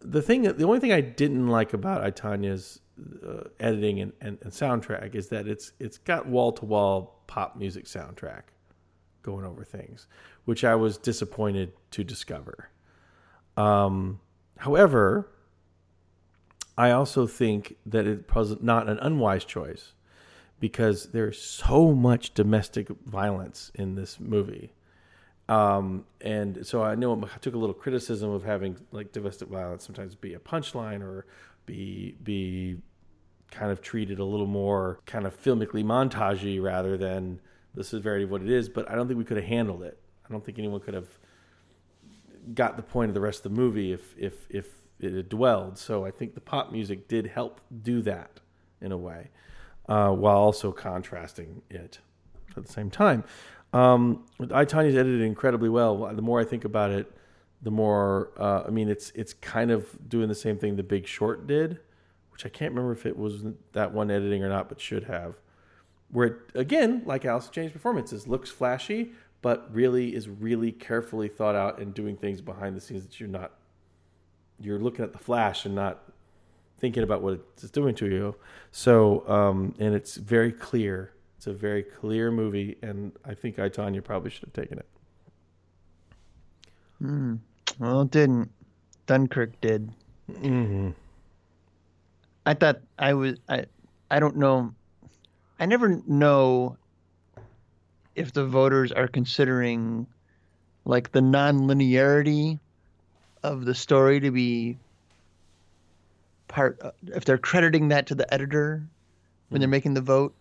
the 0.00 0.20
thing, 0.20 0.42
the 0.42 0.64
only 0.64 0.78
thing 0.78 0.92
I 0.92 1.00
didn't 1.00 1.48
like 1.48 1.72
about 1.72 2.02
I, 2.04 2.10
Tonya's 2.10 2.80
uh, 3.26 3.44
editing 3.60 4.00
and, 4.00 4.12
and, 4.20 4.38
and 4.42 4.52
soundtrack 4.52 5.14
is 5.14 5.28
that 5.28 5.46
it's 5.46 5.72
it's 5.78 5.98
got 5.98 6.26
wall 6.26 6.52
to 6.52 6.64
wall 6.64 7.22
pop 7.26 7.56
music 7.56 7.84
soundtrack 7.84 8.42
going 9.22 9.44
over 9.44 9.64
things, 9.64 10.06
which 10.44 10.64
I 10.64 10.74
was 10.74 10.96
disappointed 10.96 11.72
to 11.92 12.04
discover. 12.04 12.70
Um, 13.56 14.20
however, 14.58 15.28
I 16.76 16.92
also 16.92 17.26
think 17.26 17.76
that 17.86 18.06
it 18.06 18.32
was 18.34 18.60
not 18.62 18.88
an 18.88 18.98
unwise 19.00 19.44
choice 19.44 19.92
because 20.60 21.10
there's 21.10 21.40
so 21.40 21.92
much 21.92 22.34
domestic 22.34 22.88
violence 23.04 23.70
in 23.74 23.94
this 23.94 24.18
movie. 24.18 24.72
Um, 25.48 26.04
and 26.20 26.66
so 26.66 26.82
I 26.82 26.94
know 26.94 27.20
I 27.22 27.38
took 27.38 27.54
a 27.54 27.58
little 27.58 27.74
criticism 27.74 28.30
of 28.30 28.44
having 28.44 28.76
like 28.92 29.12
domestic 29.12 29.48
violence 29.48 29.84
sometimes 29.84 30.14
be 30.14 30.34
a 30.34 30.38
punchline 30.38 31.00
or 31.00 31.26
be 31.64 32.16
be 32.22 32.76
kind 33.50 33.70
of 33.72 33.80
treated 33.80 34.18
a 34.18 34.24
little 34.24 34.46
more 34.46 35.00
kind 35.06 35.26
of 35.26 35.42
filmically 35.42 35.84
montagey 35.84 36.62
rather 36.62 36.96
than 36.96 37.40
the 37.74 37.84
severity 37.84 38.24
of 38.24 38.30
what 38.30 38.42
it 38.42 38.50
is. 38.50 38.68
But 38.68 38.90
I 38.90 38.94
don't 38.94 39.08
think 39.08 39.18
we 39.18 39.24
could 39.24 39.36
have 39.38 39.46
handled 39.46 39.82
it. 39.82 39.98
I 40.28 40.32
don't 40.32 40.44
think 40.44 40.58
anyone 40.58 40.80
could 40.80 40.94
have 40.94 41.08
got 42.54 42.76
the 42.76 42.82
point 42.82 43.10
of 43.10 43.14
the 43.14 43.20
rest 43.20 43.44
of 43.44 43.54
the 43.54 43.60
movie 43.60 43.92
if 43.92 44.14
if 44.18 44.46
if 44.50 44.66
it 45.00 45.12
had 45.14 45.28
dwelled. 45.28 45.78
So 45.78 46.04
I 46.04 46.10
think 46.10 46.34
the 46.34 46.40
pop 46.40 46.72
music 46.72 47.08
did 47.08 47.26
help 47.26 47.60
do 47.82 48.02
that 48.02 48.40
in 48.80 48.92
a 48.92 48.96
way. 48.98 49.30
uh, 49.88 50.10
while 50.10 50.36
also 50.36 50.72
contrasting 50.72 51.62
it 51.70 51.98
at 52.56 52.66
the 52.66 52.72
same 52.72 52.90
time. 52.90 53.24
Um, 53.72 54.24
I, 54.52 54.64
Tonya's 54.64 54.96
edited 54.96 55.20
incredibly 55.22 55.68
well. 55.68 55.96
The 56.14 56.22
more 56.22 56.40
I 56.40 56.44
think 56.44 56.64
about 56.64 56.90
it, 56.90 57.10
the 57.62 57.70
more 57.70 58.30
uh, 58.38 58.64
I 58.66 58.70
mean, 58.70 58.88
it's 58.88 59.10
it's 59.14 59.32
kind 59.34 59.70
of 59.70 59.86
doing 60.08 60.28
the 60.28 60.34
same 60.34 60.58
thing 60.58 60.76
The 60.76 60.82
Big 60.82 61.06
Short 61.06 61.46
did, 61.46 61.80
which 62.38 62.46
I 62.46 62.56
can't 62.56 62.70
remember 62.70 62.92
if 62.92 63.04
it 63.04 63.16
was 63.16 63.42
that 63.72 63.92
one 63.92 64.12
editing 64.12 64.44
or 64.44 64.48
not, 64.48 64.68
but 64.68 64.80
should 64.80 65.02
have. 65.04 65.34
Where 66.12 66.26
it, 66.28 66.36
again, 66.54 67.02
like 67.04 67.24
Allison 67.24 67.52
Janney's 67.52 67.72
performances, 67.72 68.28
looks 68.28 68.48
flashy, 68.48 69.10
but 69.42 69.68
really 69.74 70.14
is 70.14 70.28
really 70.28 70.70
carefully 70.70 71.26
thought 71.26 71.56
out 71.56 71.80
and 71.80 71.92
doing 71.92 72.16
things 72.16 72.40
behind 72.40 72.76
the 72.76 72.80
scenes 72.80 73.02
that 73.02 73.18
you're 73.18 73.28
not. 73.28 73.54
You're 74.60 74.78
looking 74.78 75.04
at 75.04 75.12
the 75.12 75.18
flash 75.18 75.64
and 75.64 75.74
not 75.74 76.12
thinking 76.78 77.02
about 77.02 77.22
what 77.22 77.40
it's 77.56 77.70
doing 77.70 77.96
to 77.96 78.06
you. 78.06 78.36
So, 78.70 79.28
um, 79.28 79.74
and 79.80 79.92
it's 79.92 80.14
very 80.14 80.52
clear. 80.52 81.10
It's 81.38 81.48
a 81.48 81.52
very 81.52 81.82
clear 81.82 82.30
movie, 82.30 82.78
and 82.82 83.10
I 83.24 83.34
think 83.34 83.58
I, 83.58 83.68
Tonya, 83.68 84.04
probably 84.04 84.30
should 84.30 84.44
have 84.44 84.52
taken 84.52 84.78
it. 84.78 84.86
Well, 87.80 88.02
it 88.02 88.12
didn't. 88.12 88.52
Dunkirk 89.06 89.60
did. 89.60 89.90
Mm-hmm. 90.30 90.90
I 92.48 92.54
thought 92.54 92.80
I 92.98 93.12
was. 93.12 93.38
I. 93.46 93.66
I 94.10 94.20
don't 94.20 94.38
know. 94.38 94.72
I 95.60 95.66
never 95.66 96.00
know 96.06 96.78
if 98.14 98.32
the 98.32 98.46
voters 98.46 98.90
are 98.90 99.06
considering 99.06 100.06
like 100.86 101.12
the 101.12 101.20
non-linearity 101.20 102.58
of 103.42 103.66
the 103.66 103.74
story 103.74 104.20
to 104.20 104.30
be 104.30 104.78
part 106.48 106.80
if 107.08 107.26
they're 107.26 107.36
crediting 107.36 107.88
that 107.88 108.06
to 108.06 108.14
the 108.14 108.32
editor 108.32 108.82
when 109.50 109.60
they're 109.60 109.68
making 109.68 109.92
the 109.92 110.00
vote 110.00 110.34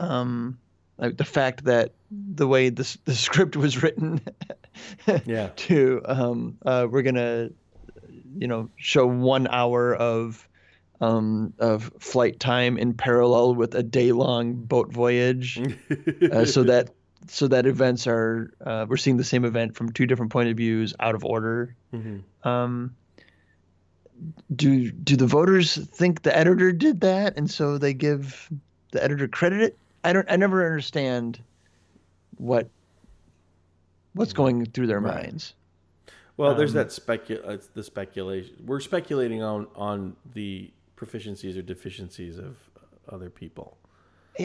um 0.00 0.58
like 0.96 1.18
the 1.18 1.24
fact 1.24 1.64
that 1.64 1.92
the 2.10 2.48
way 2.48 2.70
the, 2.70 2.96
the 3.04 3.14
script 3.14 3.54
was 3.54 3.82
written 3.82 4.20
Yeah. 5.26 5.50
to 5.54 6.00
um 6.06 6.56
uh 6.64 6.86
we're 6.90 7.02
gonna 7.02 7.50
you 8.38 8.48
know 8.48 8.70
show 8.76 9.06
one 9.06 9.46
hour 9.46 9.94
of 9.94 10.47
um 11.00 11.52
of 11.58 11.92
flight 12.00 12.40
time 12.40 12.76
in 12.76 12.92
parallel 12.94 13.54
with 13.54 13.74
a 13.74 13.82
day 13.82 14.10
long 14.12 14.54
boat 14.54 14.92
voyage 14.92 15.60
uh, 16.32 16.44
so 16.44 16.62
that 16.64 16.90
so 17.28 17.46
that 17.48 17.66
events 17.66 18.06
are 18.06 18.52
uh, 18.64 18.84
we're 18.88 18.96
seeing 18.96 19.16
the 19.16 19.24
same 19.24 19.44
event 19.44 19.76
from 19.76 19.92
two 19.92 20.06
different 20.06 20.32
point 20.32 20.48
of 20.48 20.56
views 20.56 20.94
out 21.00 21.14
of 21.14 21.24
order 21.24 21.74
Mm-hmm. 21.94 22.48
um, 22.48 22.94
do 24.54 24.90
do 24.90 25.16
the 25.16 25.26
voters 25.26 25.76
think 25.94 26.22
the 26.22 26.36
editor 26.36 26.72
did 26.72 27.00
that 27.02 27.36
and 27.36 27.48
so 27.50 27.78
they 27.78 27.94
give 27.94 28.48
the 28.92 29.02
editor 29.02 29.28
credit 29.28 29.78
i 30.04 30.12
don't 30.12 30.28
i 30.30 30.36
never 30.36 30.64
understand 30.66 31.40
what 32.36 32.68
what's 34.14 34.32
going 34.32 34.66
through 34.66 34.86
their 34.88 35.00
Right. 35.00 35.24
minds 35.26 35.54
Well, 36.36 36.54
there's 36.54 36.70
Um, 36.70 36.76
that 36.78 36.88
specu- 36.88 37.44
uh, 37.46 37.58
the 37.74 37.82
speculation. 37.82 38.54
We're 38.64 38.80
speculating 38.80 39.42
on 39.42 39.66
on 39.74 40.14
the 40.34 40.70
proficiencies 40.98 41.56
or 41.56 41.62
deficiencies 41.62 42.38
of 42.38 42.56
other 43.08 43.30
people. 43.30 43.76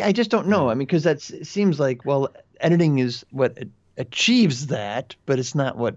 i 0.04 0.12
just 0.12 0.30
don't 0.30 0.48
know 0.48 0.70
i 0.70 0.74
mean 0.74 0.88
because 0.88 1.04
that 1.04 1.22
seems 1.22 1.80
like 1.80 2.06
well 2.06 2.30
editing 2.60 3.00
is 3.00 3.26
what 3.32 3.58
achieves 3.98 4.68
that 4.68 5.16
but 5.26 5.40
it's 5.40 5.56
not 5.56 5.78
what 5.78 5.96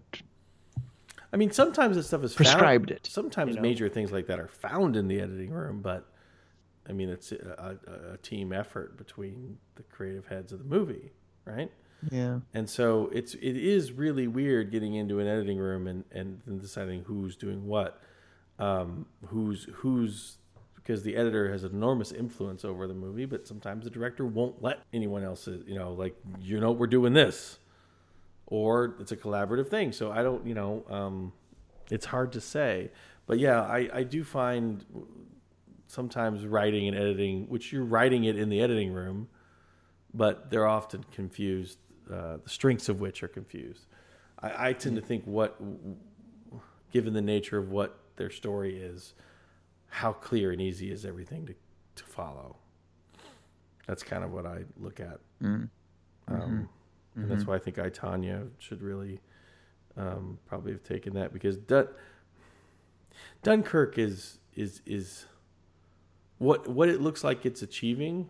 I 1.32 1.38
mean, 1.38 1.50
sometimes 1.50 1.96
this 1.96 2.06
stuff 2.06 2.24
is 2.24 2.32
Prescribed 2.32 2.88
found, 2.88 2.98
it, 2.98 3.08
Sometimes 3.10 3.50
you 3.50 3.56
know? 3.56 3.62
major 3.62 3.90
things 3.90 4.10
like 4.10 4.28
that 4.28 4.40
are 4.40 4.48
found 4.48 4.96
in 4.96 5.06
the 5.06 5.20
editing 5.20 5.50
room, 5.50 5.82
but 5.82 6.08
I 6.88 6.92
mean, 6.92 7.10
it's 7.10 7.30
a, 7.32 7.76
a, 7.86 8.12
a 8.14 8.16
team 8.18 8.52
effort 8.52 8.96
between 8.96 9.58
the 9.74 9.82
creative 9.82 10.26
heads 10.26 10.52
of 10.52 10.60
the 10.60 10.64
movie, 10.64 11.10
right? 11.44 11.70
yeah 12.10 12.40
And 12.54 12.68
so 12.68 13.10
it's 13.12 13.34
it 13.34 13.56
is 13.56 13.90
really 13.90 14.26
weird 14.28 14.70
getting 14.70 14.94
into 14.94 15.18
an 15.18 15.26
editing 15.26 15.58
room 15.58 15.86
and 15.86 16.04
and 16.12 16.40
then 16.46 16.58
deciding 16.58 17.04
who's 17.04 17.36
doing 17.36 17.66
what, 17.66 18.00
um, 18.58 19.06
who's 19.26 19.66
who's 19.74 20.38
because 20.86 21.02
the 21.02 21.16
editor 21.16 21.50
has 21.50 21.64
enormous 21.64 22.12
influence 22.12 22.64
over 22.64 22.86
the 22.86 22.94
movie, 22.94 23.24
but 23.24 23.46
sometimes 23.46 23.84
the 23.84 23.90
director 23.90 24.24
won't 24.24 24.62
let 24.62 24.80
anyone 24.92 25.24
else, 25.24 25.48
you 25.48 25.74
know, 25.74 25.92
like 25.92 26.14
you 26.40 26.60
know 26.60 26.70
we're 26.72 26.86
doing 26.86 27.12
this, 27.12 27.58
or 28.46 28.94
it's 29.00 29.10
a 29.10 29.16
collaborative 29.16 29.68
thing. 29.68 29.90
So 29.90 30.12
I 30.12 30.22
don't, 30.22 30.46
you 30.46 30.54
know, 30.54 30.84
um, 30.88 31.32
it's 31.90 32.06
hard 32.06 32.32
to 32.32 32.40
say, 32.40 32.90
but 33.26 33.38
yeah, 33.38 33.62
I 33.62 33.88
I 33.92 34.02
do 34.04 34.22
find 34.22 34.84
sometimes 35.88 36.46
writing 36.46 36.86
and 36.86 36.96
editing, 36.96 37.48
which 37.48 37.72
you're 37.72 37.84
writing 37.84 38.24
it 38.24 38.36
in 38.36 38.48
the 38.48 38.60
editing 38.60 38.92
room 38.92 39.28
but 40.16 40.50
they're 40.50 40.66
often 40.66 41.04
confused. 41.12 41.78
Uh, 42.10 42.38
the 42.42 42.48
strengths 42.48 42.88
of 42.88 43.00
which 43.00 43.22
are 43.22 43.28
confused. 43.28 43.86
I, 44.40 44.68
I 44.68 44.72
tend 44.72 44.96
to 44.96 45.02
think 45.02 45.24
what, 45.24 45.60
given 46.92 47.14
the 47.14 47.22
nature 47.22 47.58
of 47.58 47.70
what 47.70 47.98
their 48.16 48.30
story 48.30 48.78
is, 48.78 49.14
how 49.88 50.12
clear 50.12 50.52
and 50.52 50.60
easy 50.60 50.90
is 50.90 51.04
everything 51.04 51.46
to 51.46 51.54
to 51.96 52.04
follow. 52.04 52.56
That's 53.86 54.02
kind 54.02 54.24
of 54.24 54.32
what 54.32 54.44
I 54.46 54.64
look 54.78 55.00
at, 55.00 55.20
um, 56.28 56.68
and 57.14 57.30
that's 57.30 57.44
why 57.46 57.54
I 57.54 57.58
think 57.58 57.78
I, 57.78 57.88
Tonya 57.88 58.48
should 58.58 58.82
really 58.82 59.20
um, 59.96 60.38
probably 60.46 60.72
have 60.72 60.82
taken 60.82 61.14
that 61.14 61.32
because 61.32 61.56
Dun- 61.56 61.88
Dunkirk 63.42 63.96
is 63.98 64.38
is 64.54 64.82
is 64.84 65.26
what 66.38 66.68
what 66.68 66.88
it 66.88 67.00
looks 67.00 67.22
like 67.24 67.46
it's 67.46 67.62
achieving 67.62 68.28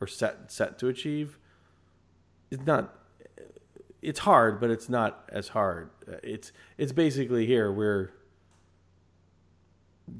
or 0.00 0.06
set 0.06 0.52
set 0.52 0.78
to 0.80 0.88
achieve 0.88 1.38
is 2.50 2.60
not 2.66 2.94
it's 4.02 4.20
hard 4.20 4.60
but 4.60 4.70
it's 4.70 4.88
not 4.88 5.28
as 5.32 5.48
hard. 5.48 5.90
Uh, 6.06 6.16
it's 6.22 6.52
it's 6.76 6.92
basically 6.92 7.46
here 7.46 7.72
where 7.72 8.12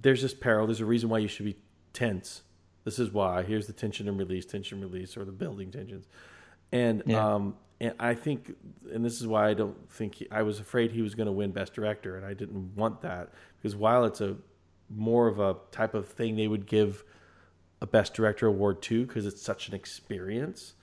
there's 0.00 0.22
this 0.22 0.34
peril. 0.34 0.66
There's 0.66 0.80
a 0.80 0.86
reason 0.86 1.08
why 1.08 1.18
you 1.18 1.28
should 1.28 1.44
be 1.46 1.56
tense. 1.92 2.42
This 2.84 2.98
is 2.98 3.10
why. 3.12 3.42
Here's 3.42 3.66
the 3.66 3.72
tension 3.72 4.08
and 4.08 4.18
release 4.18 4.44
tension 4.46 4.80
release 4.80 5.16
or 5.16 5.24
the 5.24 5.32
building 5.32 5.70
tensions. 5.70 6.06
And 6.72 7.02
Yeah. 7.06 7.34
um 7.34 7.56
and 7.80 7.94
i 7.98 8.14
think 8.14 8.54
and 8.92 9.04
this 9.04 9.20
is 9.20 9.26
why 9.26 9.48
i 9.48 9.54
don't 9.54 9.90
think 9.90 10.14
he, 10.14 10.30
i 10.30 10.40
was 10.42 10.60
afraid 10.60 10.92
he 10.92 11.02
was 11.02 11.14
going 11.16 11.26
to 11.26 11.32
win 11.32 11.50
best 11.50 11.74
director 11.74 12.16
and 12.16 12.24
i 12.24 12.32
didn't 12.32 12.76
want 12.76 13.00
that 13.02 13.30
because 13.58 13.74
while 13.74 14.04
it's 14.04 14.20
a 14.20 14.36
more 14.88 15.26
of 15.26 15.40
a 15.40 15.56
type 15.72 15.92
of 15.94 16.06
thing 16.08 16.36
they 16.36 16.46
would 16.46 16.64
give 16.66 17.02
a 17.80 17.86
best 17.86 18.14
director 18.14 18.46
award 18.46 18.80
to 18.82 19.04
because 19.04 19.26
it's 19.26 19.42
such 19.42 19.68
an 19.68 19.74
experience 19.74 20.74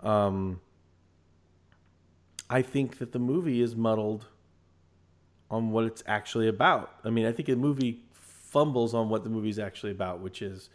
um 0.00 0.60
i 2.48 2.62
think 2.62 2.98
that 2.98 3.10
the 3.12 3.18
movie 3.18 3.60
is 3.60 3.74
muddled 3.74 4.26
on 5.50 5.70
what 5.70 5.84
it's 5.84 6.02
actually 6.06 6.46
about. 6.48 6.90
I 7.04 7.10
mean 7.10 7.26
i 7.26 7.32
think 7.32 7.48
the 7.48 7.56
movie 7.56 8.04
fumbles 8.54 8.94
on 8.94 9.08
what 9.08 9.24
the 9.24 9.30
movie's 9.30 9.58
actually 9.58 9.92
about 9.92 10.20
which 10.20 10.40
is 10.40 10.70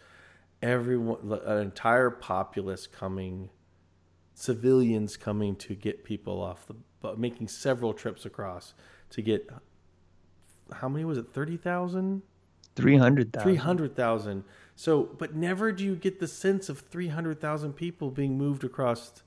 everyone 0.61 1.39
an 1.45 1.57
entire 1.59 2.09
populace 2.09 2.85
coming 2.85 3.49
civilians 4.33 5.17
coming 5.17 5.55
to 5.55 5.73
get 5.73 6.03
people 6.03 6.41
off 6.41 6.67
the 6.67 6.75
but 7.01 7.17
making 7.17 7.47
several 7.47 7.93
trips 7.93 8.25
across 8.25 8.73
to 9.09 9.21
get 9.21 9.49
how 10.73 10.89
many 10.89 11.05
was 11.05 11.17
it 11.17 11.33
30,000 11.33 12.21
300000 12.75 13.41
300,000 13.41 14.43
so 14.75 15.03
but 15.17 15.35
never 15.35 15.71
do 15.71 15.83
you 15.83 15.95
get 15.95 16.19
the 16.19 16.27
sense 16.27 16.69
of 16.69 16.81
300,000 16.81 17.73
people 17.73 18.11
being 18.11 18.37
moved 18.37 18.63
across 18.63 19.23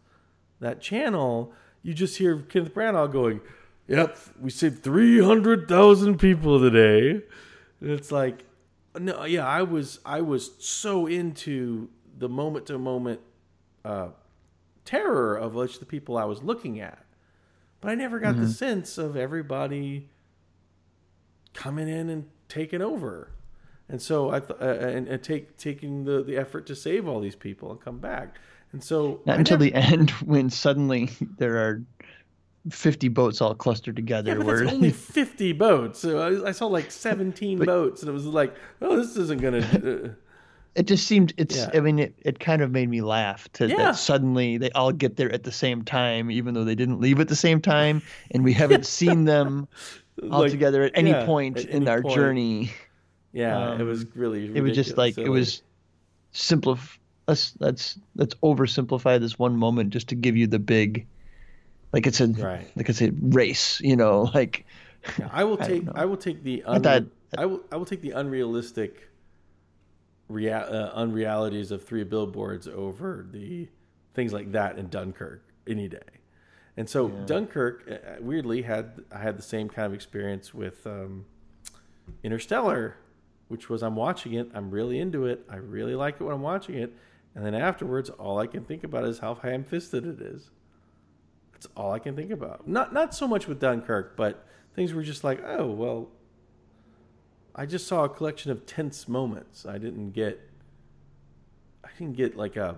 that 0.62 0.80
channel. 0.80 1.52
You 1.82 1.92
just 1.92 2.16
hear 2.16 2.38
Kenneth 2.38 2.72
Branagh 2.72 3.12
going 3.12 3.40
yep 3.88 4.16
we 4.40 4.48
saved 4.48 4.82
300,000 4.82 6.18
people 6.18 6.60
today 6.60 7.22
and 7.82 7.90
it's 7.90 8.10
like 8.10 8.44
no 8.98 9.24
yeah 9.24 9.46
I 9.46 9.62
was 9.62 9.98
I 10.06 10.20
was 10.22 10.52
so 10.58 11.06
into 11.06 11.88
the 12.16 12.28
moment 12.28 12.66
to 12.66 12.78
moment 12.78 13.20
uh 13.84 14.08
terror 14.84 15.36
of 15.36 15.54
which 15.54 15.78
the 15.80 15.86
people 15.86 16.16
I 16.16 16.24
was 16.24 16.42
looking 16.42 16.80
at 16.80 17.04
but 17.80 17.90
I 17.90 17.94
never 17.96 18.18
got 18.20 18.36
the 18.36 18.48
sense 18.48 18.96
of 18.96 19.16
everybody 19.16 20.08
coming 21.52 21.88
in 21.88 22.08
and 22.08 22.28
taking 22.48 22.80
over. 22.80 23.30
And 23.88 24.00
so 24.00 24.30
I 24.30 24.38
th- 24.40 24.60
uh, 24.60 24.64
and, 24.64 25.08
and 25.08 25.22
take 25.22 25.56
taking 25.58 26.04
the, 26.04 26.22
the 26.22 26.36
effort 26.36 26.66
to 26.66 26.76
save 26.76 27.08
all 27.08 27.20
these 27.20 27.34
people 27.34 27.72
and 27.72 27.80
come 27.80 27.98
back. 27.98 28.36
And 28.72 28.82
so 28.82 29.20
not 29.26 29.36
I 29.36 29.38
until 29.40 29.58
never- 29.58 29.64
the 29.70 29.74
end 29.92 30.10
when 30.10 30.48
suddenly 30.48 31.10
there 31.38 31.58
are 31.58 31.82
50 32.70 33.08
boats 33.08 33.40
all 33.40 33.54
clustered 33.54 33.96
together 33.96 34.30
yeah, 34.30 34.36
but 34.38 34.46
where 34.46 34.64
only 34.68 34.90
fifty 34.90 35.52
boats. 35.52 35.98
So 35.98 36.18
I, 36.44 36.48
I 36.48 36.52
saw 36.52 36.66
like 36.66 36.90
seventeen 36.90 37.58
But- 37.58 37.66
boats, 37.66 38.02
and 38.02 38.08
it 38.08 38.12
was 38.12 38.24
like, 38.26 38.54
oh, 38.80 38.96
this 38.96 39.16
isn't 39.16 39.40
gonna. 39.40 40.14
Uh, 40.74 40.80
it 40.80 40.86
just 40.86 41.06
seemed 41.06 41.34
it's 41.36 41.54
Yeah. 41.58 41.70
i 41.74 41.80
mean 41.80 41.98
it, 41.98 42.14
it 42.22 42.40
kind 42.40 42.62
of 42.62 42.70
made 42.70 42.88
me 42.88 43.02
laugh 43.02 43.46
to 43.52 43.68
Yeah. 43.68 43.76
that 43.76 43.96
suddenly 43.96 44.56
they 44.56 44.70
all 44.70 44.90
get 44.90 45.16
there 45.16 45.30
at 45.30 45.42
the 45.44 45.52
same 45.52 45.82
time 45.84 46.30
even 46.30 46.54
though 46.54 46.64
they 46.64 46.74
didn't 46.74 46.98
leave 46.98 47.20
at 47.20 47.28
the 47.28 47.36
same 47.36 47.60
time 47.60 48.00
and 48.30 48.42
we 48.42 48.54
haven't 48.54 48.86
seen 48.98 49.26
them 49.26 49.68
all 50.30 50.40
like, 50.40 50.50
together 50.50 50.84
at 50.84 50.92
any 50.94 51.10
yeah, 51.10 51.26
point 51.26 51.58
at 51.58 51.64
in 51.66 51.82
any 51.82 51.88
our 51.90 52.00
point. 52.00 52.14
journey 52.14 52.70
Yeah, 53.34 53.74
it 53.74 53.80
Um, 53.82 53.86
was 53.86 54.06
really. 54.14 54.50
it 54.56 54.62
was 54.62 54.74
just 54.74 54.96
like 54.96 55.10
it 55.12 55.26
silly. 55.26 55.28
was 55.28 55.62
simplif- 56.32 56.96
let's 57.28 57.52
let's 57.58 57.98
let's 58.16 58.34
oversimplify 58.36 59.20
this 59.20 59.38
one 59.38 59.56
moment 59.56 59.90
just 59.90 60.08
to 60.08 60.14
give 60.14 60.38
you 60.38 60.46
the 60.46 60.58
big, 60.58 61.06
like 61.92 62.06
it's 62.06 62.20
a 62.20 62.26
Right. 62.28 62.66
like 62.76 62.88
it's 62.88 63.02
a 63.02 63.10
race, 63.20 63.80
you 63.80 63.96
know, 63.96 64.22
like 64.34 64.64
Yeah, 65.18 65.28
I 65.32 65.44
will 65.44 65.56
take 65.56 65.84
know. 65.84 65.92
I, 65.94 66.04
will 66.04 66.16
take 66.16 66.42
the 66.42 66.64
I 66.66 66.78
unre- 66.78 66.82
thought- 66.82 67.04
I 67.38 67.46
will 67.46 67.60
I 67.72 67.76
will 67.76 67.86
take 67.86 68.02
the 68.02 68.10
unrealistic 68.12 69.08
rea- 70.28 70.50
uh, 70.52 70.90
unrealities 70.94 71.70
of 71.70 71.84
three 71.84 72.04
billboards 72.04 72.66
over 72.68 73.26
the 73.30 73.68
things 74.14 74.32
like 74.32 74.52
that 74.52 74.78
in 74.78 74.88
Dunkirk 74.88 75.42
any 75.66 75.88
day. 75.88 75.98
And 76.76 76.88
so 76.88 77.08
Dunkirk 77.08 77.84
uh, 77.90 77.96
weirdly 78.20 78.62
had 78.62 79.02
I 79.10 79.18
had 79.18 79.36
the 79.38 79.42
same 79.42 79.68
kind 79.68 79.86
of 79.86 79.94
experience 79.94 80.54
with 80.54 80.86
um, 80.86 81.26
Interstellar, 82.22 82.96
which 83.48 83.68
was 83.68 83.82
I'm 83.82 83.96
watching 83.96 84.34
it, 84.34 84.50
I'm 84.54 84.70
really 84.70 84.98
into 84.98 85.26
it, 85.26 85.44
I 85.50 85.56
really 85.56 85.94
like 85.94 86.16
it 86.20 86.24
when 86.24 86.34
I'm 86.34 86.42
watching 86.42 86.76
it, 86.76 86.92
and 87.34 87.44
then 87.44 87.54
afterwards 87.54 88.08
all 88.10 88.38
I 88.38 88.46
can 88.46 88.64
think 88.64 88.84
about 88.84 89.04
is 89.04 89.18
how 89.18 89.34
ham 89.34 89.64
fisted 89.64 90.06
it 90.06 90.20
is. 90.20 90.50
That's 91.62 91.72
all 91.76 91.92
I 91.92 92.00
can 92.00 92.16
think 92.16 92.32
about. 92.32 92.66
Not 92.66 92.92
not 92.92 93.14
so 93.14 93.28
much 93.28 93.46
with 93.46 93.60
Dunkirk, 93.60 94.16
but 94.16 94.44
things 94.74 94.92
were 94.92 95.02
just 95.02 95.22
like, 95.22 95.40
oh 95.46 95.70
well. 95.70 96.08
I 97.54 97.66
just 97.66 97.86
saw 97.86 98.02
a 98.02 98.08
collection 98.08 98.50
of 98.50 98.66
tense 98.66 99.06
moments. 99.06 99.64
I 99.64 99.78
didn't 99.78 100.10
get. 100.10 100.40
I 101.84 101.88
didn't 101.96 102.16
get 102.16 102.36
like 102.36 102.56
a, 102.56 102.76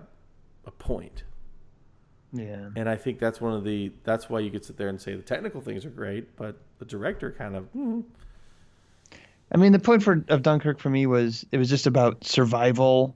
a 0.65 0.71
point, 0.71 1.23
yeah. 2.31 2.69
and 2.75 2.87
I 2.87 2.95
think 2.95 3.17
that's 3.17 3.41
one 3.41 3.53
of 3.53 3.63
the. 3.63 3.91
That's 4.03 4.29
why 4.29 4.41
you 4.41 4.51
could 4.51 4.63
sit 4.65 4.77
there 4.77 4.89
and 4.89 5.01
say 5.01 5.15
the 5.15 5.23
technical 5.23 5.61
things 5.61 5.83
are 5.85 5.89
great, 5.89 6.35
but 6.35 6.57
the 6.77 6.85
director 6.85 7.31
kind 7.31 7.55
of. 7.55 7.65
hmm, 7.69 8.01
I 9.51 9.57
mean, 9.57 9.71
the 9.71 9.79
point 9.79 10.03
for 10.03 10.23
of 10.27 10.43
Dunkirk 10.43 10.77
for 10.77 10.89
me 10.89 11.07
was 11.07 11.43
it 11.51 11.57
was 11.57 11.69
just 11.69 11.87
about 11.87 12.23
survival 12.23 13.15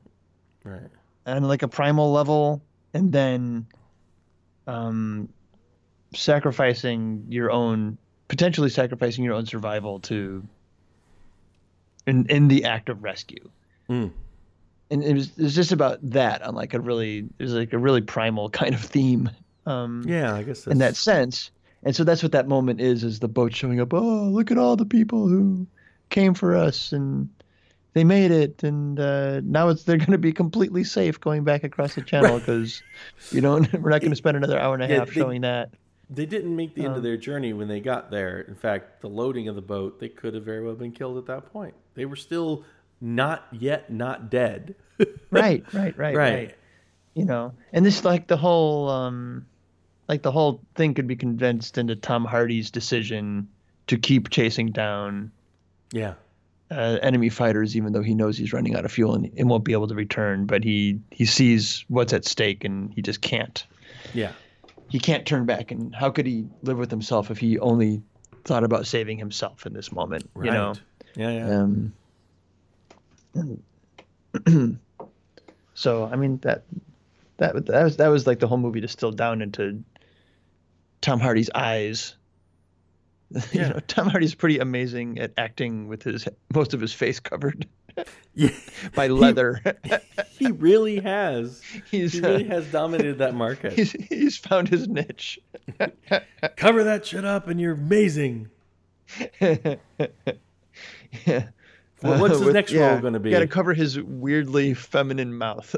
right. 0.63 0.89
And 1.27 1.47
like 1.47 1.61
a 1.61 1.67
primal 1.67 2.11
level, 2.11 2.63
and 2.93 3.11
then 3.11 3.67
um, 4.69 5.29
sacrificing 6.14 7.26
your 7.30 7.52
own 7.52 7.98
potentially 8.27 8.69
sacrificing 8.69 9.23
your 9.23 9.34
own 9.34 9.45
survival 9.45 9.99
to 9.99 10.45
in 12.06 12.26
in 12.27 12.48
the 12.48 12.65
act 12.65 12.90
of 12.90 13.03
rescue. 13.03 13.49
Mm. 13.90 14.11
And 14.91 15.03
it 15.03 15.14
was 15.14 15.31
it 15.38 15.44
was 15.44 15.56
just 15.56 15.72
about 15.72 15.99
that 16.10 16.41
on 16.41 16.56
like 16.56 16.73
a 16.73 16.80
really 16.80 17.19
it 17.38 17.44
was 17.44 17.53
like 17.53 17.73
a 17.73 17.77
really 17.77 18.02
primal 18.02 18.49
kind 18.61 18.73
of 18.73 18.81
theme. 18.81 19.30
Um, 19.65 20.03
Yeah, 20.07 20.34
I 20.34 20.44
guess 20.44 20.60
that's, 20.64 20.68
in 20.73 20.77
that 20.80 20.95
sense. 20.95 21.52
And 21.84 21.95
so 21.95 22.03
that's 22.03 22.22
what 22.23 22.34
that 22.34 22.48
moment 22.48 22.81
is: 22.81 23.03
is 23.03 23.19
the 23.19 23.27
boat 23.27 23.56
showing 23.56 23.80
up. 23.80 23.94
Oh, 23.94 24.23
look 24.30 24.52
at 24.52 24.57
all 24.57 24.76
the 24.76 24.86
people 24.86 25.27
who 25.27 25.65
came 26.10 26.34
for 26.34 26.56
us, 26.56 26.91
and 26.91 27.30
they 27.94 28.03
made 28.03 28.31
it, 28.31 28.64
and 28.64 28.99
uh, 28.99 29.40
now 29.45 29.69
it's 29.69 29.84
they're 29.84 29.98
going 29.98 30.11
to 30.11 30.18
be 30.18 30.34
completely 30.34 30.84
safe 30.84 31.19
going 31.22 31.44
back 31.45 31.64
across 31.64 31.95
the 31.95 32.02
channel 32.02 32.38
because 32.40 32.84
you 33.31 33.40
know 33.41 33.53
we're 33.80 33.91
not 33.91 34.02
going 34.02 34.11
to 34.11 34.15
spend 34.18 34.36
another 34.38 34.60
hour 34.60 34.73
and 34.73 34.84
a 34.84 34.88
Yeah, 34.90 34.95
half 34.99 35.07
they- 35.07 35.14
showing 35.14 35.41
that. 35.41 35.69
They 36.10 36.26
didn't 36.26 36.56
make 36.56 36.73
the 36.73 36.81
end 36.81 36.91
Um, 36.94 36.98
of 36.98 37.03
their 37.03 37.18
journey 37.18 37.53
when 37.53 37.68
they 37.68 37.80
got 37.80 38.10
there. 38.10 38.41
In 38.41 38.56
fact, 38.56 39.02
the 39.02 39.07
loading 39.10 39.48
of 39.48 39.56
the 39.56 39.61
boat, 39.61 39.99
they 39.99 40.10
could 40.10 40.34
have 40.34 40.44
very 40.44 40.64
well 40.64 40.73
been 40.76 40.91
killed 40.91 41.18
at 41.18 41.26
that 41.27 41.52
point. 41.53 41.76
They 41.94 42.06
were 42.06 42.15
still 42.15 42.64
not 43.02 43.45
yet 43.52 43.91
not 43.91 44.30
dead. 44.30 44.76
Right, 45.31 45.64
right, 45.73 45.95
right, 45.98 46.15
right. 46.15 46.56
You 47.14 47.23
know, 47.26 47.53
and 47.72 47.86
this 47.86 48.03
like 48.03 48.27
the 48.27 48.36
whole 48.38 48.90
um, 48.90 49.45
like 50.10 50.23
the 50.23 50.31
whole 50.31 50.61
thing 50.76 50.94
could 50.94 51.07
be 51.07 51.15
condensed 51.15 51.77
into 51.77 51.95
Tom 51.95 52.26
Hardy's 52.26 52.69
decision 52.72 53.48
to 53.88 53.98
keep 53.98 54.30
chasing 54.30 54.72
down 54.72 55.31
Yeah. 55.94 56.15
uh, 56.72 56.98
enemy 57.02 57.30
fighters, 57.30 57.77
even 57.77 57.94
though 57.94 58.02
he 58.02 58.14
knows 58.15 58.38
he's 58.38 58.52
running 58.53 58.76
out 58.76 58.84
of 58.86 58.91
fuel 58.91 59.15
and, 59.15 59.31
and 59.38 59.49
won't 59.49 59.64
be 59.64 59.72
able 59.73 59.88
to 59.88 59.95
return. 59.95 60.45
But 60.45 60.64
he 60.64 60.99
he 61.11 61.26
sees 61.26 61.86
what's 61.88 62.11
at 62.11 62.26
stake 62.26 62.64
and 62.65 62.91
he 62.94 63.02
just 63.02 63.22
can't. 63.22 63.65
Yeah. 64.14 64.31
He 64.89 64.99
can't 64.99 65.25
turn 65.25 65.45
back. 65.45 65.71
And 65.71 65.93
how 65.95 66.09
could 66.09 66.25
he 66.25 66.47
live 66.63 66.77
with 66.77 66.89
himself 66.91 67.31
if 67.31 67.37
he 67.37 67.59
only 67.59 68.01
thought 68.43 68.63
about 68.63 68.87
saving 68.87 69.17
himself 69.17 69.65
in 69.65 69.73
this 69.73 69.91
moment? 69.91 70.29
Right. 70.33 70.45
You 70.47 70.51
know. 70.51 70.73
Yeah, 71.15 71.31
yeah. 71.31 71.61
Um, 71.61 71.93
so 75.73 76.05
I 76.05 76.15
mean 76.15 76.37
that 76.39 76.63
that 77.37 77.65
that 77.67 77.83
was 77.83 77.97
that 77.97 78.07
was 78.07 78.27
like 78.27 78.39
the 78.39 78.47
whole 78.47 78.57
movie 78.57 78.79
distilled 78.81 79.17
down 79.17 79.41
into 79.41 79.83
Tom 81.01 81.19
Hardy's 81.19 81.49
eyes. 81.53 82.15
you 83.31 83.41
Yeah. 83.53 83.69
know, 83.69 83.79
Tom 83.87 84.07
Hardy's 84.09 84.35
pretty 84.35 84.59
amazing 84.59 85.19
at 85.19 85.33
acting 85.37 85.87
with 85.87 86.03
his 86.03 86.27
most 86.53 86.73
of 86.73 86.81
his 86.81 86.93
face 86.93 87.19
covered 87.19 87.67
yeah. 88.35 88.49
by 88.95 89.07
leather. 89.07 89.61
He 90.39 90.51
really 90.51 90.99
has. 91.01 91.61
he's 91.91 92.13
He 92.13 92.21
really 92.21 92.45
uh, 92.45 92.55
has 92.55 92.71
dominated 92.71 93.17
that 93.17 93.35
market. 93.35 93.73
he's 93.73 93.91
he's 93.91 94.37
found 94.37 94.69
his 94.69 94.87
niche. 94.87 95.37
Cover 96.55 96.85
that 96.85 97.05
shit 97.05 97.25
up 97.25 97.49
and 97.49 97.59
you're 97.59 97.73
amazing. 97.73 98.49
yeah. 99.41 99.75
Well, 102.01 102.21
what's 102.21 102.35
his 102.35 102.45
with- 102.45 102.53
next 102.53 102.71
yeah, 102.71 102.91
role 102.91 102.99
going 103.01 103.13
to 103.13 103.19
be? 103.19 103.31
Got 103.31 103.39
to 103.39 103.47
cover 103.47 103.73
his 103.73 103.99
weirdly 104.01 104.73
feminine 104.73 105.37
mouth 105.37 105.75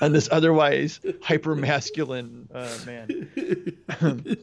on 0.00 0.12
this 0.12 0.28
otherwise 0.30 1.00
hyper 1.22 1.54
masculine 1.54 2.48
uh, 2.54 2.76
man. 2.86 3.28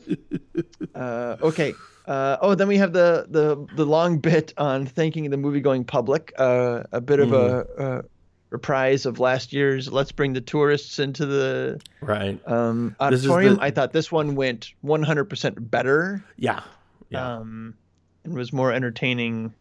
uh, 0.96 1.38
okay. 1.42 1.74
Uh, 2.08 2.38
oh, 2.42 2.56
then 2.56 2.68
we 2.68 2.78
have 2.78 2.94
the, 2.94 3.26
the 3.30 3.68
the 3.76 3.86
long 3.86 4.18
bit 4.18 4.54
on 4.58 4.86
thanking 4.86 5.30
the 5.30 5.38
movie 5.38 5.62
going 5.62 5.84
public. 5.84 6.34
Uh, 6.38 6.84
a 6.92 7.00
bit 7.00 7.20
of 7.20 7.32
a, 7.32 7.66
a 7.78 8.04
reprise 8.50 9.06
of 9.06 9.20
last 9.20 9.54
year's 9.54 9.92
"Let's 9.92 10.12
Bring 10.12 10.34
the 10.34 10.42
Tourists 10.42 11.00
into 11.00 11.26
the 11.26 11.80
right. 12.02 12.40
um, 12.48 12.96
auditorium." 13.00 13.56
the- 13.56 13.64
I 13.64 13.72
thought 13.72 13.94
this 13.94 14.12
one 14.12 14.36
went 14.36 14.74
100% 14.84 15.70
better 15.70 16.24
Yeah. 16.38 16.62
Yeah. 17.10 17.38
um, 17.38 17.76
and 18.24 18.34
was 18.34 18.52
more 18.52 18.72
entertaining 18.72 19.54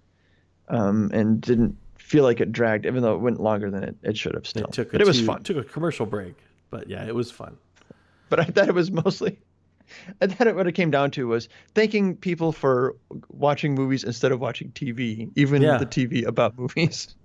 um, 0.68 1.10
and 1.12 1.40
didn't 1.40 1.76
feel 2.10 2.24
like 2.24 2.40
it 2.40 2.50
dragged, 2.50 2.86
even 2.86 3.02
though 3.02 3.14
it 3.14 3.18
went 3.20 3.38
longer 3.40 3.70
than 3.70 3.84
it, 3.84 3.96
it 4.02 4.18
should 4.18 4.34
have 4.34 4.44
still. 4.44 4.64
it 4.64 4.72
took 4.72 4.90
but 4.90 5.00
it 5.00 5.06
was 5.06 5.20
two- 5.20 5.26
fun. 5.26 5.42
Took 5.44 5.58
a 5.58 5.62
commercial 5.62 6.06
break, 6.06 6.34
but 6.68 6.88
yeah, 6.88 7.06
it 7.06 7.14
was 7.14 7.30
fun. 7.30 7.56
But 8.28 8.40
I 8.40 8.44
thought 8.44 8.66
it 8.68 8.74
was 8.74 8.90
mostly. 8.90 9.38
I 10.20 10.26
thought 10.26 10.48
it, 10.48 10.56
what 10.56 10.66
it 10.66 10.72
came 10.72 10.90
down 10.90 11.12
to 11.12 11.28
was 11.28 11.48
thanking 11.76 12.16
people 12.16 12.50
for 12.50 12.96
watching 13.28 13.76
movies 13.76 14.02
instead 14.02 14.32
of 14.32 14.40
watching 14.40 14.70
TV, 14.72 15.30
even 15.36 15.62
Yeah. 15.62 15.78
the 15.78 15.86
TV 15.86 16.26
about 16.26 16.58
movies. 16.58 17.14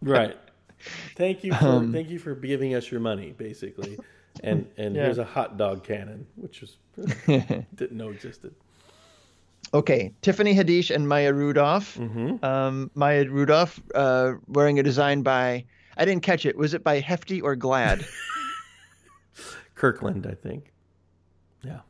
Right. 0.00 0.36
Thank 1.16 1.42
you 1.42 1.52
for 1.54 1.66
Um, 1.66 1.92
thank 1.92 2.08
you 2.08 2.18
for 2.20 2.34
giving 2.36 2.74
us 2.76 2.88
your 2.90 3.00
money, 3.00 3.32
basically. 3.36 3.98
And 4.44 4.66
and 4.76 4.94
Yeah. 4.94 5.04
here's 5.04 5.18
a 5.18 5.24
hot 5.24 5.56
dog 5.56 5.82
cannon, 5.84 6.24
which 6.36 6.60
was 6.60 6.76
didn't 7.26 7.92
know 7.92 8.10
existed. 8.10 8.54
Okay, 9.74 10.14
Tiffany 10.22 10.54
Haddish 10.54 10.94
and 10.94 11.06
Maya 11.08 11.32
Rudolph. 11.32 11.96
Mm-hmm. 11.96 12.42
Um, 12.44 12.90
Maya 12.94 13.28
Rudolph 13.28 13.78
uh, 13.94 14.34
wearing 14.46 14.78
a 14.78 14.82
design 14.82 15.22
by. 15.22 15.64
I 15.96 16.04
didn't 16.04 16.22
catch 16.22 16.46
it. 16.46 16.56
Was 16.56 16.74
it 16.74 16.82
by 16.82 17.00
Hefty 17.00 17.40
or 17.40 17.54
Glad? 17.56 18.06
Kirkland, 19.74 20.26
I 20.26 20.34
think. 20.34 20.72
Yeah. 21.62 21.80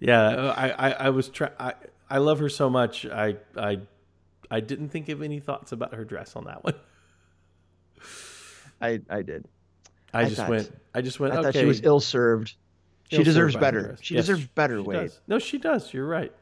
Yeah, 0.00 0.52
I, 0.56 0.70
I, 0.70 0.90
I 0.92 1.10
was 1.10 1.28
try 1.28 1.50
I, 1.58 1.74
I 2.10 2.18
love 2.18 2.38
her 2.40 2.48
so 2.48 2.68
much. 2.68 3.06
I 3.06 3.36
I 3.56 3.80
I 4.50 4.60
didn't 4.60 4.88
think 4.90 5.08
of 5.08 5.22
any 5.22 5.40
thoughts 5.40 5.72
about 5.72 5.94
her 5.94 6.04
dress 6.04 6.36
on 6.36 6.44
that 6.44 6.64
one. 6.64 6.74
I 8.80 9.00
I 9.08 9.22
did. 9.22 9.46
I, 10.12 10.20
I 10.20 10.24
just 10.24 10.36
thought- 10.36 10.50
went 10.50 10.72
I 10.94 11.00
just 11.02 11.20
went 11.20 11.34
I 11.34 11.38
okay. 11.38 11.44
thought 11.52 11.58
she 11.60 11.64
was 11.66 11.82
ill 11.82 12.00
served. 12.00 12.54
She 13.10 13.22
deserves 13.22 13.54
better. 13.56 13.96
She 14.00 14.14
Yes, 14.16 14.26
deserves 14.26 14.46
better. 14.48 14.76
she 14.78 14.82
Wade. 14.82 15.00
does. 15.08 15.20
No, 15.26 15.38
she 15.38 15.58
does. 15.58 15.92
You're 15.94 16.06
right. 16.06 16.32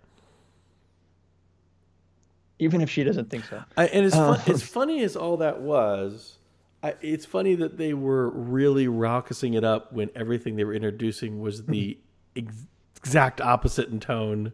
even 2.59 2.81
if 2.81 2.89
she 2.89 3.03
doesn't 3.05 3.29
think 3.31 3.45
so. 3.45 3.63
I, 3.77 3.87
and 3.89 4.07
as, 4.07 4.15
uh, 4.15 4.37
fun, 4.37 4.55
as 4.55 4.63
funny 4.69 5.03
as 5.03 5.17
all 5.17 5.37
that 5.39 5.61
was, 5.61 6.39
I, 6.83 6.95
it's 7.03 7.27
funny 7.27 7.57
that 7.57 7.77
they 7.79 7.93
were 7.95 8.31
really 8.31 8.87
raucousing 8.87 9.57
it 9.57 9.65
up 9.65 9.93
when 9.93 10.09
everything 10.15 10.57
they 10.57 10.65
were 10.65 10.73
introducing 10.75 11.41
was 11.41 11.65
the 11.65 11.99
ex- 12.37 12.67
exact 12.97 13.41
opposite 13.41 13.89
in 13.89 14.01
tone 14.01 14.53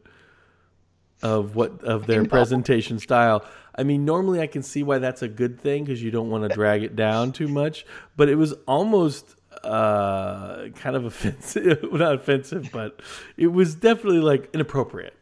of 1.23 1.55
what 1.55 1.85
of 1.85 2.07
their 2.07 2.24
presentation 2.24 2.99
style. 2.99 3.45
I 3.77 3.82
mean, 3.82 4.05
normally 4.07 4.41
I 4.41 4.47
can 4.47 4.62
see 4.62 4.82
why 4.82 4.99
that's 4.99 5.20
a 5.23 5.28
good 5.28 5.61
thing 5.61 5.85
because 5.85 6.03
you 6.03 6.11
don't 6.11 6.31
want 6.31 6.49
to 6.49 6.55
drag 6.55 6.82
it 6.82 6.97
down 6.97 7.32
too 7.32 7.47
much, 7.49 7.85
but 8.16 8.28
it 8.31 8.35
was 8.37 8.55
almost 8.66 9.37
uh 9.65 10.69
kind 10.77 10.97
of 10.97 11.05
offensive 11.05 11.82
not 11.93 12.15
offensive 12.15 12.70
but 12.73 13.01
it 13.37 13.49
was 13.49 13.74
definitely 13.74 14.20
like 14.20 14.49
inappropriate 14.55 15.15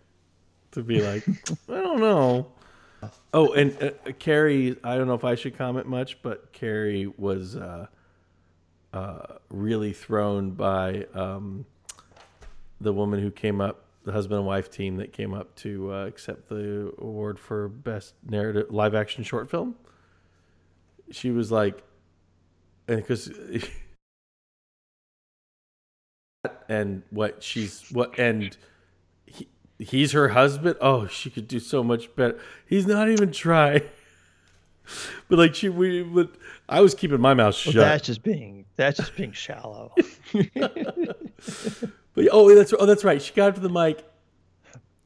to 0.70 0.82
be 0.82 1.02
like 1.02 1.26
i 1.68 1.80
don't 1.80 2.00
know 2.00 2.46
Oh, 3.32 3.52
and 3.52 3.80
uh, 3.82 4.12
Carrie, 4.18 4.76
I 4.82 4.96
don't 4.96 5.06
know 5.06 5.14
if 5.14 5.24
I 5.24 5.34
should 5.34 5.56
comment 5.56 5.86
much, 5.86 6.20
but 6.22 6.52
Carrie 6.52 7.06
was 7.16 7.56
uh, 7.56 7.86
uh, 8.92 9.18
really 9.50 9.92
thrown 9.92 10.52
by 10.52 11.06
um, 11.14 11.66
the 12.80 12.92
woman 12.92 13.20
who 13.20 13.30
came 13.30 13.60
up, 13.60 13.84
the 14.04 14.12
husband 14.12 14.38
and 14.38 14.46
wife 14.46 14.70
team 14.70 14.96
that 14.96 15.12
came 15.12 15.34
up 15.34 15.54
to 15.56 15.92
uh, 15.92 16.06
accept 16.06 16.48
the 16.48 16.92
award 16.98 17.38
for 17.38 17.68
best 17.68 18.14
narrative 18.28 18.66
live 18.70 18.94
action 18.94 19.22
short 19.22 19.50
film. 19.50 19.74
She 21.10 21.30
was 21.30 21.52
like, 21.52 21.82
and 22.86 22.96
because 22.96 23.30
and 26.68 27.02
what 27.10 27.42
she's 27.42 27.84
what 27.90 28.18
and 28.18 28.56
he, 29.26 29.48
he's 29.78 30.12
her 30.12 30.28
husband. 30.28 30.76
Oh, 30.80 31.06
she 31.06 31.30
could 31.30 31.48
do 31.48 31.58
so 31.58 31.82
much 31.82 32.14
better. 32.14 32.38
He's 32.66 32.86
not 32.86 33.08
even 33.08 33.32
trying. 33.32 33.82
But 35.28 35.38
like 35.38 35.54
she, 35.54 35.68
we, 35.68 36.02
but 36.02 36.30
I 36.66 36.80
was 36.80 36.94
keeping 36.94 37.20
my 37.20 37.34
mouth 37.34 37.54
Well, 37.66 37.74
shut. 37.74 37.74
that's 37.74 38.06
just 38.06 38.22
being 38.22 38.64
that's 38.76 38.96
just 38.96 39.14
being 39.16 39.32
shallow. 39.32 39.92
But 42.14 42.28
oh, 42.32 42.54
that's 42.54 42.72
oh, 42.72 42.86
that's 42.86 43.04
right. 43.04 43.20
She 43.20 43.34
got 43.34 43.50
up 43.50 43.54
to 43.56 43.60
the 43.60 43.68
mic. 43.68 44.02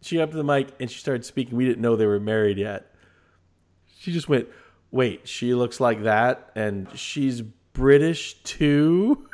She 0.01 0.17
got 0.19 0.23
up 0.23 0.31
to 0.31 0.37
the 0.37 0.45
mic 0.45 0.69
and 0.79 0.89
she 0.89 1.01
started 1.01 1.25
speaking. 1.25 1.57
We 1.57 1.65
didn't 1.67 1.83
know 1.83 1.97
they 1.97 2.07
were 2.07 2.21
married 2.21 2.59
yet. 2.59 2.95
She 3.99 4.13
just 4.13 4.29
went, 4.29 4.47
"Wait, 4.93 5.27
she 5.27 5.53
looks 5.53 5.81
like 5.81 6.05
that, 6.05 6.51
and 6.55 6.87
she's 6.97 7.43
British 7.43 8.35
too." 8.45 9.27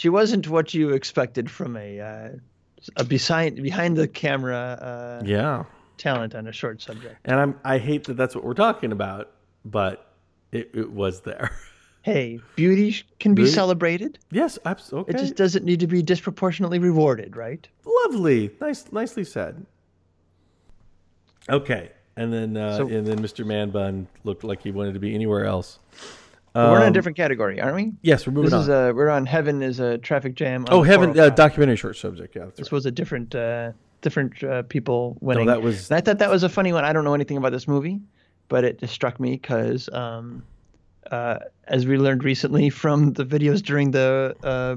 She 0.00 0.08
wasn't 0.08 0.48
what 0.48 0.72
you 0.72 0.90
expected 0.94 1.50
from 1.50 1.76
a 1.76 2.00
uh, 2.00 2.28
a 2.96 3.04
behind 3.04 3.62
behind 3.62 3.98
the 3.98 4.08
camera 4.08 4.56
uh, 5.20 5.22
Yeah, 5.26 5.64
talent 5.98 6.34
on 6.34 6.46
a 6.46 6.52
short 6.52 6.80
subject. 6.80 7.16
and 7.26 7.38
I'm 7.38 7.60
I 7.64 7.76
hate 7.76 8.04
that 8.04 8.14
that's 8.16 8.34
what 8.34 8.42
we're 8.44 8.54
talking 8.54 8.92
about, 8.92 9.30
but 9.66 10.12
it, 10.52 10.70
it 10.74 10.90
was 10.92 11.20
there. 11.20 11.50
Hey, 12.02 12.40
beauty 12.56 12.96
can 13.18 13.34
be 13.34 13.42
Beauty- 13.42 13.50
celebrated. 13.54 14.18
yes, 14.30 14.58
absolutely. 14.64 15.12
It 15.12 15.18
just 15.18 15.36
doesn't 15.36 15.66
need 15.66 15.80
to 15.80 15.86
be 15.86 16.00
disproportionately 16.00 16.78
rewarded, 16.78 17.36
right? 17.36 17.68
lovely, 17.84 18.50
nice, 18.58 18.90
nicely 18.90 19.22
said. 19.22 19.66
Okay, 21.50 21.90
and 22.16 22.32
then 22.32 22.56
uh, 22.56 22.78
So- 22.78 22.88
and 22.88 23.06
then 23.06 23.18
Mr. 23.20 23.44
Man 23.44 23.68
Bun 23.68 24.06
looked 24.24 24.44
like 24.44 24.62
he 24.62 24.70
wanted 24.70 24.94
to 24.94 24.98
be 24.98 25.14
anywhere 25.14 25.44
else. 25.44 25.78
We're 26.54 26.76
in 26.76 26.82
a 26.82 26.86
Um, 26.86 26.92
different 26.92 27.16
category, 27.16 27.60
aren't 27.60 27.76
we? 27.76 27.92
Yes, 28.02 28.26
we're 28.26 28.32
moving 28.32 28.46
This 28.50 28.54
on. 28.54 28.60
is 28.62 28.68
a 28.68 28.92
we're 28.94 29.08
on 29.10 29.26
heaven 29.26 29.62
is 29.62 29.78
a 29.80 29.98
traffic 29.98 30.34
jam. 30.34 30.64
on 30.66 30.72
oh, 30.72 30.82
heaven, 30.82 31.18
uh, 31.18 31.28
documentary 31.30 31.76
short 31.76 31.96
subject. 31.96 32.34
Yeah, 32.36 32.46
This 32.56 32.66
right. 32.66 32.72
was 32.72 32.86
a 32.86 32.90
different 32.90 33.34
uh, 33.34 33.72
different 34.02 34.42
uh, 34.42 34.62
people 34.62 35.16
winning. 35.20 35.46
No, 35.46 35.52
that 35.52 35.62
was- 35.62 35.90
And 35.90 35.98
I 35.98 36.00
thought 36.00 36.18
that 36.18 36.30
was 36.30 36.42
a 36.42 36.48
funny 36.48 36.72
one. 36.72 36.84
I 36.84 36.92
don't 36.92 37.04
know 37.04 37.14
anything 37.14 37.36
about 37.36 37.52
this 37.52 37.68
movie, 37.68 38.00
but 38.48 38.64
it 38.64 38.80
just 38.80 38.94
struck 38.94 39.20
me 39.20 39.32
because 39.32 39.88
um, 39.92 40.42
uh, 41.10 41.38
as 41.68 41.86
we 41.86 41.98
learned 41.98 42.24
recently 42.24 42.70
from 42.70 43.12
the 43.12 43.24
videos 43.24 43.62
during 43.62 43.90
the 43.90 44.34
uh, 44.42 44.76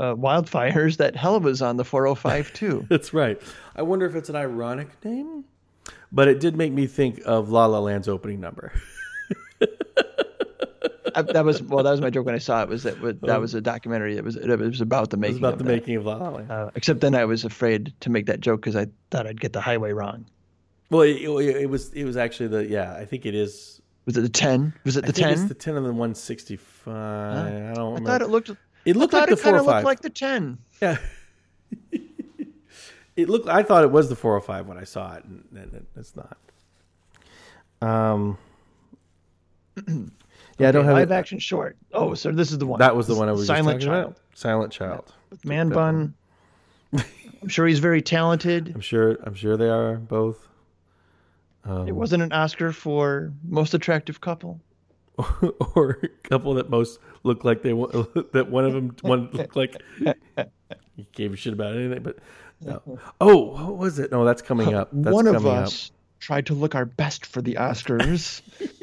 uh, 0.00 0.14
wildfires, 0.14 0.96
that 0.96 1.14
Hella 1.16 1.38
was 1.40 1.60
on 1.62 1.76
the 1.76 1.84
405 1.84 2.52
too. 2.54 2.86
That's 2.88 3.12
right. 3.12 3.40
I 3.76 3.82
wonder 3.82 4.06
if 4.06 4.14
it's 4.14 4.28
an 4.30 4.36
ironic 4.36 4.88
name, 5.04 5.44
but 6.10 6.28
it 6.28 6.40
did 6.40 6.56
make 6.56 6.72
me 6.72 6.86
think 6.86 7.20
of 7.26 7.50
La 7.50 7.66
La 7.66 7.78
Land's 7.78 8.08
opening 8.08 8.40
number. 8.40 8.72
I, 11.14 11.22
that 11.22 11.44
was 11.44 11.62
well, 11.62 11.84
that 11.84 11.90
was 11.90 12.00
my 12.00 12.10
joke 12.10 12.26
when 12.26 12.34
I 12.34 12.38
saw 12.38 12.62
it. 12.62 12.68
Was 12.68 12.82
that 12.84 13.00
was- 13.00 13.16
that 13.22 13.40
was 13.40 13.54
a 13.54 13.60
documentary? 13.60 14.16
It 14.16 14.24
was 14.24 14.36
it 14.36 14.48
was 14.58 14.80
about 14.80 15.10
the 15.10 15.16
It 15.16 15.20
making 15.20 15.34
was 15.34 15.40
about 15.40 15.52
of 15.54 15.58
the 15.58 15.64
that. 15.64 15.70
making 15.72 15.96
of 15.96 16.06
La 16.06 16.16
La 16.16 16.28
Land. 16.30 16.50
uh, 16.50 16.70
Except 16.74 17.00
then 17.00 17.14
I 17.14 17.24
was 17.24 17.44
afraid 17.44 17.92
to 18.00 18.10
make 18.10 18.26
that 18.26 18.40
joke 18.40 18.60
because 18.60 18.76
I 18.76 18.86
thought 19.10 19.26
I'd 19.26 19.40
get 19.40 19.52
the 19.52 19.60
highway 19.60 19.92
wrong. 19.92 20.26
well, 20.90 21.02
it, 21.02 21.16
it, 21.16 21.56
it 21.62 21.70
was 21.70 21.92
it 21.92 22.04
was 22.04 22.16
actually 22.16 22.48
the 22.48 22.66
yeah. 22.66 22.94
I 22.94 23.04
think 23.04 23.26
it 23.26 23.34
is. 23.34 23.80
was 24.06 24.16
it 24.16 24.22
the 24.22 24.28
10? 24.28 24.72
Was 24.84 24.96
it 24.96 25.06
the 25.06 25.12
think 25.12 25.28
it's 25.30 25.40
10? 25.40 25.48
the 25.48 25.54
ten 25.54 25.76
and 25.76 25.86
the 25.86 25.92
one 25.92 26.14
sixty 26.14 26.56
five. 26.56 27.46
I 27.46 27.50
don't 27.74 27.78
I 27.78 27.82
remember. 27.82 28.10
thought 28.10 28.22
it 28.22 28.28
looked. 28.30 28.50
It 28.84 28.96
looked 28.96 29.14
I 29.14 29.18
like 29.20 29.28
thought 29.28 29.36
the 29.36 29.40
it 29.40 29.44
four 29.44 29.56
of 29.58 29.66
looked 29.66 29.74
five. 29.76 29.84
like 29.84 30.00
the 30.00 30.10
10. 30.10 30.58
yeah. 30.80 30.96
it 33.16 33.28
looked. 33.28 33.48
I 33.48 33.62
thought 33.62 33.84
it 33.84 33.90
was 33.92 34.08
the 34.08 34.16
four 34.16 34.32
hundred 34.32 34.46
five 34.46 34.66
when 34.66 34.78
I 34.78 34.84
saw 34.84 35.14
it, 35.14 35.24
and, 35.24 35.44
and 35.54 35.74
it, 35.74 35.84
it's 35.96 36.14
not. 36.16 36.36
Um. 37.80 38.38
yeah, 40.62 40.68
I 40.68 40.72
don't 40.72 40.84
have 40.84 40.94
live 40.94 41.10
it. 41.10 41.14
action 41.14 41.38
short. 41.38 41.76
Oh, 41.92 42.14
so 42.14 42.32
this 42.32 42.50
is 42.52 42.58
the 42.58 42.66
one. 42.66 42.78
That 42.78 42.96
was 42.96 43.06
the 43.06 43.14
one 43.14 43.28
I 43.28 43.32
was 43.32 43.46
Silent 43.46 43.80
just 43.80 43.88
Child. 43.88 44.04
about. 44.04 44.18
Silent 44.34 44.72
Child. 44.72 45.12
Man 45.44 45.68
that 45.68 45.74
bun. 45.74 46.14
I'm 47.42 47.48
sure 47.48 47.66
he's 47.66 47.80
very 47.80 48.02
talented. 48.02 48.72
I'm 48.74 48.80
sure. 48.80 49.18
I'm 49.24 49.34
sure 49.34 49.56
they 49.56 49.68
are 49.68 49.96
both. 49.96 50.48
Um, 51.64 51.88
It 51.88 51.92
wasn't 51.92 52.22
an 52.22 52.32
Oscar 52.32 52.72
for 52.72 53.32
most 53.44 53.74
attractive 53.74 54.20
couple. 54.20 54.60
or 55.74 55.94
couple 56.22 56.54
that 56.54 56.70
most 56.70 56.98
look 57.22 57.44
like 57.44 57.62
they 57.62 57.72
that 58.32 58.46
one 58.48 58.64
of 58.64 58.72
them 58.72 58.96
one 59.02 59.28
looked 59.32 59.54
like 59.56 59.76
he 60.96 61.06
gave 61.12 61.32
a 61.32 61.36
shit 61.36 61.52
about 61.52 61.76
anything. 61.76 62.02
But 62.02 62.18
no. 62.60 62.98
oh, 63.20 63.36
what 63.64 63.76
was 63.76 63.98
it? 63.98 64.10
No, 64.10 64.24
that's 64.24 64.42
coming 64.42 64.74
up. 64.74 64.88
That's 64.92 65.14
One 65.14 65.26
of 65.26 65.46
us 65.46 65.90
tried 66.18 66.46
to 66.46 66.54
look 66.54 66.74
our 66.74 66.84
best 66.84 67.26
for 67.26 67.42
the 67.42 67.54
Oscars. 67.54 68.40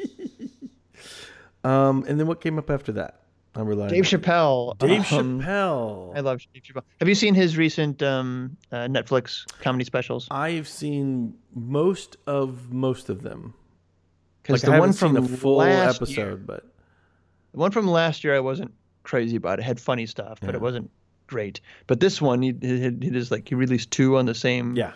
Um, 1.64 2.04
and 2.08 2.18
then 2.18 2.26
what 2.26 2.40
came 2.40 2.58
up 2.58 2.70
after 2.70 2.92
that? 2.92 3.16
I'm 3.54 3.66
relying. 3.66 3.90
Dave 3.90 4.04
Chappelle. 4.04 4.78
Dave 4.78 5.12
um, 5.12 5.40
Chappelle. 5.40 6.16
I 6.16 6.20
love 6.20 6.40
Dave 6.54 6.62
Chappelle. 6.62 6.82
Have 7.00 7.08
you 7.08 7.14
seen 7.14 7.34
his 7.34 7.56
recent 7.56 8.02
um, 8.02 8.56
uh, 8.70 8.86
Netflix 8.86 9.44
comedy 9.60 9.84
specials? 9.84 10.28
I've 10.30 10.68
seen 10.68 11.34
most 11.54 12.16
of 12.26 12.72
most 12.72 13.08
of 13.08 13.22
them. 13.22 13.54
Because 14.42 14.62
Like 14.62 14.70
the 14.70 14.76
I 14.76 14.78
one 14.78 14.88
haven't 14.90 14.92
seen 14.94 15.14
from 15.14 15.34
a 15.34 15.36
full 15.36 15.62
episode, 15.62 16.08
year, 16.08 16.36
but 16.36 16.64
The 17.52 17.58
one 17.58 17.72
from 17.72 17.88
last 17.88 18.22
year, 18.24 18.36
I 18.36 18.40
wasn't 18.40 18.72
crazy 19.02 19.36
about. 19.36 19.58
It 19.58 19.62
had 19.62 19.80
funny 19.80 20.06
stuff, 20.06 20.38
but 20.40 20.50
Yeah. 20.50 20.56
it 20.56 20.60
wasn't 20.60 20.90
great. 21.26 21.60
But 21.88 21.98
this 22.00 22.22
one, 22.22 22.40
he, 22.42 22.54
he, 22.60 22.78
he 22.78 23.10
just 23.10 23.30
like 23.30 23.48
he 23.48 23.54
released 23.56 23.90
two 23.90 24.16
on 24.16 24.26
the 24.26 24.34
same 24.34 24.76
yeah, 24.76 24.92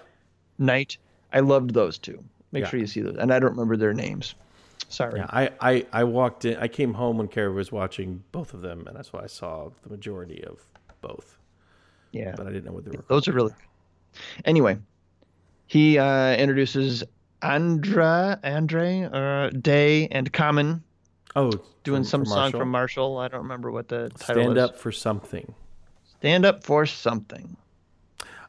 night. 0.58 0.96
I 1.32 1.40
loved 1.40 1.74
those 1.74 1.98
two. 1.98 2.22
Make 2.52 2.62
Yeah. 2.64 2.70
sure 2.70 2.80
you 2.80 2.86
see 2.86 3.00
those. 3.00 3.16
And 3.16 3.32
I 3.32 3.40
don't 3.40 3.50
remember 3.50 3.76
their 3.76 3.92
names. 3.92 4.36
Sorry. 4.94 5.20
yeah. 5.20 5.26
I, 5.30 5.50
I 5.60 5.86
I 5.92 6.04
walked 6.04 6.44
in. 6.44 6.56
I 6.56 6.68
came 6.68 6.94
home 6.94 7.18
when 7.18 7.28
Kara 7.28 7.52
was 7.52 7.70
watching 7.72 8.22
both 8.32 8.54
of 8.54 8.60
them, 8.62 8.86
and 8.86 8.96
that's 8.96 9.12
why 9.12 9.22
I 9.22 9.26
saw 9.26 9.70
the 9.82 9.90
majority 9.90 10.42
of 10.44 10.60
both. 11.00 11.38
Yeah. 12.12 12.34
But 12.36 12.46
I 12.46 12.50
didn't 12.50 12.64
know 12.66 12.72
what 12.72 12.84
they 12.84 12.96
were. 12.96 13.04
Those 13.08 13.26
are 13.28 13.32
really 13.32 13.52
Anyway, 14.44 14.78
He 15.66 15.98
uh, 15.98 16.36
introduces 16.36 17.02
Andra, 17.42 18.38
Andre, 18.44 19.08
uh, 19.12 19.50
Day, 19.50 20.06
and 20.08 20.32
Common 20.32 20.82
Oh, 21.36 21.50
doing 21.82 22.02
from- 22.02 22.04
some 22.04 22.20
from 22.20 22.26
song 22.26 22.36
Marshall? 22.38 22.60
from 22.60 22.70
Marshall. 22.70 23.18
I 23.18 23.28
don't 23.28 23.42
remember 23.42 23.70
what 23.72 23.88
the 23.88 24.10
title 24.18 24.42
Stand 24.44 24.58
is. 24.58 24.64
up 24.64 24.76
for 24.78 24.92
something. 24.92 25.54
Stand 26.20 26.46
up. 26.46 26.62
for 26.64 26.86
something. 26.86 27.56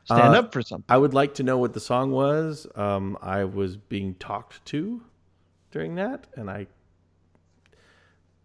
Stand 0.06 0.36
Uh, 0.36 0.40
up 0.40 0.54
for 0.54 0.62
something. 0.62 0.86
I 0.88 0.98
would 1.00 1.14
like 1.16 1.34
to 1.36 1.44
know 1.44 1.58
what 1.58 1.74
the 1.74 1.80
song 1.80 2.12
was. 2.12 2.68
Um, 2.76 3.18
I 3.22 3.44
was 3.46 3.76
being 3.76 4.14
talked 4.16 4.64
to 4.68 5.02
during 5.76 5.96
that, 5.96 6.26
and 6.38 6.50
I 6.50 6.68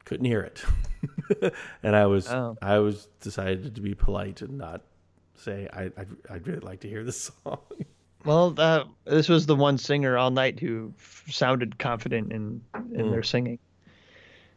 couldn't 0.04 0.26
hear 0.26 0.40
it. 0.40 0.64
and 1.84 1.94
I 1.94 2.06
was 2.06 2.28
Oh. 2.28 2.56
I 2.60 2.78
was 2.78 3.06
decided 3.20 3.76
to 3.76 3.80
be 3.80 3.94
polite 3.94 4.42
and 4.42 4.58
not 4.58 4.80
say 5.36 5.68
I 5.72 5.84
I'd, 5.84 6.08
I'd 6.28 6.46
really 6.48 6.58
like 6.58 6.80
to 6.80 6.88
hear 6.88 7.04
this 7.04 7.30
song. 7.44 7.58
Well, 8.24 8.52
uh, 8.58 8.84
this 9.04 9.28
was 9.28 9.46
the 9.46 9.54
one 9.54 9.78
singer 9.78 10.18
all 10.18 10.32
night 10.32 10.58
who 10.58 10.92
f- 10.98 11.24
sounded 11.30 11.78
confident 11.78 12.32
in 12.32 12.60
in 12.92 13.04
Hmm. 13.06 13.10
their 13.12 13.22
singing. 13.22 13.60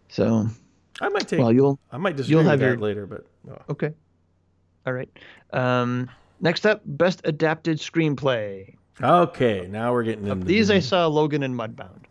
So, 0.09 0.47
I 0.99 1.09
might 1.09 1.27
take. 1.27 1.39
well, 1.39 1.51
you'll 1.53 1.79
I 1.91 1.97
might 1.97 2.15
disagree 2.15 2.31
you'll 2.37 2.39
with 2.43 2.49
have 2.49 2.59
that 2.59 2.65
your- 2.65 2.77
later, 2.77 3.05
but 3.05 3.25
oh. 3.51 3.57
Okay. 3.69 3.93
All 4.87 4.93
right. 4.93 5.09
Um, 5.51 6.09
next 6.41 6.65
up, 6.65 6.81
best 6.85 7.21
adapted 7.23 7.77
screenplay. 7.77 8.75
okay. 8.99 9.67
Now 9.69 9.93
we're 9.93 10.03
getting 10.03 10.25
into 10.27 10.43
These 10.43 10.69
the- 10.69 10.75
I 10.75 10.79
saw 10.79 11.05
Logan 11.05 11.43
and 11.43 11.53
Mudbound. 11.55 12.02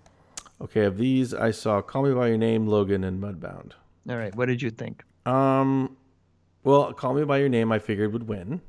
Okay, 0.63 0.85
of 0.85 0.97
these 0.97 1.35
I 1.35 1.51
saw 1.51 1.83
"Call 1.83 2.05
Me 2.05 2.15
by 2.15 2.29
Your 2.29 2.39
Name," 2.39 2.67
Logan, 2.67 3.03
and 3.05 3.21
Mudbound. 3.21 3.73
All 4.09 4.17
right. 4.17 4.35
What 4.35 4.47
did 4.47 4.63
you 4.63 4.71
think? 4.71 5.03
Um, 5.27 5.97
well, 6.63 6.93
"Call 6.93 7.15
Me 7.15 7.25
by 7.25 7.39
Your 7.39 7.49
Name" 7.49 7.73
I 7.73 7.79
figured 7.79 8.13
would 8.13 8.29
win. 8.29 8.61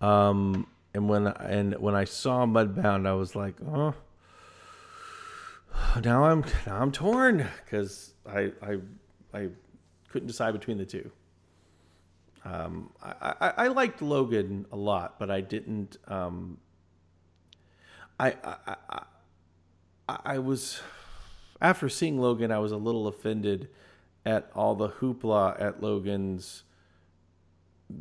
Um, 0.00 0.66
and 0.94 1.08
when 1.08 1.26
and 1.26 1.78
when 1.78 1.94
I 1.94 2.04
saw 2.04 2.46
Mudbound, 2.46 3.06
I 3.06 3.12
was 3.12 3.34
like, 3.34 3.54
oh, 3.66 3.94
now 6.02 6.24
I'm 6.24 6.44
now 6.66 6.80
I'm 6.80 6.92
torn 6.92 7.46
because 7.64 8.14
I 8.26 8.52
I 8.62 8.78
I 9.34 9.48
couldn't 10.10 10.28
decide 10.28 10.52
between 10.52 10.78
the 10.78 10.86
two. 10.86 11.10
Um, 12.44 12.90
I, 13.02 13.34
I, 13.40 13.52
I 13.64 13.68
liked 13.68 14.00
Logan 14.00 14.66
a 14.72 14.76
lot, 14.76 15.18
but 15.18 15.30
I 15.30 15.40
didn't. 15.42 15.98
Um, 16.08 16.58
I, 18.18 18.34
I, 18.44 18.56
I, 18.66 19.02
I, 20.08 20.18
I 20.24 20.38
was 20.38 20.80
after 21.60 21.88
seeing 21.88 22.18
Logan, 22.18 22.50
I 22.50 22.58
was 22.58 22.72
a 22.72 22.76
little 22.76 23.06
offended 23.06 23.68
at 24.24 24.50
all 24.54 24.74
the 24.74 24.88
hoopla 24.88 25.60
at 25.60 25.82
Logan's 25.82 26.64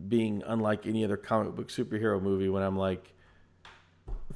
being 0.07 0.43
unlike 0.45 0.85
any 0.85 1.03
other 1.03 1.17
comic 1.17 1.55
book 1.55 1.69
superhero 1.69 2.21
movie. 2.21 2.49
When 2.49 2.63
I'm 2.63 2.77
like, 2.77 3.13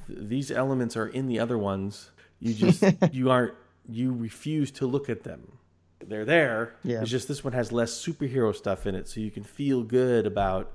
these 0.08 0.50
elements 0.50 0.96
are 0.96 1.06
in 1.06 1.26
the 1.26 1.38
other 1.38 1.58
ones. 1.58 2.10
You 2.40 2.54
just 2.54 2.84
you 3.12 3.30
aren't 3.30 3.54
you 3.88 4.12
refuse 4.12 4.70
to 4.72 4.86
look 4.86 5.08
at 5.08 5.22
them. 5.22 5.58
They're 6.06 6.24
there. 6.24 6.74
Yeah. 6.82 7.00
It's 7.00 7.10
just 7.10 7.28
this 7.28 7.42
one 7.42 7.52
has 7.54 7.72
less 7.72 7.92
superhero 7.92 8.54
stuff 8.54 8.86
in 8.86 8.94
it, 8.94 9.08
so 9.08 9.20
you 9.20 9.30
can 9.30 9.44
feel 9.44 9.82
good 9.82 10.26
about. 10.26 10.72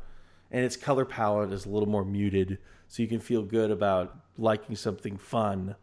And 0.52 0.66
its 0.66 0.76
color 0.76 1.06
palette 1.06 1.52
is 1.52 1.66
a 1.66 1.70
little 1.70 1.88
more 1.88 2.04
muted, 2.04 2.58
so 2.88 3.04
you 3.04 3.08
can 3.08 3.20
feel 3.20 3.44
good 3.44 3.70
about 3.70 4.18
liking 4.36 4.76
something 4.76 5.18
fun. 5.18 5.76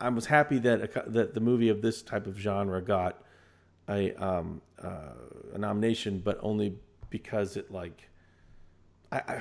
I 0.00 0.08
was 0.10 0.26
happy 0.26 0.58
that 0.60 0.96
a, 0.96 1.10
that 1.10 1.34
the 1.34 1.40
movie 1.40 1.68
of 1.68 1.82
this 1.82 2.02
type 2.02 2.26
of 2.26 2.36
genre 2.38 2.80
got 2.82 3.22
a 3.88 4.12
um, 4.14 4.60
uh, 4.82 5.12
a 5.54 5.58
nomination, 5.58 6.20
but 6.20 6.38
only 6.42 6.76
because 7.10 7.56
it 7.56 7.70
like 7.70 8.08
I, 9.10 9.18
I 9.18 9.40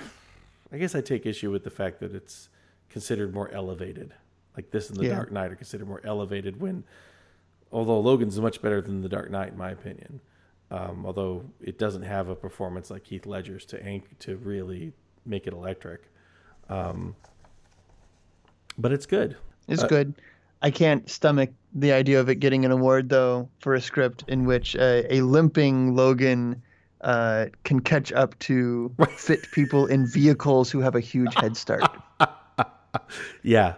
I 0.71 0.77
guess 0.77 0.95
I 0.95 1.01
take 1.01 1.25
issue 1.25 1.51
with 1.51 1.63
the 1.63 1.69
fact 1.69 1.99
that 1.99 2.13
it's 2.15 2.49
considered 2.89 3.33
more 3.33 3.51
elevated. 3.51 4.13
Like 4.55 4.71
this 4.71 4.89
and 4.89 4.97
The 4.97 5.05
Yeah. 5.07 5.15
Dark 5.15 5.31
Knight 5.31 5.51
are 5.51 5.55
considered 5.55 5.87
more 5.87 6.01
elevated 6.03 6.59
when 6.59 6.83
although 7.71 7.99
Logan's 7.99 8.39
much 8.39 8.61
better 8.61 8.81
than 8.81 9.01
The 9.01 9.09
Dark 9.09 9.29
Knight 9.29 9.49
in 9.49 9.57
my 9.57 9.71
opinion. 9.71 10.19
Um, 10.71 11.05
although 11.05 11.45
it 11.61 11.77
doesn't 11.77 12.01
have 12.01 12.27
a 12.27 12.35
performance 12.35 12.89
like 12.89 13.05
Heath 13.05 13.25
Ledger's 13.25 13.65
to 13.67 13.81
anch- 13.83 14.03
to 14.19 14.35
really 14.37 14.91
make 15.25 15.47
it 15.47 15.53
electric. 15.53 16.01
Um, 16.69 17.15
but 18.77 18.91
it's 18.91 19.05
good. 19.05 19.37
It's 19.69 19.83
Uh, 19.83 19.87
good. 19.87 20.13
I 20.61 20.71
can't 20.71 21.09
stomach 21.09 21.51
the 21.73 21.91
idea 21.91 22.19
of 22.19 22.29
it 22.29 22.35
getting 22.35 22.65
an 22.65 22.71
award 22.71 23.09
though 23.09 23.49
for 23.59 23.75
a 23.75 23.81
script 23.81 24.23
in 24.27 24.45
which 24.45 24.75
uh, 24.75 25.03
a 25.09 25.21
limping 25.21 25.95
Logan 25.95 26.61
uh, 27.01 27.45
can 27.63 27.79
catch 27.79 28.11
up 28.11 28.37
to 28.39 28.93
fit 29.17 29.51
people 29.51 29.85
in 29.85 30.07
vehicles 30.07 30.71
who 30.71 30.79
have 30.79 30.95
a 30.95 30.99
huge 30.99 31.33
head 31.35 31.55
start. 31.57 31.83
Yeah, 33.43 33.75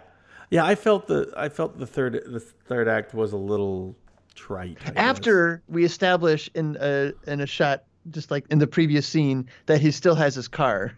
yeah. 0.50 0.64
I 0.64 0.74
felt 0.74 1.06
the 1.06 1.30
I 1.36 1.50
felt 1.50 1.78
the 1.78 1.86
third 1.86 2.22
the 2.26 2.40
third 2.40 2.88
act 2.88 3.12
was 3.12 3.32
a 3.32 3.36
little 3.36 3.94
trite. 4.34 4.78
I 4.80 4.86
guess. 4.86 4.94
After 4.96 5.62
we 5.68 5.84
establish 5.84 6.48
in 6.54 6.78
a 6.80 7.12
in 7.26 7.40
a 7.40 7.46
shot, 7.46 7.84
just 8.10 8.30
like 8.30 8.46
in 8.50 8.58
the 8.58 8.66
previous 8.66 9.06
scene, 9.06 9.48
that 9.66 9.80
he 9.80 9.90
still 9.90 10.14
has 10.14 10.34
his 10.34 10.48
car. 10.48 10.96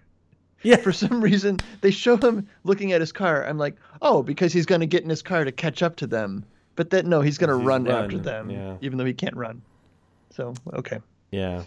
Yeah, 0.62 0.76
For 0.76 0.92
some 0.92 1.20
reason, 1.20 1.58
they 1.80 1.90
show 1.90 2.16
him 2.16 2.48
looking 2.64 2.92
at 2.92 3.00
his 3.00 3.12
car. 3.12 3.44
I'm 3.46 3.58
like, 3.58 3.76
oh, 4.00 4.22
because 4.22 4.52
he's 4.52 4.66
going 4.66 4.80
to 4.80 4.86
get 4.86 5.02
in 5.02 5.10
his 5.10 5.22
car 5.22 5.44
to 5.44 5.52
catch 5.52 5.82
up 5.82 5.96
to 5.96 6.06
them. 6.06 6.44
But 6.74 6.90
then 6.90 7.08
no, 7.08 7.20
he's 7.20 7.38
going 7.38 7.50
to 7.50 7.56
run, 7.56 7.84
run, 7.84 8.04
after 8.04 8.18
them, 8.18 8.50
yeah. 8.50 8.76
even 8.80 8.98
though 8.98 9.04
he 9.04 9.12
can't 9.12 9.36
run. 9.36 9.62
So 10.30 10.54
okay. 10.72 11.00
yeah. 11.30 11.64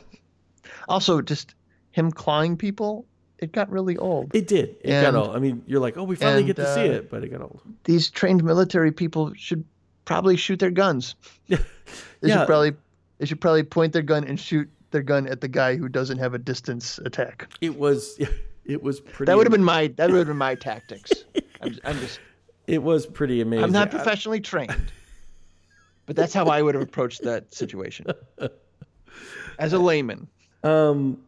Also, 0.89 1.21
just 1.21 1.53
him 1.91 2.11
clawing 2.11 2.57
people, 2.57 3.05
it 3.37 3.51
got 3.51 3.69
really 3.69 3.97
old. 3.97 4.33
It 4.33 4.47
did. 4.47 4.75
It 4.81 4.91
And- 4.91 5.13
got 5.13 5.27
old. 5.27 5.35
I 5.35 5.39
mean, 5.39 5.61
you're 5.67 5.79
like, 5.79 5.97
oh, 5.97 6.03
we 6.03 6.15
finally 6.15 6.39
and, 6.39 6.47
get 6.47 6.55
to 6.55 6.73
see 6.73 6.89
uh, 6.89 6.93
it, 6.93 7.09
but 7.11 7.23
it 7.23 7.29
got 7.29 7.41
old. 7.41 7.61
These 7.83 8.09
trained 8.09 8.43
military 8.43 8.91
people 8.91 9.31
should 9.35 9.63
probably 10.05 10.37
shoot 10.37 10.59
their 10.59 10.71
guns. 10.71 11.15
They 12.21 12.29
Yeah. 12.29 12.39
should 12.39 12.47
probably 12.47 12.73
they 13.19 13.25
should 13.25 13.39
probably 13.39 13.63
point 13.63 13.93
their 13.93 14.01
gun 14.01 14.23
and 14.23 14.39
shoot 14.39 14.67
their 14.91 15.03
gun 15.03 15.27
at 15.27 15.41
the 15.41 15.47
guy 15.47 15.75
who 15.75 15.87
doesn't 15.87 16.17
have 16.17 16.33
a 16.33 16.39
distance 16.39 16.99
attack. 17.05 17.47
It 17.61 17.77
was. 17.77 18.19
It 18.65 18.81
was 18.81 18.99
pretty. 18.99 19.29
That 19.29 19.37
would 19.37 19.45
have 19.45 19.51
been 19.51 19.63
my 19.63 19.87
that 19.95 20.09
would 20.09 20.17
have 20.17 20.27
been 20.27 20.37
my 20.37 20.55
tactics. 20.55 21.11
I'm, 21.61 21.77
I'm 21.83 21.99
just 21.99 22.19
It 22.67 22.81
was 22.81 23.05
pretty 23.05 23.41
amazing. 23.41 23.63
I'm 23.63 23.71
not 23.71 23.91
professionally 23.91 24.39
trained, 24.39 24.91
but 26.05 26.15
that's 26.15 26.33
how 26.33 26.47
I 26.47 26.61
would 26.61 26.75
have 26.75 26.83
approached 26.83 27.23
that 27.23 27.53
situation 27.53 28.07
as 29.59 29.73
a 29.73 29.79
layman. 29.79 30.27
Um, 30.63 31.19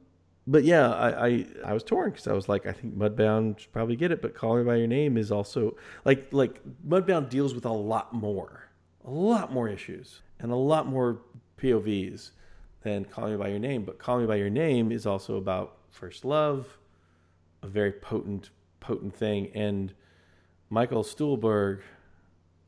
but 0.47 0.63
yeah, 0.63 0.89
I 0.91 1.27
I, 1.27 1.45
I 1.65 1.73
was 1.73 1.83
torn 1.83 2.09
because 2.11 2.27
I 2.27 2.33
was 2.33 2.49
like, 2.49 2.65
I 2.65 2.71
think 2.71 2.97
Mudbound 2.97 3.59
should 3.59 3.71
probably 3.73 3.95
get 3.95 4.11
it, 4.11 4.21
but 4.21 4.33
Call 4.33 4.57
Me 4.57 4.63
by 4.63 4.75
Your 4.75 4.87
Name 4.87 5.17
is 5.17 5.31
also 5.31 5.75
like 6.05 6.27
like 6.31 6.59
Mudbound 6.87 7.29
deals 7.29 7.53
with 7.53 7.65
a 7.65 7.71
lot 7.71 8.13
more, 8.13 8.67
a 9.05 9.11
lot 9.11 9.53
more 9.53 9.67
issues 9.69 10.21
and 10.39 10.51
a 10.51 10.55
lot 10.55 10.87
more 10.87 11.19
POVs 11.61 12.31
than 12.81 13.05
Call 13.05 13.29
Me 13.29 13.37
by 13.37 13.49
Your 13.49 13.59
Name. 13.59 13.83
But 13.83 13.99
Call 13.99 14.19
Me 14.19 14.25
by 14.25 14.35
Your 14.37 14.49
Name 14.49 14.91
is 14.91 15.05
also 15.05 15.35
about 15.37 15.77
first 15.91 16.23
love, 16.25 16.77
a 17.67 17.69
very 17.69 17.91
potent 17.91 18.49
potent 18.79 19.15
thing, 19.15 19.51
and 19.53 19.93
Michael 20.69 21.03
Stuhlbarg, 21.03 21.81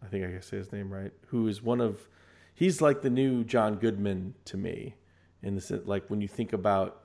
I 0.04 0.08
think 0.08 0.26
I 0.26 0.28
can 0.28 0.42
say 0.42 0.58
his 0.58 0.72
name 0.72 0.92
right, 0.92 1.12
who 1.28 1.48
is 1.48 1.62
one 1.62 1.82
of 1.82 2.08
he's 2.54 2.82
like 2.82 3.02
the 3.02 3.10
new 3.10 3.44
John 3.44 3.76
Goodman 3.76 4.36
to 4.46 4.58
me 4.58 4.96
in 5.42 5.56
the 5.56 5.62
sense 5.62 5.88
like 5.88 6.10
when 6.10 6.22
you 6.22 6.28
think 6.28 6.54
about 6.54 7.04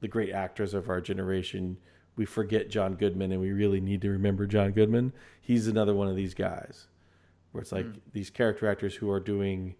the 0.00 0.08
great 0.08 0.32
actors 0.32 0.74
of 0.74 0.88
our 0.88 1.00
generation, 1.00 1.76
we 2.16 2.24
forget 2.24 2.70
John 2.70 2.94
Goodman 2.94 3.32
and 3.32 3.40
we 3.40 3.52
really 3.52 3.80
need 3.80 4.02
to 4.02 4.10
remember 4.10 4.46
John 4.46 4.72
Goodman. 4.72 5.12
He's 5.40 5.66
another 5.66 5.94
one 5.94 6.08
of 6.08 6.16
these 6.16 6.34
guys 6.34 6.86
where 7.52 7.62
it's 7.62 7.72
like 7.72 7.86
these 8.12 8.30
character 8.30 8.68
actors 8.68 8.94
who 8.94 9.10
are 9.10 9.20
doing 9.20 9.74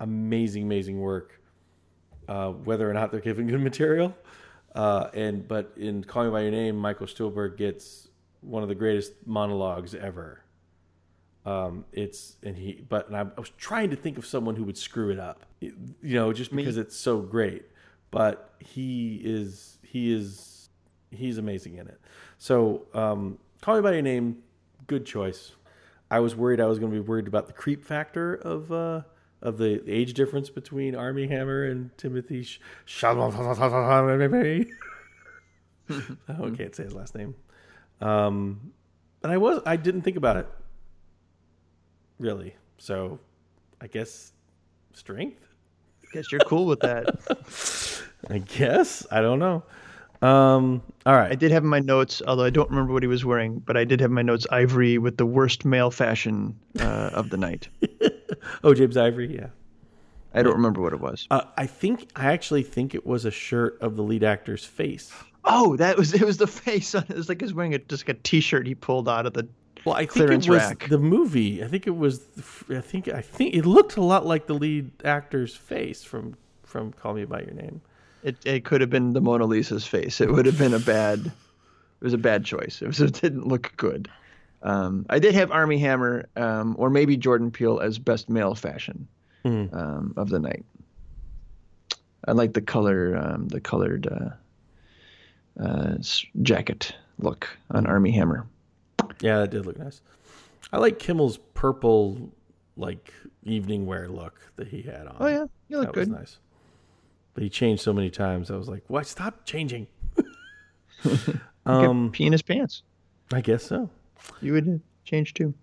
amazing, 0.00 0.64
amazing 0.64 1.00
work, 1.00 1.40
uh, 2.28 2.50
whether 2.50 2.88
or 2.90 2.94
not 2.94 3.10
they're 3.10 3.20
given 3.20 3.46
good 3.46 3.60
material. 3.60 4.14
Uh, 4.78 5.10
and 5.12 5.48
but 5.48 5.72
in 5.76 6.04
Call 6.04 6.22
Me 6.22 6.30
by 6.30 6.42
Your 6.42 6.52
Name, 6.52 6.76
Michael 6.76 7.08
Stuhlbarg 7.08 7.56
gets 7.56 8.06
one 8.42 8.62
of 8.62 8.68
the 8.68 8.76
greatest 8.76 9.12
monologues 9.26 9.92
ever. 9.92 10.44
Um, 11.44 11.84
it's 11.92 12.36
and 12.44 12.56
he, 12.56 12.84
but 12.88 13.08
and 13.08 13.16
I, 13.16 13.22
I 13.22 13.40
was 13.40 13.50
trying 13.58 13.90
to 13.90 13.96
think 13.96 14.18
of 14.18 14.24
someone 14.24 14.54
who 14.54 14.62
would 14.62 14.78
screw 14.78 15.10
it 15.10 15.18
up, 15.18 15.44
you 15.60 15.74
know, 16.02 16.32
just 16.32 16.54
because 16.54 16.76
it's 16.76 16.94
so 16.94 17.18
great. 17.18 17.64
But 18.12 18.54
he 18.60 19.20
is, 19.24 19.78
he 19.82 20.12
is, 20.12 20.68
he's 21.10 21.38
amazing 21.38 21.78
in 21.78 21.88
it. 21.88 22.00
So, 22.38 22.86
um, 22.94 23.38
Call 23.60 23.74
Me 23.74 23.82
by 23.82 23.94
Your 23.94 24.02
Name, 24.02 24.38
good 24.86 25.04
choice. 25.04 25.56
I 26.08 26.20
was 26.20 26.36
worried 26.36 26.60
I 26.60 26.66
was 26.66 26.78
going 26.78 26.92
to 26.92 27.02
be 27.02 27.04
worried 27.04 27.26
about 27.26 27.48
the 27.48 27.52
creep 27.52 27.84
factor 27.84 28.34
of 28.36 28.70
uh, 28.70 29.02
of 29.42 29.58
the 29.58 29.82
age 29.86 30.14
difference 30.14 30.50
between 30.50 30.94
Armie 30.94 31.28
Hammer 31.28 31.64
and 31.64 31.96
Timothée 31.96 32.44
Sh- 32.44 32.58
Chalamet. 32.86 34.68
I 36.28 36.50
can't 36.56 36.74
say 36.74 36.84
his 36.84 36.92
last 36.94 37.14
name. 37.14 37.34
Um, 38.00 38.72
and 39.22 39.32
I 39.32 39.38
was 39.38 39.60
I 39.66 39.76
didn't 39.76 40.02
think 40.02 40.16
about 40.16 40.36
it 40.36 40.46
really. 42.18 42.54
So 42.78 43.18
I 43.80 43.86
guess 43.86 44.32
strength. 44.92 45.42
I 46.02 46.06
guess 46.12 46.32
you're 46.32 46.40
cool 46.40 46.66
with 46.66 46.80
that. 46.80 47.06
I 48.30 48.38
guess 48.38 49.06
I 49.10 49.20
don't 49.20 49.38
know. 49.38 49.62
Um, 50.20 50.82
all 51.06 51.14
I 51.14 51.36
did 51.36 51.52
have 51.52 51.62
in 51.62 51.68
my 51.68 51.78
notes, 51.78 52.20
although 52.26 52.44
I 52.44 52.50
don't 52.50 52.68
remember 52.70 52.92
what 52.92 53.04
he 53.04 53.06
was 53.06 53.24
wearing, 53.24 53.60
but 53.60 53.76
I 53.76 53.84
did 53.84 54.00
have 54.00 54.10
my 54.10 54.22
notes 54.22 54.46
Ivory 54.50 54.98
with 54.98 55.16
the 55.16 55.26
worst 55.26 55.64
male 55.64 55.92
fashion 55.92 56.58
uh, 56.80 57.10
of 57.12 57.30
the 57.30 57.36
night. 57.36 57.68
Oh, 58.64 58.74
James 58.74 58.96
Ivory. 58.96 59.34
Yeah. 59.34 59.48
I 60.34 60.42
don't 60.42 60.54
remember 60.54 60.80
what 60.80 60.92
it 60.92 61.00
was. 61.00 61.26
Uh, 61.30 61.42
I 61.56 61.66
think 61.66 62.10
I 62.14 62.26
actually 62.32 62.62
think 62.62 62.94
it 62.94 63.06
was 63.06 63.24
a 63.24 63.30
shirt 63.30 63.78
of 63.80 63.96
the 63.96 64.02
lead 64.02 64.22
actor's 64.24 64.64
face. 64.64 65.12
Oh, 65.44 65.76
that 65.76 65.96
was 65.96 66.12
it. 66.12 66.22
Was 66.22 66.36
the 66.36 66.46
face 66.46 66.94
on 66.94 67.04
it? 67.08 67.16
Was 67.16 67.28
like 67.28 67.40
he 67.40 67.44
was 67.44 67.54
wearing 67.54 67.74
a, 67.74 67.78
just 67.78 68.06
like 68.06 68.16
a 68.16 68.20
T-shirt 68.20 68.66
he 68.66 68.74
pulled 68.74 69.08
out 69.08 69.26
of 69.26 69.32
the. 69.32 69.48
Well, 69.84 69.94
I 69.94 70.04
think 70.04 70.30
it 70.30 70.36
was 70.36 70.48
rack. 70.48 70.88
the 70.88 70.98
movie. 70.98 71.64
I 71.64 71.68
think 71.68 71.86
it 71.86 71.96
was. 71.96 72.20
I 72.68 72.80
think 72.80 73.08
I 73.08 73.22
think 73.22 73.54
it 73.54 73.64
looked 73.64 73.96
a 73.96 74.02
lot 74.02 74.26
like 74.26 74.46
the 74.46 74.54
lead 74.54 74.90
actor's 75.04 75.54
face 75.54 76.04
from 76.04 76.36
from 76.64 76.92
Call 76.92 77.14
Me 77.14 77.24
by 77.24 77.40
Your 77.40 77.54
Name. 77.54 77.80
It 78.22 78.36
it 78.44 78.64
could 78.64 78.80
have 78.82 78.90
been 78.90 79.14
the 79.14 79.20
Mona 79.22 79.46
Lisa's 79.46 79.86
face. 79.86 80.20
It 80.20 80.30
would 80.30 80.44
have 80.44 80.58
been 80.58 80.74
a 80.74 80.78
bad. 80.80 81.20
It 81.26 82.04
was 82.04 82.12
a 82.12 82.18
bad 82.18 82.44
choice. 82.44 82.82
It 82.82 82.86
was 82.86 83.00
it 83.00 83.14
didn't 83.14 83.46
look 83.48 83.72
good. 83.76 84.10
Um, 84.62 85.06
I 85.08 85.18
did 85.18 85.34
have 85.34 85.50
Armie 85.52 85.78
Hammer, 85.78 86.28
um, 86.36 86.74
or 86.78 86.90
maybe 86.90 87.16
Jordan 87.16 87.50
Peele 87.50 87.78
as 87.80 87.98
best 87.98 88.28
male 88.28 88.54
fashion 88.54 89.06
Mhm. 89.44 89.72
um, 89.74 90.14
of 90.16 90.28
the 90.30 90.38
night. 90.40 90.64
I 92.26 92.32
like 92.32 92.52
the 92.54 92.60
color, 92.60 93.16
um, 93.16 93.48
the 93.48 93.60
colored 93.60 94.06
uh, 94.08 95.62
uh, 95.62 95.96
jacket 96.42 96.94
look 97.18 97.48
on 97.70 97.86
Armie 97.86 98.10
Hammer. 98.12 98.46
Yeah, 99.20 99.38
that 99.38 99.50
did 99.50 99.64
look 99.66 99.78
nice. 99.78 100.00
I 100.72 100.78
like 100.78 100.98
Kimmel's 100.98 101.38
purple, 101.54 102.30
like 102.76 103.12
evening 103.44 103.86
wear 103.86 104.08
look 104.08 104.38
that 104.56 104.68
he 104.68 104.82
had 104.82 105.06
on. 105.06 105.16
Oh 105.20 105.26
yeah, 105.28 105.46
you 105.68 105.78
look 105.78 105.86
that 105.88 105.94
good. 105.94 106.08
was 106.10 106.18
nice. 106.18 106.38
But 107.34 107.44
he 107.44 107.48
changed 107.48 107.82
so 107.82 107.92
many 107.92 108.10
times. 108.10 108.50
I 108.50 108.56
was 108.56 108.68
like, 108.68 108.82
"Why? 108.88 109.02
Stop 109.02 109.44
changing." 109.44 109.86
Um, 111.66 112.12
his 112.14 112.40
pants. 112.42 112.82
I 113.32 113.40
guess 113.42 113.62
so. 113.62 113.90
You 114.40 114.52
would 114.54 114.80
change 115.04 115.34
too. 115.34 115.54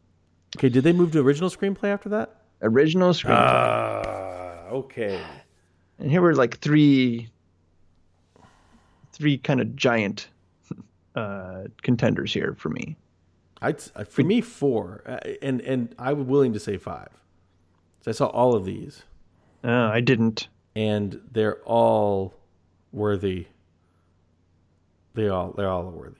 Okay, 0.57 0.69
did 0.69 0.83
they 0.83 0.93
move 0.93 1.11
to 1.11 1.19
original 1.19 1.49
screenplay 1.49 1.89
after 1.89 2.09
that? 2.09 2.41
Original 2.61 3.11
screenplay. 3.11 3.35
Ah, 3.37 4.67
okay. 4.69 5.21
And 5.99 6.09
here 6.09 6.21
were 6.21 6.35
like 6.35 6.57
three, 6.59 7.29
three 9.11 9.37
kind 9.37 9.61
of 9.61 9.75
giant 9.75 10.29
uh, 11.15 11.63
contenders 11.81 12.33
here 12.33 12.55
for 12.57 12.69
me. 12.69 12.95
I'd 13.61 13.81
for 13.81 14.23
me 14.23 14.41
four, 14.41 15.01
uh, 15.05 15.17
and 15.41 15.61
and 15.61 15.95
I 15.97 16.13
was 16.13 16.27
willing 16.27 16.53
to 16.53 16.59
say 16.59 16.77
five. 16.77 17.09
So 18.01 18.11
I 18.11 18.13
saw 18.13 18.27
all 18.27 18.53
of 18.55 18.65
these, 18.65 19.03
Uh, 19.63 19.69
I 19.71 20.01
didn't. 20.01 20.49
and 20.75 21.21
they're 21.31 21.57
all 21.63 22.33
worthy. 22.91 23.47
They 25.15 25.29
all 25.29 25.51
they're 25.55 25.69
all 25.69 25.89
worthy. 25.89 26.17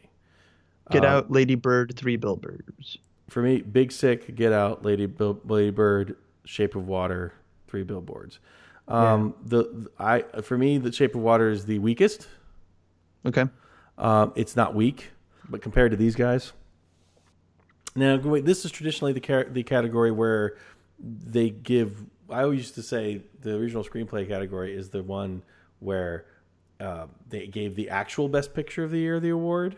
Get 0.91 1.03
Uh, 1.03 1.07
out, 1.09 1.31
Lady 1.31 1.55
Bird, 1.55 1.93
three 1.95 2.15
billboards. 2.15 2.97
For 3.29 3.41
me, 3.41 3.61
Big 3.61 3.91
Sick, 3.91 4.35
Get 4.35 4.53
Out, 4.53 4.85
Lady 4.85 5.07
Bill, 5.07 5.39
Lady 5.45 5.71
Bird, 5.71 6.15
Shape 6.45 6.75
of 6.75 6.87
Water, 6.87 7.33
three 7.67 7.83
billboards. 7.83 8.39
Um, 8.87 9.33
the, 9.43 9.63
the 9.63 9.89
I 9.97 10.21
for 10.43 10.57
me, 10.59 10.77
the 10.77 10.91
Shape 10.91 11.15
of 11.15 11.21
Water 11.21 11.49
is 11.49 11.65
the 11.65 11.79
weakest. 11.79 12.27
Okay. 13.25 13.45
Um, 13.97 14.31
it's 14.35 14.55
not 14.55 14.75
weak, 14.75 15.09
but 15.49 15.61
compared 15.63 15.89
to 15.91 15.97
these 15.97 16.15
guys, 16.15 16.53
Now, 17.95 18.17
wait, 18.17 18.45
this 18.45 18.63
is 18.65 18.71
traditionally 18.71 19.13
the 19.13 19.21
car- 19.21 19.45
the 19.49 19.63
category 19.63 20.11
where 20.11 20.57
they 20.99 21.49
give. 21.49 22.05
I 22.29 22.43
always 22.43 22.59
used 22.59 22.75
to 22.75 22.83
say 22.83 23.21
the 23.41 23.55
original 23.55 23.83
screenplay 23.83 24.27
category 24.27 24.75
is 24.75 24.89
the 24.89 25.01
one 25.01 25.41
where 25.79 26.25
uh, 26.79 27.07
they 27.29 27.47
gave 27.47 27.75
the 27.75 27.89
actual 27.89 28.27
best 28.29 28.53
picture 28.53 28.83
of 28.83 28.91
the 28.91 28.99
year 28.99 29.19
the 29.19 29.29
award. 29.29 29.77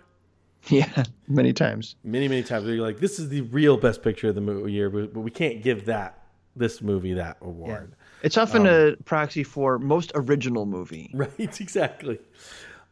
Yeah, 0.70 1.04
many 1.30 1.54
times. 1.54 1.96
Many, 2.04 2.28
many 2.28 2.44
times 2.44 2.66
they're 2.66 2.76
like, 2.76 3.00
"This 3.00 3.20
is 3.20 3.30
the 3.30 3.42
real 3.42 3.78
best 3.78 4.02
picture 4.02 4.30
of 4.30 4.36
the 4.36 4.66
year," 4.66 4.90
but, 4.90 5.16
we 5.16 5.32
can't 5.32 5.64
give 5.64 5.86
that 5.86 6.24
this 6.58 6.82
movie 6.82 7.14
that 7.14 7.38
award. 7.42 7.94
It's 8.24 8.38
often 8.38 8.66
a 8.66 8.96
proxy 9.06 9.44
for 9.44 9.80
most 9.80 10.12
original 10.16 10.66
movie. 10.66 11.12
Right, 11.14 11.62
exactly. 11.62 12.20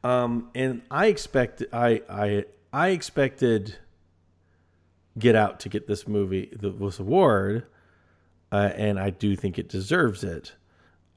Um, 0.03 0.49
and 0.55 0.83
I 0.89 1.07
expect 1.07 1.63
I 1.73 2.01
I 2.07 2.45
I 2.71 2.89
expected 2.89 3.75
Get 5.17 5.35
Out 5.35 5.59
to 5.61 5.69
get 5.69 5.87
this 5.87 6.07
movie 6.07 6.51
this 6.57 6.99
award, 6.99 7.65
uh, 8.51 8.71
and 8.75 8.99
I 8.99 9.09
do 9.09 9.35
think 9.35 9.57
it 9.57 9.67
deserves 9.67 10.23
it. 10.23 10.53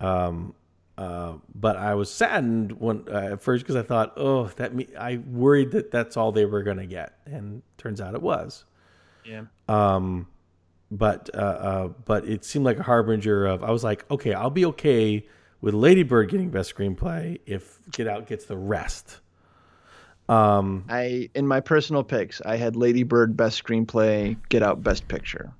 Um, 0.00 0.54
uh, 0.98 1.34
but 1.54 1.76
I 1.76 1.94
was 1.94 2.12
saddened 2.12 2.72
when 2.80 3.04
uh, 3.08 3.30
at 3.32 3.40
first 3.40 3.62
because 3.62 3.76
I 3.76 3.82
thought, 3.82 4.14
oh, 4.16 4.48
that 4.56 4.74
me 4.74 4.88
I 4.98 5.18
worried 5.18 5.70
that 5.70 5.92
that's 5.92 6.16
all 6.16 6.32
they 6.32 6.44
were 6.44 6.64
going 6.64 6.78
to 6.78 6.86
get, 6.86 7.16
and 7.24 7.62
turns 7.76 8.00
out 8.00 8.14
it 8.14 8.20
was. 8.20 8.64
Yeah. 9.24 9.44
Um, 9.68 10.26
but 10.90 11.30
uh, 11.32 11.36
uh, 11.36 11.88
but 12.04 12.26
it 12.26 12.44
seemed 12.44 12.64
like 12.64 12.80
a 12.80 12.82
harbinger 12.82 13.46
of 13.46 13.62
I 13.62 13.70
was 13.70 13.84
like, 13.84 14.10
okay, 14.10 14.34
I'll 14.34 14.50
be 14.50 14.64
okay 14.66 15.24
with 15.60 15.72
Lady 15.72 16.02
Bird 16.02 16.30
getting 16.30 16.50
best 16.50 16.74
screenplay 16.74 17.38
if 17.46 17.78
Get 17.92 18.08
Out 18.08 18.26
gets 18.26 18.46
the 18.46 18.56
rest. 18.56 19.20
Um, 20.28 20.84
I 20.88 21.30
in 21.32 21.46
my 21.46 21.60
personal 21.60 22.02
picks, 22.02 22.40
I 22.40 22.56
had 22.56 22.74
Lady 22.74 23.04
Bird 23.04 23.36
best 23.36 23.62
screenplay, 23.62 24.36
Get 24.48 24.64
Out 24.64 24.82
best 24.82 25.06
picture. 25.06 25.52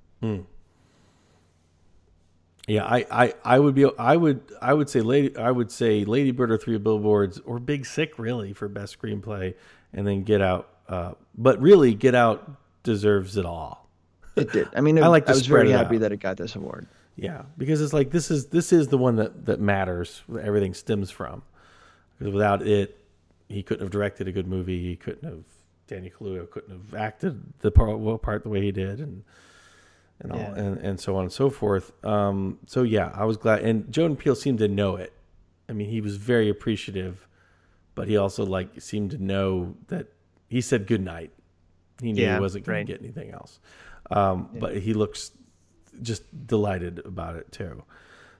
Yeah, 2.69 2.85
I, 2.85 3.07
I, 3.11 3.35
I 3.45 3.59
would 3.59 3.75
be 3.75 3.91
I 3.99 4.17
would 4.17 4.41
I 4.61 4.75
would 4.75 4.91
say 4.91 5.01
Lady 5.01 5.37
I 5.37 5.51
would 5.51 5.71
say 5.71 6.05
Lady 6.05 6.31
Bird 6.31 6.53
or 6.53 6.59
Three 6.59 6.77
Billboards 6.77 7.41
or 7.41 7.59
Big 7.59 7.87
Sick 7.87 8.19
really 8.19 8.53
for 8.53 8.69
best 8.69 8.99
screenplay, 9.01 9.55
and 9.93 10.07
then 10.07 10.23
Get 10.23 10.43
Out. 10.43 10.69
Uh, 10.89 11.13
but 11.37 11.61
really, 11.61 11.95
Get 11.95 12.15
Out 12.15 12.51
deserves 12.83 13.37
it 13.37 13.47
all. 13.47 13.89
It 14.37 14.53
did. 14.53 14.69
I 14.77 14.83
mean, 14.83 14.99
it, 14.99 15.01
I 15.05 15.09
like 15.09 15.29
I 15.29 15.33
was 15.33 15.47
very 15.47 15.71
happy 15.71 15.97
out. 15.97 16.01
that 16.03 16.13
it 16.13 16.19
got 16.19 16.37
this 16.37 16.57
award. 16.57 16.87
Yeah, 17.17 17.43
because 17.57 17.81
it's 17.81 17.93
like 17.93 18.11
this 18.11 18.31
is 18.31 18.47
this 18.47 18.73
is 18.73 18.89
the 18.89 18.99
one 18.99 19.17
that 19.17 19.47
that 19.47 19.61
matters. 19.61 20.23
that 20.29 20.45
Everything 20.45 20.75
stems 20.75 21.11
from. 21.11 21.43
Because 22.19 22.35
without 22.35 22.67
it, 22.67 22.99
he 23.49 23.63
couldn't 23.63 23.85
have 23.85 23.91
directed 23.91 24.29
a 24.29 24.33
good 24.33 24.47
movie. 24.47 24.83
He 24.83 24.97
couldn't 24.97 25.25
have. 25.25 25.43
Danny 25.87 26.11
Kaluuya 26.11 26.51
couldn't 26.51 26.71
have 26.71 26.95
acted 26.95 27.43
the 27.61 27.71
part, 27.71 27.99
well, 27.99 28.19
part 28.19 28.43
the 28.43 28.51
way 28.51 28.61
he 28.61 28.71
did, 28.71 29.01
and 29.01 29.25
and 30.21 30.33
all 30.33 30.39
Yeah. 30.39 30.55
and, 30.57 30.79
and 30.79 31.01
so 31.01 31.17
on 31.17 31.23
and 31.25 31.33
so 31.33 31.51
forth. 31.51 31.93
Um, 32.05 32.59
so 32.67 32.83
yeah, 32.83 33.11
I 33.15 33.25
was 33.25 33.37
glad. 33.37 33.63
And 33.63 33.91
Jordan 33.93 34.17
Peele 34.17 34.35
seemed 34.35 34.59
to 34.59 34.69
know 34.69 34.97
it. 34.97 35.13
I 35.69 35.73
mean, 35.73 35.89
he 35.89 36.01
was 36.01 36.17
very 36.17 36.49
appreciative, 36.49 37.27
but 37.95 38.09
he 38.09 38.17
also 38.17 38.45
like 38.45 38.81
seemed 38.81 39.11
to 39.13 39.23
know 39.23 39.75
that 39.89 40.07
he 40.49 40.61
said 40.61 40.87
good 40.87 41.03
night. 41.03 41.31
He 42.01 42.13
knew 42.13 42.23
Yeah, 42.23 42.35
he 42.37 42.41
wasn't 42.41 42.65
going 42.65 42.79
right. 42.79 42.87
to 42.87 42.93
get 42.93 43.03
anything 43.03 43.31
else. 43.33 43.59
Um, 44.11 44.49
But 44.59 44.79
he 44.79 44.95
looks 44.95 45.33
just 46.01 46.23
delighted 46.47 47.01
about 47.05 47.37
it 47.37 47.51
too. 47.53 47.83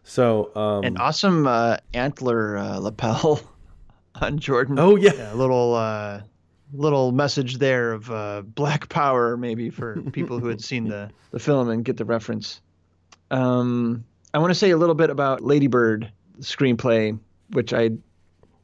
So 0.05 0.55
um, 0.57 0.85
An 0.85 0.97
awesome 0.97 1.47
uh, 1.47 1.77
antler 1.93 2.57
uh, 2.57 2.79
lapel 2.79 3.41
on 4.23 4.39
Jordan. 4.39 4.79
oh 4.79 4.97
yeah, 4.97 5.13
Yeah, 5.15 5.35
a 5.35 5.37
little 5.37 5.75
uh, 5.75 6.23
little 6.73 7.13
message 7.13 7.59
there 7.59 7.93
of 7.93 8.11
uh, 8.11 8.43
black 8.45 8.89
power, 8.89 9.37
maybe 9.37 9.71
for 9.71 10.01
people 10.13 10.39
who 10.39 10.49
had 10.49 10.63
seen 10.63 10.85
the. 10.89 11.11
the 11.31 11.39
film 11.39 11.69
and 11.69 11.85
get 11.85 11.97
the 11.97 12.05
reference. 12.05 12.61
Um, 13.31 14.05
I 14.35 14.39
want 14.39 14.51
to 14.51 14.55
say 14.55 14.71
a 14.71 14.77
little 14.77 14.95
bit 14.95 15.11
about 15.11 15.43
Lady 15.43 15.67
Bird 15.67 16.11
screenplay, 16.41 17.19
which 17.51 17.73
I 17.73 17.91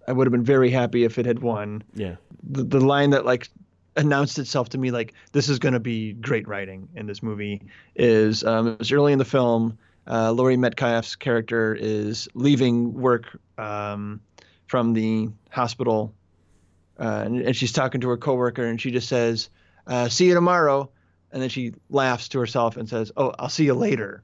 I 0.07 0.13
would 0.13 0.27
have 0.27 0.33
been 0.33 0.45
very 0.45 0.71
happy 0.71 1.05
if 1.05 1.19
it 1.19 1.25
had 1.27 1.39
won. 1.39 1.83
yeah, 1.95 2.17
The, 2.43 2.63
the 2.65 2.81
line 2.81 3.11
that 3.11 3.25
like 3.25 3.49
announced 3.97 4.39
itself 4.39 4.69
to 4.71 4.79
me 4.79 4.91
like 4.91 5.15
this 5.33 5.49
is 5.49 5.59
going 5.59 5.73
to 5.73 5.81
be 5.81 6.13
great 6.15 6.47
writing 6.49 6.89
in 6.95 7.07
this 7.07 7.23
movie 7.23 7.63
is 7.95 8.45
um, 8.45 8.69
it 8.69 8.79
was 8.79 8.93
early 8.93 9.13
in 9.13 9.19
the 9.19 9.25
film. 9.25 9.79
Uh, 10.07 10.31
Laurie 10.33 10.59
Metcalf's 10.59 11.17
character 11.17 11.75
is 11.75 12.29
leaving 12.35 12.93
work 12.93 13.39
um, 13.57 14.21
from 14.67 14.93
the 14.93 15.31
hospital, 15.51 16.13
uh, 16.99 17.23
and, 17.25 17.41
and 17.41 17.57
she's 17.57 17.73
talking 17.73 18.01
to 18.01 18.09
her 18.09 18.17
coworker, 18.17 18.65
and 18.65 18.81
she 18.81 18.91
just 18.91 19.09
says, 19.09 19.49
uh, 19.87 20.09
"See 20.09 20.27
you 20.27 20.35
tomorrow," 20.35 20.91
and 21.33 21.43
then 21.43 21.49
she 21.49 21.75
laughs 21.91 22.29
to 22.31 22.39
herself 22.39 22.77
and 22.77 22.89
says, 22.89 23.13
"Oh, 23.17 23.33
I'll 23.39 23.49
see 23.49 23.65
you 23.65 23.75
later." 23.75 24.23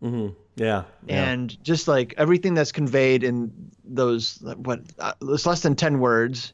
hmm 0.00 0.28
yeah, 0.56 0.84
yeah. 1.06 1.30
and 1.30 1.62
just 1.62 1.88
like 1.88 2.14
everything 2.16 2.54
that's 2.54 2.72
conveyed 2.72 3.22
in 3.22 3.52
those 3.84 4.38
what 4.56 4.80
uh, 4.98 5.12
it's 5.22 5.46
less 5.46 5.60
than 5.60 5.74
10 5.74 6.00
words 6.00 6.52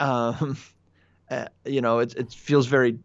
um 0.00 0.56
uh, 1.30 1.46
you 1.64 1.80
know 1.80 1.98
it, 1.98 2.14
it 2.14 2.32
feels 2.32 2.66
very 2.66 2.98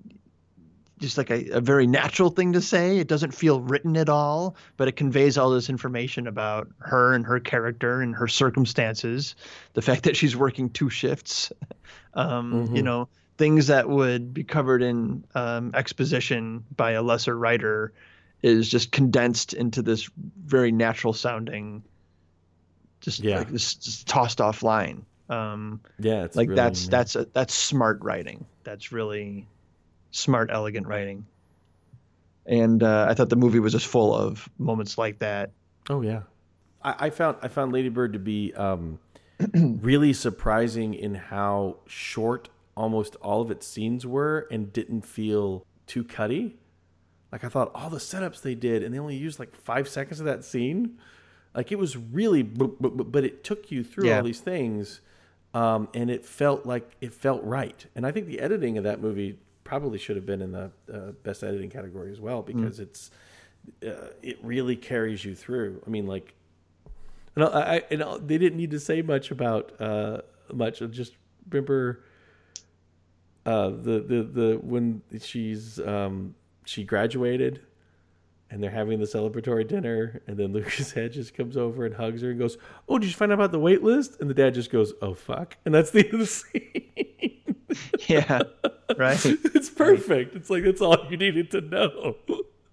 just 1.03 1.17
like 1.17 1.29
a, 1.29 1.49
a 1.49 1.61
very 1.61 1.85
natural 1.85 2.29
thing 2.29 2.53
to 2.53 2.61
say 2.61 2.97
it 2.97 3.07
doesn't 3.07 3.33
feel 3.33 3.59
written 3.61 3.95
at 3.97 4.09
all 4.09 4.55
but 4.77 4.87
it 4.87 4.93
conveys 4.95 5.37
all 5.37 5.49
this 5.51 5.69
information 5.69 6.25
about 6.27 6.67
her 6.79 7.13
and 7.13 7.25
her 7.25 7.39
character 7.39 8.01
and 8.01 8.15
her 8.15 8.27
circumstances 8.27 9.35
the 9.73 9.81
fact 9.81 10.03
that 10.03 10.15
she's 10.17 10.35
working 10.35 10.69
two 10.69 10.89
shifts 10.89 11.51
um 12.15 12.69
you 12.73 12.81
Mhm. 12.81 12.85
know 12.85 13.09
things 13.37 13.67
that 13.67 13.89
would 13.89 14.33
be 14.33 14.43
covered 14.43 14.81
in 14.83 15.23
um, 15.35 15.71
exposition 15.73 16.63
by 16.75 16.91
a 16.91 17.01
lesser 17.01 17.35
writer 17.37 17.91
is 18.43 18.69
just 18.69 18.91
condensed 18.91 19.53
into 19.53 19.81
this 19.81 20.09
very 20.45 20.71
natural 20.71 21.13
sounding 21.13 21.83
just 23.01 23.19
Yeah. 23.19 23.39
like 23.39 23.49
this 23.49 23.73
just 23.75 24.07
tossed 24.07 24.39
off 24.41 24.63
line 24.63 25.05
um 25.29 25.81
yeah. 25.99 26.23
It's 26.25 26.35
like 26.35 26.49
really 26.49 26.55
that's 26.61 26.83
neat. 26.83 26.91
that's 26.91 27.15
a, 27.15 27.25
that's 27.33 27.53
smart 27.53 27.99
writing 28.01 28.45
that's 28.63 28.91
really 28.91 29.47
smart 30.13 30.49
elegant 30.51 30.87
writing 30.87 31.25
and 32.45 32.81
uh, 32.83 33.05
i 33.09 33.13
thought 33.13 33.29
the 33.29 33.35
movie 33.35 33.59
was 33.59 33.71
just 33.73 33.87
full 33.87 34.15
of 34.15 34.47
moments 34.57 34.97
like 34.97 35.19
that 35.19 35.51
Oh 35.89 35.99
yeah, 36.01 36.21
I, 36.81 37.07
I 37.07 37.09
found 37.09 37.35
I 37.41 37.49
found 37.49 37.73
Lady 37.73 37.89
Bird 37.89 38.13
to 38.13 38.19
be 38.19 38.53
um, 38.53 38.99
really 39.53 40.13
surprising 40.13 40.93
in 40.93 41.13
how 41.13 41.75
short 41.87 42.47
almost 42.77 43.17
all 43.17 43.41
of 43.41 43.51
its 43.51 43.67
scenes 43.67 44.05
were, 44.07 44.47
and 44.49 44.71
didn't 44.71 45.01
feel 45.01 45.65
too 45.85 46.05
cutty. 46.05 46.55
Like 47.33 47.43
I 47.43 47.49
thought 47.49 47.69
all 47.75 47.89
the 47.89 47.97
setups 47.97 48.41
they 48.41 48.55
did, 48.55 48.81
and 48.81 48.93
they 48.93 48.99
only 48.99 49.17
used 49.17 49.39
like 49.39 49.53
five 49.57 49.89
seconds 49.89 50.21
of 50.21 50.25
that 50.25 50.45
scene. 50.45 50.97
Like 51.53 51.73
it 51.73 51.77
was 51.77 51.97
really, 51.97 52.41
but, 52.43 53.25
it 53.25 53.43
took 53.43 53.69
you 53.69 53.83
through 53.83 54.07
Yeah. 54.07 54.19
all 54.19 54.23
these 54.23 54.39
things, 54.39 55.01
um, 55.53 55.89
and 55.93 56.09
it 56.09 56.25
felt 56.25 56.65
like 56.65 56.95
it 57.01 57.13
felt 57.13 57.43
right. 57.43 57.85
And 57.93 58.07
I 58.07 58.11
think 58.13 58.27
the 58.27 58.39
editing 58.39 58.77
of 58.77 58.85
that 58.85 59.01
movie 59.01 59.37
probably 59.63 59.97
should 59.97 60.15
have 60.15 60.25
been 60.25 60.41
in 60.41 60.51
the 60.51 60.71
uh, 60.93 61.11
best 61.23 61.43
editing 61.43 61.69
category 61.69 62.11
as 62.11 62.19
well 62.19 62.41
because 62.41 62.79
it's 62.79 63.11
uh, 63.85 64.09
it 64.21 64.37
really 64.43 64.75
carries 64.75 65.23
you 65.23 65.35
through. 65.35 65.81
I 65.87 65.89
mean, 65.89 66.05
like, 66.07 66.33
know, 67.37 67.47
I, 67.47 67.75
I- 67.77 67.83
you 67.91 67.97
know, 67.97 68.17
they 68.17 68.37
didn't 68.37 68.57
need 68.57 68.71
to 68.71 68.79
say 68.79 69.01
much 69.01 69.31
about 69.31 69.79
uh, 69.81 70.21
much. 70.53 70.81
I 70.81 70.85
just 70.87 71.13
remember 71.49 72.03
uh, 73.45 73.69
the 73.69 73.99
the 74.07 74.23
the 74.23 74.59
when 74.61 75.01
she's 75.21 75.79
um, 75.79 76.35
she 76.65 76.83
graduated, 76.83 77.61
and 78.49 78.61
they're 78.61 78.69
having 78.71 78.99
the 78.99 79.05
celebratory 79.05 79.67
dinner, 79.67 80.21
and 80.27 80.37
then 80.37 80.51
Lucas 80.53 80.91
Hedges 80.91 81.31
comes 81.31 81.55
over 81.57 81.85
and 81.85 81.95
hugs 81.95 82.21
her 82.21 82.31
and 82.31 82.39
goes, 82.39 82.57
"Oh, 82.87 82.97
did 82.99 83.07
you 83.07 83.13
find 83.13 83.31
out 83.31 83.35
about 83.35 83.51
the 83.51 83.59
wait 83.59 83.81
list?" 83.83 84.19
And 84.21 84.29
the 84.29 84.33
dad 84.33 84.53
just 84.53 84.69
goes, 84.71 84.93
"Oh 85.01 85.13
fuck," 85.13 85.57
and 85.65 85.73
that's 85.73 85.91
the 85.91 86.05
end 86.05 86.13
of 86.13 86.19
the 86.19 86.25
scene. 86.25 87.41
yeah 88.07 88.41
Right? 88.97 89.23
it's 89.25 89.69
perfect. 89.69 90.35
It's 90.35 90.49
like 90.49 90.63
that's 90.63 90.81
all 90.81 90.97
you 91.09 91.17
needed 91.17 91.51
to 91.51 91.61
know. 91.61 92.15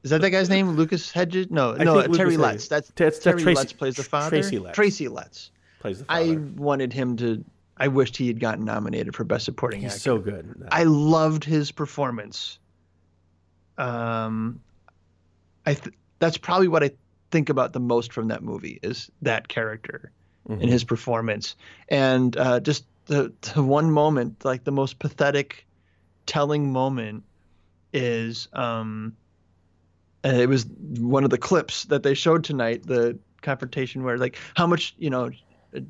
Is 0.02 0.10
that 0.10 0.20
that 0.22 0.30
guy's 0.30 0.48
name? 0.48 0.70
Lucas 0.70 1.10
Hedges? 1.10 1.48
No, 1.50 1.74
I 1.74 1.84
no, 1.84 1.98
uh, 1.98 2.06
Terry. 2.08 2.36
Letts. 2.36 2.68
That's, 2.68 2.88
That's- 2.90 3.18
Terry 3.18 3.42
Tracy- 3.42 3.56
Letts 3.56 3.72
plays 3.74 3.96
the 3.96 4.02
father. 4.02 4.30
Tracy 4.30 4.58
Letts. 4.58 4.74
Tracy 4.76 5.08
Letts. 5.08 5.50
Plays 5.80 5.98
the 5.98 6.04
father. 6.04 6.20
i 6.22 6.36
wanted 6.60 6.92
him 6.92 7.16
to 7.18 7.42
i 7.78 7.88
wished 7.88 8.16
he 8.16 8.26
had 8.26 8.38
gotten 8.40 8.64
nominated 8.66 9.14
for 9.16 9.24
best 9.24 9.44
supporting 9.46 9.80
He's 9.80 9.92
actor 9.92 10.00
so 10.00 10.18
good. 10.18 10.68
I 10.70 10.84
loved 10.84 11.44
his 11.44 11.70
performance. 11.72 12.58
Um, 13.78 14.60
I 15.66 15.74
th- 15.74 15.94
that's 16.18 16.36
probably 16.36 16.68
what 16.68 16.82
I 16.82 16.90
think 17.30 17.48
about 17.48 17.72
the 17.72 17.80
most 17.80 18.12
from 18.12 18.28
that 18.28 18.42
movie 18.42 18.78
is 18.82 19.10
that 19.22 19.48
character 19.48 20.10
Mhm. 20.48 20.60
and 20.62 20.70
his 20.70 20.84
performance, 20.84 21.56
and 21.88 22.36
uh, 22.36 22.60
just 22.60 22.84
the 23.06 23.32
the 23.54 23.62
one 23.62 23.90
moment, 23.90 24.44
like 24.44 24.64
the 24.64 24.72
most 24.72 24.98
pathetic, 24.98 25.66
telling 26.30 26.72
moment, 26.72 27.24
is 27.92 28.48
um, 28.52 29.16
it 30.22 30.48
was 30.48 30.64
one 30.98 31.24
of 31.24 31.30
the 31.30 31.38
clips 31.38 31.84
that 31.84 32.02
they 32.04 32.14
showed 32.14 32.44
tonight, 32.44 32.86
the 32.86 33.18
confrontation 33.42 34.04
where 34.04 34.16
like 34.16 34.38
how 34.54 34.66
much 34.66 34.94
you 34.96 35.10
know. 35.10 35.30
uh, 35.76 35.80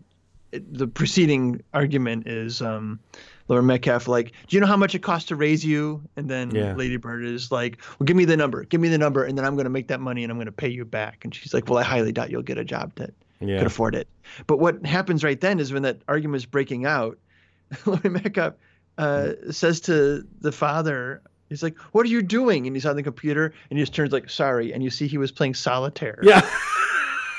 it, 0.53 0.75
the 0.75 0.89
preceding 0.89 1.63
argument 1.75 2.27
is 2.27 2.61
um, 2.61 2.99
Laura 3.47 3.63
Metcalf 3.63 4.09
like, 4.09 4.33
do 4.49 4.57
you 4.57 4.61
know 4.61 4.67
how 4.67 4.77
much 4.77 4.97
it 4.97 4.99
costs 4.99 5.29
to 5.29 5.37
raise 5.37 5.65
you? 5.65 6.03
And 6.17 6.29
then 6.29 6.51
Yeah. 6.51 6.75
Lady 6.75 6.97
Bird 6.97 7.25
is 7.25 7.53
like, 7.53 7.81
well, 8.01 8.05
give 8.05 8.17
me 8.17 8.25
the 8.25 8.37
number, 8.37 8.65
give 8.65 8.81
me 8.81 8.89
the 8.89 8.99
number, 8.99 9.23
and 9.23 9.39
then 9.39 9.45
I'm 9.45 9.55
going 9.55 9.67
to 9.67 9.71
make 9.71 9.87
that 9.89 10.01
money 10.01 10.25
and 10.25 10.31
I'm 10.33 10.39
going 10.39 10.47
to 10.47 10.53
pay 10.53 10.69
you 10.69 10.85
back. 10.85 11.25
And 11.25 11.33
she's 11.33 11.55
like, 11.55 11.69
well, 11.69 11.79
I 11.79 11.85
highly 11.85 12.11
doubt 12.11 12.31
you'll 12.31 12.43
get 12.43 12.59
a 12.59 12.65
job 12.65 12.93
that 12.97 13.13
Yeah. 13.41 13.59
could 13.59 13.69
afford 13.69 13.95
it. 13.95 14.09
But 14.49 14.59
what 14.59 14.85
happens 14.85 15.23
right 15.23 15.41
then 15.41 15.61
is 15.61 15.73
when 15.73 15.83
that 15.83 16.03
argument 16.09 16.39
is 16.43 16.47
breaking 16.47 16.85
out, 16.85 17.17
Laura 17.87 18.11
Metcalf 18.11 18.55
uh, 18.99 19.33
says 19.51 19.81
to 19.83 20.27
the 20.41 20.53
father. 20.53 21.23
He's 21.49 21.63
like, 21.63 21.77
"What 21.93 22.07
are 22.07 22.09
you 22.09 22.23
doing?" 22.23 22.67
And 22.67 22.77
he's 22.77 22.87
on 22.87 22.97
the 22.97 23.03
computer, 23.03 23.53
and 23.71 23.79
he 23.79 23.83
just 23.83 23.95
turns 23.95 24.13
like, 24.13 24.31
"Sorry." 24.31 24.73
And 24.73 24.83
you 24.85 24.91
see 24.91 25.07
he 25.09 25.19
was 25.19 25.33
playing 25.33 25.55
solitaire. 25.55 26.19
Yeah. 26.23 26.49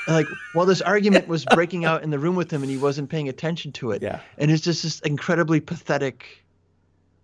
Like 0.08 0.26
while 0.52 0.66
this 0.66 0.80
argument 0.80 1.28
was 1.28 1.44
breaking 1.44 1.84
out 1.84 2.02
in 2.02 2.10
the 2.10 2.18
room 2.18 2.34
with 2.34 2.52
him 2.52 2.62
and 2.62 2.68
he 2.68 2.76
wasn't 2.76 3.08
paying 3.08 3.28
attention 3.28 3.70
to 3.74 3.92
it 3.92 4.02
Yeah. 4.02 4.18
and 4.36 4.50
it's 4.50 4.60
just 4.60 4.82
this 4.82 4.98
incredibly 4.98 5.60
pathetic 5.60 6.44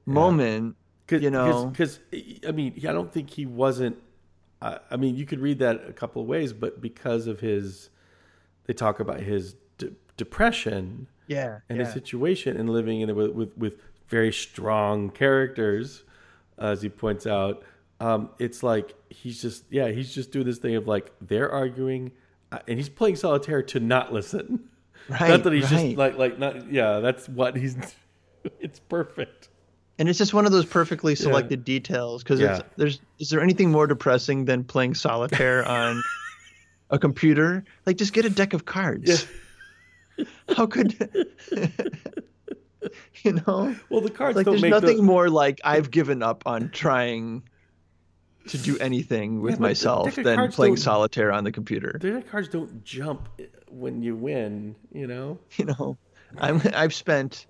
moment 0.07 0.77
Cause, 1.09 1.23
You 1.23 1.31
know? 1.31 1.67
because 1.67 1.99
I 2.47 2.53
mean, 2.53 2.75
I 2.87 2.93
don't 2.93 3.11
think 3.13 3.31
he 3.31 3.47
wasn't. 3.47 3.97
I 4.61 4.79
I 4.91 4.97
mean, 4.97 5.17
you 5.17 5.25
could 5.25 5.41
read 5.41 5.59
that 5.61 5.89
a 5.89 5.93
couple 5.93 6.21
of 6.21 6.29
ways, 6.29 6.53
but 6.53 6.83
because 6.83 7.27
of 7.27 7.41
his, 7.41 7.89
they 8.67 8.75
talk 8.75 9.01
about 9.01 9.21
his 9.21 9.55
de- 9.79 9.91
depression 10.19 11.09
yeah 11.27 11.61
and 11.69 11.79
his 11.81 11.93
situation 11.93 12.57
and 12.59 12.71
living 12.71 13.01
in 13.01 13.09
it 13.11 13.17
with, 13.17 13.31
with 13.33 13.57
with 13.57 13.75
very 14.09 14.33
strong 14.33 15.11
characters, 15.11 16.03
as 16.59 16.83
he 16.83 16.89
points 16.89 17.27
out. 17.27 17.63
Um, 18.01 18.31
it's 18.39 18.63
like 18.63 18.95
he's 19.11 19.41
just 19.43 19.65
yeah, 19.71 19.89
he's 19.89 20.15
just 20.15 20.31
doing 20.33 20.47
this 20.47 20.59
thing 20.59 20.77
of 20.77 20.87
like 20.87 21.13
they're 21.21 21.51
arguing, 21.51 22.13
uh, 22.53 22.59
and 22.69 22.79
he's 22.79 22.89
playing 22.89 23.17
solitaire 23.17 23.63
to 23.65 23.81
not 23.81 24.13
listen. 24.13 24.69
right 25.09 25.29
not 25.31 25.43
that 25.45 25.53
he's 25.53 25.71
right. 25.73 25.85
just 25.87 25.97
like 25.97 26.19
like 26.19 26.39
not 26.39 26.71
yeah, 26.73 27.01
that's 27.01 27.29
what 27.29 27.57
he's. 27.57 27.77
It's 28.61 28.79
perfect. 28.79 29.49
and 29.99 30.09
it's 30.09 30.17
just 30.17 30.33
one 30.33 30.47
of 30.47 30.53
those 30.53 30.65
perfectly 30.65 31.15
selected 31.17 31.65
details 31.65 32.23
because 32.23 32.41
Yeah. 32.41 32.61
there's 32.77 33.01
is 33.19 33.31
there 33.31 33.43
anything 33.43 33.71
more 33.71 33.87
depressing 33.87 34.45
than 34.47 34.63
playing 34.65 34.95
solitaire 34.95 35.67
on 35.69 36.01
a 36.91 36.99
computer 36.99 37.65
like 37.85 37.97
just 37.99 38.13
get 38.15 38.25
a 38.25 38.31
deck 38.31 38.55
of 38.55 38.65
cards 38.65 39.27
how 40.57 40.67
could 40.67 40.95
you 43.23 43.33
know 43.47 43.75
Well, 43.91 44.01
the 44.01 44.11
cards 44.11 44.37
like 44.37 44.45
don't 44.47 44.53
there's 44.55 44.63
make 44.63 44.71
nothing 44.71 44.99
the, 44.99 45.03
more 45.03 45.29
like 45.29 45.61
I've 45.65 45.91
given 45.91 46.23
up 46.23 46.45
on 46.47 46.71
trying 46.71 47.43
to 48.49 48.59
do 48.59 48.79
anything 48.79 49.41
with 49.43 49.55
Yeah, 49.57 49.61
myself 49.61 50.15
than 50.15 50.51
playing 50.53 50.77
solitaire 50.77 51.33
on 51.33 51.45
the 51.45 51.53
computer. 51.53 51.99
the 52.01 52.23
cards 52.31 52.49
don't 52.49 52.83
jump 52.85 53.29
when 53.71 54.03
you 54.03 54.17
win. 54.17 54.75
You 54.93 55.07
know. 55.07 55.39
You 55.57 55.67
know, 55.67 55.99
I'm 56.39 56.63
I've 56.75 56.95
spent 56.95 57.47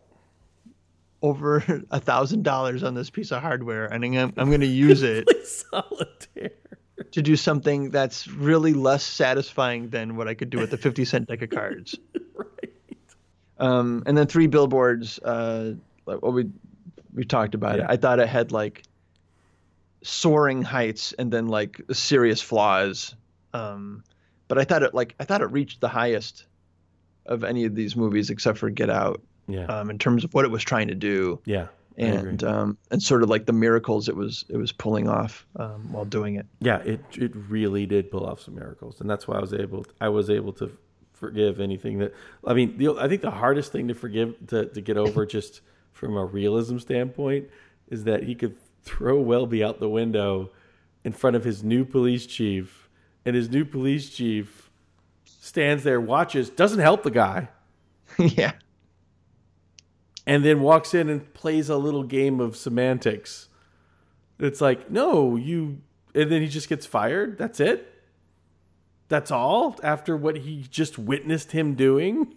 over 1.23 1.83
a 1.91 2.01
thousand 2.01 2.43
dollars 2.45 2.83
on 2.83 2.95
this 2.95 3.11
piece 3.11 3.31
of 3.33 3.43
hardware, 3.43 3.87
and 3.87 4.05
I'm 4.05 4.33
I'm 4.37 4.49
going 4.49 4.61
to 4.61 4.67
use 4.67 5.03
it 5.03 5.29
solitaire. 5.47 6.51
to 7.13 7.23
do 7.23 7.37
something 7.37 7.91
that's 7.91 8.27
really 8.29 8.73
less 8.75 9.05
satisfying 9.05 9.89
than 9.91 10.17
what 10.17 10.27
I 10.29 10.35
could 10.35 10.51
do 10.51 10.59
with 10.59 10.71
the 10.71 10.77
fifty 10.79 11.05
cent 11.05 11.29
deck 11.29 11.43
of 11.43 11.51
cards. 11.51 11.97
right. 12.35 12.68
Um, 13.59 14.03
and 14.07 14.17
then 14.17 14.27
three 14.27 14.47
billboards. 14.47 15.19
Uh, 15.19 15.75
like 16.07 16.23
what 16.23 16.33
we 16.33 16.47
we 17.15 17.25
talked 17.25 17.55
about 17.55 17.79
it. 17.81 17.87
I 17.89 17.97
thought 17.97 18.21
it 18.21 18.29
had 18.29 18.53
like 18.53 18.85
soaring 20.03 20.63
heights 20.63 21.13
and 21.19 21.33
then 21.33 21.49
like 21.49 21.81
serious 21.93 22.41
flaws. 22.41 23.15
Um, 23.53 24.05
but 24.47 24.59
I 24.59 24.65
thought 24.65 24.83
it 24.83 24.95
like 24.95 25.15
I 25.19 25.25
thought 25.25 25.41
it 25.43 25.47
reached 25.47 25.81
the 25.81 25.89
highest 25.89 26.47
of 27.27 27.45
any 27.45 27.65
of 27.65 27.75
these 27.75 27.97
movies 27.97 28.31
except 28.31 28.59
for 28.59 28.71
Get 28.71 28.91
Out 28.91 29.21
Yeah. 29.49 29.67
um, 29.67 29.91
in 29.91 29.99
terms 29.99 30.25
of 30.25 30.33
what 30.33 30.45
it 30.45 30.51
was 30.51 30.63
trying 30.65 30.89
to 30.89 30.95
do 30.95 31.41
yeah. 31.45 31.67
I 31.99 32.03
and 32.03 32.45
um, 32.45 32.79
and 32.93 33.03
sort 33.03 33.23
of 33.25 33.29
like 33.29 33.45
the 33.47 33.53
miracles 33.53 34.09
it 34.09 34.15
was 34.17 34.45
it 34.49 34.57
was 34.57 34.71
pulling 34.71 35.09
off 35.09 35.45
um, 35.57 35.93
while 35.93 36.05
doing 36.05 36.37
it. 36.37 36.47
yeah, 36.61 36.79
it 36.79 37.01
it 37.17 37.33
really 37.35 37.87
did 37.87 38.11
pull 38.11 38.25
off 38.25 38.41
some 38.41 38.55
miracles, 38.55 39.01
and 39.01 39.11
that's 39.11 39.27
why 39.27 39.37
I 39.37 39.41
was 39.41 39.53
able 39.53 39.85
I 40.01 40.09
was 40.09 40.31
able 40.31 40.53
to 40.55 40.71
forgive 41.19 41.61
anything 41.61 41.99
that 41.99 42.15
I 42.45 42.55
mean. 42.55 42.77
The, 42.79 42.97
I 42.99 43.09
think 43.09 43.23
the 43.23 43.31
hardest 43.31 43.73
thing 43.73 43.89
to 43.89 43.95
forgive 43.95 44.35
to 44.49 44.67
to 44.67 44.81
get 44.81 44.97
over 44.97 45.27
just 45.37 45.61
from 45.93 46.17
a 46.17 46.25
realism 46.25 46.79
standpoint 46.79 47.49
is 47.89 48.05
that 48.05 48.23
he 48.23 48.35
could 48.35 48.57
throw 48.85 49.21
Welby 49.21 49.65
out 49.65 49.81
the 49.81 49.89
window 49.89 50.51
in 51.05 51.13
front 51.13 51.37
of 51.37 51.45
his 51.45 51.63
new 51.63 51.85
police 51.85 52.27
chief, 52.27 52.89
and 53.25 53.35
his 53.35 53.51
new 53.51 53.65
police 53.65 54.11
chief 54.11 54.71
stands 55.25 55.85
there, 55.85 56.01
watches, 56.01 56.51
doesn't 56.51 56.81
help 56.81 57.03
the 57.03 57.11
guy. 57.11 57.49
yeah, 58.19 58.53
and 60.27 60.45
then 60.45 60.61
walks 60.61 60.95
in 60.95 61.09
and 61.09 61.33
plays 61.35 61.69
a 61.69 61.77
little 61.77 62.03
game 62.05 62.41
of 62.41 62.57
semantics. 62.57 63.49
It's 64.39 64.61
like, 64.61 64.91
no, 64.91 65.37
you, 65.37 65.81
and 66.15 66.31
then 66.31 66.43
he 66.43 66.49
just 66.49 66.69
gets 66.69 66.87
fired. 66.87 67.39
That's 67.39 67.61
it. 67.61 67.98
That's 69.09 69.31
all 69.31 69.77
after 69.83 70.17
what 70.17 70.37
he 70.39 70.67
just 70.71 70.99
witnessed 70.99 71.53
him 71.53 71.75
doing. 71.75 72.35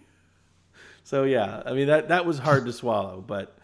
So 1.04 1.24
yeah, 1.24 1.62
I 1.66 1.72
mean 1.72 1.88
that 1.88 2.08
that 2.08 2.24
was 2.24 2.38
hard 2.38 2.64
to 2.66 2.72
swallow, 2.72 3.22
but 3.26 3.56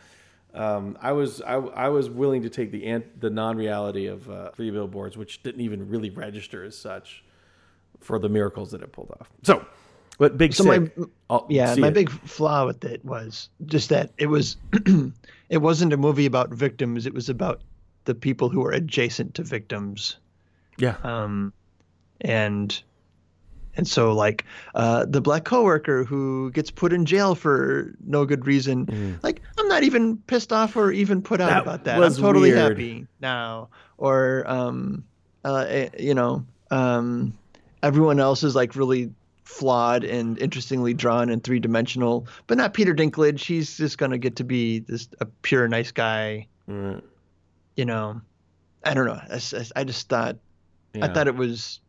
um, 0.54 0.98
I 1.00 1.12
was 1.12 1.40
I, 1.40 1.54
I 1.54 1.88
was 1.88 2.10
willing 2.10 2.42
to 2.42 2.50
take 2.50 2.70
the 2.72 2.86
ant, 2.86 3.20
the 3.20 3.30
non 3.30 3.56
reality 3.56 4.06
of 4.06 4.28
uh, 4.28 4.50
three 4.50 4.70
billboards, 4.70 5.16
which 5.16 5.42
didn't 5.42 5.60
even 5.60 5.88
really 5.88 6.10
register 6.10 6.64
as 6.64 6.76
such 6.76 7.24
for 8.00 8.18
the 8.18 8.28
miracles 8.28 8.70
that 8.72 8.82
it 8.82 8.92
pulled 8.92 9.10
off. 9.20 9.30
So, 9.42 9.64
but 10.18 10.36
big 10.36 10.52
So 10.52 10.64
my- 10.64 10.78
sick. 10.78 10.92
I'll 11.30 11.46
yeah. 11.48 11.74
My 11.76 11.88
it. 11.88 11.94
big 11.94 12.10
flaw 12.10 12.66
with 12.66 12.84
it 12.84 13.04
was 13.04 13.48
just 13.66 13.88
that 13.90 14.10
it 14.18 14.26
was 14.26 14.56
it 15.48 15.58
wasn't 15.58 15.92
a 15.92 15.96
movie 15.96 16.26
about 16.26 16.50
victims. 16.50 17.06
It 17.06 17.14
was 17.14 17.28
about 17.28 17.60
the 18.04 18.14
people 18.14 18.48
who 18.48 18.64
are 18.66 18.72
adjacent 18.72 19.34
to 19.34 19.42
victims. 19.42 20.16
yeah 20.78 20.96
um, 21.04 21.52
and 22.22 22.82
and 23.78 23.88
so 23.88 24.12
like 24.12 24.44
uh, 24.74 25.06
the 25.08 25.20
black 25.22 25.44
coworker 25.44 26.04
who 26.04 26.50
gets 26.50 26.70
put 26.70 26.92
in 26.92 27.06
jail 27.06 27.34
for 27.34 27.94
no 28.04 28.26
good 28.26 28.46
reason, 28.46 29.18
like 29.22 29.40
I'm 29.58 29.68
not 29.68 29.84
even 29.84 30.18
pissed 30.26 30.52
off 30.52 30.76
or 30.76 30.90
even 30.92 31.22
put 31.22 31.40
out 31.40 31.48
Mm. 31.48 31.54
That 31.54 31.62
about 31.62 31.84
that. 31.84 32.02
I'm 32.02 32.14
totally 32.14 32.52
weird. 32.52 32.72
happy 32.72 33.06
now. 33.20 33.68
Or 33.96 34.44
um, 34.46 35.04
uh, 35.44 35.64
eh, 35.68 35.88
you 35.98 36.14
know, 36.14 36.44
um, 36.70 37.32
everyone 37.82 38.20
else 38.20 38.42
is 38.42 38.54
like 38.54 38.76
really 38.76 39.10
flawed 39.44 40.04
and 40.04 40.38
interestingly 40.40 40.92
drawn 40.92 41.30
and 41.30 41.42
three 41.42 41.58
dimensional, 41.58 42.26
but 42.46 42.58
not 42.58 42.74
Peter 42.74 42.94
Dinklage. 42.94 43.42
He's 43.42 43.76
just 43.78 43.96
gonna 43.96 44.18
get 44.18 44.36
to 44.36 44.44
be 44.44 44.80
this 44.80 45.08
a 45.20 45.26
pure 45.26 45.66
nice 45.68 45.90
guy. 45.90 46.46
Mm, 46.68 47.00
You 47.76 47.84
know, 47.86 48.20
I 48.84 48.92
don't 48.94 49.06
know. 49.06 49.20
I 49.74 49.84
just 49.84 50.08
thought 50.08 50.36
I 51.00 51.08
thought 51.08 51.28
it 51.28 51.34
was 51.36 51.80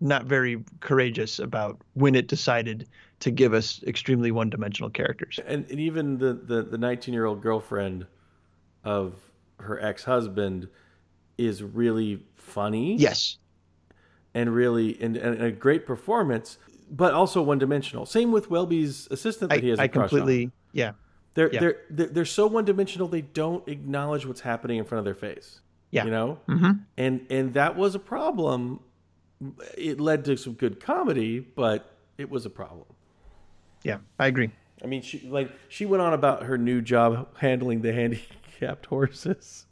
not 0.00 0.24
very 0.26 0.62
courageous 0.80 1.38
about 1.38 1.80
when 1.94 2.14
it 2.14 2.28
decided 2.28 2.88
to 3.20 3.30
give 3.30 3.52
us 3.54 3.82
extremely 3.86 4.30
one-dimensional 4.30 4.90
characters. 4.90 5.40
and, 5.46 5.68
and 5.70 5.80
even 5.80 6.18
the 6.18 6.34
the 6.34 6.62
the 6.62 6.78
19 6.78 7.12
year 7.14 7.24
old 7.26 7.42
girlfriend 7.42 8.06
of 8.84 9.14
her 9.60 9.80
ex 9.80 10.04
husband 10.04 10.68
is 11.36 11.62
really 11.62 12.22
funny. 12.36 12.96
Yes. 12.96 13.38
and 14.34 14.54
really 14.54 14.96
and, 15.00 15.16
and 15.16 15.42
a 15.42 15.50
great 15.50 15.86
performance, 15.86 16.58
but 16.90 17.12
also 17.14 17.42
one 17.42 17.58
dimensional. 17.58 18.06
Same 18.06 18.30
with 18.32 18.48
Welby's 18.50 19.08
assistant 19.10 19.50
that 19.50 19.58
I, 19.58 19.62
he 19.62 19.68
has. 19.70 19.78
a 19.78 19.82
I 19.82 19.88
crush 19.88 20.10
completely 20.10 20.44
On. 20.46 20.52
yeah. 20.72 20.92
They're, 21.34 21.52
yeah. 21.52 21.60
they're 21.60 21.76
they're 21.90 22.06
they're 22.06 22.24
so 22.24 22.46
one 22.48 22.64
dimensional. 22.64 23.06
They 23.08 23.20
don't 23.20 23.66
acknowledge 23.68 24.26
what's 24.26 24.40
happening 24.40 24.78
in 24.78 24.84
front 24.84 25.00
of 25.00 25.04
their 25.04 25.14
face. 25.14 25.60
Yeah. 25.90 26.04
you 26.04 26.10
know, 26.10 26.38
Mm-hmm. 26.48 26.70
and 26.98 27.26
and 27.30 27.54
that 27.54 27.76
was 27.76 27.94
a 27.94 27.98
problem. 27.98 28.80
It 29.76 30.00
led 30.00 30.24
to 30.26 30.36
some 30.36 30.54
good 30.54 30.80
comedy, 30.80 31.38
but 31.40 31.94
it 32.16 32.28
was 32.30 32.44
a 32.46 32.50
problem. 32.50 32.86
Yeah, 33.84 33.98
I 34.18 34.26
agree. 34.26 34.50
I 34.82 34.86
mean, 34.86 35.02
she 35.02 35.20
like 35.28 35.50
she 35.68 35.86
went 35.86 36.02
on 36.02 36.12
about 36.12 36.44
her 36.44 36.58
new 36.58 36.80
job 36.80 37.28
handling 37.38 37.82
the 37.82 37.92
handicapped 38.00 38.86
horses. 38.86 39.66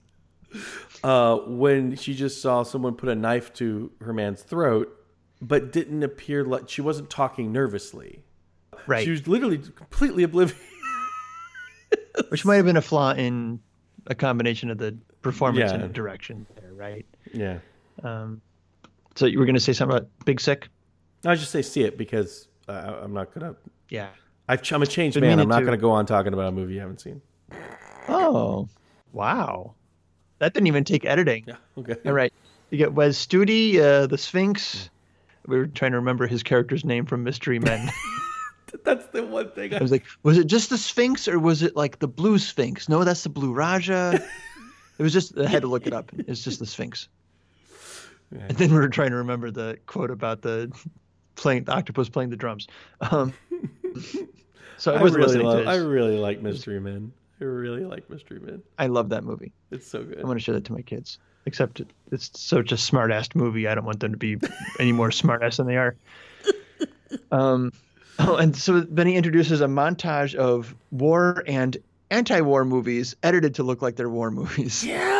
Uh, 1.03 1.37
when 1.47 1.97
she 1.97 2.15
just 2.15 2.41
saw 2.41 2.63
someone 2.63 2.95
put 2.95 3.09
a 3.09 3.15
knife 3.15 3.53
to 3.55 3.91
her 4.01 4.13
man's 4.13 4.43
throat, 4.43 4.89
but 5.43 5.73
didn't 5.73 6.03
appear 6.03 6.45
like 6.45 6.69
she 6.69 6.81
wasn't 6.81 7.11
talking 7.11 7.53
nervously. 7.53 8.23
Right. 8.87 9.05
She 9.05 9.11
was 9.11 9.27
literally 9.27 9.59
completely 9.59 10.23
oblivious. 10.23 10.59
Which 12.29 12.45
might 12.45 12.57
have 12.57 12.65
been 12.65 12.77
a 12.77 12.83
flaw 12.83 13.13
in 13.13 13.61
a 14.07 14.15
combination 14.15 14.71
of 14.71 14.79
the 14.79 14.97
performance 15.23 15.71
Yeah. 15.71 15.75
and 15.75 15.85
the 15.85 15.89
direction 15.89 16.47
there, 16.61 16.73
right? 16.73 17.05
Yeah, 17.33 17.59
Um, 18.03 18.41
so 19.17 19.27
you 19.27 19.39
were 19.39 19.45
going 19.45 19.55
to 19.55 19.61
say 19.61 19.73
something 19.73 19.97
about 19.97 20.09
Big 20.25 20.41
Sick? 20.41 20.69
I 21.25 21.35
just 21.35 21.51
say 21.51 21.63
see 21.63 21.83
it 21.83 21.99
because 21.99 22.49
uh, 22.69 23.01
I'm 23.03 23.13
not 23.13 23.35
gonna. 23.35 23.57
Yeah. 23.89 24.09
I've, 24.49 24.61
I'm 24.71 24.83
a 24.83 24.87
changed 24.87 25.17
Been 25.17 25.29
man. 25.29 25.41
I'm 25.41 25.49
not 25.49 25.61
to. 25.61 25.65
gonna 25.65 25.77
go 25.77 25.91
on 25.91 26.07
talking 26.07 26.33
about 26.33 26.49
a 26.49 26.53
movie 26.53 26.75
you 26.75 26.81
haven't 26.81 27.01
seen. 27.01 27.21
Oh, 28.09 28.69
wow. 29.13 29.75
That 30.39 30.55
didn't 30.55 30.69
even 30.69 30.85
take 30.85 31.05
editing. 31.05 31.45
Yeah. 31.49 31.57
Okay. 31.79 31.97
All 32.05 32.13
right. 32.13 32.33
You 32.71 32.79
get 32.79 32.93
Wes 32.93 33.25
Studi, 33.25 33.79
uh, 33.79 34.07
the 34.07 34.19
Sphinx. 34.19 34.91
We 35.47 35.59
were 35.59 35.67
trying 35.67 35.93
to 35.93 35.99
remember 35.99 36.27
his 36.27 36.43
character's 36.43 36.85
name 36.85 37.07
from 37.07 37.25
Mystery 37.25 37.59
Men. 37.59 37.91
That's 38.85 39.07
the 39.07 39.25
one 39.25 39.51
thing. 39.51 39.75
I, 39.75 39.79
I 39.79 39.83
was 39.83 39.91
like, 39.91 40.05
was 40.23 40.39
it 40.39 40.47
just 40.47 40.71
the 40.71 40.79
Sphinx 40.79 41.29
or 41.29 41.39
was 41.39 41.63
it 41.63 41.77
like 41.77 41.99
the 41.99 42.09
blue 42.09 42.39
Sphinx? 42.39 42.89
No, 42.89 43.05
that's 43.05 43.23
the 43.23 43.29
blue 43.29 43.53
Raja. 43.53 44.21
it 44.99 45.03
was 45.03 45.13
just 45.13 45.39
I 45.39 45.49
had 45.49 45.63
to 45.63 45.69
look 45.69 45.87
it 45.87 45.93
up. 45.93 46.11
It's 46.19 46.43
just 46.43 46.59
the 46.59 46.67
Sphinx. 46.67 47.09
And 48.33 48.51
then 48.57 48.71
we 48.71 48.77
were 48.77 48.89
trying 48.89 49.11
to 49.11 49.17
remember 49.17 49.51
the 49.51 49.79
quote 49.87 50.11
about 50.11 50.43
the 50.43 50.73
playing 51.37 51.65
the 51.65 51.73
octopus 51.73 52.09
playing 52.09 52.31
the 52.31 52.37
drums. 52.37 52.67
Um, 53.01 53.33
so 54.79 54.95
I 54.95 54.99
I 54.99 55.03
wasn't 55.03 55.25
really 55.25 55.39
love. 55.43 55.67
I 55.67 55.77
really 55.77 56.17
like 56.19 56.41
Mystery 56.43 56.81
Men. 56.81 57.13
I 57.41 57.45
really 57.45 57.85
like 57.85 58.09
Mystery 58.11 58.41
Men. 58.41 58.63
I 58.79 58.87
love 58.87 59.11
that 59.11 59.23
movie. 59.25 59.53
It's 59.71 59.87
so 59.87 60.03
good. 60.03 60.21
I 60.21 60.27
want 60.27 60.39
to 60.39 60.43
show 60.45 60.53
that 60.55 60.65
to 60.67 60.73
my 60.73 60.83
kids. 60.83 61.19
Except 61.45 61.81
it- 61.81 61.91
it's 62.11 62.31
such 62.41 62.73
a 62.73 62.77
smart 62.77 63.11
ass 63.13 63.29
movie. 63.35 63.69
I 63.69 63.75
don't 63.75 63.85
want 63.85 64.01
them 64.01 64.13
to 64.13 64.17
be 64.19 64.39
any 64.81 64.93
more 64.93 65.11
smart 65.11 65.43
ass 65.43 65.59
than 65.59 65.67
they 65.67 65.77
are. 65.77 65.97
Um, 67.31 67.73
oh, 68.19 68.35
and 68.37 68.55
so 68.57 68.81
then 68.81 69.07
he 69.07 69.15
introduces 69.15 69.61
a 69.61 69.67
montage 69.67 70.35
of 70.35 70.75
war 70.91 71.45
and 71.47 71.77
anti-war 72.11 72.65
movies 72.65 73.15
edited 73.23 73.55
to 73.57 73.63
look 73.63 73.81
like 73.81 73.95
they're 73.95 74.09
war 74.11 74.31
movies. 74.33 74.85
Yeah, 74.85 75.16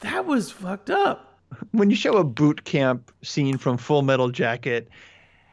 that 0.00 0.26
was 0.26 0.50
fucked 0.50 0.90
up. 0.90 1.40
When 1.72 1.90
you 1.90 1.96
show 1.96 2.16
a 2.16 2.24
boot 2.24 2.64
camp 2.64 3.12
scene 3.22 3.56
from 3.58 3.76
Full 3.76 4.02
Metal 4.02 4.30
Jacket 4.30 4.88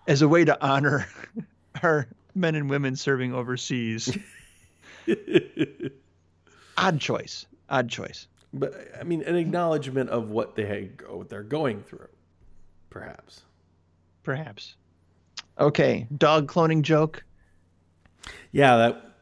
as 0.07 0.21
a 0.21 0.27
way 0.27 0.43
to 0.43 0.65
honor 0.65 1.07
our 1.83 2.07
men 2.35 2.55
and 2.55 2.69
women 2.69 2.95
serving 2.95 3.33
overseas, 3.33 4.17
odd 6.77 6.99
choice. 6.99 7.45
Odd 7.69 7.89
choice. 7.89 8.27
But 8.53 8.73
I 8.99 9.03
mean, 9.03 9.23
an 9.23 9.35
acknowledgement 9.35 10.09
of 10.09 10.29
what 10.29 10.55
they 10.55 10.65
had, 10.65 11.01
what 11.09 11.29
they're 11.29 11.43
going 11.43 11.81
through, 11.83 12.09
perhaps. 12.89 13.41
Perhaps. 14.23 14.75
Okay, 15.59 16.07
dog 16.17 16.47
cloning 16.47 16.81
joke. 16.81 17.23
Yeah, 18.51 18.77
that 18.77 19.13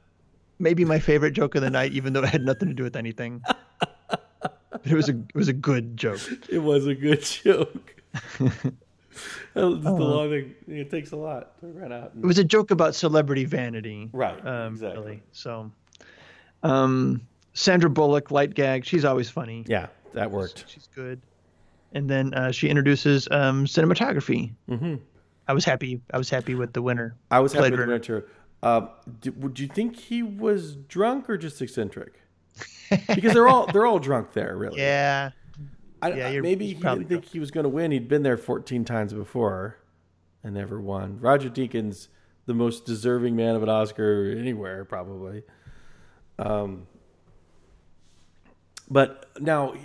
maybe 0.60 0.86
my 0.86 1.00
favorite 1.00 1.32
joke 1.32 1.56
of 1.56 1.62
the 1.62 1.70
night, 1.70 1.94
even 1.94 2.14
though 2.14 2.24
it 2.24 2.30
had 2.30 2.44
nothing 2.44 2.70
to 2.70 2.74
do 2.74 2.84
with 2.84 2.96
anything. 2.96 3.42
But 4.84 4.92
it 4.92 4.96
was 4.96 5.10
a 5.10 5.14
it 5.14 5.36
was 5.36 5.48
a 5.48 5.54
good 5.54 5.98
joke. 5.98 6.20
it 6.50 6.60
was 6.60 6.88
a 6.88 6.96
good 6.96 7.22
joke. 7.24 7.96
The 9.54 9.66
long 9.66 10.30
thing, 10.30 10.56
it 10.68 10.90
takes 10.90 11.12
a 11.12 11.18
lot 11.18 11.60
to 11.60 11.68
run 11.68 11.92
out. 11.92 12.14
It 12.18 12.26
was 12.26 12.38
a 12.40 12.44
joke 12.44 12.72
about 12.72 12.96
celebrity 12.96 13.44
vanity. 13.44 14.10
Right, 14.14 14.44
Um, 14.46 14.74
exactly. 14.74 15.02
Really. 15.04 15.24
So, 15.34 15.72
um, 16.64 17.22
Sandra 17.54 17.90
Bullock, 17.90 18.32
light 18.32 18.54
gag. 18.54 18.86
She's 18.86 19.04
always 19.04 19.30
funny. 19.30 19.66
yeah, 19.68 19.88
that 20.14 20.32
worked. 20.32 20.64
She's 20.70 20.88
good. 20.96 21.22
And 21.94 22.10
then 22.10 22.34
uh, 22.34 22.52
she 22.52 22.70
introduces 22.70 23.28
um, 23.32 23.66
cinematography. 23.66 24.52
hmm 24.70 24.96
I 25.48 25.54
was 25.54 25.66
happy. 25.66 26.00
I 26.14 26.18
was 26.18 26.30
happy 26.30 26.56
with 26.56 26.72
the 26.72 26.82
winner. 26.82 27.14
I 27.30 27.42
was 27.42 27.52
happy 27.52 27.64
with 27.64 27.72
the 27.74 27.78
Runner. 27.80 27.92
winter. 27.94 28.28
Uh, 28.64 28.88
d- 29.20 29.32
would 29.32 29.60
you 29.60 29.68
think 29.68 29.98
he 29.98 30.24
was 30.24 30.78
drunk 30.78 31.30
or 31.30 31.38
just 31.38 31.62
eccentric? 31.62 32.21
Because 33.16 33.34
they're 33.34 33.48
all 33.48 33.68
they're 33.68 33.86
all 33.86 34.00
drunk 34.00 34.34
there, 34.34 34.56
really. 34.58 34.80
Yeah. 34.80 35.32
I, 36.02 36.14
Yeah, 36.14 36.28
I- 36.28 36.40
maybe 36.42 36.66
he 36.68 36.74
didn't 36.74 37.06
think 37.08 37.26
he 37.26 37.40
was 37.40 37.52
going 37.52 37.64
to 37.64 37.70
win. 37.70 37.92
He'd 37.92 38.08
been 38.08 38.24
there 38.24 38.38
14 38.38 38.86
times 38.86 39.14
before 39.14 39.78
and 40.44 40.54
never 40.56 40.82
won. 40.82 41.20
Roger 41.20 41.50
Deakins, 41.50 42.08
the 42.48 42.54
most 42.56 42.86
deserving 42.86 43.36
man 43.36 43.56
of 43.56 43.62
an 43.64 43.70
Oscar 43.70 44.34
anywhere, 44.38 44.84
probably. 44.86 45.44
Um, 46.40 46.88
but 48.90 49.30
now, 49.40 49.76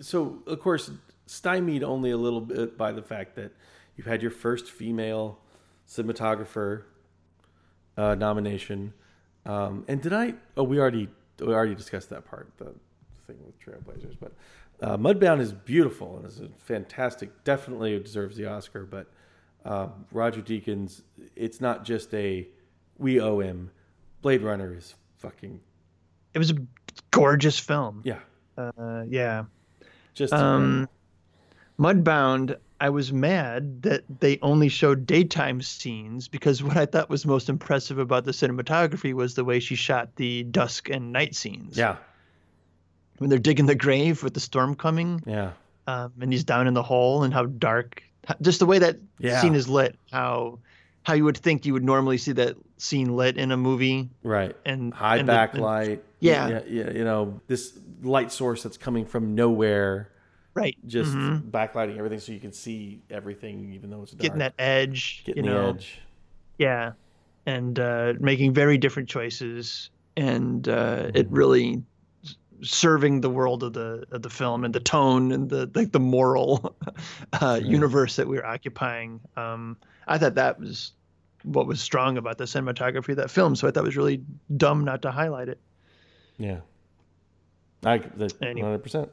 so 0.00 0.42
of 0.46 0.60
course, 0.60 0.90
stymied 1.26 1.82
only 1.82 2.10
a 2.10 2.16
little 2.16 2.40
bit 2.40 2.78
by 2.78 2.92
the 2.92 3.02
fact 3.02 3.34
that 3.36 3.52
you 3.96 4.04
had 4.04 4.22
your 4.22 4.30
first 4.30 4.70
female 4.70 5.38
cinematographer 5.88 6.82
uh, 7.96 8.14
nomination. 8.14 8.92
Um, 9.46 9.84
and 9.88 10.00
did 10.00 10.12
I? 10.12 10.34
Oh, 10.56 10.62
we 10.62 10.78
already 10.78 11.08
we 11.40 11.52
already 11.52 11.74
discussed 11.74 12.10
that 12.10 12.24
part, 12.24 12.50
the 12.58 12.72
thing 13.26 13.36
with 13.44 13.58
Trailblazers. 13.60 14.16
But 14.20 14.32
uh, 14.80 14.96
Mudbound 14.96 15.40
is 15.40 15.52
beautiful 15.52 16.16
and 16.18 16.26
is 16.26 16.40
a 16.40 16.48
fantastic. 16.58 17.44
Definitely 17.44 17.98
deserves 18.00 18.36
the 18.36 18.46
Oscar. 18.46 18.84
But 18.84 19.06
um, 19.64 20.06
Roger 20.12 20.40
Deakins, 20.42 21.02
it's 21.36 21.60
not 21.60 21.84
just 21.84 22.12
a 22.14 22.46
we 22.98 23.20
owe 23.20 23.40
him. 23.40 23.70
Blade 24.22 24.42
Runner 24.42 24.74
is 24.76 24.94
fucking 25.18 25.60
It 26.34 26.38
was 26.38 26.50
a 26.50 26.56
gorgeous 27.10 27.58
film. 27.58 28.02
yeah, 28.04 28.18
Uh, 28.56 29.04
yeah. 29.08 29.44
just 30.14 30.32
Um, 30.32 30.88
Mudbound, 31.78 32.56
I 32.84 32.90
was 32.90 33.14
mad 33.14 33.80
that 33.82 34.04
they 34.20 34.38
only 34.42 34.68
showed 34.68 35.06
daytime 35.06 35.62
scenes 35.62 36.28
because 36.28 36.62
what 36.62 36.76
I 36.76 36.84
thought 36.84 37.08
was 37.08 37.24
most 37.24 37.48
impressive 37.48 37.96
about 37.98 38.26
the 38.26 38.32
cinematography 38.32 39.14
was 39.14 39.36
the 39.36 39.44
way 39.44 39.58
she 39.58 39.74
shot 39.74 40.16
the 40.16 40.42
dusk 40.42 40.90
and 40.90 41.10
night 41.10 41.34
scenes. 41.34 41.78
yeah, 41.78 41.96
When 43.16 43.30
they're 43.30 43.38
digging 43.38 43.64
the 43.64 43.74
grave 43.74 44.22
with 44.22 44.34
the 44.34 44.40
storm 44.40 44.74
coming, 44.74 45.22
yeah, 45.24 45.52
um, 45.86 46.12
and 46.20 46.30
he's 46.30 46.44
down 46.44 46.66
in 46.66 46.74
the 46.74 46.82
hole, 46.82 47.22
and 47.22 47.32
how 47.32 47.46
dark, 47.46 48.02
just 48.42 48.58
the 48.58 48.66
way 48.66 48.78
that 48.80 48.98
Yeah. 49.18 49.40
scene 49.40 49.54
is 49.54 49.66
lit, 49.66 49.96
how 50.12 50.58
how 51.04 51.14
you 51.14 51.24
would 51.24 51.36
think 51.38 51.64
you 51.64 51.72
would 51.74 51.84
normally 51.84 52.18
see 52.18 52.32
that 52.32 52.56
scene 52.78 53.16
lit 53.16 53.38
in 53.38 53.50
a 53.50 53.56
movie, 53.56 54.10
right. 54.22 54.54
and 54.66 54.92
High 54.92 55.16
and 55.18 55.28
the- 55.28 55.32
and- 55.40 55.52
backlight. 55.52 56.00
Yeah. 56.20 56.48
yeah, 56.48 56.60
yeah, 56.68 56.90
you 56.90 57.04
know 57.04 57.40
this 57.46 57.78
light 58.02 58.30
source 58.30 58.62
that's 58.62 58.76
coming 58.76 59.06
from 59.06 59.34
nowhere. 59.34 60.10
Right? 60.54 60.76
just 60.86 61.12
Mhm. 61.12 61.50
backlighting 61.50 61.96
everything 61.98 62.20
so 62.20 62.32
you 62.32 62.40
can 62.40 62.52
see 62.52 63.00
everything 63.10 63.72
even 63.72 63.90
though 63.90 64.02
it's 64.02 64.12
dark. 64.12 64.20
getting 64.22 64.38
that 64.38 64.54
edge, 64.58 65.22
getting 65.24 65.44
you 65.44 65.50
the 65.50 65.56
know, 65.56 65.68
edge. 65.70 65.98
Yeah, 66.58 66.92
and 67.46 67.78
uh, 67.78 68.14
making 68.20 68.52
very 68.54 68.78
different 68.78 69.08
choices, 69.08 69.90
and 70.16 70.68
uh, 70.68 71.10
it 71.14 71.26
really 71.30 71.82
serving 72.62 73.20
the 73.20 73.28
world 73.28 73.62
of 73.62 73.72
the 73.72 74.04
of 74.12 74.22
the 74.22 74.30
film 74.30 74.64
and 74.64 74.72
the 74.74 74.80
tone 74.80 75.32
and 75.32 75.50
the 75.50 75.68
like 75.74 75.90
the 75.92 76.00
moral 76.00 76.74
uh, 77.40 77.60
universe 77.62 78.16
that 78.16 78.26
we're 78.28 78.44
occupying. 78.46 79.20
Um, 79.36 79.76
I 80.06 80.16
thought 80.18 80.36
that 80.36 80.60
was 80.60 80.92
what 81.42 81.66
was 81.66 81.80
strong 81.80 82.16
about 82.16 82.38
the 82.38 82.44
cinematography 82.44 83.10
of 83.10 83.16
that 83.16 83.30
film. 83.30 83.54
So 83.56 83.68
I 83.68 83.70
thought 83.70 83.80
it 83.82 83.86
was 83.86 83.96
really 83.98 84.22
dumb 84.56 84.84
not 84.84 85.02
to 85.02 85.10
highlight 85.10 85.48
it. 85.48 85.58
Yeah. 86.38 86.60
I 87.84 87.98
that 87.98 88.32
Anyway. 88.42 88.78
100%. 88.78 89.10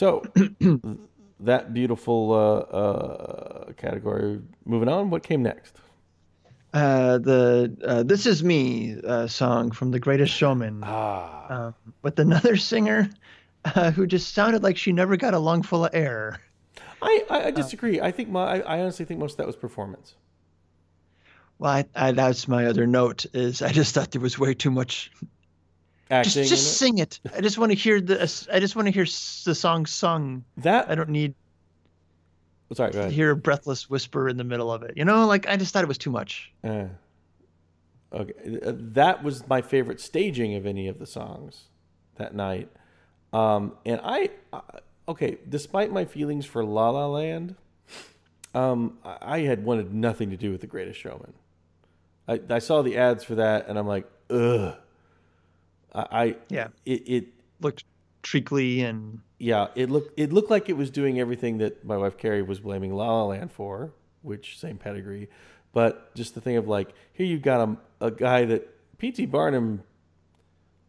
So 0.00 0.22
that 1.40 1.74
beautiful 1.74 2.32
uh, 2.32 2.74
uh, 2.74 3.72
category. 3.72 4.40
Moving 4.64 4.88
on, 4.88 5.10
what 5.10 5.22
came 5.22 5.42
next? 5.42 5.76
Uh, 6.72 7.18
the 7.18 7.76
uh, 7.84 8.02
"This 8.02 8.24
Is 8.24 8.42
Me" 8.42 8.96
uh, 9.06 9.26
song 9.26 9.72
from 9.72 9.90
The 9.90 9.98
Greatest 9.98 10.32
Showman. 10.32 10.80
Ah, 10.84 11.66
um, 11.66 11.74
with 12.00 12.18
another 12.18 12.56
singer 12.70 13.10
uh, 13.66 13.90
who 13.90 14.06
just 14.06 14.32
sounded 14.32 14.62
like 14.62 14.78
she 14.78 14.90
never 14.90 15.18
got 15.18 15.34
a 15.34 15.38
lung 15.38 15.62
full 15.62 15.84
of 15.84 15.94
air. 15.94 16.40
I, 17.02 17.24
I, 17.28 17.44
I 17.48 17.50
disagree. 17.50 18.00
I 18.00 18.10
think 18.10 18.30
my 18.30 18.62
I, 18.62 18.76
I 18.76 18.80
honestly 18.80 19.04
think 19.04 19.20
most 19.20 19.32
of 19.32 19.36
that 19.36 19.46
was 19.46 19.56
performance. 19.56 20.14
Well, 21.58 21.72
I, 21.72 21.84
I, 21.94 22.12
that's 22.12 22.48
my 22.48 22.64
other 22.64 22.86
note 22.86 23.26
is 23.34 23.60
I 23.60 23.70
just 23.70 23.94
thought 23.94 24.12
there 24.12 24.22
was 24.22 24.38
way 24.38 24.54
too 24.54 24.70
much. 24.70 25.10
Acting 26.10 26.32
Just, 26.32 26.50
just 26.50 26.66
it. 26.66 26.74
sing 26.74 26.98
it. 26.98 27.20
I 27.34 27.40
just 27.40 27.56
want 27.56 27.70
to 27.70 27.78
hear 27.78 28.00
the. 28.00 28.20
I 28.52 28.58
just 28.58 28.74
want 28.74 28.86
to 28.86 28.92
hear 28.92 29.04
the 29.04 29.54
song 29.54 29.86
sung. 29.86 30.44
that 30.56 30.90
I 30.90 30.96
don't 30.96 31.08
need 31.10 31.34
sorry, 32.74 32.90
go 32.92 33.02
to 33.02 33.10
hear 33.10 33.30
a 33.30 33.36
breathless 33.36 33.88
whisper 33.88 34.28
in 34.28 34.36
the 34.36 34.44
middle 34.44 34.72
of 34.72 34.82
it. 34.82 34.96
You 34.96 35.04
know, 35.04 35.26
like 35.26 35.48
I 35.48 35.56
just 35.56 35.72
thought 35.72 35.84
it 35.84 35.88
was 35.88 35.98
too 35.98 36.10
much. 36.10 36.52
Uh, 36.64 36.86
okay, 38.12 38.32
Uh, 38.64 38.72
that 38.74 39.22
was 39.22 39.46
my 39.48 39.62
favorite 39.62 40.00
staging 40.00 40.54
of 40.56 40.66
any 40.66 40.88
of 40.88 40.98
the 40.98 41.06
songs 41.06 41.64
that 42.16 42.34
night. 42.34 42.68
Um, 43.32 43.74
and 43.86 44.00
I, 44.02 44.30
I, 44.52 44.60
okay, 45.08 45.38
despite 45.48 45.92
my 45.92 46.04
feelings 46.04 46.44
for 46.44 46.64
La 46.64 46.90
La 46.90 47.06
Land, 47.06 47.54
um, 48.54 48.98
I 49.04 49.18
I 49.20 49.38
had 49.42 49.64
wanted 49.64 49.94
nothing 49.94 50.30
to 50.30 50.36
do 50.36 50.50
with 50.50 50.60
The 50.60 50.66
Greatest 50.66 50.98
Showman. 50.98 51.34
I, 52.26 52.40
I 52.50 52.58
saw 52.58 52.82
the 52.82 52.96
ads 52.96 53.22
for 53.22 53.36
that, 53.36 53.68
and 53.68 53.78
I'm 53.78 53.86
like, 53.86 54.06
ugh. 54.28 54.74
I, 55.94 56.36
Yeah. 56.48 56.68
it, 56.84 57.08
it 57.08 57.24
Looked 57.60 57.84
treacly 58.22 58.80
and 58.82 59.20
yeah, 59.38 59.68
it 59.74 59.90
looked 59.90 60.18
it 60.18 60.32
looked 60.32 60.50
like 60.50 60.68
it 60.68 60.76
was 60.76 60.90
doing 60.90 61.18
everything 61.20 61.58
that 61.58 61.84
my 61.84 61.96
wife 61.96 62.16
Carrie 62.18 62.42
was 62.42 62.60
blaming 62.60 62.94
La 62.94 63.06
La 63.06 63.24
Land 63.24 63.52
for, 63.52 63.92
which 64.22 64.58
same 64.58 64.76
pedigree, 64.78 65.28
but 65.72 66.14
just 66.14 66.34
the 66.34 66.40
thing 66.40 66.56
of 66.56 66.68
like 66.68 66.94
here 67.12 67.26
you've 67.26 67.42
got 67.42 67.60
a 68.00 68.06
a 68.06 68.10
guy 68.10 68.44
that 68.46 68.68
P.T. 68.98 69.26
Barnum, 69.26 69.82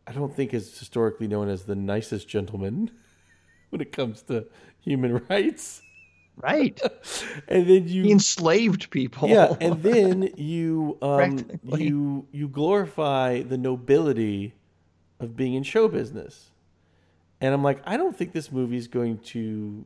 I 0.07 0.11
don't 0.13 0.33
think 0.35 0.53
is 0.53 0.77
historically 0.77 1.27
known 1.27 1.49
as 1.49 1.63
the 1.63 1.75
nicest 1.75 2.27
gentleman 2.27 2.91
when 3.69 3.81
it 3.81 3.91
comes 3.91 4.21
to 4.23 4.47
human 4.79 5.21
rights, 5.29 5.81
right. 6.37 6.79
and 7.49 7.67
then 7.67 7.87
you 7.87 8.03
he 8.03 8.11
enslaved 8.11 8.89
people. 8.91 9.27
yeah, 9.29 9.55
and 9.61 9.81
then 9.83 10.29
you 10.37 10.97
um 11.01 11.49
you 11.63 12.27
you 12.31 12.47
glorify 12.47 13.41
the 13.41 13.57
nobility 13.57 14.53
of 15.21 15.35
being 15.35 15.53
in 15.53 15.63
show 15.63 15.87
business. 15.87 16.51
And 17.39 17.53
I'm 17.53 17.63
like, 17.63 17.81
I 17.85 17.97
don't 17.97 18.15
think 18.15 18.33
this 18.33 18.51
movie 18.51 18.77
is 18.77 18.87
going 18.87 19.19
to 19.19 19.85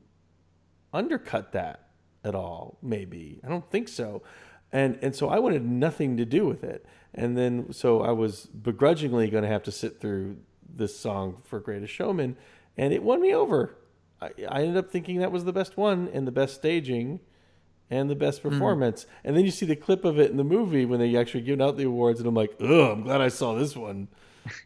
undercut 0.94 1.54
that 1.54 1.88
at 2.24 2.36
all, 2.36 2.78
maybe. 2.82 3.40
I 3.44 3.50
don't 3.50 3.70
think 3.70 3.88
so. 3.88 4.24
and 4.72 4.98
and 5.02 5.16
so 5.16 5.30
I 5.30 5.40
wanted 5.40 5.66
nothing 5.66 6.18
to 6.18 6.26
do 6.26 6.46
with 6.46 6.64
it. 6.64 6.86
And 7.14 7.38
then 7.38 7.72
so 7.72 8.02
I 8.02 8.12
was 8.12 8.46
begrudgingly 8.48 9.30
going 9.30 9.44
to 9.44 9.50
have 9.50 9.64
to 9.64 9.72
sit 9.72 10.02
through 10.02 10.38
this 10.68 10.98
song 10.98 11.42
for 11.44 11.60
Greatest 11.60 11.94
Showman, 11.94 12.36
and 12.76 12.94
it 12.94 13.04
won 13.04 13.22
me 13.22 13.34
over. 13.34 13.76
I, 14.22 14.32
I 14.50 14.62
ended 14.62 14.78
up 14.78 14.92
thinking 14.92 15.20
that 15.20 15.32
was 15.32 15.46
the 15.46 15.54
best 15.54 15.78
one 15.78 16.10
and 16.14 16.28
the 16.28 16.32
best 16.32 16.56
staging 16.56 17.20
and 17.90 18.10
the 18.10 18.16
best 18.16 18.42
hmm. 18.42 18.50
performance. 18.50 19.06
And 19.24 19.38
then 19.38 19.46
you 19.46 19.52
see 19.52 19.66
the 19.66 19.76
clip 19.76 20.06
of 20.06 20.20
it 20.20 20.32
in 20.32 20.38
the 20.38 20.44
movie 20.44 20.86
when 20.86 21.00
they 21.00 21.16
actually 21.16 21.42
give 21.42 21.62
out 21.62 21.78
the 21.78 21.86
awards, 21.86 22.20
and 22.20 22.28
I'm 22.28 22.36
like, 22.36 22.56
oh, 22.60 22.92
I'm 22.92 23.04
glad 23.04 23.22
I 23.22 23.30
saw 23.30 23.54
this 23.54 23.76
one. 23.76 24.08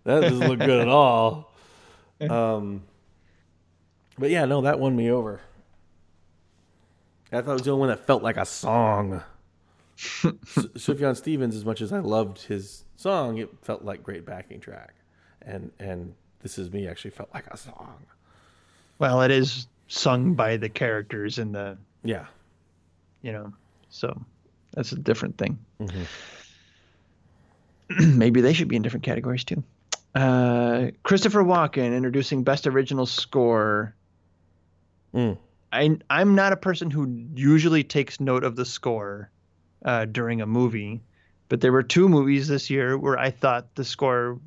That 0.04 0.22
doesn't 0.22 0.40
look 0.48 0.60
good 0.60 0.82
at 0.82 0.88
all. 0.88 1.46
Um, 2.30 2.84
but 4.18 4.30
yeah, 4.30 4.44
no, 4.44 4.60
that 4.64 4.78
won 4.78 4.94
me 4.94 5.10
over. 5.10 5.40
I 7.32 7.40
thought 7.42 7.52
it 7.52 7.54
was 7.54 7.62
the 7.62 7.72
only 7.72 7.80
one 7.80 7.90
that 7.90 8.06
felt 8.06 8.22
like 8.22 8.36
a 8.36 8.44
song. 8.46 9.24
S- 9.98 10.26
Sufjan 10.76 11.16
Stevens, 11.16 11.56
as 11.56 11.64
much 11.64 11.80
as 11.80 11.94
I 11.94 12.00
loved 12.00 12.42
his 12.42 12.84
song, 12.98 13.38
it 13.38 13.50
felt 13.62 13.86
like 13.86 14.04
great 14.04 14.26
backing 14.26 14.60
track, 14.60 14.96
and 15.42 15.72
and 15.80 16.14
this 16.42 16.58
is 16.58 16.72
me 16.74 16.88
actually 16.90 17.12
felt 17.12 17.30
like 17.34 17.48
a 17.48 17.56
song. 17.56 18.04
Well, 18.98 19.22
it 19.22 19.32
is 19.32 19.68
sung 19.88 20.34
by 20.34 20.58
the 20.58 20.68
characters 20.68 21.40
in 21.40 21.54
the, 21.54 21.78
Yeah, 22.04 22.26
you 23.22 23.32
know, 23.32 23.54
so 23.90 24.20
that's 24.74 24.92
a 24.92 24.98
different 24.98 25.38
thing. 25.38 25.58
Mhm. 25.80 26.06
Maybe 28.00 28.42
they 28.42 28.54
should 28.54 28.68
be 28.68 28.76
in 28.76 28.82
different 28.82 29.04
categories 29.04 29.44
too. 29.44 29.64
Uh, 30.14 30.88
Christopher 31.04 31.44
Walken 31.44 31.96
introducing 31.96 32.44
Best 32.44 32.68
Original 32.68 33.06
Score. 33.06 33.96
Mm. 35.14 35.38
I 35.72 35.98
I'm 36.10 36.36
not 36.36 36.54
a 36.54 36.58
person 36.58 36.90
who 36.90 37.28
usually 37.36 37.84
takes 37.84 38.20
note 38.20 38.44
of 38.44 38.56
the 38.56 38.66
score 38.66 39.30
uh, 39.86 40.06
during 40.06 40.42
a 40.42 40.48
movie, 40.48 41.02
but 41.48 41.62
there 41.62 41.72
were 41.72 41.84
two 41.84 42.10
movies 42.10 42.48
this 42.48 42.70
year 42.70 42.98
where 42.98 43.18
I 43.18 43.30
thought 43.30 43.76
the 43.76 43.84
score 43.84 44.40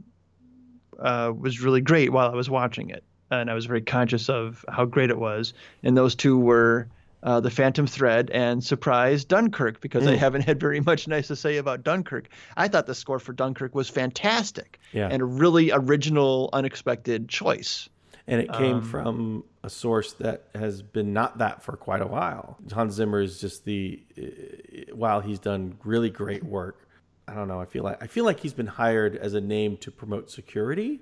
uh, 0.98 1.32
was 1.36 1.60
really 1.60 1.80
great 1.80 2.12
while 2.12 2.28
I 2.30 2.34
was 2.34 2.50
watching 2.50 2.90
it, 2.90 3.04
and 3.30 3.50
I 3.50 3.54
was 3.54 3.66
very 3.66 3.82
conscious 3.82 4.28
of 4.28 4.64
how 4.68 4.84
great 4.84 5.10
it 5.10 5.18
was. 5.18 5.54
And 5.82 5.96
those 5.96 6.14
two 6.14 6.38
were 6.38 6.88
uh, 7.22 7.40
The 7.40 7.50
Phantom 7.50 7.86
Thread 7.86 8.30
and 8.30 8.62
Surprise 8.64 9.24
Dunkirk, 9.24 9.80
because 9.80 10.06
I 10.06 10.14
Mm. 10.14 10.18
haven't 10.18 10.42
had 10.42 10.58
very 10.60 10.80
much 10.90 11.06
nice 11.08 11.28
to 11.28 11.36
say 11.36 11.56
about 11.58 11.82
Dunkirk. 11.84 12.28
I 12.56 12.68
thought 12.68 12.86
the 12.86 12.94
score 12.94 13.18
for 13.18 13.32
Dunkirk 13.32 13.74
was 13.74 13.88
fantastic 13.88 14.80
Yeah. 14.92 15.08
and 15.10 15.22
a 15.22 15.24
really 15.24 15.70
original, 15.72 16.50
unexpected 16.52 17.28
choice. 17.28 17.88
and 18.28 18.40
it 18.40 18.52
came 18.52 18.76
Um, 18.76 18.82
from 18.82 19.44
a 19.64 19.68
source 19.68 20.12
that 20.14 20.44
has 20.54 20.80
been 20.80 21.12
not 21.12 21.38
that 21.38 21.60
for 21.64 21.76
quite 21.76 22.00
a 22.00 22.06
while. 22.06 22.56
Hans 22.72 22.94
Zimmer 22.94 23.20
is 23.20 23.40
just 23.40 23.64
the 23.64 24.00
while 24.92 25.20
he's 25.20 25.40
done 25.40 25.76
really 25.84 26.08
great 26.08 26.44
work. 26.44 26.86
I 27.26 27.34
don't 27.34 27.48
know. 27.48 27.60
I 27.60 27.64
feel 27.64 27.82
like 27.82 28.00
I 28.00 28.06
feel 28.06 28.24
like 28.24 28.38
he's 28.38 28.52
been 28.54 28.68
hired 28.68 29.16
as 29.16 29.34
a 29.34 29.40
name 29.40 29.76
to 29.78 29.90
promote 29.90 30.30
security 30.30 31.00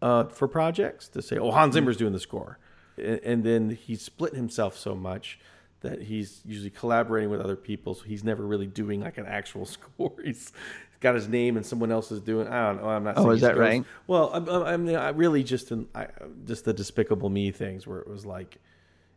uh, 0.00 0.24
for 0.24 0.48
projects 0.48 1.08
to 1.08 1.20
say, 1.20 1.36
"Oh, 1.38 1.50
Hans 1.50 1.74
Zimmer's 1.74 1.96
doing 1.98 2.12
the 2.14 2.20
score," 2.20 2.58
and, 2.96 3.20
and 3.24 3.44
then 3.44 3.70
he's 3.70 4.02
split 4.02 4.34
himself 4.34 4.76
so 4.78 4.94
much 4.94 5.38
that 5.80 6.02
he's 6.02 6.40
usually 6.46 6.70
collaborating 6.70 7.28
with 7.30 7.40
other 7.40 7.56
people, 7.56 7.94
so 7.94 8.04
he's 8.04 8.24
never 8.24 8.44
really 8.46 8.66
doing 8.66 9.00
like 9.02 9.18
an 9.18 9.26
actual 9.26 9.66
score. 9.76 10.12
He's 10.24 10.52
got 11.00 11.14
his 11.14 11.28
name 11.28 11.56
and 11.58 11.66
someone 11.66 11.92
else 11.92 12.10
is 12.10 12.20
doing. 12.20 12.48
I 12.48 12.68
don't 12.68 12.82
know. 12.82 12.88
I'm 12.88 13.04
not. 13.04 13.18
Oh, 13.18 13.30
is 13.30 13.42
that 13.42 13.52
goes- 13.54 13.60
right? 13.60 13.84
Well, 14.06 14.30
I'm, 14.32 14.48
I'm, 14.48 14.62
I 14.62 14.76
mean, 14.78 14.96
I 14.96 15.10
really 15.10 15.42
just 15.44 15.70
in, 15.72 15.86
I, 15.94 16.06
just 16.46 16.64
the 16.64 16.72
Despicable 16.72 17.28
Me 17.28 17.50
things 17.50 17.86
where 17.86 17.98
it 17.98 18.08
was 18.08 18.24
like, 18.24 18.58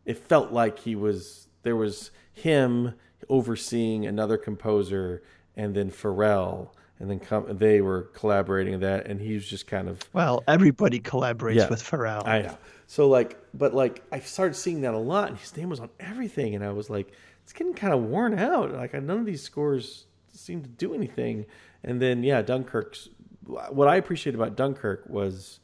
it 0.04 0.18
felt 0.18 0.52
like 0.52 0.78
he 0.78 0.94
was 0.94 1.48
there 1.62 1.76
was 1.76 2.10
him 2.34 2.94
overseeing 3.28 4.06
another 4.06 4.36
composer 4.36 5.22
and 5.56 5.74
then 5.74 5.90
Pharrell 5.90 6.70
and 7.00 7.10
then 7.10 7.18
com- 7.20 7.56
they 7.58 7.80
were 7.80 8.02
collaborating 8.14 8.74
in 8.74 8.80
that 8.80 9.06
and 9.06 9.20
he 9.20 9.34
was 9.34 9.46
just 9.46 9.66
kind 9.66 9.88
of 9.88 9.98
Well, 10.12 10.42
everybody 10.48 11.00
collaborates 11.00 11.56
Yeah. 11.56 11.68
with 11.68 11.82
Pharrell. 11.82 12.26
I 12.26 12.42
know. 12.42 12.58
So 12.90 13.06
like, 13.06 13.38
but 13.52 13.74
like, 13.74 14.02
I 14.10 14.18
started 14.20 14.54
seeing 14.54 14.80
that 14.80 14.94
a 14.94 14.98
lot, 14.98 15.28
and 15.28 15.38
his 15.38 15.54
name 15.54 15.68
was 15.68 15.78
on 15.78 15.90
everything, 16.00 16.54
and 16.54 16.64
I 16.64 16.72
was 16.72 16.88
like, 16.88 17.12
it's 17.44 17.52
getting 17.52 17.74
kind 17.74 17.92
of 17.92 18.02
worn 18.02 18.38
out. 18.38 18.72
Like, 18.72 18.94
none 18.94 19.20
of 19.20 19.26
these 19.26 19.42
scores 19.42 20.06
seem 20.32 20.62
to 20.62 20.68
do 20.68 20.94
anything. 20.94 21.44
And 21.84 22.00
then, 22.00 22.22
yeah, 22.24 22.40
Dunkirk's. 22.42 23.10
What 23.44 23.88
I 23.88 23.96
appreciated 23.96 24.38
about 24.38 24.56
Dunkirk 24.56 25.04
was, 25.06 25.60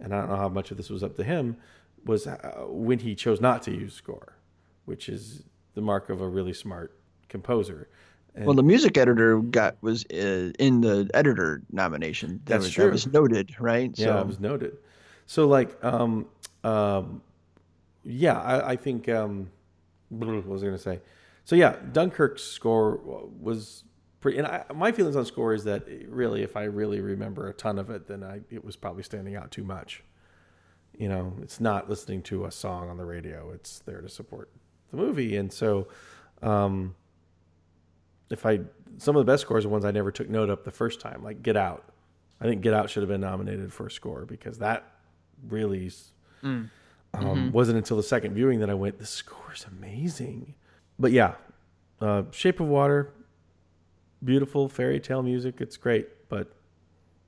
and 0.00 0.12
I 0.12 0.20
don't 0.20 0.30
know 0.30 0.36
how 0.36 0.48
much 0.48 0.72
of 0.72 0.76
this 0.76 0.90
was 0.90 1.04
up 1.04 1.16
to 1.16 1.24
him, 1.24 1.56
was 2.04 2.26
uh, 2.26 2.64
when 2.66 2.98
he 2.98 3.14
chose 3.14 3.40
not 3.40 3.62
to 3.62 3.70
use 3.70 3.94
score, 3.94 4.36
which 4.84 5.08
is 5.08 5.44
the 5.74 5.80
mark 5.80 6.10
of 6.10 6.20
a 6.20 6.28
really 6.28 6.52
smart 6.52 6.98
composer. 7.28 7.88
And 8.34 8.46
Well, 8.46 8.56
the 8.56 8.64
music 8.64 8.98
editor 8.98 9.38
got 9.38 9.76
was 9.80 10.04
uh, 10.06 10.50
in 10.58 10.80
the 10.80 11.08
editor 11.14 11.62
nomination. 11.70 12.40
That 12.46 12.54
That's 12.54 12.64
was, 12.64 12.74
true. 12.74 12.84
That 12.86 12.92
was 12.92 13.06
noted, 13.06 13.54
right? 13.60 13.92
Yeah, 13.96 14.20
it 14.20 14.26
was 14.26 14.40
noted. 14.40 14.76
So 15.26 15.46
like, 15.46 15.82
um, 15.84 16.26
um, 16.64 17.22
yeah, 18.02 18.40
I, 18.40 18.72
I 18.72 18.76
think 18.76 19.08
um, 19.08 19.50
what 20.08 20.46
was 20.46 20.62
I 20.62 20.66
going 20.66 20.76
to 20.76 20.82
say? 20.82 21.00
So 21.44 21.56
yeah, 21.56 21.76
Dunkirk's 21.92 22.42
score 22.42 23.00
was 23.40 23.84
pretty. 24.20 24.38
And 24.38 24.46
I, 24.46 24.64
my 24.74 24.92
feelings 24.92 25.16
on 25.16 25.26
score 25.26 25.52
is 25.52 25.64
that 25.64 25.84
really, 26.08 26.42
if 26.42 26.56
I 26.56 26.64
really 26.64 27.00
remember 27.00 27.48
a 27.48 27.52
ton 27.52 27.78
of 27.78 27.90
it, 27.90 28.08
then 28.08 28.24
I 28.24 28.40
it 28.50 28.64
was 28.64 28.76
probably 28.76 29.02
standing 29.02 29.36
out 29.36 29.50
too 29.50 29.64
much. 29.64 30.02
You 30.96 31.08
know, 31.08 31.34
it's 31.42 31.60
not 31.60 31.90
listening 31.90 32.22
to 32.22 32.46
a 32.46 32.50
song 32.50 32.88
on 32.88 32.96
the 32.96 33.04
radio; 33.04 33.50
it's 33.52 33.80
there 33.80 34.00
to 34.00 34.08
support 34.08 34.50
the 34.90 34.96
movie. 34.96 35.36
And 35.36 35.52
so, 35.52 35.88
um, 36.40 36.94
if 38.30 38.46
I 38.46 38.60
some 38.96 39.16
of 39.16 39.26
the 39.26 39.30
best 39.30 39.42
scores 39.42 39.66
are 39.66 39.68
ones 39.68 39.84
I 39.84 39.90
never 39.90 40.10
took 40.10 40.30
note 40.30 40.48
of 40.48 40.64
the 40.64 40.70
first 40.70 41.00
time, 41.00 41.22
like 41.22 41.42
Get 41.42 41.56
Out. 41.56 41.84
I 42.40 42.44
think 42.44 42.62
Get 42.62 42.74
Out 42.74 42.88
should 42.88 43.02
have 43.02 43.10
been 43.10 43.20
nominated 43.20 43.72
for 43.72 43.86
a 43.86 43.90
score 43.90 44.24
because 44.24 44.58
that 44.58 44.84
really 45.48 45.90
um, 46.44 47.52
wasn't 47.52 47.78
until 47.78 47.96
the 47.96 48.02
second 48.02 48.34
viewing 48.34 48.60
that 48.60 48.70
I 48.70 48.74
went, 48.74 48.98
the 48.98 49.06
score 49.06 49.52
is 49.54 49.64
amazing. 49.78 50.54
But 50.98 51.12
yeah, 51.12 51.34
uh, 52.00 52.24
Shape 52.32 52.60
of 52.60 52.66
Water, 52.68 53.12
beautiful 54.24 54.68
fairy 54.68 55.00
tale 55.00 55.22
music. 55.22 55.60
It's 55.60 55.76
great. 55.76 56.08
But 56.28 56.52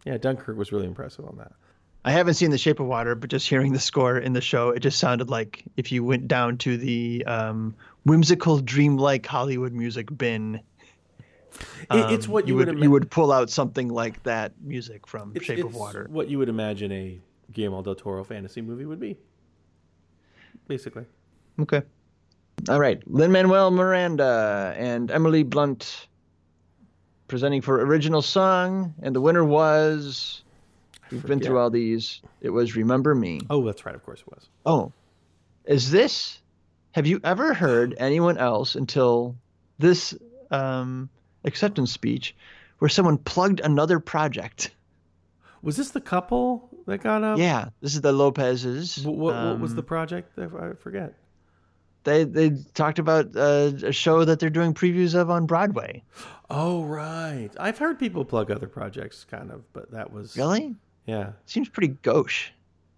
yeah, 0.05 0.16
Dunkirk 0.18 0.56
was 0.56 0.72
really 0.72 0.86
impressive 0.86 1.24
on 1.24 1.36
that. 1.38 1.52
I 2.05 2.12
haven't 2.12 2.34
seen 2.34 2.51
The 2.52 2.59
Shape 2.59 2.78
of 2.78 2.86
Water, 2.86 3.16
but 3.16 3.30
just 3.30 3.48
hearing 3.48 3.72
the 3.72 3.80
score 3.80 4.16
in 4.16 4.32
the 4.32 4.40
show, 4.40 4.70
it 4.70 4.78
just 4.80 4.98
sounded 4.98 5.28
like 5.28 5.64
if 5.76 5.90
you 5.90 6.05
went 6.05 6.28
down 6.28 6.56
to 6.59 6.76
the 6.76 7.24
um, 7.26 7.74
whimsical, 8.05 8.59
dreamlike 8.60 9.26
Hollywood 9.26 9.72
music 9.72 10.16
bin. 10.16 10.60
It- 11.90 12.12
it's 12.12 12.26
um, 12.26 12.32
what 12.32 12.47
you, 12.47 12.55
would, 12.55 12.68
would, 12.68 12.78
you 12.82 12.90
would 12.93 13.10
pull 13.10 13.32
out 13.32 13.51
something 13.51 13.88
like 13.88 14.22
that 14.22 14.52
music 14.62 15.06
from 15.06 15.32
it's, 15.34 15.44
Shape 15.44 15.64
of 15.64 15.74
Water. 15.74 16.06
What 16.09 16.28
you 16.28 16.38
would 16.38 16.48
imagine 16.48 16.93
a 16.93 17.18
Guillermo 17.52 17.82
del 17.82 17.94
Toro 17.94 18.24
fantasy 18.24 18.60
movie 18.60 18.85
would 18.85 19.01
be, 19.01 19.16
basically. 20.66 21.05
Okay. 21.60 21.82
All 22.68 22.81
right, 22.81 23.01
Lin 23.06 23.32
Manuel 23.32 23.70
Miranda 23.70 24.74
and 24.77 25.10
Emily 25.10 25.43
Blunt 25.43 26.09
presenting 27.28 27.60
for 27.60 27.81
original 27.81 28.23
song, 28.23 28.94
and 29.02 29.14
the 29.14 29.20
winner 29.20 29.44
was. 29.44 30.43
We've 31.10 31.24
been 31.24 31.39
through 31.39 31.59
all 31.59 31.70
these. 31.70 32.20
It 32.40 32.51
was 32.51 32.74
"Remember 32.74 33.14
Me." 33.14 33.40
Oh, 33.48 33.64
that's 33.64 33.86
right. 33.86 33.94
Of 33.94 34.05
course 34.05 34.20
it 34.20 34.28
was. 34.28 34.48
Oh, 34.64 34.93
is 35.64 35.90
this? 35.90 36.40
Have 36.93 37.06
you 37.06 37.20
ever 37.23 37.55
heard 37.55 37.94
anyone 37.98 38.39
else 38.39 38.74
until 38.74 39.36
this 39.78 40.16
um, 40.51 41.09
acceptance 41.44 41.93
speech, 41.93 42.35
where 42.78 42.89
someone 42.89 43.18
plugged 43.18 43.60
another 43.60 44.01
project? 44.01 44.73
Was 45.66 45.76
this 45.76 45.90
the 45.90 46.01
couple 46.01 46.68
that 46.86 46.98
got 46.98 47.24
up? 47.24 47.38
Yeah, 47.38 47.70
this 47.80 47.97
is 47.97 48.01
the 48.01 48.12
Lopez's. 48.12 49.05
What, 49.05 49.16
what, 49.16 49.34
what 49.34 49.59
was 49.59 49.72
um, 49.72 49.76
the 49.76 49.82
project? 49.82 50.38
I 50.38 50.74
forget. 50.74 51.14
They 52.05 52.22
they 52.22 52.51
talked 52.74 53.01
about 53.01 53.36
uh, 53.36 53.72
a 53.82 53.90
show 53.90 54.24
that 54.24 54.38
they're 54.38 54.48
doing 54.48 54.74
previews 54.74 55.16
of 55.16 55.28
on 55.28 55.47
Broadway. 55.47 56.05
Oh, 56.48 56.84
right. 56.84 57.51
I've 57.59 57.78
heard 57.78 57.98
people 57.98 58.24
plug 58.24 58.52
other 58.52 58.68
projects, 58.68 59.26
kind 59.28 59.51
of, 59.51 59.64
but 59.72 59.90
that 59.90 60.12
was 60.12 60.36
Really? 60.36 60.76
Yeah. 61.05 61.32
Seems 61.47 61.68
pretty 61.68 61.97
gauche. 62.02 62.52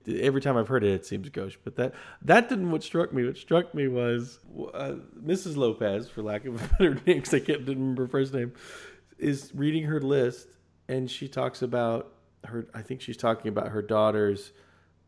Every 0.07 0.43
time 0.43 0.59
I've 0.59 0.69
heard 0.69 0.85
it, 0.85 0.93
it 0.93 1.07
seems 1.07 1.31
gauche. 1.31 1.57
But 1.65 1.77
that 1.77 1.95
that 2.21 2.51
didn't 2.51 2.71
what 2.71 2.83
struck 2.83 3.15
me. 3.15 3.25
What 3.25 3.39
struck 3.39 3.75
me 3.75 3.89
was 3.89 4.41
uh, 4.75 4.97
Mrs. 5.25 5.57
Lopez, 5.57 6.11
for 6.11 6.21
lack 6.21 6.45
of 6.45 6.63
a 6.63 6.69
better 6.75 6.95
name, 6.97 7.03
because 7.07 7.33
I 7.33 7.41
can't 7.41 7.65
didn't 7.65 7.81
remember 7.81 8.03
her 8.03 8.09
first 8.09 8.35
name, 8.35 8.53
is 9.19 9.53
reading 9.55 9.85
her 9.85 10.03
list, 10.03 10.49
and 10.87 11.11
she 11.11 11.29
talks 11.29 11.63
about 11.63 12.13
her. 12.45 12.67
I 12.75 12.83
think 12.83 13.01
she's 13.01 13.17
talking 13.17 13.49
about 13.49 13.69
her 13.69 13.83
daughters, 13.83 14.53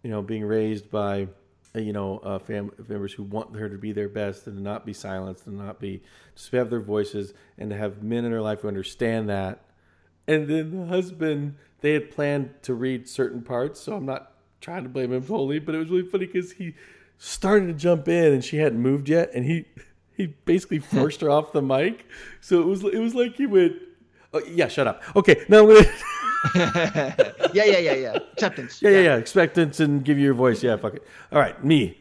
you 0.03 0.11
know, 0.11 0.23
being 0.23 0.45
raised 0.45 0.91
by, 0.91 1.29
uh, 1.75 1.81
you 1.81 1.93
know, 1.93 2.19
uh, 2.19 2.39
family 2.39 2.75
members 2.89 3.13
who 3.13 3.23
want 3.23 3.57
her 3.57 3.69
to 3.69 3.79
be 3.79 3.93
their 3.93 4.09
best 4.09 4.47
and 4.47 4.57
to 4.57 4.63
not 4.63 4.85
be 4.85 4.93
silenced 4.93 5.47
and 5.47 5.59
not 5.59 5.81
be 5.81 6.03
just 6.35 6.51
have 6.53 6.71
their 6.71 6.81
voices 6.81 7.35
and 7.59 7.71
to 7.71 7.77
have 7.77 8.03
men 8.03 8.25
in 8.25 8.33
her 8.33 8.43
life 8.43 8.61
who 8.61 8.69
understand 8.69 9.29
that. 9.29 9.65
And 10.27 10.49
then 10.49 10.71
the 10.71 10.87
husband, 10.87 11.57
they 11.81 11.93
had 11.93 12.11
planned 12.11 12.63
to 12.63 12.75
read 12.75 13.09
certain 13.09 13.43
parts, 13.43 13.81
so 13.81 13.95
I'm 13.95 14.07
not 14.07 14.33
trying 14.61 14.83
to 14.83 14.89
blame 14.89 15.13
him 15.13 15.23
fully, 15.23 15.59
but 15.59 15.75
it 15.75 15.79
was 15.79 15.89
really 15.89 16.09
funny 16.09 16.27
because 16.27 16.53
he 16.53 16.75
started 17.19 17.67
to 17.67 17.75
jump 17.75 18.09
in 18.09 18.33
and 18.33 18.45
she 18.45 18.59
hadn't 18.59 18.81
moved 18.81 19.09
yet, 19.09 19.31
and 19.35 19.45
he 19.45 19.67
he 20.17 20.27
basically 20.27 20.79
forced 20.97 21.21
her 21.21 21.31
off 21.31 21.53
the 21.53 21.63
mic. 21.63 22.07
So 22.41 22.61
it 22.61 22.67
was 22.67 22.85
it 22.85 22.99
was 22.99 23.15
like 23.15 23.37
he 23.37 23.47
went, 23.47 23.75
oh, 24.33 24.43
"Yeah, 24.51 24.69
shut 24.69 24.87
up." 24.87 25.03
Okay, 25.17 25.45
now 25.49 25.61
I'm 25.61 25.75
gonna. 25.75 25.87
yeah, 26.55 27.15
yeah, 27.53 27.79
yeah, 27.79 27.93
yeah. 27.95 28.19
Acceptance. 28.33 28.81
yeah, 28.83 28.91
yeah, 28.91 29.01
yeah. 29.01 29.17
Expectance 29.17 29.81
and 29.81 30.05
give 30.05 30.19
you 30.19 30.25
your 30.25 30.35
voice. 30.35 30.63
Yeah, 30.63 30.77
fuck 30.77 30.95
it. 30.95 31.07
All 31.33 31.39
right, 31.39 31.63
me. 31.65 31.97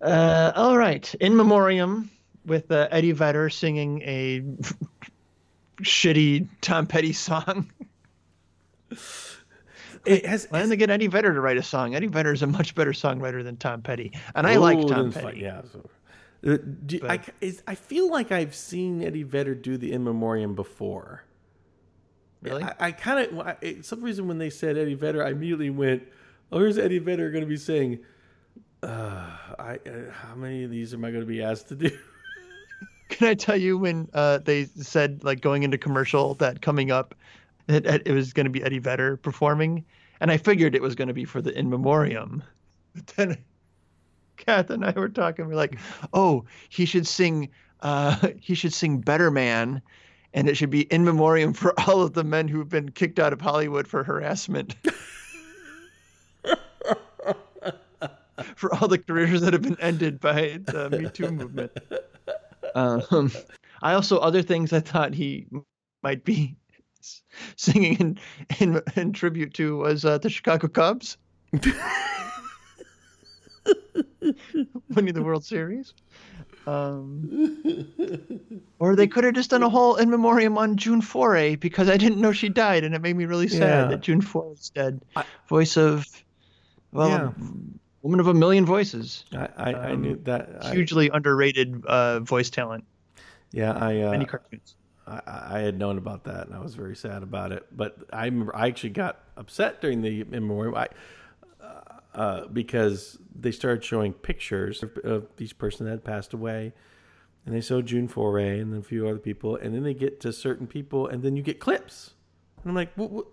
Uh, 0.00 0.52
all 0.54 0.76
right. 0.76 1.14
In 1.16 1.34
memoriam 1.36 2.10
with 2.44 2.70
uh, 2.70 2.88
Eddie 2.90 3.12
Vedder 3.12 3.48
singing 3.50 4.02
a 4.02 4.42
shitty 5.82 6.46
Tom 6.60 6.86
Petty 6.86 7.12
song. 7.12 7.70
It 10.06 10.26
has. 10.26 10.46
Why 10.50 10.58
didn't 10.58 10.68
they 10.68 10.76
get 10.76 10.90
Eddie 10.90 11.06
Vedder 11.06 11.32
to 11.32 11.40
write 11.40 11.56
a 11.56 11.62
song? 11.62 11.94
Eddie 11.94 12.08
Vedder 12.08 12.34
is 12.34 12.42
a 12.42 12.46
much 12.46 12.74
better 12.74 12.92
songwriter 12.92 13.42
than 13.42 13.56
Tom 13.56 13.80
Petty, 13.80 14.12
and 14.34 14.46
I 14.46 14.56
like 14.56 14.76
Oh, 14.76 14.86
Tom 14.86 15.10
then 15.10 15.12
fi- 15.12 15.22
Petty. 15.30 15.40
Yeah. 15.40 15.62
So, 15.72 16.52
uh, 16.52 16.58
do, 16.84 17.00
I, 17.08 17.20
is, 17.40 17.62
I 17.66 17.74
feel 17.74 18.10
like 18.10 18.30
I've 18.30 18.54
seen 18.54 19.02
Eddie 19.02 19.22
Vedder 19.22 19.54
do 19.54 19.78
the 19.78 19.92
in 19.92 20.04
memoriam 20.04 20.54
before. 20.54 21.24
Really? 22.44 22.62
I, 22.62 22.74
I 22.78 22.92
kind 22.92 23.26
of, 23.26 23.84
some 23.84 24.02
reason 24.02 24.28
when 24.28 24.38
they 24.38 24.50
said 24.50 24.76
Eddie 24.76 24.94
Vedder, 24.94 25.24
I 25.24 25.30
immediately 25.30 25.70
went, 25.70 26.02
"Oh, 26.52 26.58
here's 26.58 26.76
Eddie 26.76 26.98
Vedder 26.98 27.30
going 27.30 27.42
to 27.42 27.48
be 27.48 27.56
saying, 27.56 28.00
uh, 28.82 29.36
I, 29.58 29.78
uh, 29.86 30.10
how 30.12 30.34
many 30.34 30.62
of 30.64 30.70
these 30.70 30.92
am 30.92 31.04
I 31.04 31.10
going 31.10 31.22
to 31.22 31.26
be 31.26 31.42
asked 31.42 31.68
to 31.68 31.74
do?" 31.74 31.90
Can 33.08 33.28
I 33.28 33.34
tell 33.34 33.56
you 33.56 33.78
when 33.78 34.08
uh, 34.12 34.38
they 34.38 34.64
said 34.64 35.24
like 35.24 35.40
going 35.40 35.62
into 35.62 35.78
commercial 35.78 36.34
that 36.34 36.60
coming 36.60 36.90
up, 36.90 37.14
it, 37.68 37.86
it 38.06 38.12
was 38.12 38.32
going 38.32 38.44
to 38.44 38.50
be 38.50 38.62
Eddie 38.62 38.78
Vedder 38.78 39.16
performing, 39.16 39.84
and 40.20 40.30
I 40.30 40.36
figured 40.36 40.74
it 40.74 40.82
was 40.82 40.94
going 40.94 41.08
to 41.08 41.14
be 41.14 41.24
for 41.24 41.40
the 41.40 41.56
in 41.58 41.70
memoriam. 41.70 42.42
But 42.94 43.06
then 43.08 43.38
Kath 44.36 44.70
and 44.70 44.84
I 44.84 44.92
were 44.92 45.08
talking. 45.08 45.46
We're 45.46 45.54
like, 45.54 45.78
oh, 46.12 46.44
he 46.68 46.84
should 46.84 47.06
sing. 47.06 47.48
Uh, 47.80 48.28
he 48.40 48.54
should 48.54 48.72
sing 48.72 48.98
Better 48.98 49.30
Man, 49.30 49.80
and 50.34 50.48
it 50.48 50.56
should 50.56 50.70
be 50.70 50.82
in 50.92 51.04
memoriam 51.04 51.54
for 51.54 51.72
all 51.86 52.02
of 52.02 52.12
the 52.12 52.24
men 52.24 52.48
who've 52.48 52.68
been 52.68 52.90
kicked 52.90 53.18
out 53.18 53.32
of 53.32 53.40
Hollywood 53.40 53.88
for 53.88 54.04
harassment. 54.04 54.74
for 58.56 58.74
all 58.74 58.88
the 58.88 58.98
careers 58.98 59.40
that 59.40 59.52
have 59.52 59.62
been 59.62 59.80
ended 59.80 60.20
by 60.20 60.58
the 60.64 60.90
Me 60.90 61.08
Too 61.08 61.30
movement. 61.30 61.72
Um, 62.74 63.30
I 63.80 63.94
also 63.94 64.18
other 64.18 64.42
things 64.42 64.72
I 64.72 64.80
thought 64.80 65.14
he 65.14 65.46
might 66.02 66.24
be 66.24 66.56
singing 67.56 67.96
in 67.96 68.18
in, 68.58 68.82
in 68.96 69.12
tribute 69.12 69.54
to 69.54 69.78
was 69.78 70.04
uh, 70.04 70.18
the 70.18 70.28
Chicago 70.28 70.66
Cubs 70.68 71.16
winning 74.88 75.14
the 75.14 75.22
World 75.22 75.44
Series. 75.44 75.94
Um, 76.66 78.62
or 78.78 78.96
they 78.96 79.06
could 79.06 79.24
have 79.24 79.34
just 79.34 79.50
done 79.50 79.62
a 79.62 79.68
whole 79.68 79.96
in 79.96 80.10
memoriam 80.10 80.56
on 80.58 80.76
June 80.76 81.00
Foray 81.00 81.56
because 81.56 81.88
I 81.88 81.96
didn't 81.96 82.20
know 82.20 82.32
she 82.32 82.48
died, 82.48 82.84
and 82.84 82.94
it 82.94 83.02
made 83.02 83.16
me 83.16 83.26
really 83.26 83.48
sad 83.48 83.60
Yeah. 83.60 83.84
that 83.88 84.00
June 84.00 84.20
Foray 84.20 84.52
is 84.52 84.70
dead. 84.74 85.02
Voice 85.48 85.76
of, 85.76 86.06
well, 86.92 87.08
Yeah. 87.08 87.30
woman 88.02 88.20
of 88.20 88.28
a 88.28 88.34
million 88.34 88.64
voices 88.66 89.24
I, 89.32 89.48
I, 89.56 89.74
I 89.74 89.94
knew 89.94 90.18
that. 90.24 90.56
I, 90.62 90.72
hugely 90.72 91.10
underrated 91.12 91.84
uh, 91.86 92.20
voice 92.20 92.50
talent. 92.50 92.84
yeah, 93.52 93.72
I, 93.72 94.00
uh, 94.00 94.10
Many 94.12 94.24
cartoons. 94.24 94.74
I, 95.06 95.20
I 95.26 95.58
had 95.60 95.78
known 95.78 95.98
about 95.98 96.24
that, 96.24 96.46
and 96.46 96.56
I 96.56 96.60
was 96.60 96.74
very 96.74 96.96
sad 96.96 97.22
about 97.22 97.52
it. 97.52 97.66
But 97.76 97.96
I 98.12 98.24
remember 98.24 98.56
I 98.56 98.68
actually 98.68 98.90
got 98.90 99.18
upset 99.36 99.82
during 99.82 100.00
the 100.00 100.22
in 100.22 100.30
memoriam 100.30 100.74
I, 100.74 100.88
uh, 102.14 102.46
because 102.46 103.18
they 103.38 103.50
started 103.50 103.84
showing 103.84 104.12
pictures 104.12 104.82
of, 104.82 104.96
of 104.98 105.26
these 105.36 105.52
person 105.52 105.86
that 105.86 105.92
had 105.92 106.04
passed 106.04 106.32
away, 106.32 106.72
and 107.44 107.54
they 107.54 107.60
showed 107.60 107.86
June 107.86 108.08
Foray 108.08 108.60
and 108.60 108.72
then 108.72 108.80
a 108.80 108.82
few 108.82 109.06
other 109.08 109.18
people, 109.18 109.56
and 109.56 109.74
then 109.74 109.82
they 109.82 109.94
get 109.94 110.20
to 110.20 110.32
certain 110.32 110.66
people, 110.66 111.06
and 111.08 111.22
then 111.22 111.36
you 111.36 111.42
get 111.42 111.60
clips, 111.60 112.14
and 112.62 112.70
I'm 112.70 112.74
like, 112.74 112.92
what? 112.94 113.10
what? 113.10 113.26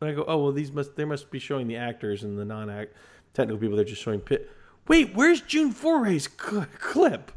And 0.00 0.10
I 0.10 0.14
go, 0.14 0.24
oh 0.28 0.38
well, 0.38 0.52
these 0.52 0.70
must 0.72 0.96
they 0.96 1.04
must 1.04 1.30
be 1.30 1.38
showing 1.38 1.66
the 1.66 1.76
actors 1.76 2.22
and 2.22 2.38
the 2.38 2.44
non-act 2.44 2.94
technical 3.34 3.58
people. 3.58 3.76
They're 3.76 3.84
just 3.84 4.02
showing 4.02 4.20
pit. 4.20 4.50
Wait, 4.86 5.14
where's 5.14 5.40
June 5.40 5.72
Foray's 5.72 6.28
cl- 6.40 6.66
clip? 6.78 7.32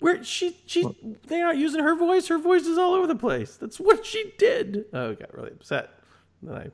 Where 0.00 0.22
she 0.22 0.58
she 0.66 0.86
they 1.26 1.40
aren't 1.40 1.58
using 1.58 1.82
her 1.82 1.94
voice. 1.96 2.28
Her 2.28 2.38
voice 2.38 2.66
is 2.66 2.76
all 2.76 2.94
over 2.94 3.06
the 3.06 3.16
place. 3.16 3.56
That's 3.56 3.80
what 3.80 4.04
she 4.04 4.34
did. 4.38 4.84
Oh, 4.92 5.12
I 5.12 5.14
got 5.14 5.34
really 5.34 5.52
upset. 5.52 5.98
Then 6.42 6.54
I 6.54 6.68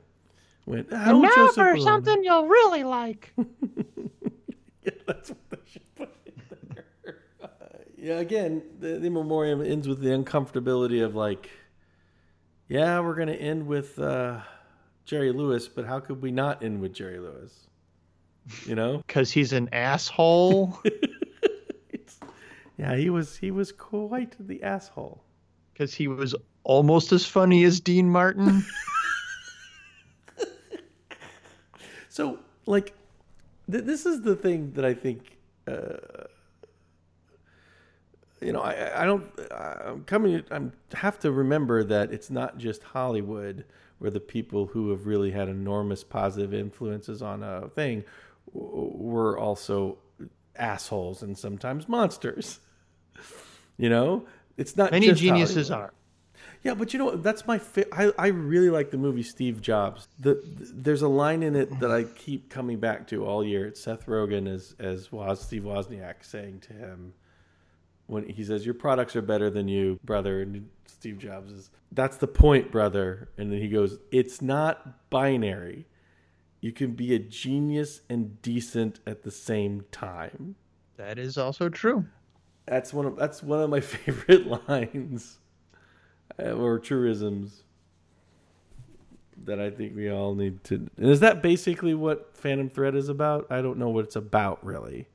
went. 0.65 0.87
"Ah, 0.91 1.09
And 1.09 1.21
don't 1.21 1.33
show 1.33 1.41
now 1.41 1.47
for 1.47 1.53
Superman." 1.53 1.81
something 1.81 2.23
you'll 2.23 2.47
really 2.47 2.83
like. 2.83 3.33
Yeah, 4.83 4.93
that's 5.05 5.29
what 5.29 5.37
they 5.51 5.57
should 5.71 5.95
put 5.95 6.09
in 6.25 6.33
there. 6.73 7.17
Uh, 7.39 7.47
yeah, 7.97 8.15
again, 8.15 8.63
the, 8.79 8.97
the 8.97 9.11
memoriam 9.11 9.61
ends 9.61 9.87
with 9.87 9.99
the 9.99 10.09
uncomfortability 10.09 11.05
of 11.05 11.13
like, 11.13 11.51
yeah, 12.67 12.99
we're 12.99 13.13
gonna 13.13 13.33
end 13.33 13.67
with 13.67 13.99
uh, 13.99 14.39
Jerry 15.05 15.31
Lewis, 15.33 15.67
but 15.67 15.85
how 15.85 15.99
could 15.99 16.19
we 16.19 16.31
not 16.31 16.63
end 16.63 16.81
with 16.81 16.93
Jerry 16.93 17.19
Lewis? 17.19 17.67
You 18.65 18.73
know? 18.73 19.03
Because 19.07 19.29
he's 19.31 19.53
an 19.53 19.69
asshole. 19.71 20.79
Yeah, 22.77 22.95
he 22.95 23.11
was 23.11 23.37
he 23.37 23.51
was 23.51 23.71
quite 23.71 24.35
the 24.39 24.63
asshole. 24.63 25.23
Because 25.73 25.93
he 25.93 26.07
was 26.07 26.33
almost 26.63 27.11
as 27.11 27.23
funny 27.25 27.63
as 27.65 27.79
Dean 27.79 28.09
Martin. 28.09 28.65
So, 32.11 32.39
like, 32.65 32.93
th- 33.71 33.85
this 33.85 34.05
is 34.05 34.21
the 34.21 34.35
thing 34.35 34.73
that 34.73 34.83
I 34.83 34.93
think. 34.93 35.37
Uh, 35.65 36.25
you 38.41 38.51
know, 38.51 38.59
I, 38.59 39.03
I 39.03 39.05
don't. 39.05 39.25
I'm 39.49 40.03
coming. 40.03 40.43
I'm 40.51 40.73
have 40.93 41.19
to 41.19 41.31
remember 41.31 41.85
that 41.85 42.11
it's 42.11 42.29
not 42.29 42.57
just 42.57 42.83
Hollywood 42.83 43.63
where 43.99 44.11
the 44.11 44.19
people 44.19 44.65
who 44.65 44.89
have 44.89 45.05
really 45.07 45.31
had 45.31 45.47
enormous 45.47 46.03
positive 46.03 46.53
influences 46.53 47.21
on 47.21 47.43
a 47.43 47.69
thing 47.69 48.03
were 48.51 49.37
also 49.37 49.97
assholes 50.57 51.23
and 51.23 51.37
sometimes 51.37 51.87
monsters. 51.87 52.59
You 53.77 53.89
know, 53.89 54.27
it's 54.57 54.77
not 54.77 54.91
Many 54.91 55.07
just 55.07 55.21
geniuses 55.21 55.69
Hollywood. 55.69 55.89
are. 55.89 55.93
Yeah, 56.63 56.75
but 56.75 56.93
you 56.93 56.99
know 56.99 57.05
what? 57.05 57.23
That's 57.23 57.47
my. 57.47 57.57
Fa- 57.57 57.93
I 57.93 58.13
I 58.17 58.27
really 58.27 58.69
like 58.69 58.91
the 58.91 58.97
movie 58.97 59.23
Steve 59.23 59.61
Jobs. 59.61 60.07
The, 60.19 60.35
th 60.35 60.69
there's 60.73 61.01
a 61.01 61.07
line 61.07 61.41
in 61.41 61.55
it 61.55 61.79
that 61.79 61.91
I 61.91 62.03
keep 62.03 62.49
coming 62.49 62.79
back 62.79 63.07
to 63.07 63.25
all 63.25 63.43
year. 63.43 63.65
It's 63.65 63.81
Seth 63.81 64.05
Rogen 64.05 64.47
as 64.47 64.75
as 64.79 65.11
Woz, 65.11 65.41
Steve 65.41 65.63
Wozniak 65.63 66.23
saying 66.23 66.59
to 66.61 66.73
him 66.73 67.13
when 68.05 68.29
he 68.29 68.43
says, 68.43 68.63
"Your 68.63 68.75
products 68.75 69.15
are 69.15 69.23
better 69.23 69.49
than 69.49 69.67
you, 69.67 69.99
brother." 70.03 70.41
And 70.41 70.69
Steve 70.85 71.17
Jobs 71.17 71.51
is, 71.51 71.71
"That's 71.91 72.17
the 72.17 72.27
point, 72.27 72.71
brother." 72.71 73.29
And 73.39 73.51
then 73.51 73.59
he 73.59 73.67
goes, 73.67 73.97
"It's 74.11 74.39
not 74.39 75.09
binary. 75.09 75.87
You 76.59 76.71
can 76.71 76.91
be 76.91 77.15
a 77.15 77.19
genius 77.19 78.01
and 78.07 78.39
decent 78.43 78.99
at 79.07 79.23
the 79.23 79.31
same 79.31 79.85
time." 79.91 80.55
That 80.97 81.17
is 81.17 81.39
also 81.39 81.69
true. 81.69 82.05
That's 82.67 82.93
one 82.93 83.07
of 83.07 83.15
that's 83.15 83.41
one 83.41 83.61
of 83.61 83.71
my 83.71 83.79
favorite 83.95 84.45
lines 84.69 85.39
Uh, 86.39 86.51
or 86.51 86.79
truisms 86.79 87.63
that 89.45 89.59
I 89.59 89.69
think 89.69 89.95
we 89.95 90.09
all 90.09 90.35
need 90.35 90.63
to. 90.65 90.87
Is 90.97 91.19
that 91.21 91.41
basically 91.41 91.93
what 91.93 92.35
Phantom 92.35 92.69
Thread 92.69 92.95
is 92.95 93.09
about? 93.09 93.47
I 93.49 93.61
don't 93.61 93.77
know 93.77 93.89
what 93.89 94.05
it's 94.05 94.15
about 94.15 94.63
really. 94.65 95.07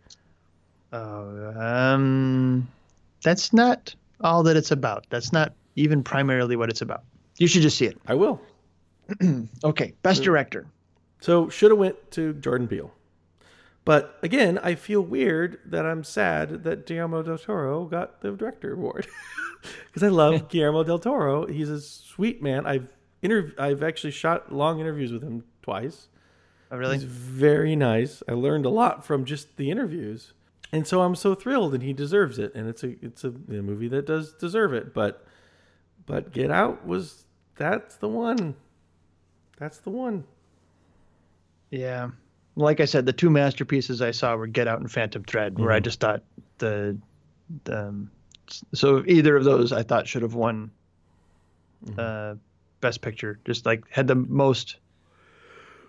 Oh, 0.93 1.53
um, 1.59 2.69
that's 3.23 3.53
not 3.53 3.95
all 4.21 4.43
that 4.45 4.57
it's 4.57 4.71
about. 4.71 5.07
That's 5.11 5.33
not 5.33 5.53
even 5.77 6.03
primarily 6.03 6.57
what 6.57 6.71
it's 6.71 6.81
about. 6.81 7.05
You 7.39 7.47
should 7.47 7.63
just 7.63 7.77
see 7.77 7.87
it. 7.87 7.99
I 8.07 8.15
will. 8.15 8.41
Okay, 9.63 9.93
best 10.03 10.23
uh, 10.23 10.25
director. 10.25 10.67
So 11.21 11.49
should 11.49 11.71
have 11.71 11.79
went 11.79 12.11
to 12.13 12.33
Jordan 12.35 12.67
Peele. 12.67 12.91
But 13.87 14.19
again, 14.21 14.59
I 14.65 14.75
feel 14.75 15.01
weird 15.01 15.61
that 15.65 15.87
I'm 15.87 16.03
sad 16.03 16.65
that 16.65 16.87
Guillermo 16.87 17.23
del 17.23 17.39
Toro 17.39 17.85
got 17.85 18.21
the 18.21 18.33
director 18.33 18.75
award 18.75 19.07
because 19.87 20.03
I 20.03 20.09
love 20.09 20.49
Guillermo 20.51 20.83
del 20.83 20.99
Toro. 20.99 21.47
He's 21.47 21.71
a 21.71 21.81
sweet 21.81 22.43
man. 22.43 22.67
I've 22.67 22.93
interv- 23.23 23.59
I've 23.61 23.85
actually 23.85 24.11
shot 24.11 24.53
long 24.53 24.81
interviews 24.81 25.13
with 25.13 25.23
him 25.23 25.45
twice. 25.63 26.09
Oh, 26.73 26.77
really? 26.77 26.95
He's 26.97 27.05
very 27.05 27.77
nice. 27.77 28.25
I 28.29 28.33
learned 28.33 28.67
a 28.67 28.71
lot 28.71 29.07
from 29.07 29.25
just 29.25 29.57
the 29.57 29.71
interviews, 29.71 30.33
and 30.73 30.85
so 30.85 31.03
I'm 31.03 31.15
so 31.15 31.37
thrilled, 31.37 31.73
and 31.73 31.83
he 31.85 31.93
deserves 31.93 32.41
it. 32.41 32.57
And 32.57 32.69
it's 32.69 32.83
a 32.83 32.97
it's 33.05 33.23
a, 33.23 33.29
a 33.29 33.63
movie 33.63 33.87
that 33.87 34.05
does 34.05 34.33
deserve 34.33 34.75
it. 34.75 34.95
But 34.95 35.25
but 36.07 36.33
Get 36.33 36.51
Out 36.51 36.85
was 36.85 37.25
that's 37.55 37.95
the 37.95 38.09
one. 38.09 38.57
That's 39.59 39.79
the 39.79 39.91
one. 39.91 40.25
Yeah. 41.71 42.11
Like 42.57 42.81
I 42.81 42.87
said, 42.87 43.05
the 43.05 43.13
two 43.13 43.31
masterpieces 43.31 44.01
I 44.01 44.13
saw 44.13 44.35
were 44.35 44.47
Get 44.47 44.67
Out 44.67 44.81
and 44.81 44.91
Phantom 44.91 45.23
Thread, 45.23 45.59
where 45.59 45.73
I 45.73 45.81
just 45.81 46.01
thought 46.01 46.23
the, 46.59 46.97
the 47.65 47.89
um, 47.89 48.11
so 48.73 49.05
either 49.07 49.37
of 49.37 49.45
those 49.45 49.73
I 49.73 49.83
thought 49.83 50.09
should 50.09 50.23
have 50.23 50.35
won 50.35 50.71
uh, 51.99 52.35
Best 52.81 53.03
Picture. 53.03 53.39
Just 53.45 53.67
like 53.67 53.85
had 53.91 54.07
the 54.07 54.15
most 54.15 54.77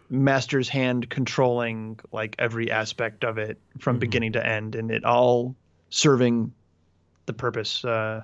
master's 0.10 0.70
hand 0.70 1.10
controlling 1.10 2.00
like 2.12 2.36
every 2.40 2.72
aspect 2.72 3.24
of 3.24 3.38
it 3.38 3.58
from 3.80 4.00
beginning 4.00 4.34
to 4.34 4.46
end, 4.46 4.76
and 4.76 4.92
it 4.92 5.06
all 5.06 5.56
serving 5.90 6.54
the 7.28 7.34
purpose 7.34 7.86
uh, 7.86 8.24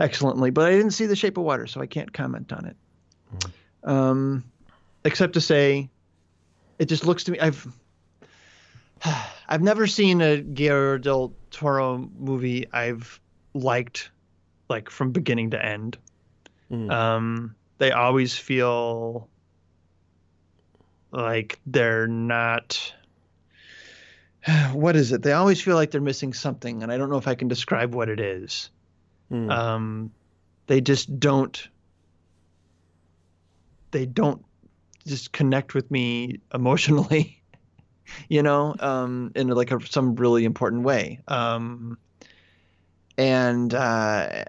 excellently. 0.00 0.50
But 0.50 0.66
I 0.66 0.70
didn't 0.72 0.92
see 0.92 1.06
The 1.06 1.16
Shape 1.16 1.36
of 1.36 1.44
Water, 1.44 1.66
so 1.66 1.80
I 1.80 1.86
can't 1.86 2.12
comment 2.12 2.52
on 2.52 2.66
it. 2.66 2.76
Um, 3.84 4.44
except 5.04 5.34
to 5.34 5.40
say, 5.40 5.88
it 6.78 6.86
just 6.86 7.06
looks 7.06 7.24
to 7.24 7.32
me. 7.32 7.40
I've 7.40 7.66
I've 9.48 9.62
never 9.62 9.86
seen 9.86 10.20
a 10.20 10.40
Guillermo 10.40 10.98
del 10.98 11.32
Toro 11.50 12.10
movie 12.18 12.66
I've 12.72 13.20
liked 13.54 14.10
like 14.68 14.90
from 14.90 15.12
beginning 15.12 15.50
to 15.50 15.64
end. 15.64 15.98
Mhm. 16.70 16.90
Um, 16.90 17.54
they 17.78 17.92
always 17.92 18.36
feel 18.36 19.28
like 21.10 21.60
they're 21.66 22.08
not. 22.08 22.94
What 24.72 24.94
is 24.94 25.10
it? 25.10 25.22
They 25.22 25.32
always 25.32 25.60
feel 25.60 25.74
like 25.74 25.90
they're 25.90 26.00
missing 26.00 26.32
something, 26.32 26.84
and 26.84 26.92
I 26.92 26.98
don't 26.98 27.10
know 27.10 27.16
if 27.16 27.26
I 27.26 27.34
can 27.34 27.48
describe 27.48 27.96
what 27.96 28.08
it 28.08 28.20
is. 28.20 28.70
Mm. 29.30 29.50
Um, 29.50 30.12
they 30.68 30.80
just 30.80 31.18
don't. 31.18 31.68
They 33.90 34.06
don't 34.06 34.44
just 35.06 35.32
connect 35.32 35.74
with 35.74 35.90
me 35.90 36.40
emotionally, 36.52 37.42
you 38.28 38.42
know, 38.42 38.74
um, 38.80 39.32
in 39.34 39.48
like 39.48 39.70
a, 39.70 39.84
some 39.86 40.16
really 40.16 40.44
important 40.44 40.82
way. 40.82 41.20
Um, 41.28 41.98
and 43.18 43.72
uh, 43.72 44.44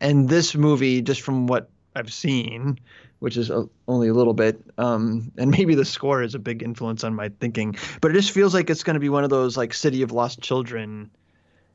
and 0.00 0.28
this 0.28 0.54
movie, 0.54 1.02
just 1.02 1.22
from 1.22 1.46
what 1.46 1.70
I've 1.96 2.12
seen, 2.12 2.78
which 3.20 3.36
is 3.36 3.50
a, 3.50 3.68
only 3.86 4.08
a 4.08 4.14
little 4.14 4.34
bit, 4.34 4.60
um, 4.78 5.32
and 5.38 5.50
maybe 5.50 5.74
the 5.74 5.84
score 5.84 6.22
is 6.22 6.34
a 6.34 6.38
big 6.38 6.62
influence 6.62 7.04
on 7.04 7.14
my 7.14 7.30
thinking, 7.40 7.76
but 8.00 8.10
it 8.10 8.14
just 8.14 8.30
feels 8.30 8.54
like 8.54 8.70
it's 8.70 8.82
going 8.82 8.94
to 8.94 9.00
be 9.00 9.08
one 9.08 9.24
of 9.24 9.30
those 9.30 9.56
like 9.56 9.74
City 9.74 10.02
of 10.02 10.12
Lost 10.12 10.40
Children, 10.40 11.10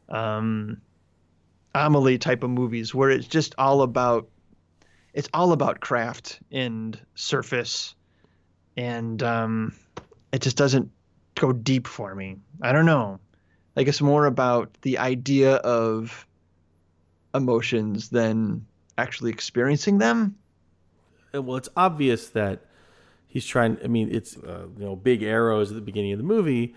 um, 0.09 0.79
Amelie 1.75 2.17
type 2.17 2.43
of 2.43 2.49
movies 2.49 2.93
where 2.93 3.09
it's 3.09 3.27
just 3.27 3.55
all 3.57 3.81
about, 3.81 4.27
it's 5.13 5.29
all 5.33 5.51
about 5.51 5.79
craft 5.79 6.39
and 6.51 6.99
surface, 7.15 7.95
and 8.75 9.21
um, 9.21 9.73
it 10.31 10.41
just 10.41 10.57
doesn't 10.57 10.89
go 11.35 11.51
deep 11.51 11.87
for 11.87 12.13
me. 12.15 12.37
I 12.61 12.71
don't 12.71 12.85
know. 12.85 13.19
Like 13.75 13.87
it's 13.87 14.01
more 14.01 14.25
about 14.25 14.75
the 14.81 14.99
idea 14.99 15.55
of 15.55 16.27
emotions 17.33 18.09
than 18.09 18.65
actually 18.97 19.31
experiencing 19.31 19.97
them. 19.97 20.35
Uh, 21.33 21.41
well, 21.41 21.57
it's 21.57 21.69
obvious 21.75 22.29
that 22.29 22.65
he's 23.27 23.45
trying. 23.45 23.77
I 23.83 23.87
mean, 23.87 24.13
it's 24.13 24.37
uh, 24.37 24.67
you 24.77 24.85
know 24.85 24.95
big 24.95 25.23
arrows 25.23 25.71
at 25.71 25.75
the 25.75 25.81
beginning 25.81 26.13
of 26.13 26.19
the 26.19 26.23
movie 26.23 26.75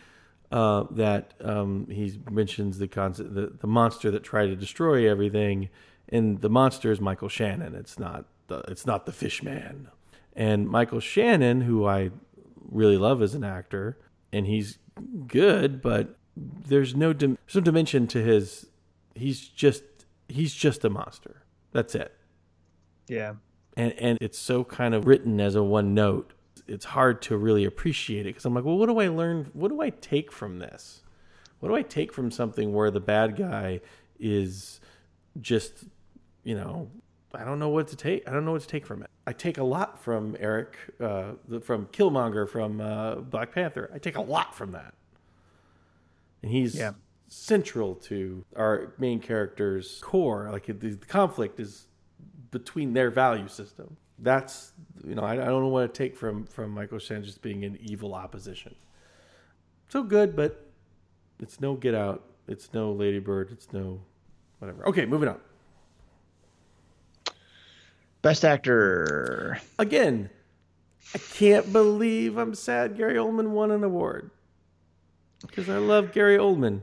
uh, 0.50 0.84
that 0.92 1.34
um, 1.42 1.86
he 1.90 2.18
mentions 2.30 2.78
the 2.78 2.88
concept, 2.88 3.34
the, 3.34 3.52
the 3.60 3.66
monster 3.66 4.10
that 4.10 4.22
tried 4.22 4.46
to 4.46 4.56
destroy 4.56 5.10
everything, 5.10 5.68
and 6.08 6.40
the 6.40 6.48
monster 6.50 6.90
is 6.92 7.00
Michael 7.00 7.28
Shannon. 7.28 7.74
It's 7.74 7.98
not 7.98 8.26
the 8.48 8.58
it's 8.68 8.86
not 8.86 9.06
the 9.06 9.12
fish 9.12 9.42
man, 9.42 9.88
and 10.34 10.68
Michael 10.68 11.00
Shannon, 11.00 11.62
who 11.62 11.86
I 11.86 12.10
really 12.70 12.96
love 12.96 13.22
as 13.22 13.34
an 13.34 13.44
actor, 13.44 13.98
and 14.32 14.46
he's 14.46 14.78
good, 15.26 15.82
but 15.82 16.16
there's 16.36 16.94
no 16.94 17.12
dim- 17.12 17.38
there's 17.46 17.56
no 17.56 17.60
dimension 17.62 18.06
to 18.08 18.22
his. 18.22 18.66
He's 19.14 19.40
just 19.48 19.82
he's 20.28 20.52
just 20.54 20.84
a 20.84 20.90
monster. 20.90 21.42
That's 21.72 21.94
it 21.94 22.14
Yeah. 23.08 23.34
and 23.76 23.92
and 23.98 24.18
it's 24.20 24.38
so 24.38 24.64
kind 24.64 24.94
of 24.94 25.06
written 25.06 25.40
as 25.40 25.54
a 25.54 25.62
one 25.62 25.92
note 25.94 26.32
it's 26.66 26.86
hard 26.86 27.20
to 27.22 27.36
really 27.36 27.64
appreciate 27.64 28.22
it 28.22 28.30
because 28.30 28.44
i'm 28.46 28.54
like 28.54 28.64
well 28.64 28.76
what 28.78 28.86
do 28.86 28.98
i 28.98 29.06
learn 29.08 29.50
what 29.52 29.68
do 29.68 29.80
i 29.82 29.90
take 29.90 30.32
from 30.32 30.58
this 30.58 31.02
what 31.60 31.68
do 31.68 31.74
i 31.76 31.82
take 31.82 32.12
from 32.14 32.30
something 32.30 32.72
where 32.72 32.90
the 32.90 32.98
bad 32.98 33.36
guy 33.36 33.78
is 34.18 34.80
just 35.40 35.84
you 36.47 36.55
know 36.55 36.89
i 37.35 37.44
don't 37.44 37.59
know 37.59 37.68
what 37.68 37.89
to 37.89 37.97
take 37.97 38.27
i 38.28 38.32
don't 38.32 38.44
know 38.47 38.52
what 38.52 38.62
to 38.62 38.68
take 38.68 38.86
from 38.86 39.02
it 39.02 39.10
i 39.27 39.32
take 39.32 39.59
a 39.59 39.64
lot 39.64 40.02
from 40.02 40.36
eric 40.39 40.77
uh, 41.01 41.32
the- 41.48 41.60
from 41.60 41.86
killmonger 41.86 42.48
from 42.48 42.81
uh, 42.81 43.16
black 43.16 43.51
panther 43.52 43.90
i 43.93 43.98
take 43.98 44.16
a 44.16 44.20
lot 44.23 44.55
from 44.55 44.70
that 44.73 44.94
and 46.43 46.51
he's 46.52 46.74
Yeah. 46.77 46.93
central 47.28 47.94
to 48.10 48.44
our 48.56 48.94
main 48.98 49.18
character's 49.20 49.98
core 50.02 50.48
like 50.52 50.66
the, 50.66 50.73
the 50.74 51.06
conflict 51.06 51.59
is 51.60 51.89
between 52.52 52.93
their 52.94 53.10
value 53.10 53.48
system. 53.48 53.97
That's 54.18 54.73
you 55.05 55.14
know 55.16 55.23
I, 55.23 55.32
I 55.32 55.44
don't 55.51 55.62
know 55.62 55.68
what 55.68 55.93
to 55.93 55.98
take 56.05 56.16
from 56.16 56.47
from 56.47 56.70
Michael 56.70 56.98
Shannon 57.01 57.24
just 57.24 57.43
being 57.43 57.64
an 57.64 57.77
evil 57.82 58.14
opposition. 58.14 58.74
So 59.89 60.02
good, 60.02 60.35
but 60.36 60.64
it's 61.40 61.60
no 61.60 61.74
Get 61.74 61.94
Out. 61.94 62.23
It's 62.48 62.73
no 62.73 62.93
Lady 62.93 63.18
Bird. 63.18 63.51
It's 63.51 63.73
no 63.73 64.01
whatever. 64.60 64.86
Okay, 64.89 65.05
moving 65.05 65.28
on. 65.28 65.39
Best 68.27 68.44
actor. 68.44 69.61
Again, 69.78 70.28
I 71.15 71.19
can't 71.19 71.73
believe 71.73 72.39
I'm 72.39 72.57
sad 72.57 72.97
Gary 72.97 73.15
Oldman 73.15 73.51
won 73.51 73.70
an 73.70 73.85
award 73.85 74.32
because 75.43 75.69
I 75.69 75.78
love 75.78 76.11
Gary 76.11 76.36
Oldman. 76.36 76.81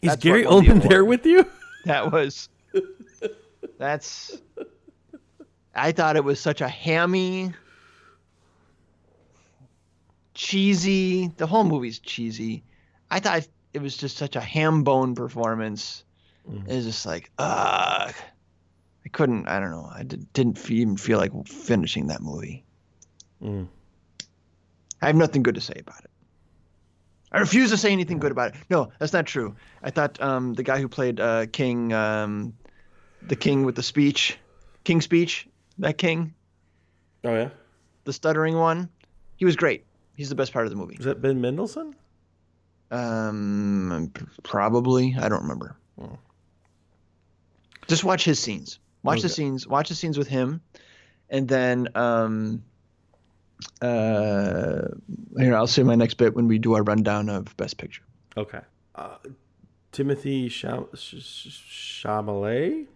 Is 0.00 0.10
That's 0.10 0.22
Gary 0.22 0.44
the 0.44 0.50
Oldman 0.50 0.88
there 0.88 1.04
with 1.04 1.26
you? 1.26 1.44
That 1.86 2.12
was. 2.12 2.48
That's. 3.78 4.38
I 5.74 5.90
thought 5.90 6.14
it 6.14 6.22
was 6.22 6.38
such 6.38 6.60
a 6.60 6.68
hammy, 6.68 7.52
cheesy. 10.36 11.28
The 11.36 11.46
whole 11.46 11.64
movie's 11.64 11.98
cheesy. 11.98 12.62
I 13.10 13.20
thought 13.20 13.48
it 13.72 13.82
was 13.82 13.96
just 13.96 14.16
such 14.16 14.36
a 14.36 14.40
ham 14.40 14.84
bone 14.84 15.14
performance. 15.14 16.04
It 16.48 16.74
was 16.76 16.84
just 16.84 17.06
like, 17.06 17.32
ugh. 17.38 18.14
I 19.04 19.08
couldn't. 19.08 19.48
I 19.48 19.58
don't 19.58 19.70
know. 19.70 19.90
I 19.92 20.04
did, 20.04 20.32
didn't 20.32 20.70
even 20.70 20.96
feel 20.96 21.18
like 21.18 21.32
finishing 21.46 22.08
that 22.08 22.20
movie. 22.20 22.64
Mm. 23.42 23.66
I 25.02 25.06
have 25.06 25.16
nothing 25.16 25.42
good 25.42 25.56
to 25.56 25.60
say 25.60 25.74
about 25.78 26.04
it. 26.04 26.10
I 27.32 27.40
refuse 27.40 27.70
to 27.70 27.76
say 27.76 27.92
anything 27.92 28.18
good 28.18 28.30
about 28.30 28.54
it. 28.54 28.60
No, 28.70 28.92
that's 28.98 29.12
not 29.12 29.26
true. 29.26 29.56
I 29.82 29.90
thought 29.90 30.20
um, 30.20 30.54
the 30.54 30.62
guy 30.62 30.80
who 30.80 30.88
played 30.88 31.18
uh, 31.18 31.46
King, 31.46 31.92
um, 31.92 32.54
the 33.22 33.36
king 33.36 33.64
with 33.64 33.74
the 33.74 33.82
speech, 33.82 34.38
King 34.84 35.00
speech, 35.00 35.48
that 35.78 35.98
king, 35.98 36.34
Oh 37.24 37.34
yeah, 37.34 37.48
the 38.04 38.12
stuttering 38.12 38.56
one, 38.56 38.88
he 39.36 39.44
was 39.44 39.56
great. 39.56 39.85
He's 40.16 40.28
the 40.28 40.34
best 40.34 40.52
part 40.52 40.66
of 40.66 40.70
the 40.70 40.76
movie. 40.76 40.96
is 40.98 41.04
that 41.04 41.20
Ben 41.22 41.40
Mendelsohn? 41.40 41.94
Um, 42.90 44.12
probably. 44.42 45.14
I 45.18 45.28
don't 45.28 45.42
remember. 45.42 45.76
Oh. 46.00 46.18
Just 47.86 48.02
watch 48.04 48.24
his 48.24 48.38
scenes. 48.38 48.78
Watch 49.02 49.22
the 49.22 49.28
scenes. 49.28 49.66
Watch 49.66 49.88
the 49.90 49.94
scenes 49.94 50.18
with 50.18 50.26
him, 50.28 50.60
and 51.30 51.46
then 51.46 51.88
um, 51.94 52.64
uh, 53.80 54.82
here 55.38 55.54
I'll 55.54 55.66
say 55.68 55.82
my 55.84 55.94
next 55.94 56.14
bit 56.14 56.34
when 56.34 56.48
we 56.48 56.58
do 56.58 56.74
our 56.74 56.82
rundown 56.82 57.28
of 57.28 57.56
Best 57.56 57.76
Picture. 57.78 58.02
Okay. 58.36 58.60
Uh, 58.94 59.18
Timothy 59.92 60.48
Cham- 60.48 60.88
Sh- 60.94 61.22
Sh- 61.22 62.02
Chalamet, 62.04 62.86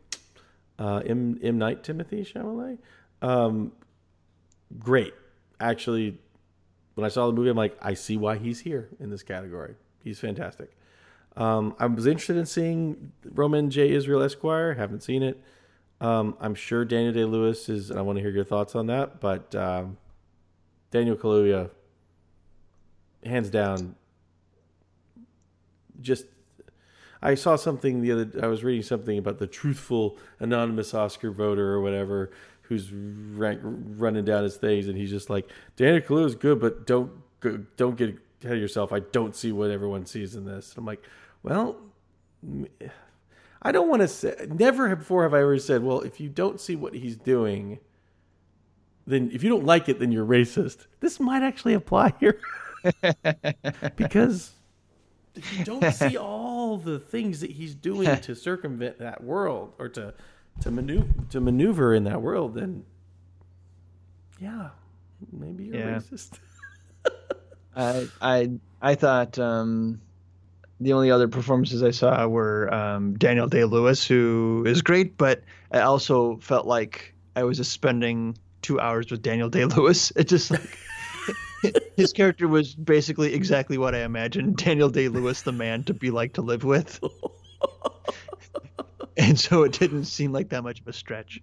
uh, 0.78 1.02
M. 1.06 1.38
M. 1.42 1.59
Night 1.59 1.82
Timothée 1.84 2.26
Chalamet. 2.26 2.78
Um, 3.22 3.72
great. 4.78 5.14
Actually, 5.60 6.18
when 7.01 7.06
I 7.06 7.09
saw 7.09 7.27
the 7.27 7.32
movie, 7.32 7.48
I'm 7.48 7.56
like, 7.56 7.78
I 7.81 7.94
see 7.94 8.18
why 8.18 8.36
he's 8.36 8.60
here 8.60 8.90
in 9.01 9.09
this 9.09 9.22
category. 9.22 9.74
He's 10.05 10.18
fantastic. 10.18 10.70
Um, 11.35 11.74
I 11.78 11.86
was 11.86 12.06
interested 12.06 12.36
in 12.36 12.44
seeing 12.44 13.12
Roman 13.24 13.70
J. 13.70 13.90
Israel 13.90 14.22
Esquire. 14.22 14.74
Haven't 14.74 15.02
seen 15.02 15.22
it. 15.22 15.43
Um, 16.02 16.36
I'm 16.40 16.55
sure 16.55 16.85
Daniel 16.85 17.14
Day 17.14 17.24
Lewis 17.24 17.70
is, 17.70 17.90
and 17.90 17.98
I 17.98 18.02
want 18.02 18.18
to 18.18 18.22
hear 18.22 18.31
your 18.31 18.44
thoughts 18.44 18.74
on 18.74 18.86
that. 18.89 19.18
But 19.18 19.55
um, 19.55 19.97
Daniel 20.90 21.16
Kaluuya, 21.16 21.70
hands 23.24 23.48
down, 23.48 23.94
just 26.02 26.27
I 27.22 27.35
saw 27.35 27.56
something 27.56 28.02
the 28.02 28.12
other 28.12 28.31
I 28.43 28.47
was 28.47 28.62
reading 28.62 28.82
something 28.82 29.16
about 29.16 29.39
the 29.39 29.47
truthful 29.47 30.18
anonymous 30.39 30.93
Oscar 30.93 31.31
voter 31.31 31.72
or 31.72 31.81
whatever 31.81 32.31
who's 32.70 32.92
rank, 32.92 33.60
running 33.62 34.24
down 34.24 34.44
his 34.44 34.56
things 34.56 34.86
and 34.86 34.97
he's 34.97 35.10
just 35.10 35.28
like 35.28 35.51
Daniel 35.74 36.01
Kaluuya 36.01 36.26
is 36.26 36.34
good 36.36 36.60
but 36.60 36.86
don't 36.86 37.10
don't 37.76 37.97
get 37.97 38.16
ahead 38.44 38.56
of 38.56 38.62
yourself. 38.62 38.92
I 38.92 39.01
don't 39.01 39.34
see 39.34 39.51
what 39.51 39.70
everyone 39.70 40.06
sees 40.06 40.36
in 40.36 40.44
this. 40.44 40.72
I'm 40.76 40.86
like 40.86 41.02
well 41.42 41.76
I 43.60 43.72
don't 43.72 43.88
want 43.88 44.02
to 44.02 44.09
say 44.09 44.47
never 44.48 44.94
before 44.94 45.24
have 45.24 45.34
I 45.34 45.40
ever 45.40 45.59
said 45.59 45.82
well 45.82 46.01
if 46.01 46.20
you 46.20 46.28
don't 46.28 46.60
see 46.60 46.76
what 46.76 46.94
he's 46.94 47.16
doing 47.16 47.80
then 49.05 49.30
if 49.32 49.42
you 49.42 49.51
don't 49.51 49.66
like 49.66 49.88
it 49.88 49.98
then 49.98 50.12
you're 50.12 50.24
racist. 50.24 50.86
This 51.01 51.18
might 51.18 51.42
actually 51.42 51.74
apply 51.74 52.14
here. 52.20 52.40
Because 53.97 54.52
you 55.52 55.64
don't 55.64 55.92
see 55.92 56.16
all 56.16 56.76
the 56.76 56.98
things 56.98 57.40
that 57.40 57.51
he's 57.51 57.74
doing 57.74 58.20
to 58.20 58.34
circumvent 58.34 58.98
that 58.98 59.22
world 59.22 59.74
or 59.78 59.88
to 59.90 60.14
to 60.60 60.70
maneuver 60.70 61.09
to 61.31 61.40
maneuver 61.40 61.94
in 61.94 62.05
that 62.05 62.20
world, 62.22 62.55
then 62.55 62.85
Yeah, 64.40 64.70
maybe 65.32 65.64
you're 65.64 65.77
Yeah. 65.77 65.98
racist. 65.98 66.39
I 67.77 68.09
I 68.20 68.51
I 68.82 68.94
thought 68.94 69.39
um, 69.39 70.01
the 70.81 70.93
only 70.94 71.10
other 71.10 71.28
performances 71.28 71.82
I 71.82 71.90
saw 71.90 72.27
were 72.27 72.72
um, 72.72 73.14
Daniel 73.18 73.47
Day 73.47 73.64
Lewis, 73.64 74.05
who 74.06 74.64
is 74.66 74.82
great, 74.82 75.16
but 75.16 75.43
I 75.70 75.81
also 75.81 76.39
felt 76.39 76.66
like 76.66 77.14
I 77.36 77.44
was 77.44 77.56
just 77.59 77.70
spending 77.72 78.36
two 78.62 78.81
hours 78.81 79.10
with 79.10 79.22
Daniel 79.22 79.48
Day 79.48 79.64
Lewis. 79.66 80.12
It 80.16 80.28
just 80.28 80.51
like 80.51 80.78
his 81.97 82.12
character 82.12 82.48
was 82.48 82.74
basically 82.74 83.35
exactly 83.35 83.77
what 83.78 83.94
I 83.94 84.01
imagined 84.05 84.56
Daniel 84.56 84.89
Day 84.90 85.09
Lewis, 85.09 85.43
the 85.43 85.52
man, 85.52 85.85
to 85.85 85.94
be 85.94 86.10
like 86.10 86.32
to 86.35 86.43
live 86.43 86.64
with. 86.64 86.98
and 89.16 89.39
so 89.39 89.62
it 89.62 89.73
didn't 89.73 90.05
seem 90.05 90.32
like 90.32 90.51
that 90.51 90.62
much 90.62 90.81
of 90.81 90.89
a 90.89 90.93
stretch. 90.93 91.41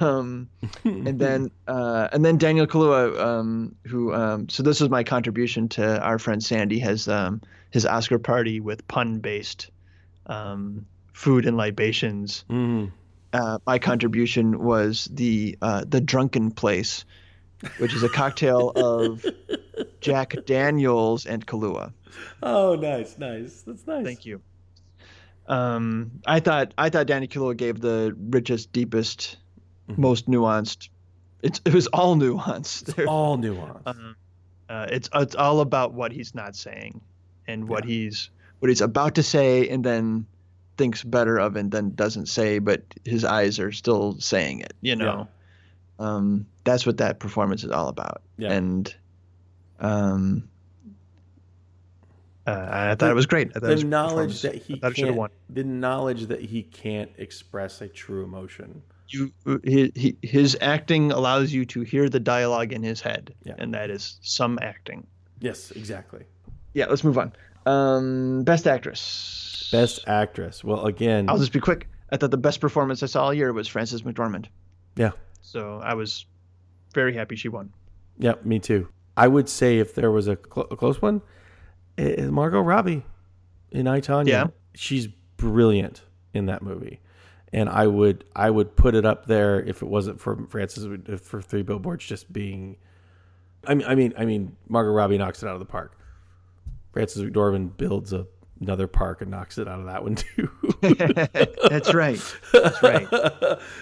Um, 0.00 0.48
and 0.84 1.18
then 1.18 1.50
uh, 1.66 2.08
and 2.12 2.24
then 2.24 2.38
Daniel 2.38 2.66
Kaluuya, 2.66 3.18
um, 3.20 3.74
who 3.86 4.14
um, 4.14 4.48
so 4.48 4.62
this 4.62 4.80
was 4.80 4.90
my 4.90 5.04
contribution 5.04 5.68
to 5.70 6.00
our 6.00 6.18
friend 6.18 6.42
Sandy 6.42 6.78
has 6.80 7.08
um, 7.08 7.40
his 7.70 7.86
Oscar 7.86 8.18
party 8.18 8.60
with 8.60 8.86
pun 8.88 9.18
based 9.18 9.70
um, 10.26 10.86
food 11.12 11.46
and 11.46 11.56
libations. 11.56 12.44
Mm. 12.48 12.92
Uh, 13.32 13.58
my 13.66 13.78
contribution 13.78 14.62
was 14.62 15.08
the 15.12 15.58
uh, 15.60 15.84
the 15.86 16.00
drunken 16.00 16.50
place, 16.50 17.04
which 17.78 17.94
is 17.94 18.02
a 18.02 18.08
cocktail 18.08 18.72
of 18.74 19.24
Jack 20.00 20.34
Daniels 20.46 21.26
and 21.26 21.46
Kahlua. 21.46 21.92
Oh, 22.42 22.74
nice, 22.74 23.18
nice. 23.18 23.62
That's 23.62 23.86
nice. 23.86 24.04
Thank 24.04 24.24
you. 24.24 24.40
Um, 25.48 26.10
I 26.26 26.40
thought 26.40 26.74
I 26.78 26.90
thought 26.90 27.06
Danny 27.06 27.26
Kaluuya 27.26 27.56
gave 27.56 27.80
the 27.80 28.14
richest, 28.30 28.72
deepest, 28.72 29.36
Mhm. 29.88 29.98
most 29.98 30.28
nuanced. 30.28 30.88
It's 31.42 31.60
it 31.64 31.72
was 31.74 31.86
all 31.88 32.16
nuanced. 32.16 32.94
There- 32.94 33.06
All 33.08 33.36
nuance. 33.38 33.82
Um, 33.86 34.16
uh, 34.68 34.86
it's 34.90 35.08
it's 35.14 35.34
all 35.34 35.60
about 35.60 35.94
what 35.94 36.12
he's 36.12 36.34
not 36.34 36.54
saying 36.54 37.00
and 37.46 37.68
what 37.68 37.84
Yeah. 37.84 37.94
he's 37.94 38.30
what 38.58 38.68
he's 38.68 38.80
about 38.82 39.14
to 39.14 39.22
say, 39.22 39.68
and 39.68 39.82
then 39.84 40.26
thinks 40.76 41.02
better 41.02 41.38
of, 41.38 41.56
and 41.56 41.70
then 41.70 41.94
doesn't 41.94 42.26
say, 42.26 42.58
but 42.58 42.82
his 43.04 43.24
eyes 43.24 43.58
are 43.58 43.72
still 43.72 44.16
saying 44.20 44.60
it. 44.60 44.74
you 44.80 44.94
know. 44.96 45.26
Um, 45.98 46.46
that's 46.64 46.84
what 46.86 46.98
that 46.98 47.18
performance 47.18 47.64
is 47.64 47.70
all 47.72 47.88
about. 47.88 48.20
Yeah. 48.36 48.52
And 48.52 48.94
um, 49.80 50.48
Uh, 52.48 52.68
I 52.70 52.94
thought 52.94 53.10
it 53.10 53.14
was 53.14 53.26
great. 53.26 53.50
I 53.54 53.60
thought 53.60 53.68
was 53.70 53.82
the 53.82 53.88
knowledge 53.88 54.42
that 54.42 54.54
he 54.54 54.74
I 54.74 54.78
thought 54.78 54.90
it 54.92 54.96
should 54.96 55.04
have 55.06 55.14
can't, 55.14 55.16
won. 55.18 55.30
the 55.50 55.64
knowledge 55.64 56.26
that 56.26 56.40
he 56.40 56.62
can't 56.62 57.10
express 57.18 57.80
a 57.80 57.88
true 57.88 58.24
emotion. 58.24 58.82
You, 59.08 59.32
he, 59.64 59.92
he, 59.94 60.16
his 60.22 60.56
acting 60.60 61.12
allows 61.12 61.52
you 61.52 61.64
to 61.66 61.80
hear 61.82 62.08
the 62.08 62.20
dialogue 62.20 62.72
in 62.72 62.82
his 62.82 63.00
head, 63.00 63.34
Yeah. 63.44 63.54
and 63.58 63.72
that 63.74 63.90
is 63.90 64.18
some 64.22 64.58
acting. 64.62 65.06
Yes, 65.40 65.70
exactly. 65.72 66.24
yeah, 66.74 66.86
let's 66.86 67.04
move 67.04 67.18
on. 67.18 67.32
Um, 67.66 68.44
best 68.44 68.66
actress. 68.66 69.68
Best 69.72 70.04
actress. 70.06 70.62
Well, 70.64 70.86
again, 70.86 71.28
I'll 71.28 71.38
just 71.38 71.52
be 71.52 71.60
quick. 71.60 71.88
I 72.10 72.16
thought 72.16 72.30
the 72.30 72.36
best 72.38 72.60
performance 72.60 73.02
I 73.02 73.06
saw 73.06 73.24
all 73.24 73.34
year 73.34 73.52
was 73.52 73.68
Frances 73.68 74.02
McDormand. 74.02 74.46
yeah, 74.96 75.10
So 75.42 75.80
I 75.84 75.94
was 75.94 76.24
very 76.94 77.14
happy 77.14 77.36
she 77.36 77.48
won. 77.48 77.70
yeah, 78.18 78.34
me 78.44 78.58
too. 78.58 78.88
I 79.16 79.28
would 79.28 79.48
say 79.48 79.78
if 79.78 79.94
there 79.94 80.10
was 80.10 80.28
a, 80.28 80.36
cl- 80.54 80.68
a 80.70 80.76
close 80.76 81.02
one, 81.02 81.20
eh, 81.98 82.26
Margot 82.26 82.60
Robbie 82.62 83.04
in 83.70 83.86
I 83.86 84.00
Tonya. 84.00 84.26
Yeah. 84.28 84.46
she's 84.74 85.08
brilliant 85.36 86.02
in 86.34 86.46
that 86.46 86.62
movie, 86.62 87.00
and 87.52 87.68
I 87.68 87.86
would 87.86 88.24
I 88.34 88.48
would 88.50 88.74
put 88.76 88.94
it 88.94 89.04
up 89.04 89.26
there 89.26 89.60
if 89.60 89.82
it 89.82 89.86
wasn't 89.86 90.20
for 90.20 90.46
Frances 90.48 90.86
for 91.22 91.42
Three 91.42 91.62
Billboards 91.62 92.04
just 92.06 92.32
being. 92.32 92.76
I 93.66 93.74
mean, 93.74 93.86
I 93.88 93.94
mean, 93.94 94.14
I 94.16 94.24
mean, 94.24 94.56
Margot 94.68 94.92
Robbie 94.92 95.18
knocks 95.18 95.42
it 95.42 95.48
out 95.48 95.54
of 95.54 95.58
the 95.60 95.66
park. 95.66 95.98
Frances 96.92 97.22
McDormand 97.22 97.76
builds 97.76 98.12
a, 98.12 98.26
another 98.60 98.86
park 98.86 99.20
and 99.20 99.30
knocks 99.30 99.58
it 99.58 99.68
out 99.68 99.78
of 99.80 99.86
that 99.86 100.02
one 100.02 100.14
too. 100.14 100.48
That's 101.68 101.92
right. 101.92 102.20
That's 102.52 102.82
right. 102.82 103.06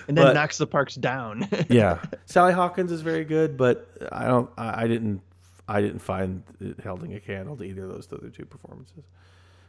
And 0.09 0.16
then 0.16 0.26
But- 0.26 0.32
knocks 0.34 0.59
the 0.59 0.66
parks 0.66 0.94
down. 0.97 1.47
yeah, 1.68 2.02
Sally 2.24 2.52
Hawkins 2.52 2.90
is 2.90 3.02
very 3.02 3.24
good, 3.24 3.56
but 3.56 3.88
I 4.12 4.26
don't. 4.26 4.51
I, 4.56 4.84
I 4.84 4.86
didn't. 4.88 5.20
I 5.68 5.80
didn't 5.80 5.98
find 6.01 6.43
it 6.60 6.80
holding 6.80 7.14
a 7.14 7.20
candle 7.20 7.56
to 7.56 7.64
either 7.64 7.84
of 7.84 7.90
those 7.90 8.09
other 8.12 8.28
two 8.30 8.44
performances, 8.44 9.05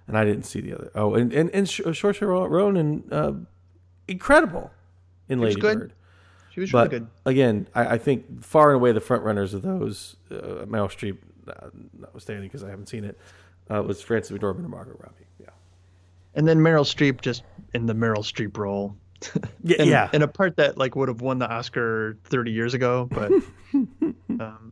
and 0.07 0.17
I 0.17 0.23
didn't 0.25 0.43
see 0.43 0.61
the 0.61 0.73
other. 0.73 0.91
Oh, 0.95 1.15
and 1.15 1.33
and 1.33 1.49
and 1.51 1.65
Saoirse 1.67 2.21
Ronan, 2.49 3.03
uh, 3.11 3.33
incredible 4.07 4.71
in 5.29 5.39
Lady 5.41 5.59
good. 5.59 5.79
Bird. 5.79 5.93
she 6.51 6.59
was 6.61 6.71
But 6.71 6.91
really 6.91 6.99
good. 6.99 7.07
again, 7.25 7.67
I, 7.75 7.95
I 7.95 7.97
think 7.97 8.43
far 8.43 8.69
and 8.69 8.75
away 8.75 8.91
the 8.91 9.01
front 9.01 9.23
runners 9.23 9.53
of 9.53 9.61
those, 9.63 10.15
uh, 10.31 10.65
Meryl 10.65 10.87
Streep, 10.89 11.17
uh, 11.47 11.69
notwithstanding 11.97 12.47
because 12.47 12.63
I 12.63 12.69
haven't 12.69 12.87
seen 12.89 13.03
it, 13.03 13.17
uh, 13.69 13.81
was 13.83 14.01
Frances 14.01 14.37
McDormand 14.37 14.59
and 14.59 14.69
Margot 14.69 14.91
Robbie. 14.99 15.25
Yeah, 15.39 15.49
And 16.35 16.47
then 16.47 16.59
Meryl 16.59 16.85
Streep 16.85 17.21
just 17.21 17.43
in 17.73 17.85
the 17.87 17.93
Meryl 17.95 18.19
Streep 18.19 18.55
role. 18.57 18.95
yeah, 19.63 19.75
in, 19.81 19.87
yeah. 19.89 20.09
in 20.13 20.21
a 20.21 20.27
part 20.27 20.55
that 20.57 20.77
like 20.77 20.95
would 20.95 21.09
have 21.09 21.21
won 21.21 21.39
the 21.39 21.49
Oscar 21.51 22.17
30 22.25 22.51
years 22.51 22.73
ago, 22.73 23.09
but 23.11 23.31
um, 24.39 24.71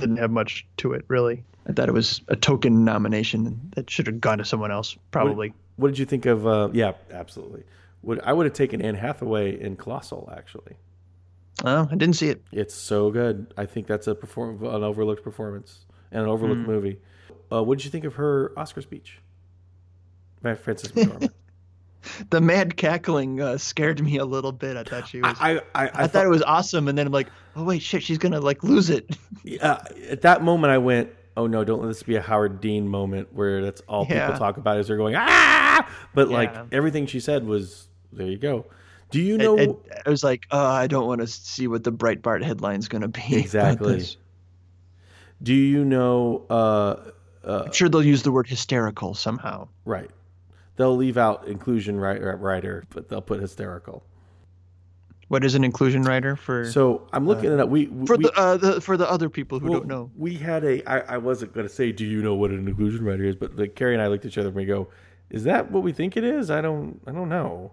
didn't 0.00 0.16
have 0.18 0.30
much 0.30 0.66
to 0.78 0.92
it 0.92 1.04
really. 1.08 1.44
I 1.68 1.72
thought 1.72 1.88
it 1.88 1.92
was 1.92 2.20
a 2.28 2.36
token 2.36 2.84
nomination. 2.84 3.70
That 3.74 3.90
should 3.90 4.06
have 4.06 4.20
gone 4.20 4.38
to 4.38 4.44
someone 4.44 4.70
else 4.70 4.96
probably. 5.10 5.52
What 5.76 5.88
did 5.88 5.98
you 5.98 6.06
think 6.06 6.26
of? 6.26 6.46
Uh, 6.46 6.70
yeah, 6.72 6.92
absolutely. 7.12 7.62
Would 8.02 8.20
I 8.20 8.32
would 8.32 8.46
have 8.46 8.54
taken 8.54 8.80
Anne 8.82 8.94
Hathaway 8.94 9.60
in 9.60 9.76
Colossal 9.76 10.32
actually. 10.36 10.76
Oh, 11.64 11.88
I 11.90 11.94
didn't 11.96 12.14
see 12.14 12.28
it. 12.28 12.42
It's 12.52 12.74
so 12.74 13.10
good. 13.10 13.52
I 13.56 13.66
think 13.66 13.86
that's 13.88 14.06
a 14.06 14.14
perform 14.14 14.64
an 14.64 14.82
overlooked 14.84 15.24
performance 15.24 15.84
and 16.12 16.22
an 16.22 16.28
overlooked 16.28 16.60
Hmm. 16.62 16.66
movie. 16.70 16.98
Uh, 17.52 17.62
what 17.62 17.78
did 17.78 17.84
you 17.84 17.90
think 17.90 18.04
of 18.04 18.14
her 18.14 18.52
Oscar 18.56 18.80
speech? 18.82 19.18
By 20.40 20.54
Frances 20.54 20.92
McDormand. 20.92 21.30
The 22.30 22.40
mad 22.40 22.76
cackling 22.76 23.40
uh, 23.40 23.58
scared 23.58 24.02
me 24.02 24.18
a 24.18 24.24
little 24.24 24.52
bit. 24.52 24.76
I 24.76 24.84
thought 24.84 25.08
she 25.08 25.20
was. 25.20 25.36
I, 25.40 25.56
I, 25.56 25.60
I, 25.74 25.90
I, 25.94 26.06
thought 26.06 26.24
it 26.26 26.30
was 26.30 26.42
awesome, 26.42 26.88
and 26.88 26.96
then 26.98 27.06
I'm 27.06 27.12
like, 27.12 27.28
oh 27.56 27.64
wait, 27.64 27.82
shit, 27.82 28.02
she's 28.02 28.18
gonna 28.18 28.40
like 28.40 28.62
lose 28.62 28.90
it. 28.90 29.16
yeah, 29.44 29.82
at 30.08 30.22
that 30.22 30.42
moment 30.42 30.72
I 30.72 30.78
went, 30.78 31.10
oh 31.36 31.46
no, 31.46 31.64
don't 31.64 31.80
let 31.80 31.88
this 31.88 32.02
be 32.02 32.16
a 32.16 32.20
Howard 32.22 32.60
Dean 32.60 32.88
moment 32.88 33.32
where 33.32 33.62
that's 33.62 33.80
all 33.88 34.06
Yeah. 34.08 34.26
people 34.26 34.38
talk 34.38 34.56
about 34.56 34.78
is 34.78 34.88
they're 34.88 34.96
going 34.96 35.14
ah, 35.16 35.88
but 36.14 36.28
like 36.28 36.54
everything 36.72 37.06
she 37.06 37.20
said 37.20 37.46
was 37.46 37.88
there 38.12 38.26
you 38.26 38.38
go. 38.38 38.66
Do 39.10 39.20
you 39.22 39.38
know 39.38 39.56
It, 39.56 39.70
it, 39.70 40.02
I 40.04 40.10
was 40.10 40.22
like, 40.22 40.44
oh, 40.50 40.66
I 40.66 40.86
don't 40.86 41.06
want 41.06 41.22
to 41.22 41.26
see 41.26 41.66
what 41.66 41.82
the 41.82 41.92
Breitbart 41.92 42.42
headline's 42.42 42.88
going 42.88 43.00
to 43.02 43.08
be. 43.08 43.36
exactly? 43.36 44.04
Do 45.42 45.54
you 45.54 45.84
know? 45.84 46.44
Uh, 46.50 47.10
I'm 47.44 47.72
sure 47.72 47.88
they'll 47.88 48.04
use 48.04 48.22
the 48.22 48.32
word 48.32 48.46
hysterical 48.48 49.14
somehow. 49.14 49.68
right. 49.86 50.10
They'll 50.78 50.96
leave 50.96 51.18
out 51.18 51.48
inclusion 51.48 51.98
rider, 51.98 52.36
rider, 52.36 52.84
but 52.90 53.08
they'll 53.08 53.20
put 53.20 53.40
hysterical. 53.40 54.04
What 55.26 55.44
is 55.44 55.56
an 55.56 55.64
inclusion 55.64 56.02
rider 56.02 56.36
for? 56.36 56.70
So 56.70 57.08
I'm 57.12 57.26
looking 57.26 57.52
it 57.52 57.58
up. 57.58 57.68
We 57.68 57.88
we- 57.88 58.06
For 58.06 58.16
the, 58.16 58.32
uh, 58.36 58.56
the 58.56 58.80
for 58.80 58.96
the 58.96 59.10
other 59.10 59.28
people 59.28 59.58
who 59.58 59.70
Well, 59.70 59.80
don't 59.80 59.88
know. 59.88 60.10
We 60.16 60.34
had 60.34 60.62
a. 60.64 60.88
I, 60.88 61.16
I 61.16 61.18
wasn't 61.18 61.52
going 61.52 61.66
to 61.66 61.72
say, 61.72 61.90
"Do 61.90 62.06
you 62.06 62.22
know 62.22 62.36
what 62.36 62.52
an 62.52 62.68
inclusion 62.68 63.04
rider 63.04 63.24
is?" 63.24 63.34
But 63.34 63.56
like 63.56 63.74
Carrie 63.74 63.92
and 63.94 64.00
I 64.00 64.06
looked 64.06 64.24
at 64.24 64.30
each 64.30 64.38
other 64.38 64.48
and 64.48 64.56
we 64.56 64.66
go, 64.66 64.88
"Is 65.30 65.42
that 65.44 65.72
what 65.72 65.82
we 65.82 65.92
think 65.92 66.16
it 66.16 66.22
is?" 66.22 66.48
I 66.48 66.60
don't. 66.60 67.00
I 67.08 67.10
don't 67.10 67.28
know. 67.28 67.72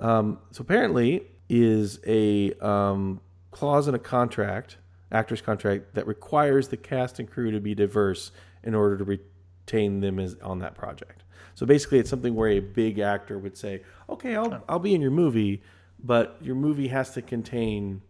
Um, 0.00 0.40
so 0.50 0.62
apparently, 0.62 1.28
is 1.48 2.00
a 2.04 2.52
um, 2.54 3.20
clause 3.52 3.86
in 3.86 3.94
a 3.94 3.98
contract, 4.00 4.76
actor's 5.12 5.40
contract, 5.40 5.94
that 5.94 6.06
requires 6.08 6.66
the 6.66 6.76
cast 6.76 7.20
and 7.20 7.30
crew 7.30 7.52
to 7.52 7.60
be 7.60 7.76
diverse 7.76 8.32
in 8.64 8.74
order 8.74 8.98
to 8.98 9.04
retain 9.04 10.00
them 10.00 10.18
as 10.18 10.34
on 10.42 10.58
that 10.58 10.74
project. 10.74 11.22
So 11.54 11.66
basically, 11.66 11.98
it's 11.98 12.08
something 12.10 12.34
where 12.34 12.48
a 12.50 12.60
big 12.60 12.98
actor 12.98 13.38
would 13.38 13.56
say, 13.56 13.82
"Okay, 14.08 14.34
I'll 14.36 14.62
I'll 14.68 14.78
be 14.78 14.94
in 14.94 15.00
your 15.00 15.10
movie, 15.10 15.62
but 16.02 16.36
your 16.40 16.54
movie 16.54 16.88
has 16.88 17.12
to 17.14 17.22
contain." 17.22 18.02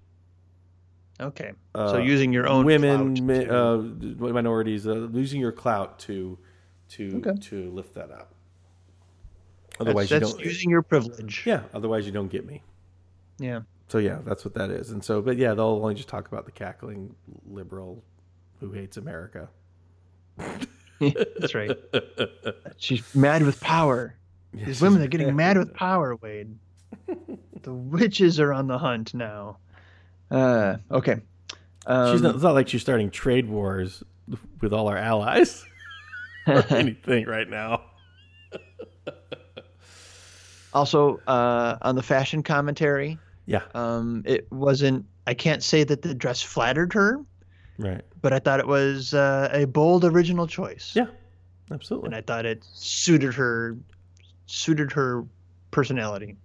okay, 1.21 1.53
uh, 1.75 1.91
so 1.93 1.99
using 1.99 2.33
your 2.33 2.49
own 2.49 2.65
women, 2.65 3.13
mi- 3.27 3.45
to- 3.45 3.55
uh, 3.55 3.77
minorities, 4.33 4.87
uh, 4.87 4.93
losing 4.93 5.41
your 5.41 5.53
clout 5.53 5.99
to 6.01 6.39
to 6.91 7.17
Okay. 7.27 7.39
to 7.41 7.71
lift 7.71 7.95
that 7.95 8.11
up. 8.11 8.35
that's, 9.73 9.81
Otherwise, 9.81 10.09
that's 10.11 10.31
you 10.31 10.37
don't. 10.37 10.45
using 10.45 10.71
your 10.71 10.83
privilege. 10.83 11.43
yeah, 11.47 11.63
otherwise 11.75 12.07
you 12.07 12.13
don't 12.13 12.31
get 12.31 12.47
me. 12.47 12.63
Yeah. 13.39 13.61
So 13.89 13.99
yeah, 13.99 14.19
that's 14.25 14.45
what 14.45 14.55
that 14.55 14.71
is. 14.71 14.91
And 14.91 15.03
so, 15.03 15.21
but 15.23 15.37
yeah, 15.37 15.53
they'll 15.55 15.67
only 15.83 15.95
just 15.95 16.09
talk 16.09 16.29
about 16.29 16.45
the 16.47 16.53
cackling 16.53 17.15
liberal 17.47 18.05
who 18.61 18.71
hates 18.73 18.97
America. 18.97 19.49
That's 21.01 21.55
right. 21.55 21.71
She's 22.77 23.15
mad 23.15 23.43
with 23.43 23.61
power. 23.61 24.15
These 24.53 24.81
women 24.83 25.01
are 25.03 25.07
getting 25.09 25.35
mad 25.35 25.57
with 25.59 25.75
power, 25.75 26.17
Wade. 26.17 26.57
The 27.63 27.75
witches 27.75 28.41
are 28.41 28.55
on 28.55 28.69
the 28.69 28.79
hunt 28.79 29.13
now. 29.13 29.59
Uh, 30.31 30.77
okay. 30.91 31.21
Um, 31.85 32.13
She's 32.15 32.23
not, 32.23 32.35
it's 32.35 32.43
not 32.43 32.55
like 32.55 32.69
she's 32.69 32.81
starting 32.81 33.11
trade 33.11 33.47
wars 33.51 34.03
with 34.63 34.73
all 34.73 34.89
our 34.89 34.97
allies 34.97 35.63
or 36.47 36.65
anything 36.71 37.27
right 37.27 37.47
now. 37.49 37.83
also 40.73 41.21
uh, 41.27 41.77
on 41.83 41.97
the 41.97 42.03
fashion 42.03 42.43
commentary. 42.43 43.19
Yeah, 43.47 43.63
Um, 43.75 44.23
it 44.27 44.51
wasn't. 44.53 45.05
I 45.27 45.35
can't 45.35 45.63
say 45.63 45.85
that 45.85 46.03
the 46.03 46.15
dress 46.15 46.41
flattered 46.41 46.93
her, 46.95 47.19
Right. 47.81 48.03
but 48.21 48.33
I 48.33 48.39
thought 48.39 48.61
it 48.61 48.67
was 48.67 49.15
uh, 49.15 49.49
a 49.53 49.65
bold 49.65 50.05
original 50.05 50.47
choice. 50.47 50.93
Yeah. 50.95 51.07
Absolutely. 51.73 52.09
And 52.09 52.15
I 52.17 52.21
thought 52.21 52.45
it 52.47 52.65
suited 52.75 53.33
her, 53.35 53.77
suited 54.47 54.93
her 54.93 55.25
personality. 55.71 56.37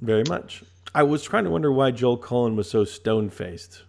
Very 0.00 0.22
much. 0.28 0.62
I 0.94 1.02
was 1.02 1.22
trying 1.22 1.44
to 1.44 1.50
wonder 1.50 1.72
why 1.72 1.90
Joel 1.90 2.18
Coen 2.18 2.54
was 2.54 2.70
so 2.70 2.84
stone 2.84 3.30
faced. 3.30 3.82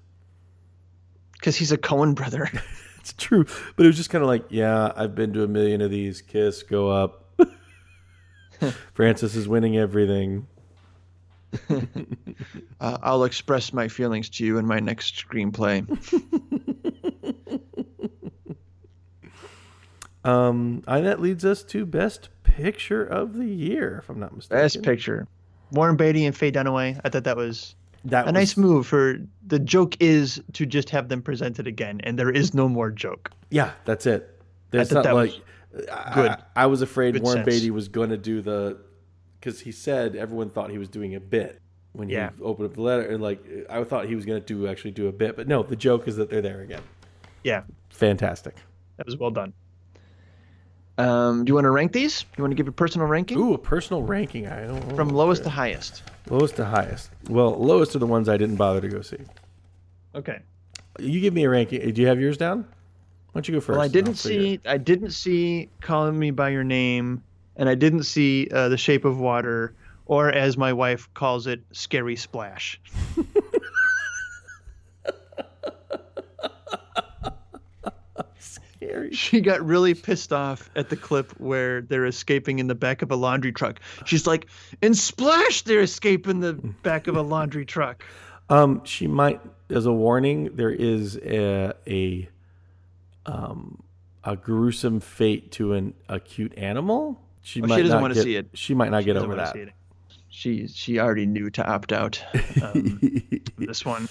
Because 1.34 1.56
he's 1.56 1.72
a 1.72 1.78
Coen 1.78 2.16
brother. 2.16 2.50
It's 3.00 3.12
true, 3.12 3.44
but 3.76 3.86
it 3.86 3.88
was 3.88 3.98
just 3.98 4.10
kind 4.10 4.22
of 4.22 4.30
like, 4.30 4.46
yeah, 4.48 4.94
I've 4.96 5.14
been 5.14 5.34
to 5.34 5.44
a 5.44 5.48
million 5.50 5.82
of 5.82 5.92
these. 5.92 6.22
Kiss, 6.22 6.64
go 6.64 6.90
up. 6.90 7.38
Frances 8.94 9.36
is 9.36 9.46
winning 9.46 9.76
everything. 9.76 10.48
Uh, 12.82 12.98
I'll 13.02 13.24
express 13.24 13.72
my 13.72 13.88
feelings 13.88 14.28
to 14.32 14.46
you 14.46 14.58
in 14.58 14.66
my 14.66 14.82
next 14.82 15.16
screenplay. 15.16 15.86
Um, 20.26 20.84
and 20.88 21.06
that 21.06 21.20
leads 21.20 21.44
us 21.44 21.64
to 21.66 21.86
best 21.86 22.30
picture 22.44 23.04
of 23.04 23.34
the 23.36 23.46
year, 23.46 24.00
if 24.02 24.10
I'm 24.10 24.20
not 24.20 24.36
mistaken. 24.36 24.64
Best 24.64 24.82
picture. 24.82 25.28
Warren 25.72 25.98
Beatty 25.98 26.26
and 26.26 26.36
Faye 26.36 26.52
Dunaway. 26.52 27.00
I 27.04 27.10
thought 27.10 27.26
that 27.26 27.36
was 27.36 27.76
That 28.06 28.24
a 28.24 28.26
was, 28.28 28.34
nice 28.34 28.58
move. 28.58 28.88
For 28.88 29.18
the 29.46 29.60
joke 29.60 29.98
is 30.00 30.42
to 30.54 30.66
just 30.66 30.90
have 30.92 31.10
them 31.10 31.22
presented 31.22 31.68
again, 31.68 32.00
and 32.04 32.18
there 32.18 32.30
is 32.30 32.54
no 32.54 32.70
more 32.70 32.90
joke. 32.90 33.32
Yeah, 33.50 33.72
that's 33.86 34.06
it. 34.06 34.42
There's 34.72 34.90
thought 34.90 34.96
not 34.96 35.04
that 35.04 35.16
like 35.16 35.32
was 35.74 35.86
good. 36.14 36.32
I, 36.32 36.44
I 36.56 36.66
was 36.68 36.82
afraid 36.82 37.16
Good 37.16 37.24
Warren 37.24 37.44
sense. 37.44 37.56
Beatty 37.56 37.72
was 37.72 37.88
going 37.88 38.10
to 38.12 38.18
do 38.18 38.42
the 38.42 38.78
because 39.44 39.60
he 39.62 39.72
said 39.74 40.16
everyone 40.16 40.50
thought 40.50 40.70
he 40.72 40.78
was 40.78 40.88
doing 40.88 41.16
a 41.16 41.20
bit 41.20 41.60
when 41.92 42.08
Yeah. 42.10 42.30
he 42.38 42.44
opened 42.44 42.70
up 42.70 42.76
the 42.76 42.82
letter, 42.82 43.04
and 43.04 43.22
like 43.22 43.44
I 43.70 43.84
thought 43.84 44.06
he 44.06 44.16
was 44.16 44.26
going 44.26 44.42
to 44.42 44.46
do 44.46 44.68
actually 44.68 44.92
do 44.92 45.08
a 45.08 45.12
bit, 45.12 45.36
but 45.36 45.48
no, 45.48 45.64
the 45.64 45.76
joke 45.76 46.08
is 46.08 46.16
that 46.16 46.30
they're 46.30 46.42
there 46.42 46.62
again. 46.62 46.82
Yeah, 47.44 47.64
Fantastic. 47.90 48.56
that 48.98 49.06
was 49.06 49.18
well 49.18 49.32
done. 49.32 49.52
Um, 50.98 51.44
do 51.44 51.50
you 51.50 51.56
want 51.56 51.66
to 51.66 51.72
rank 51.72 51.92
these? 51.92 52.24
You 52.38 52.44
want 52.44 52.52
to 52.52 52.56
give 52.56 52.68
a 52.68 52.72
personal 52.72 53.08
ranking 53.08 53.38
Ooh, 53.40 53.54
a 53.56 53.58
personal 53.58 54.04
ranking. 54.04 54.48
I 54.48 54.66
don't 54.68 54.88
know. 54.90 54.96
from 54.96 55.10
lowest 55.10 55.44
to 55.44 55.50
highest? 55.50 56.04
lowest 56.30 56.56
to 56.58 56.66
highest. 56.66 57.10
Well, 57.28 57.52
lowest 57.58 57.96
are 57.96 58.00
the 58.00 58.08
ones 58.08 58.30
I 58.30 58.38
didn't 58.38 58.56
bother 58.58 58.80
to 58.80 58.88
go 58.88 59.02
see. 59.02 59.18
Okay. 60.16 60.40
You 61.00 61.20
give 61.20 61.34
me 61.34 61.44
a 61.46 61.50
ranking. 61.50 61.92
Do 61.92 62.02
you 62.02 62.08
have 62.08 62.20
yours 62.22 62.38
down? 62.38 62.60
Why 62.60 63.40
don't 63.40 63.48
you 63.48 63.56
go 63.56 63.60
first? 63.60 63.76
Well, 63.78 63.86
I 63.86 63.88
didn't 63.90 64.10
I'll 64.10 64.16
figure 64.16 64.42
see. 64.42 64.60
I 64.66 64.78
didn't 64.78 65.12
see 65.12 65.70
"Calling 65.82 66.18
Me 66.20 66.30
by 66.30 66.50
Your 66.50 66.64
Name," 66.64 67.24
and 67.56 67.70
I 67.70 67.76
didn't 67.76 68.04
see 68.04 68.48
uh, 68.52 68.70
"The 68.70 68.78
Shape 68.78 69.06
of 69.06 69.20
Water," 69.20 69.74
or 70.06 70.30
as 70.30 70.58
my 70.58 70.74
wife 70.74 71.10
calls 71.14 71.48
it, 71.48 71.62
"Scary 71.72 72.16
Splash." 72.16 72.80
Scary. 78.40 79.12
She 79.14 79.40
got 79.42 79.66
really 79.66 79.94
pissed 79.94 80.34
off 80.34 80.70
at 80.76 80.90
the 80.90 80.98
clip 80.98 81.32
where 81.40 81.82
they're 81.82 82.06
escaping 82.06 82.60
in 82.60 82.68
the 82.68 82.76
back 82.76 83.02
of 83.02 83.12
a 83.12 83.16
laundry 83.16 83.52
truck. 83.52 83.80
She's 84.06 84.28
like, 84.28 84.48
"In 84.82 84.94
Splash, 84.94 85.62
they're 85.62 85.82
escaping 85.82 86.42
the 86.42 86.54
back 86.54 87.08
of 87.08 87.16
a 87.16 87.22
laundry 87.22 87.66
truck." 87.66 88.04
Um, 88.50 88.84
she 88.84 89.08
might, 89.08 89.40
as 89.70 89.86
a 89.86 89.94
warning, 89.94 90.56
there 90.56 90.70
is 90.70 91.18
a 91.18 91.74
a, 91.88 92.30
um, 93.26 93.82
a 94.24 94.36
gruesome 94.36 95.00
fate 95.00 95.52
to 95.54 95.74
an 95.74 95.94
a 96.10 96.20
cute 96.20 96.56
animal. 96.58 97.20
She 97.44 97.62
Oh, 97.62 97.66
she 97.66 97.70
might 97.70 97.78
doesn't 97.82 97.90
not 97.96 98.02
wanna 98.02 98.14
get- 98.16 98.24
see 98.24 98.36
it. 98.36 98.48
She 98.54 98.74
might 98.74 98.90
not 98.90 99.04
get 99.06 99.18
over 99.18 99.36
that. 99.36 99.56
She 100.30 100.68
she 100.68 100.98
already 101.00 101.26
knew 101.28 101.50
to 101.52 101.64
opt 101.66 101.92
out. 101.94 102.24
This 103.58 103.86
one. 103.86 104.10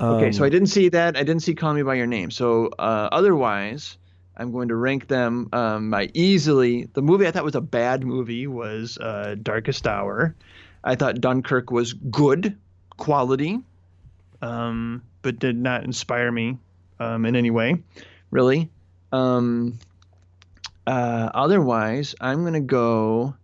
Okay, 0.00 0.32
so 0.32 0.42
Um, 0.42 0.46
I 0.46 0.48
didn't 0.48 0.68
see 0.68 0.88
that. 0.90 1.16
I 1.16 1.20
didn't 1.22 1.40
see 1.42 1.54
"Call 1.54 1.74
Me 1.74 1.82
by 1.82 1.94
Your 1.94 2.06
Name." 2.06 2.30
So 2.30 2.66
uh, 2.78 3.08
otherwise, 3.12 3.96
I'm 4.36 4.50
going 4.52 4.68
to 4.68 4.74
rank 4.76 5.06
them 5.08 5.48
um, 5.52 5.90
by 5.90 6.08
easily. 6.14 6.88
The 6.92 7.02
movie 7.02 7.26
I 7.26 7.30
thought 7.30 7.44
was 7.44 7.54
a 7.54 7.60
bad 7.60 8.02
movie 8.04 8.46
was 8.46 8.96
uh, 8.98 9.36
Darkest 9.40 9.86
Hour. 9.86 10.34
I 10.82 10.94
thought 10.96 11.20
Dunkirk 11.20 11.70
was 11.70 11.92
good 11.92 12.56
quality, 12.96 13.60
Um, 14.42 15.02
but 15.22 15.38
did 15.38 15.56
not 15.58 15.84
inspire 15.84 16.32
me 16.32 16.58
um, 16.98 17.24
in 17.26 17.36
any 17.36 17.50
way. 17.50 17.76
really. 18.30 18.70
Um, 19.12 19.78
uh, 20.86 21.30
otherwise, 21.34 22.14
I'm 22.20 22.44
gonna 22.44 22.60
go. 22.60 23.34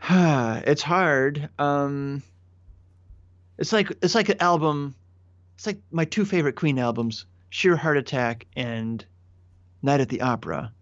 it's 0.10 0.82
hard. 0.82 1.48
Um, 1.58 2.22
it's 3.56 3.72
like 3.72 3.90
it's 4.02 4.14
like 4.14 4.28
an 4.28 4.40
album. 4.40 4.94
It's 5.56 5.66
like 5.66 5.78
my 5.90 6.04
two 6.04 6.24
favorite 6.24 6.56
Queen 6.56 6.78
albums: 6.78 7.26
Sheer 7.50 7.76
Heart 7.76 7.96
Attack 7.96 8.46
and 8.56 9.04
Night 9.82 10.00
at 10.00 10.08
the 10.08 10.20
Opera, 10.20 10.72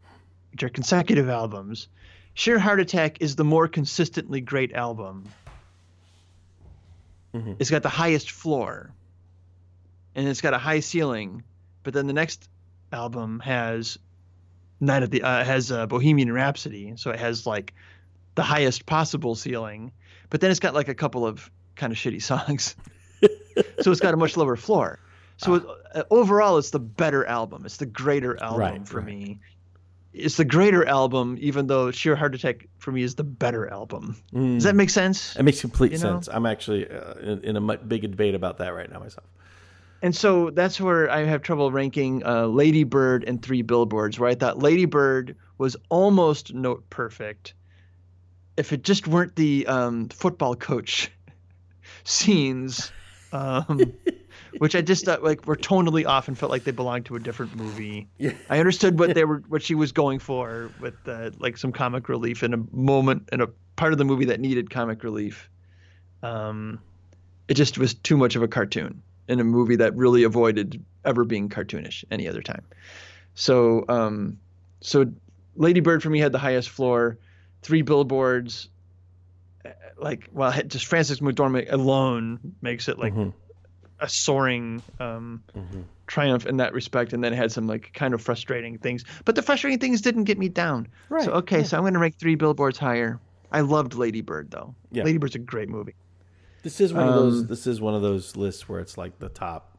which 0.53 0.63
are 0.63 0.69
consecutive 0.69 1.29
albums. 1.29 1.89
Sheer 2.35 2.59
Heart 2.59 2.81
Attack 2.81 3.23
is 3.23 3.37
the 3.37 3.45
more 3.45 3.67
consistently 3.69 4.43
great 4.43 4.75
album. 4.75 5.25
Mhm. 7.35 7.57
It's 7.59 7.71
got 7.71 7.83
the 7.83 7.89
highest 7.89 8.31
floor, 8.31 8.91
and 10.15 10.29
it's 10.29 10.41
got 10.43 10.53
a 10.53 10.59
high 10.59 10.81
ceiling. 10.81 11.43
But 11.83 11.95
then 11.95 12.07
the 12.07 12.13
next 12.13 12.49
album 12.93 13.41
has 13.41 13.99
Night 14.81 15.03
at 15.03 15.11
the 15.11 15.23
uh, 15.23 15.43
has 15.45 15.73
uh, 15.73 15.87
Bohemian 15.87 16.31
Rhapsody, 16.33 16.95
so 16.97 17.11
it 17.11 17.19
has 17.19 17.47
like 17.47 17.73
the 18.35 18.43
highest 18.43 18.85
possible 18.87 19.35
ceiling. 19.35 19.93
But 20.29 20.41
then 20.41 20.51
it's 20.51 20.61
got 20.61 20.75
like 20.75 20.89
a 20.89 20.95
couple 20.95 21.27
of 21.27 21.51
kind 21.77 21.93
of 21.93 21.99
shitty 21.99 22.23
songs, 22.23 22.77
so 23.81 23.91
it's 23.91 24.01
got 24.01 24.13
a 24.13 24.17
much 24.19 24.37
lower 24.37 24.57
floor. 24.57 24.99
So 25.39 25.55
it, 25.55 25.65
uh, 25.95 26.03
overall, 26.11 26.59
it's 26.59 26.71
the 26.71 26.79
better 26.79 27.25
album. 27.25 27.65
It's 27.65 27.77
the 27.79 27.87
greater 27.87 28.43
album 28.43 28.61
Right, 28.61 28.89
for 28.89 28.99
right. 28.99 29.07
me. 29.07 29.41
It's 30.13 30.39
the 30.39 30.47
greater 30.47 30.87
album, 30.87 31.37
even 31.41 31.67
though 31.67 31.91
Sheer 31.91 32.17
Heart 32.17 32.35
Attack 32.35 32.69
for 32.79 32.91
me 32.91 33.03
is 33.03 33.17
the 33.17 33.25
better 33.25 33.69
album. 33.71 34.17
Mm. 34.33 34.55
Does 34.55 34.65
that 34.65 34.75
make 34.75 34.89
sense? 34.89 35.37
It 35.37 35.43
makes 35.43 35.61
complete 35.61 35.93
You 35.93 35.99
know? 35.99 36.15
sense. 36.15 36.29
I'm 36.33 36.47
actually 36.47 36.89
uh, 36.91 37.15
in, 37.21 37.45
in 37.45 37.57
a 37.57 37.61
mu- 37.61 37.77
big 37.77 38.01
debate 38.03 38.35
about 38.35 38.57
that 38.59 38.75
right 38.75 38.91
now 38.91 38.99
myself. 38.99 39.27
And 40.03 40.15
so 40.15 40.51
that's 40.51 40.81
where 40.81 41.11
I 41.11 41.25
have 41.25 41.43
trouble 41.43 41.73
ranking 41.73 42.25
uh, 42.25 42.47
Lady 42.47 42.85
Bird 42.85 43.25
and 43.25 43.43
Three 43.43 43.63
Billboards, 43.63 44.19
where 44.19 44.29
I 44.29 44.35
thought 44.35 44.59
Lady 44.59 44.85
Bird 44.85 45.37
was 45.59 45.77
almost 45.89 46.55
note 46.55 46.89
perfect. 46.91 47.55
If 48.57 48.73
it 48.73 48.83
just 48.83 49.07
weren't 49.07 49.37
the 49.37 49.67
um, 49.67 50.09
football 50.09 50.55
coach 50.55 51.11
scenes, 52.05 52.93
um, 53.33 53.95
which 54.59 54.75
I 54.75 54.83
just 54.83 55.05
thought 55.05 55.23
like 55.23 55.47
were 55.47 55.57
tonally 55.57 56.07
off 56.07 56.29
and 56.29 56.39
felt 56.39 56.51
like 56.51 56.65
they 56.65 56.73
belonged 56.73 57.07
to 57.07 57.17
a 57.17 57.21
different 57.21 57.57
movie. 57.57 58.09
Yeah. 58.19 58.33
I 58.51 58.59
understood 58.59 58.99
what 58.99 59.15
they 59.15 59.25
were, 59.25 59.43
what 59.49 59.63
she 59.63 59.75
was 59.75 59.93
going 59.93 60.19
for 60.19 60.71
with 60.81 60.95
uh, 61.07 61.31
like 61.39 61.57
some 61.57 61.73
comic 61.73 62.09
relief 62.09 62.43
in 62.43 62.55
a 62.55 62.59
moment 62.71 63.29
in 63.33 63.41
a 63.41 63.47
part 63.77 63.93
of 63.93 63.99
the 63.99 64.05
movie 64.05 64.27
that 64.27 64.41
needed 64.41 64.71
comic 64.71 65.03
relief. 65.03 65.49
Um, 66.23 66.81
it 67.49 67.55
just 67.55 67.79
was 67.79 67.95
too 67.95 68.17
much 68.17 68.37
of 68.37 68.43
a 68.43 68.49
cartoon 68.49 69.03
in 69.29 69.41
a 69.41 69.45
movie 69.45 69.77
that 69.77 69.95
really 69.97 70.23
avoided 70.23 70.85
ever 71.05 71.25
being 71.25 71.49
cartoonish 71.49 72.05
any 72.11 72.29
other 72.29 72.43
time. 72.43 72.65
So, 73.35 73.85
um, 73.89 74.39
so 74.81 75.07
Lady 75.57 75.81
Bird 75.81 76.03
for 76.03 76.11
me 76.11 76.19
had 76.19 76.33
the 76.33 76.39
highest 76.39 76.69
floor. 76.71 77.19
Three 77.63 77.83
billboards, 77.83 78.69
uh, 79.65 79.71
like 79.99 80.29
well, 80.33 80.53
just 80.67 80.87
Frances 80.87 81.21
McDormand 81.21 81.73
alone 81.73 82.39
makes 82.63 82.89
it 82.89 82.99
like 82.99 83.15
Mhm. 83.15 83.33
a 84.01 84.09
soaring 84.09 84.83
um, 85.01 85.43
Mhm. 85.57 85.85
triumph 86.07 86.47
in 86.47 86.59
that 86.59 86.73
respect. 86.73 87.13
And 87.13 87.25
then 87.25 87.33
it 87.33 87.37
had 87.37 87.51
some 87.51 87.67
like 87.67 87.93
kind 87.95 88.15
of 88.15 88.23
frustrating 88.23 88.79
things, 88.79 89.05
but 89.25 89.35
the 89.35 89.43
frustrating 89.43 89.79
things 89.81 90.01
didn't 90.01 90.25
get 90.25 90.39
me 90.39 90.49
down. 90.49 90.87
Right. 91.09 91.25
So 91.25 91.33
okay, 91.33 91.59
yeah. 91.59 91.65
so 91.65 91.77
I'm 91.77 91.83
going 91.83 91.95
to 91.95 91.99
rank 92.01 92.17
Three 92.19 92.37
Billboards 92.37 92.79
higher. 92.79 93.19
I 93.51 93.61
loved 93.63 93.95
Lady 93.95 94.21
Bird 94.21 94.51
though. 94.51 94.75
Yeah. 94.93 95.05
Lady 95.05 95.19
Bird's 95.19 95.35
a 95.35 95.39
great 95.41 95.69
movie. 95.69 95.95
This 96.67 96.81
is 96.81 96.93
one 96.93 97.07
of 97.07 97.15
those. 97.15 97.41
Um, 97.43 97.47
This 97.47 97.69
is 97.69 97.81
one 97.81 97.95
of 97.95 98.03
those 98.03 98.35
lists 98.35 98.69
where 98.69 98.81
it's 98.81 98.99
like 98.99 99.21
the 99.21 99.29
top 99.29 99.79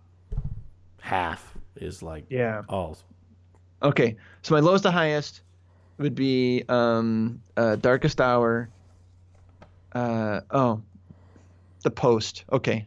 half 1.01 1.53
is 1.75 2.01
like 2.01 2.24
Yeah. 2.30 2.64
all. 2.69 2.98
Okay, 3.83 4.16
so 4.41 4.53
my 4.56 4.61
lowest 4.61 4.83
to 4.83 4.91
highest 4.91 5.41
would 5.98 6.16
be 6.16 6.64
um, 6.69 7.41
uh, 7.57 7.75
Darkest 7.75 8.22
Hour. 8.22 8.69
Uh, 9.91 10.40
oh, 10.51 10.82
The 11.83 11.91
Post. 11.91 12.45
Okay, 12.53 12.85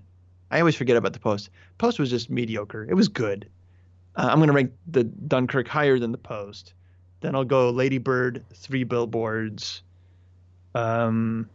I 0.51 0.61
always 0.61 0.77
forget 0.77 0.97
about 0.97 1.13
The 1.13 1.21
Post. 1.21 1.51
Post 1.77 1.99
was 1.99 2.09
just 2.09 2.31
mediocre. 2.31 2.87
It 2.89 2.95
was 2.95 3.09
good. 3.09 3.51
Uh, 4.17 4.31
I'm 4.33 4.39
gonna 4.41 4.55
rank 4.55 4.73
the 4.91 5.05
Dunkirk 5.05 5.69
higher 5.69 5.99
than 5.99 6.11
The 6.11 6.17
Post. 6.17 6.73
Then 7.21 7.35
I'll 7.35 7.45
go 7.45 7.69
Lady 7.69 7.99
Bird, 7.99 8.47
Three 8.55 8.85
Billboards. 8.85 9.83
Um, 10.75 11.51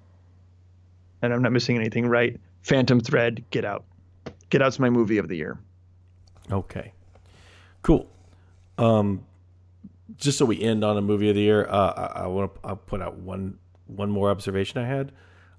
and 1.21 1.33
I'm 1.33 1.41
not 1.41 1.51
missing 1.51 1.75
anything, 1.75 2.07
right? 2.07 2.39
Phantom 2.61 2.99
Thread, 2.99 3.43
Get 3.51 3.65
Out. 3.65 3.85
Get 4.49 4.61
Out's 4.61 4.79
my 4.79 4.89
movie 4.89 5.17
of 5.17 5.27
the 5.27 5.35
year. 5.35 5.59
Okay, 6.51 6.93
cool. 7.81 8.07
Um, 8.77 9.25
just 10.17 10.37
so 10.37 10.45
we 10.45 10.61
end 10.61 10.83
on 10.83 10.97
a 10.97 11.01
movie 11.01 11.29
of 11.29 11.35
the 11.35 11.41
year, 11.41 11.67
uh, 11.67 12.11
I, 12.15 12.23
I 12.23 12.27
want 12.27 12.53
to 12.63 12.75
put 12.75 13.01
out 13.01 13.17
one 13.17 13.57
one 13.87 14.09
more 14.09 14.29
observation 14.29 14.79
I 14.79 14.87
had. 14.87 15.11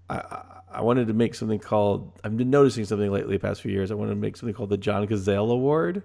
I, 0.08 0.16
I 0.16 0.56
I 0.76 0.82
wanted 0.82 1.06
to 1.08 1.14
make 1.14 1.34
something 1.34 1.58
called. 1.58 2.12
I've 2.22 2.36
been 2.36 2.50
noticing 2.50 2.84
something 2.84 3.10
lately 3.10 3.36
the 3.36 3.40
past 3.40 3.62
few 3.62 3.72
years. 3.72 3.90
I 3.90 3.94
wanted 3.94 4.10
to 4.10 4.16
make 4.16 4.36
something 4.36 4.54
called 4.54 4.70
the 4.70 4.76
John 4.76 5.06
Cazale 5.06 5.50
Award, 5.50 6.02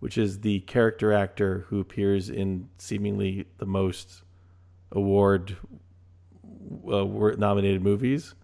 which 0.00 0.18
is 0.18 0.40
the 0.40 0.60
character 0.60 1.12
actor 1.12 1.66
who 1.68 1.80
appears 1.80 2.30
in 2.30 2.68
seemingly 2.78 3.46
the 3.58 3.66
most 3.66 4.22
award 4.92 5.56
uh, 6.86 7.04
nominated 7.36 7.82
movies. 7.82 8.34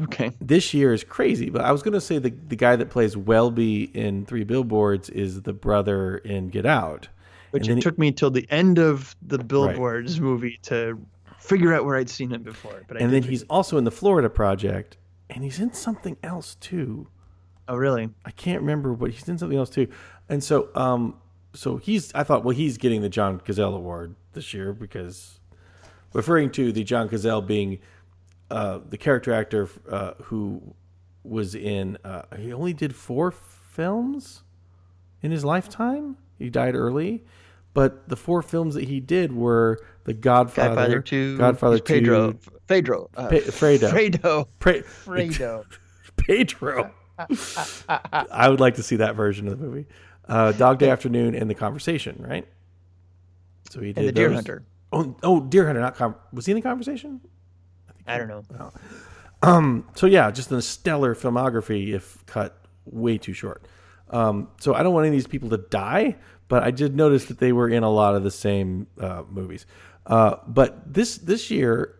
Okay. 0.00 0.30
This 0.40 0.74
year 0.74 0.92
is 0.92 1.02
crazy, 1.04 1.48
but 1.48 1.62
I 1.62 1.72
was 1.72 1.82
going 1.82 1.94
to 1.94 2.00
say 2.00 2.18
the 2.18 2.30
the 2.30 2.56
guy 2.56 2.76
that 2.76 2.90
plays 2.90 3.16
Welby 3.16 3.84
in 3.94 4.26
Three 4.26 4.44
Billboards 4.44 5.08
is 5.10 5.42
the 5.42 5.52
brother 5.54 6.18
in 6.18 6.48
Get 6.50 6.66
Out. 6.66 7.08
Which 7.52 7.62
And 7.62 7.70
then 7.70 7.78
it 7.78 7.80
he- 7.80 7.82
took 7.82 7.98
me 7.98 8.12
till 8.12 8.30
the 8.30 8.46
end 8.50 8.78
of 8.78 9.16
the 9.22 9.38
Billboards 9.38 10.20
movie 10.20 10.58
to 10.64 10.98
figure 11.38 11.72
out 11.72 11.84
where 11.86 11.96
I'd 11.96 12.10
seen 12.10 12.30
him 12.32 12.42
before. 12.42 12.82
But 12.88 12.98
I 12.98 13.00
and 13.04 13.12
then 13.12 13.22
he's 13.22 13.42
it- 13.42 13.46
also 13.48 13.78
in 13.78 13.84
the 13.84 13.90
Florida 13.90 14.28
Project, 14.28 14.98
and 15.30 15.42
he's 15.42 15.60
in 15.60 15.72
something 15.72 16.16
else 16.22 16.56
too. 16.56 17.08
oh 17.68 17.76
really? 17.76 18.10
I 18.24 18.30
can't 18.32 18.60
remember 18.60 18.92
but 18.94 19.12
he's 19.12 19.26
in 19.28 19.38
something 19.38 19.56
else 19.56 19.70
too. 19.70 19.88
And 20.28 20.44
so, 20.44 20.68
um, 20.74 21.14
so 21.54 21.78
he's. 21.78 22.12
I 22.14 22.22
thought, 22.22 22.44
well, 22.44 22.54
he's 22.54 22.76
getting 22.76 23.00
the 23.00 23.08
John 23.08 23.40
Cazale 23.40 23.74
Award 23.76 24.14
this 24.34 24.52
year 24.52 24.74
because 24.74 25.40
referring 26.12 26.50
to 26.50 26.70
the 26.72 26.84
John 26.84 27.08
Cazale 27.08 27.46
being 27.46 27.78
uh, 28.50 28.80
the 28.88 28.98
character 28.98 29.32
actor 29.32 29.68
uh, 29.90 30.12
who 30.24 30.74
was 31.24 31.54
in. 31.54 31.98
Uh, 32.04 32.22
he 32.38 32.52
only 32.52 32.72
did 32.72 32.94
four 32.94 33.30
films 33.30 34.42
in 35.22 35.30
his 35.30 35.44
lifetime. 35.44 36.16
He 36.38 36.50
died 36.50 36.74
early, 36.74 37.24
but 37.74 38.08
the 38.08 38.16
four 38.16 38.42
films 38.42 38.74
that 38.74 38.84
he 38.84 39.00
did 39.00 39.32
were 39.32 39.78
The 40.04 40.14
Godfather, 40.14 40.74
Godfather 40.74 41.00
two, 41.00 41.38
Godfather 41.38 41.80
Pedro, 41.80 42.32
two, 42.32 42.38
Pedro, 42.66 43.10
uh, 43.16 43.28
Pe- 43.28 43.40
Fredo. 43.40 43.90
Fredo, 43.90 44.46
Pre- 44.58 44.82
Fredo. 44.82 45.64
Pedro. 46.16 46.92
I 47.18 48.48
would 48.48 48.60
like 48.60 48.74
to 48.76 48.82
see 48.82 48.96
that 48.96 49.14
version 49.16 49.48
of 49.48 49.58
the 49.58 49.64
movie. 49.64 49.86
Uh, 50.28 50.52
Dog 50.52 50.78
Day 50.78 50.90
Afternoon 50.90 51.34
and 51.34 51.48
The 51.48 51.54
Conversation, 51.54 52.22
right? 52.26 52.46
So 53.70 53.80
he 53.80 53.88
did 53.88 53.98
and 53.98 54.08
the 54.08 54.12
Deer. 54.12 54.32
Hunter. 54.32 54.64
Oh, 54.92 55.16
oh, 55.22 55.40
Deer 55.40 55.66
Hunter. 55.66 55.80
Not 55.80 55.96
com- 55.96 56.16
was 56.32 56.46
he 56.46 56.52
in 56.52 56.56
the 56.56 56.62
Conversation? 56.62 57.20
I 58.06 58.18
don't 58.18 58.28
know. 58.28 58.72
Um. 59.42 59.88
So 59.94 60.06
yeah, 60.06 60.30
just 60.30 60.50
a 60.52 60.62
stellar 60.62 61.14
filmography, 61.14 61.92
if 61.92 62.24
cut 62.26 62.58
way 62.84 63.18
too 63.18 63.32
short. 63.32 63.66
Um. 64.10 64.48
So 64.60 64.74
I 64.74 64.82
don't 64.82 64.94
want 64.94 65.06
any 65.06 65.16
of 65.16 65.22
these 65.22 65.26
people 65.26 65.50
to 65.50 65.58
die, 65.58 66.16
but 66.48 66.62
I 66.62 66.70
did 66.70 66.96
notice 66.96 67.26
that 67.26 67.38
they 67.38 67.52
were 67.52 67.68
in 67.68 67.82
a 67.82 67.90
lot 67.90 68.14
of 68.14 68.22
the 68.22 68.30
same 68.30 68.86
uh, 69.00 69.24
movies. 69.28 69.66
Uh. 70.06 70.36
But 70.46 70.92
this 70.92 71.18
this 71.18 71.50
year, 71.50 71.96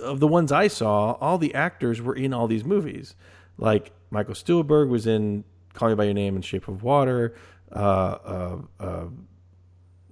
of 0.00 0.20
the 0.20 0.28
ones 0.28 0.52
I 0.52 0.68
saw, 0.68 1.12
all 1.12 1.38
the 1.38 1.54
actors 1.54 2.00
were 2.00 2.14
in 2.14 2.32
all 2.32 2.46
these 2.46 2.64
movies. 2.64 3.14
Like 3.58 3.92
Michael 4.10 4.34
Stuhlbarg 4.34 4.88
was 4.88 5.06
in 5.06 5.44
Call 5.72 5.88
Me 5.88 5.94
by 5.94 6.04
Your 6.04 6.14
Name 6.14 6.34
and 6.34 6.44
Shape 6.44 6.68
of 6.68 6.82
Water. 6.82 7.34
Uh, 7.72 7.78
uh, 7.78 8.58
uh, 8.80 9.04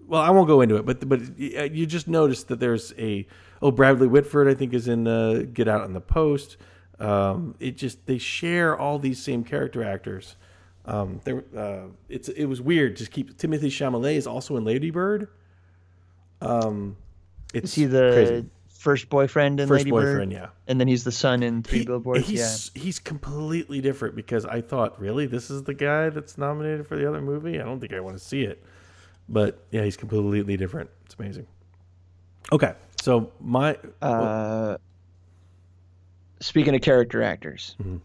well, 0.07 0.21
I 0.21 0.31
won't 0.31 0.49
go 0.49 0.61
into 0.61 0.77
it, 0.77 0.85
but 0.85 1.09
but 1.09 1.39
you 1.39 1.87
just 1.87 2.09
notice 2.09 2.45
that 2.45 2.61
there's 2.61 2.93
a 2.99 3.27
oh 3.63 3.71
Bradley 3.71 4.07
Whitford 4.09 4.49
I 4.49 4.55
think 4.55 4.75
is 4.75 4.89
in 4.89 5.07
uh, 5.07 5.45
Get 5.53 5.69
Out 5.69 5.81
on 5.83 5.93
the 5.95 6.01
Post. 6.01 6.57
Um, 6.99 7.55
it 7.59 7.77
just 7.77 8.05
they 8.07 8.19
share 8.19 8.77
all 8.79 8.99
these 8.99 9.23
same 9.23 9.43
character 9.45 9.83
actors. 9.83 10.37
Um, 10.85 11.21
there, 11.25 11.45
uh, 11.57 11.85
it's 12.09 12.29
it 12.29 12.47
was 12.47 12.61
weird. 12.61 12.97
Just 12.97 13.11
keep 13.13 13.37
Timothée 13.39 13.67
Chalamet 13.71 14.17
is 14.17 14.27
also 14.27 14.57
in 14.57 14.65
Lady 14.65 14.91
Bird. 14.91 15.29
Um, 16.41 16.97
it's 17.55 17.71
Is 17.71 17.75
he 17.75 17.85
the 17.85 18.11
crazy. 18.13 18.47
first 18.69 19.09
boyfriend 19.09 19.61
in 19.61 19.69
first 19.69 19.81
Lady 19.81 19.91
Bird? 19.91 20.13
boyfriend? 20.15 20.33
Yeah. 20.33 20.49
And 20.67 20.81
then 20.81 20.89
he's 20.89 21.05
the 21.05 21.13
son 21.13 21.43
in 21.43 21.63
Three 21.63 21.81
He- 21.81 21.85
Billboards. 21.85 22.29
Yeah. 22.31 22.39
He's 22.43 22.71
he's 22.75 22.99
completely 22.99 23.81
different 23.81 24.17
because 24.17 24.45
I 24.45 24.61
thought, 24.61 25.01
really, 25.01 25.27
this 25.27 25.51
is 25.51 25.63
the 25.65 25.75
guy 25.75 26.09
that's 26.09 26.37
nominated 26.39 26.87
for 26.87 26.97
the 26.97 27.09
other 27.09 27.21
movie. 27.21 27.61
I 27.61 27.65
don't 27.65 27.79
think 27.81 27.93
I 27.93 28.01
want 28.01 28.17
to 28.19 28.25
see 28.25 28.43
it, 28.43 28.63
but 29.29 29.65
yeah, 29.71 29.83
he's 29.85 29.97
completely 29.97 30.57
different. 30.57 30.91
It's 31.05 31.15
amazing. 31.19 31.47
Okay, 32.51 32.75
so 33.03 33.33
my 33.41 33.77
Uh, 34.01 34.77
speaking 36.41 36.75
of 36.77 36.81
character 36.83 37.21
actors, 37.23 37.75
Mm-hmm. 37.81 37.97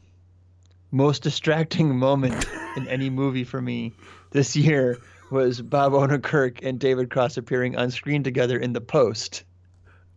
most 0.92 1.22
distracting 1.22 1.96
moment 1.98 2.46
in 2.76 2.88
any 2.88 3.10
movie 3.12 3.44
for 3.44 3.62
me 3.62 3.94
this 4.32 4.56
year 4.56 4.98
was 5.30 5.62
Bob 5.62 5.92
Odenkirk 5.94 6.60
and 6.64 6.80
David 6.80 7.10
Cross 7.12 7.38
appearing 7.38 7.78
on 7.78 7.92
screen 7.92 8.24
together 8.24 8.58
in 8.58 8.74
The 8.74 8.82
Post. 8.82 9.44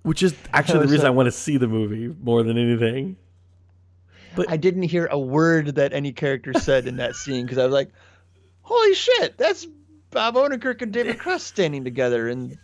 which 0.02 0.22
is 0.22 0.34
actually 0.54 0.86
the 0.86 0.92
reason 0.92 1.06
I 1.06 1.10
want 1.10 1.26
to 1.26 1.32
see 1.32 1.58
the 1.58 1.68
movie 1.68 2.14
more 2.22 2.42
than 2.42 2.56
anything. 2.56 3.16
But 4.34 4.48
I 4.48 4.56
didn't 4.56 4.84
hear 4.84 5.06
a 5.10 5.18
word 5.18 5.74
that 5.74 5.92
any 5.92 6.12
character 6.12 6.54
said 6.54 6.86
in 6.86 6.96
that 6.96 7.16
scene 7.16 7.44
because 7.44 7.58
I 7.58 7.64
was 7.64 7.72
like, 7.74 7.90
"Holy 8.62 8.94
shit, 8.94 9.36
that's 9.36 9.66
Bob 10.10 10.36
Odenkirk 10.36 10.80
and 10.80 10.90
David 10.92 11.18
Cross 11.18 11.42
standing 11.42 11.84
together 11.84 12.28
in 12.28 12.56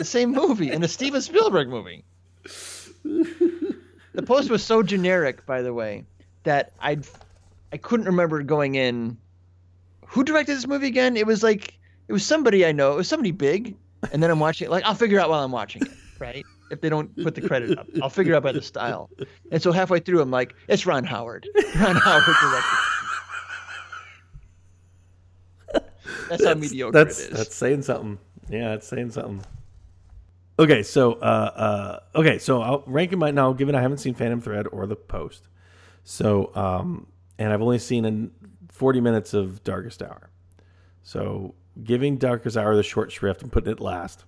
the 0.00 0.04
same 0.06 0.32
movie 0.32 0.72
in 0.72 0.82
a 0.82 0.88
Steven 0.88 1.20
Spielberg 1.20 1.68
movie." 1.68 2.04
The 3.04 4.22
post 4.24 4.50
was 4.50 4.64
so 4.64 4.82
generic, 4.82 5.44
by 5.46 5.62
the 5.62 5.72
way, 5.72 6.04
that 6.44 6.72
I 6.80 6.98
I 7.72 7.76
couldn't 7.76 8.06
remember 8.06 8.42
going 8.42 8.74
in. 8.74 9.18
Who 10.06 10.24
directed 10.24 10.56
this 10.56 10.66
movie 10.66 10.88
again? 10.88 11.16
It 11.16 11.26
was 11.26 11.42
like 11.42 11.78
it 12.08 12.12
was 12.12 12.24
somebody 12.24 12.64
I 12.66 12.72
know. 12.72 12.94
It 12.94 12.96
was 12.96 13.08
somebody 13.08 13.30
big, 13.30 13.76
and 14.10 14.22
then 14.22 14.30
I'm 14.30 14.40
watching 14.40 14.66
it. 14.66 14.70
Like 14.70 14.84
I'll 14.84 14.94
figure 14.94 15.20
out 15.20 15.28
while 15.30 15.44
I'm 15.44 15.52
watching 15.52 15.82
it, 15.82 15.92
right? 16.18 16.44
If 16.70 16.80
they 16.80 16.88
don't 16.88 17.14
put 17.22 17.34
the 17.34 17.42
credit 17.42 17.78
up, 17.78 17.86
I'll 18.02 18.08
figure 18.10 18.34
out 18.34 18.42
by 18.42 18.52
the 18.52 18.62
style. 18.62 19.10
And 19.52 19.60
so 19.62 19.70
halfway 19.70 20.00
through, 20.00 20.22
I'm 20.22 20.30
like, 20.30 20.54
it's 20.68 20.86
Ron 20.86 21.04
Howard. 21.04 21.46
Ron 21.76 21.96
Howard 21.96 22.24
directed. 22.24 22.78
That's 26.28 26.44
how 26.46 26.54
mediocre 26.54 26.92
That's 26.92 27.18
it 27.20 27.32
is. 27.32 27.38
that's 27.38 27.54
saying 27.54 27.82
something. 27.82 28.18
Yeah, 28.48 28.74
it's 28.74 28.86
saying 28.86 29.10
something. 29.10 29.42
Okay, 30.60 30.82
so 30.82 31.14
uh, 31.14 32.00
uh, 32.14 32.18
okay, 32.18 32.36
so 32.36 32.60
I'll 32.60 32.84
rank 32.86 33.14
him 33.14 33.22
right 33.22 33.32
now. 33.32 33.54
Given 33.54 33.74
I 33.74 33.80
haven't 33.80 33.96
seen 33.96 34.12
Phantom 34.12 34.42
Thread 34.42 34.66
or 34.70 34.86
The 34.86 34.94
Post, 34.94 35.48
so 36.04 36.54
um, 36.54 37.06
and 37.38 37.50
I've 37.50 37.62
only 37.62 37.78
seen 37.78 38.04
in 38.04 38.30
forty 38.68 39.00
minutes 39.00 39.32
of 39.32 39.64
Darkest 39.64 40.02
Hour. 40.02 40.28
So 41.02 41.54
giving 41.82 42.18
Darkest 42.18 42.58
Hour 42.58 42.76
the 42.76 42.82
short 42.82 43.10
shrift 43.10 43.40
and 43.40 43.50
putting 43.50 43.72
it 43.72 43.80
last 43.80 44.26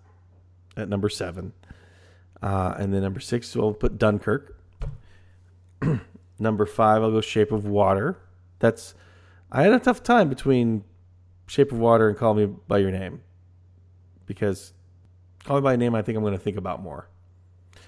at 0.74 0.88
number 0.88 1.10
seven, 1.10 1.52
uh, 2.40 2.76
and 2.78 2.94
then 2.94 3.02
number 3.02 3.20
six 3.20 3.54
we'll 3.54 3.74
put 3.74 3.98
Dunkirk. 3.98 4.58
number 6.38 6.64
five 6.64 7.02
I'll 7.02 7.10
go 7.10 7.20
Shape 7.20 7.52
of 7.52 7.66
Water. 7.66 8.16
That's 8.58 8.94
I 9.50 9.64
had 9.64 9.74
a 9.74 9.78
tough 9.78 10.02
time 10.02 10.30
between 10.30 10.84
Shape 11.46 11.72
of 11.72 11.78
Water 11.78 12.08
and 12.08 12.16
Call 12.16 12.32
Me 12.32 12.46
by 12.46 12.78
Your 12.78 12.90
Name 12.90 13.20
because 14.24 14.72
Call 15.44 15.56
Me 15.56 15.62
by 15.62 15.76
Name 15.76 15.94
I 15.94 16.02
think 16.02 16.16
I'm 16.16 16.22
going 16.22 16.34
to 16.34 16.38
think 16.38 16.56
about 16.56 16.82
more. 16.82 17.08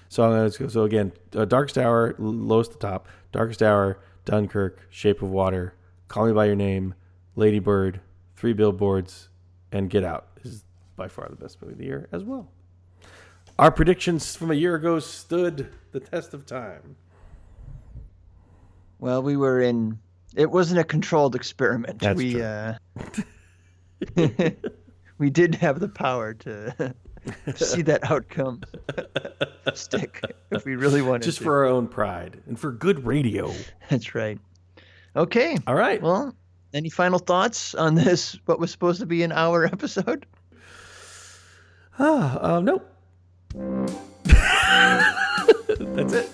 So 0.09 0.23
I'm 0.23 0.31
going 0.31 0.51
to 0.51 0.69
so 0.69 0.83
again, 0.83 1.11
uh, 1.35 1.45
Darkest 1.45 1.77
Hour 1.77 2.15
lowest 2.17 2.73
to 2.73 2.77
top, 2.77 3.07
Darkest 3.31 3.63
Hour, 3.63 3.99
Dunkirk, 4.25 4.79
Shape 4.89 5.21
of 5.21 5.29
Water, 5.29 5.73
Call 6.07 6.27
Me 6.27 6.33
by 6.33 6.45
Your 6.45 6.55
Name, 6.55 6.93
Lady 7.35 7.59
Bird, 7.59 8.01
Three 8.35 8.53
Billboards, 8.53 9.29
and 9.71 9.89
Get 9.89 10.03
Out 10.03 10.27
is 10.43 10.63
by 10.95 11.07
far 11.07 11.27
the 11.29 11.35
best 11.35 11.61
movie 11.61 11.73
of 11.73 11.79
the 11.79 11.85
year 11.85 12.07
as 12.11 12.23
well. 12.23 12.49
Our 13.57 13.71
predictions 13.71 14.35
from 14.35 14.51
a 14.51 14.53
year 14.53 14.75
ago 14.75 14.99
stood 14.99 15.69
the 15.91 15.99
test 15.99 16.33
of 16.33 16.45
time. 16.45 16.95
well, 18.99 19.23
we 19.23 19.37
were 19.37 19.61
in. 19.61 19.99
It 20.35 20.51
wasn't 20.51 20.81
a 20.81 20.83
controlled 20.83 21.35
experiment. 21.35 21.99
That's 21.99 22.17
we 22.17 22.33
true. 22.33 22.41
uh, 22.43 22.77
we 25.17 25.29
did 25.29 25.55
have 25.55 25.79
the 25.79 25.87
power 25.87 26.33
to 26.33 26.93
see 27.55 27.81
that 27.83 28.09
outcome 28.09 28.61
stick 29.73 30.21
if 30.51 30.65
we 30.65 30.75
really 30.75 31.01
wanted 31.01 31.23
Just 31.23 31.39
to. 31.39 31.43
for 31.43 31.57
our 31.57 31.65
own 31.65 31.87
pride 31.87 32.41
and 32.47 32.59
for 32.59 32.71
good 32.71 33.05
radio. 33.05 33.53
That's 33.89 34.15
right. 34.15 34.39
Okay. 35.15 35.57
All 35.65 35.75
right. 35.75 36.01
Well, 36.01 36.35
any 36.73 36.89
final 36.89 37.19
thoughts 37.19 37.73
on 37.75 37.95
this? 37.95 38.37
What 38.45 38.59
was 38.59 38.71
supposed 38.71 38.99
to 38.99 39.05
be 39.05 39.23
an 39.23 39.31
hour 39.31 39.65
episode? 39.65 40.25
Ah, 41.97 42.37
uh, 42.55 42.59
nope. 42.59 42.89
That's 45.77 46.13
it. 46.13 46.29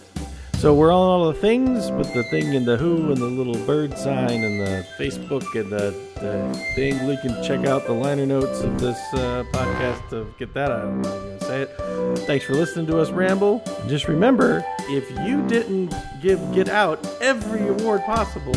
So 0.62 0.76
we're 0.76 0.94
on 0.94 1.10
all 1.10 1.26
the 1.26 1.34
things, 1.34 1.90
but 1.90 2.14
the 2.14 2.22
thing 2.22 2.56
and 2.56 2.68
the 2.68 2.78
who 2.78 3.12
and 3.12 3.18
the 3.18 3.26
little 3.26 3.58
bird 3.66 3.98
sign 3.98 4.44
and 4.44 4.60
the 4.62 4.86
Facebook 4.96 5.60
and 5.60 5.72
the, 5.72 5.90
the 6.20 6.56
thing. 6.76 7.04
You 7.10 7.18
can 7.18 7.44
check 7.44 7.66
out 7.66 7.88
the 7.88 7.94
liner 7.94 8.28
notes 8.28 8.62
of 8.62 8.80
this 8.80 9.00
uh, 9.16 9.44
podcast 9.52 10.08
to 10.12 10.32
get 10.38 10.54
that 10.54 10.70
out. 10.70 11.42
Say 11.42 11.64
it. 11.64 12.20
Thanks 12.28 12.46
for 12.46 12.54
listening 12.54 12.86
to 12.86 13.00
us 13.00 13.10
ramble. 13.10 13.64
Just 13.88 14.08
remember, 14.08 14.64
if 14.82 15.10
you 15.28 15.42
didn't 15.48 15.96
give 16.22 16.40
Get 16.54 16.70
Out 16.70 17.04
every 17.20 17.68
award 17.68 18.04
possible, 18.04 18.54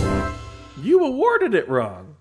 you 0.82 1.06
awarded 1.06 1.54
it 1.54 1.66
wrong. 1.70 2.13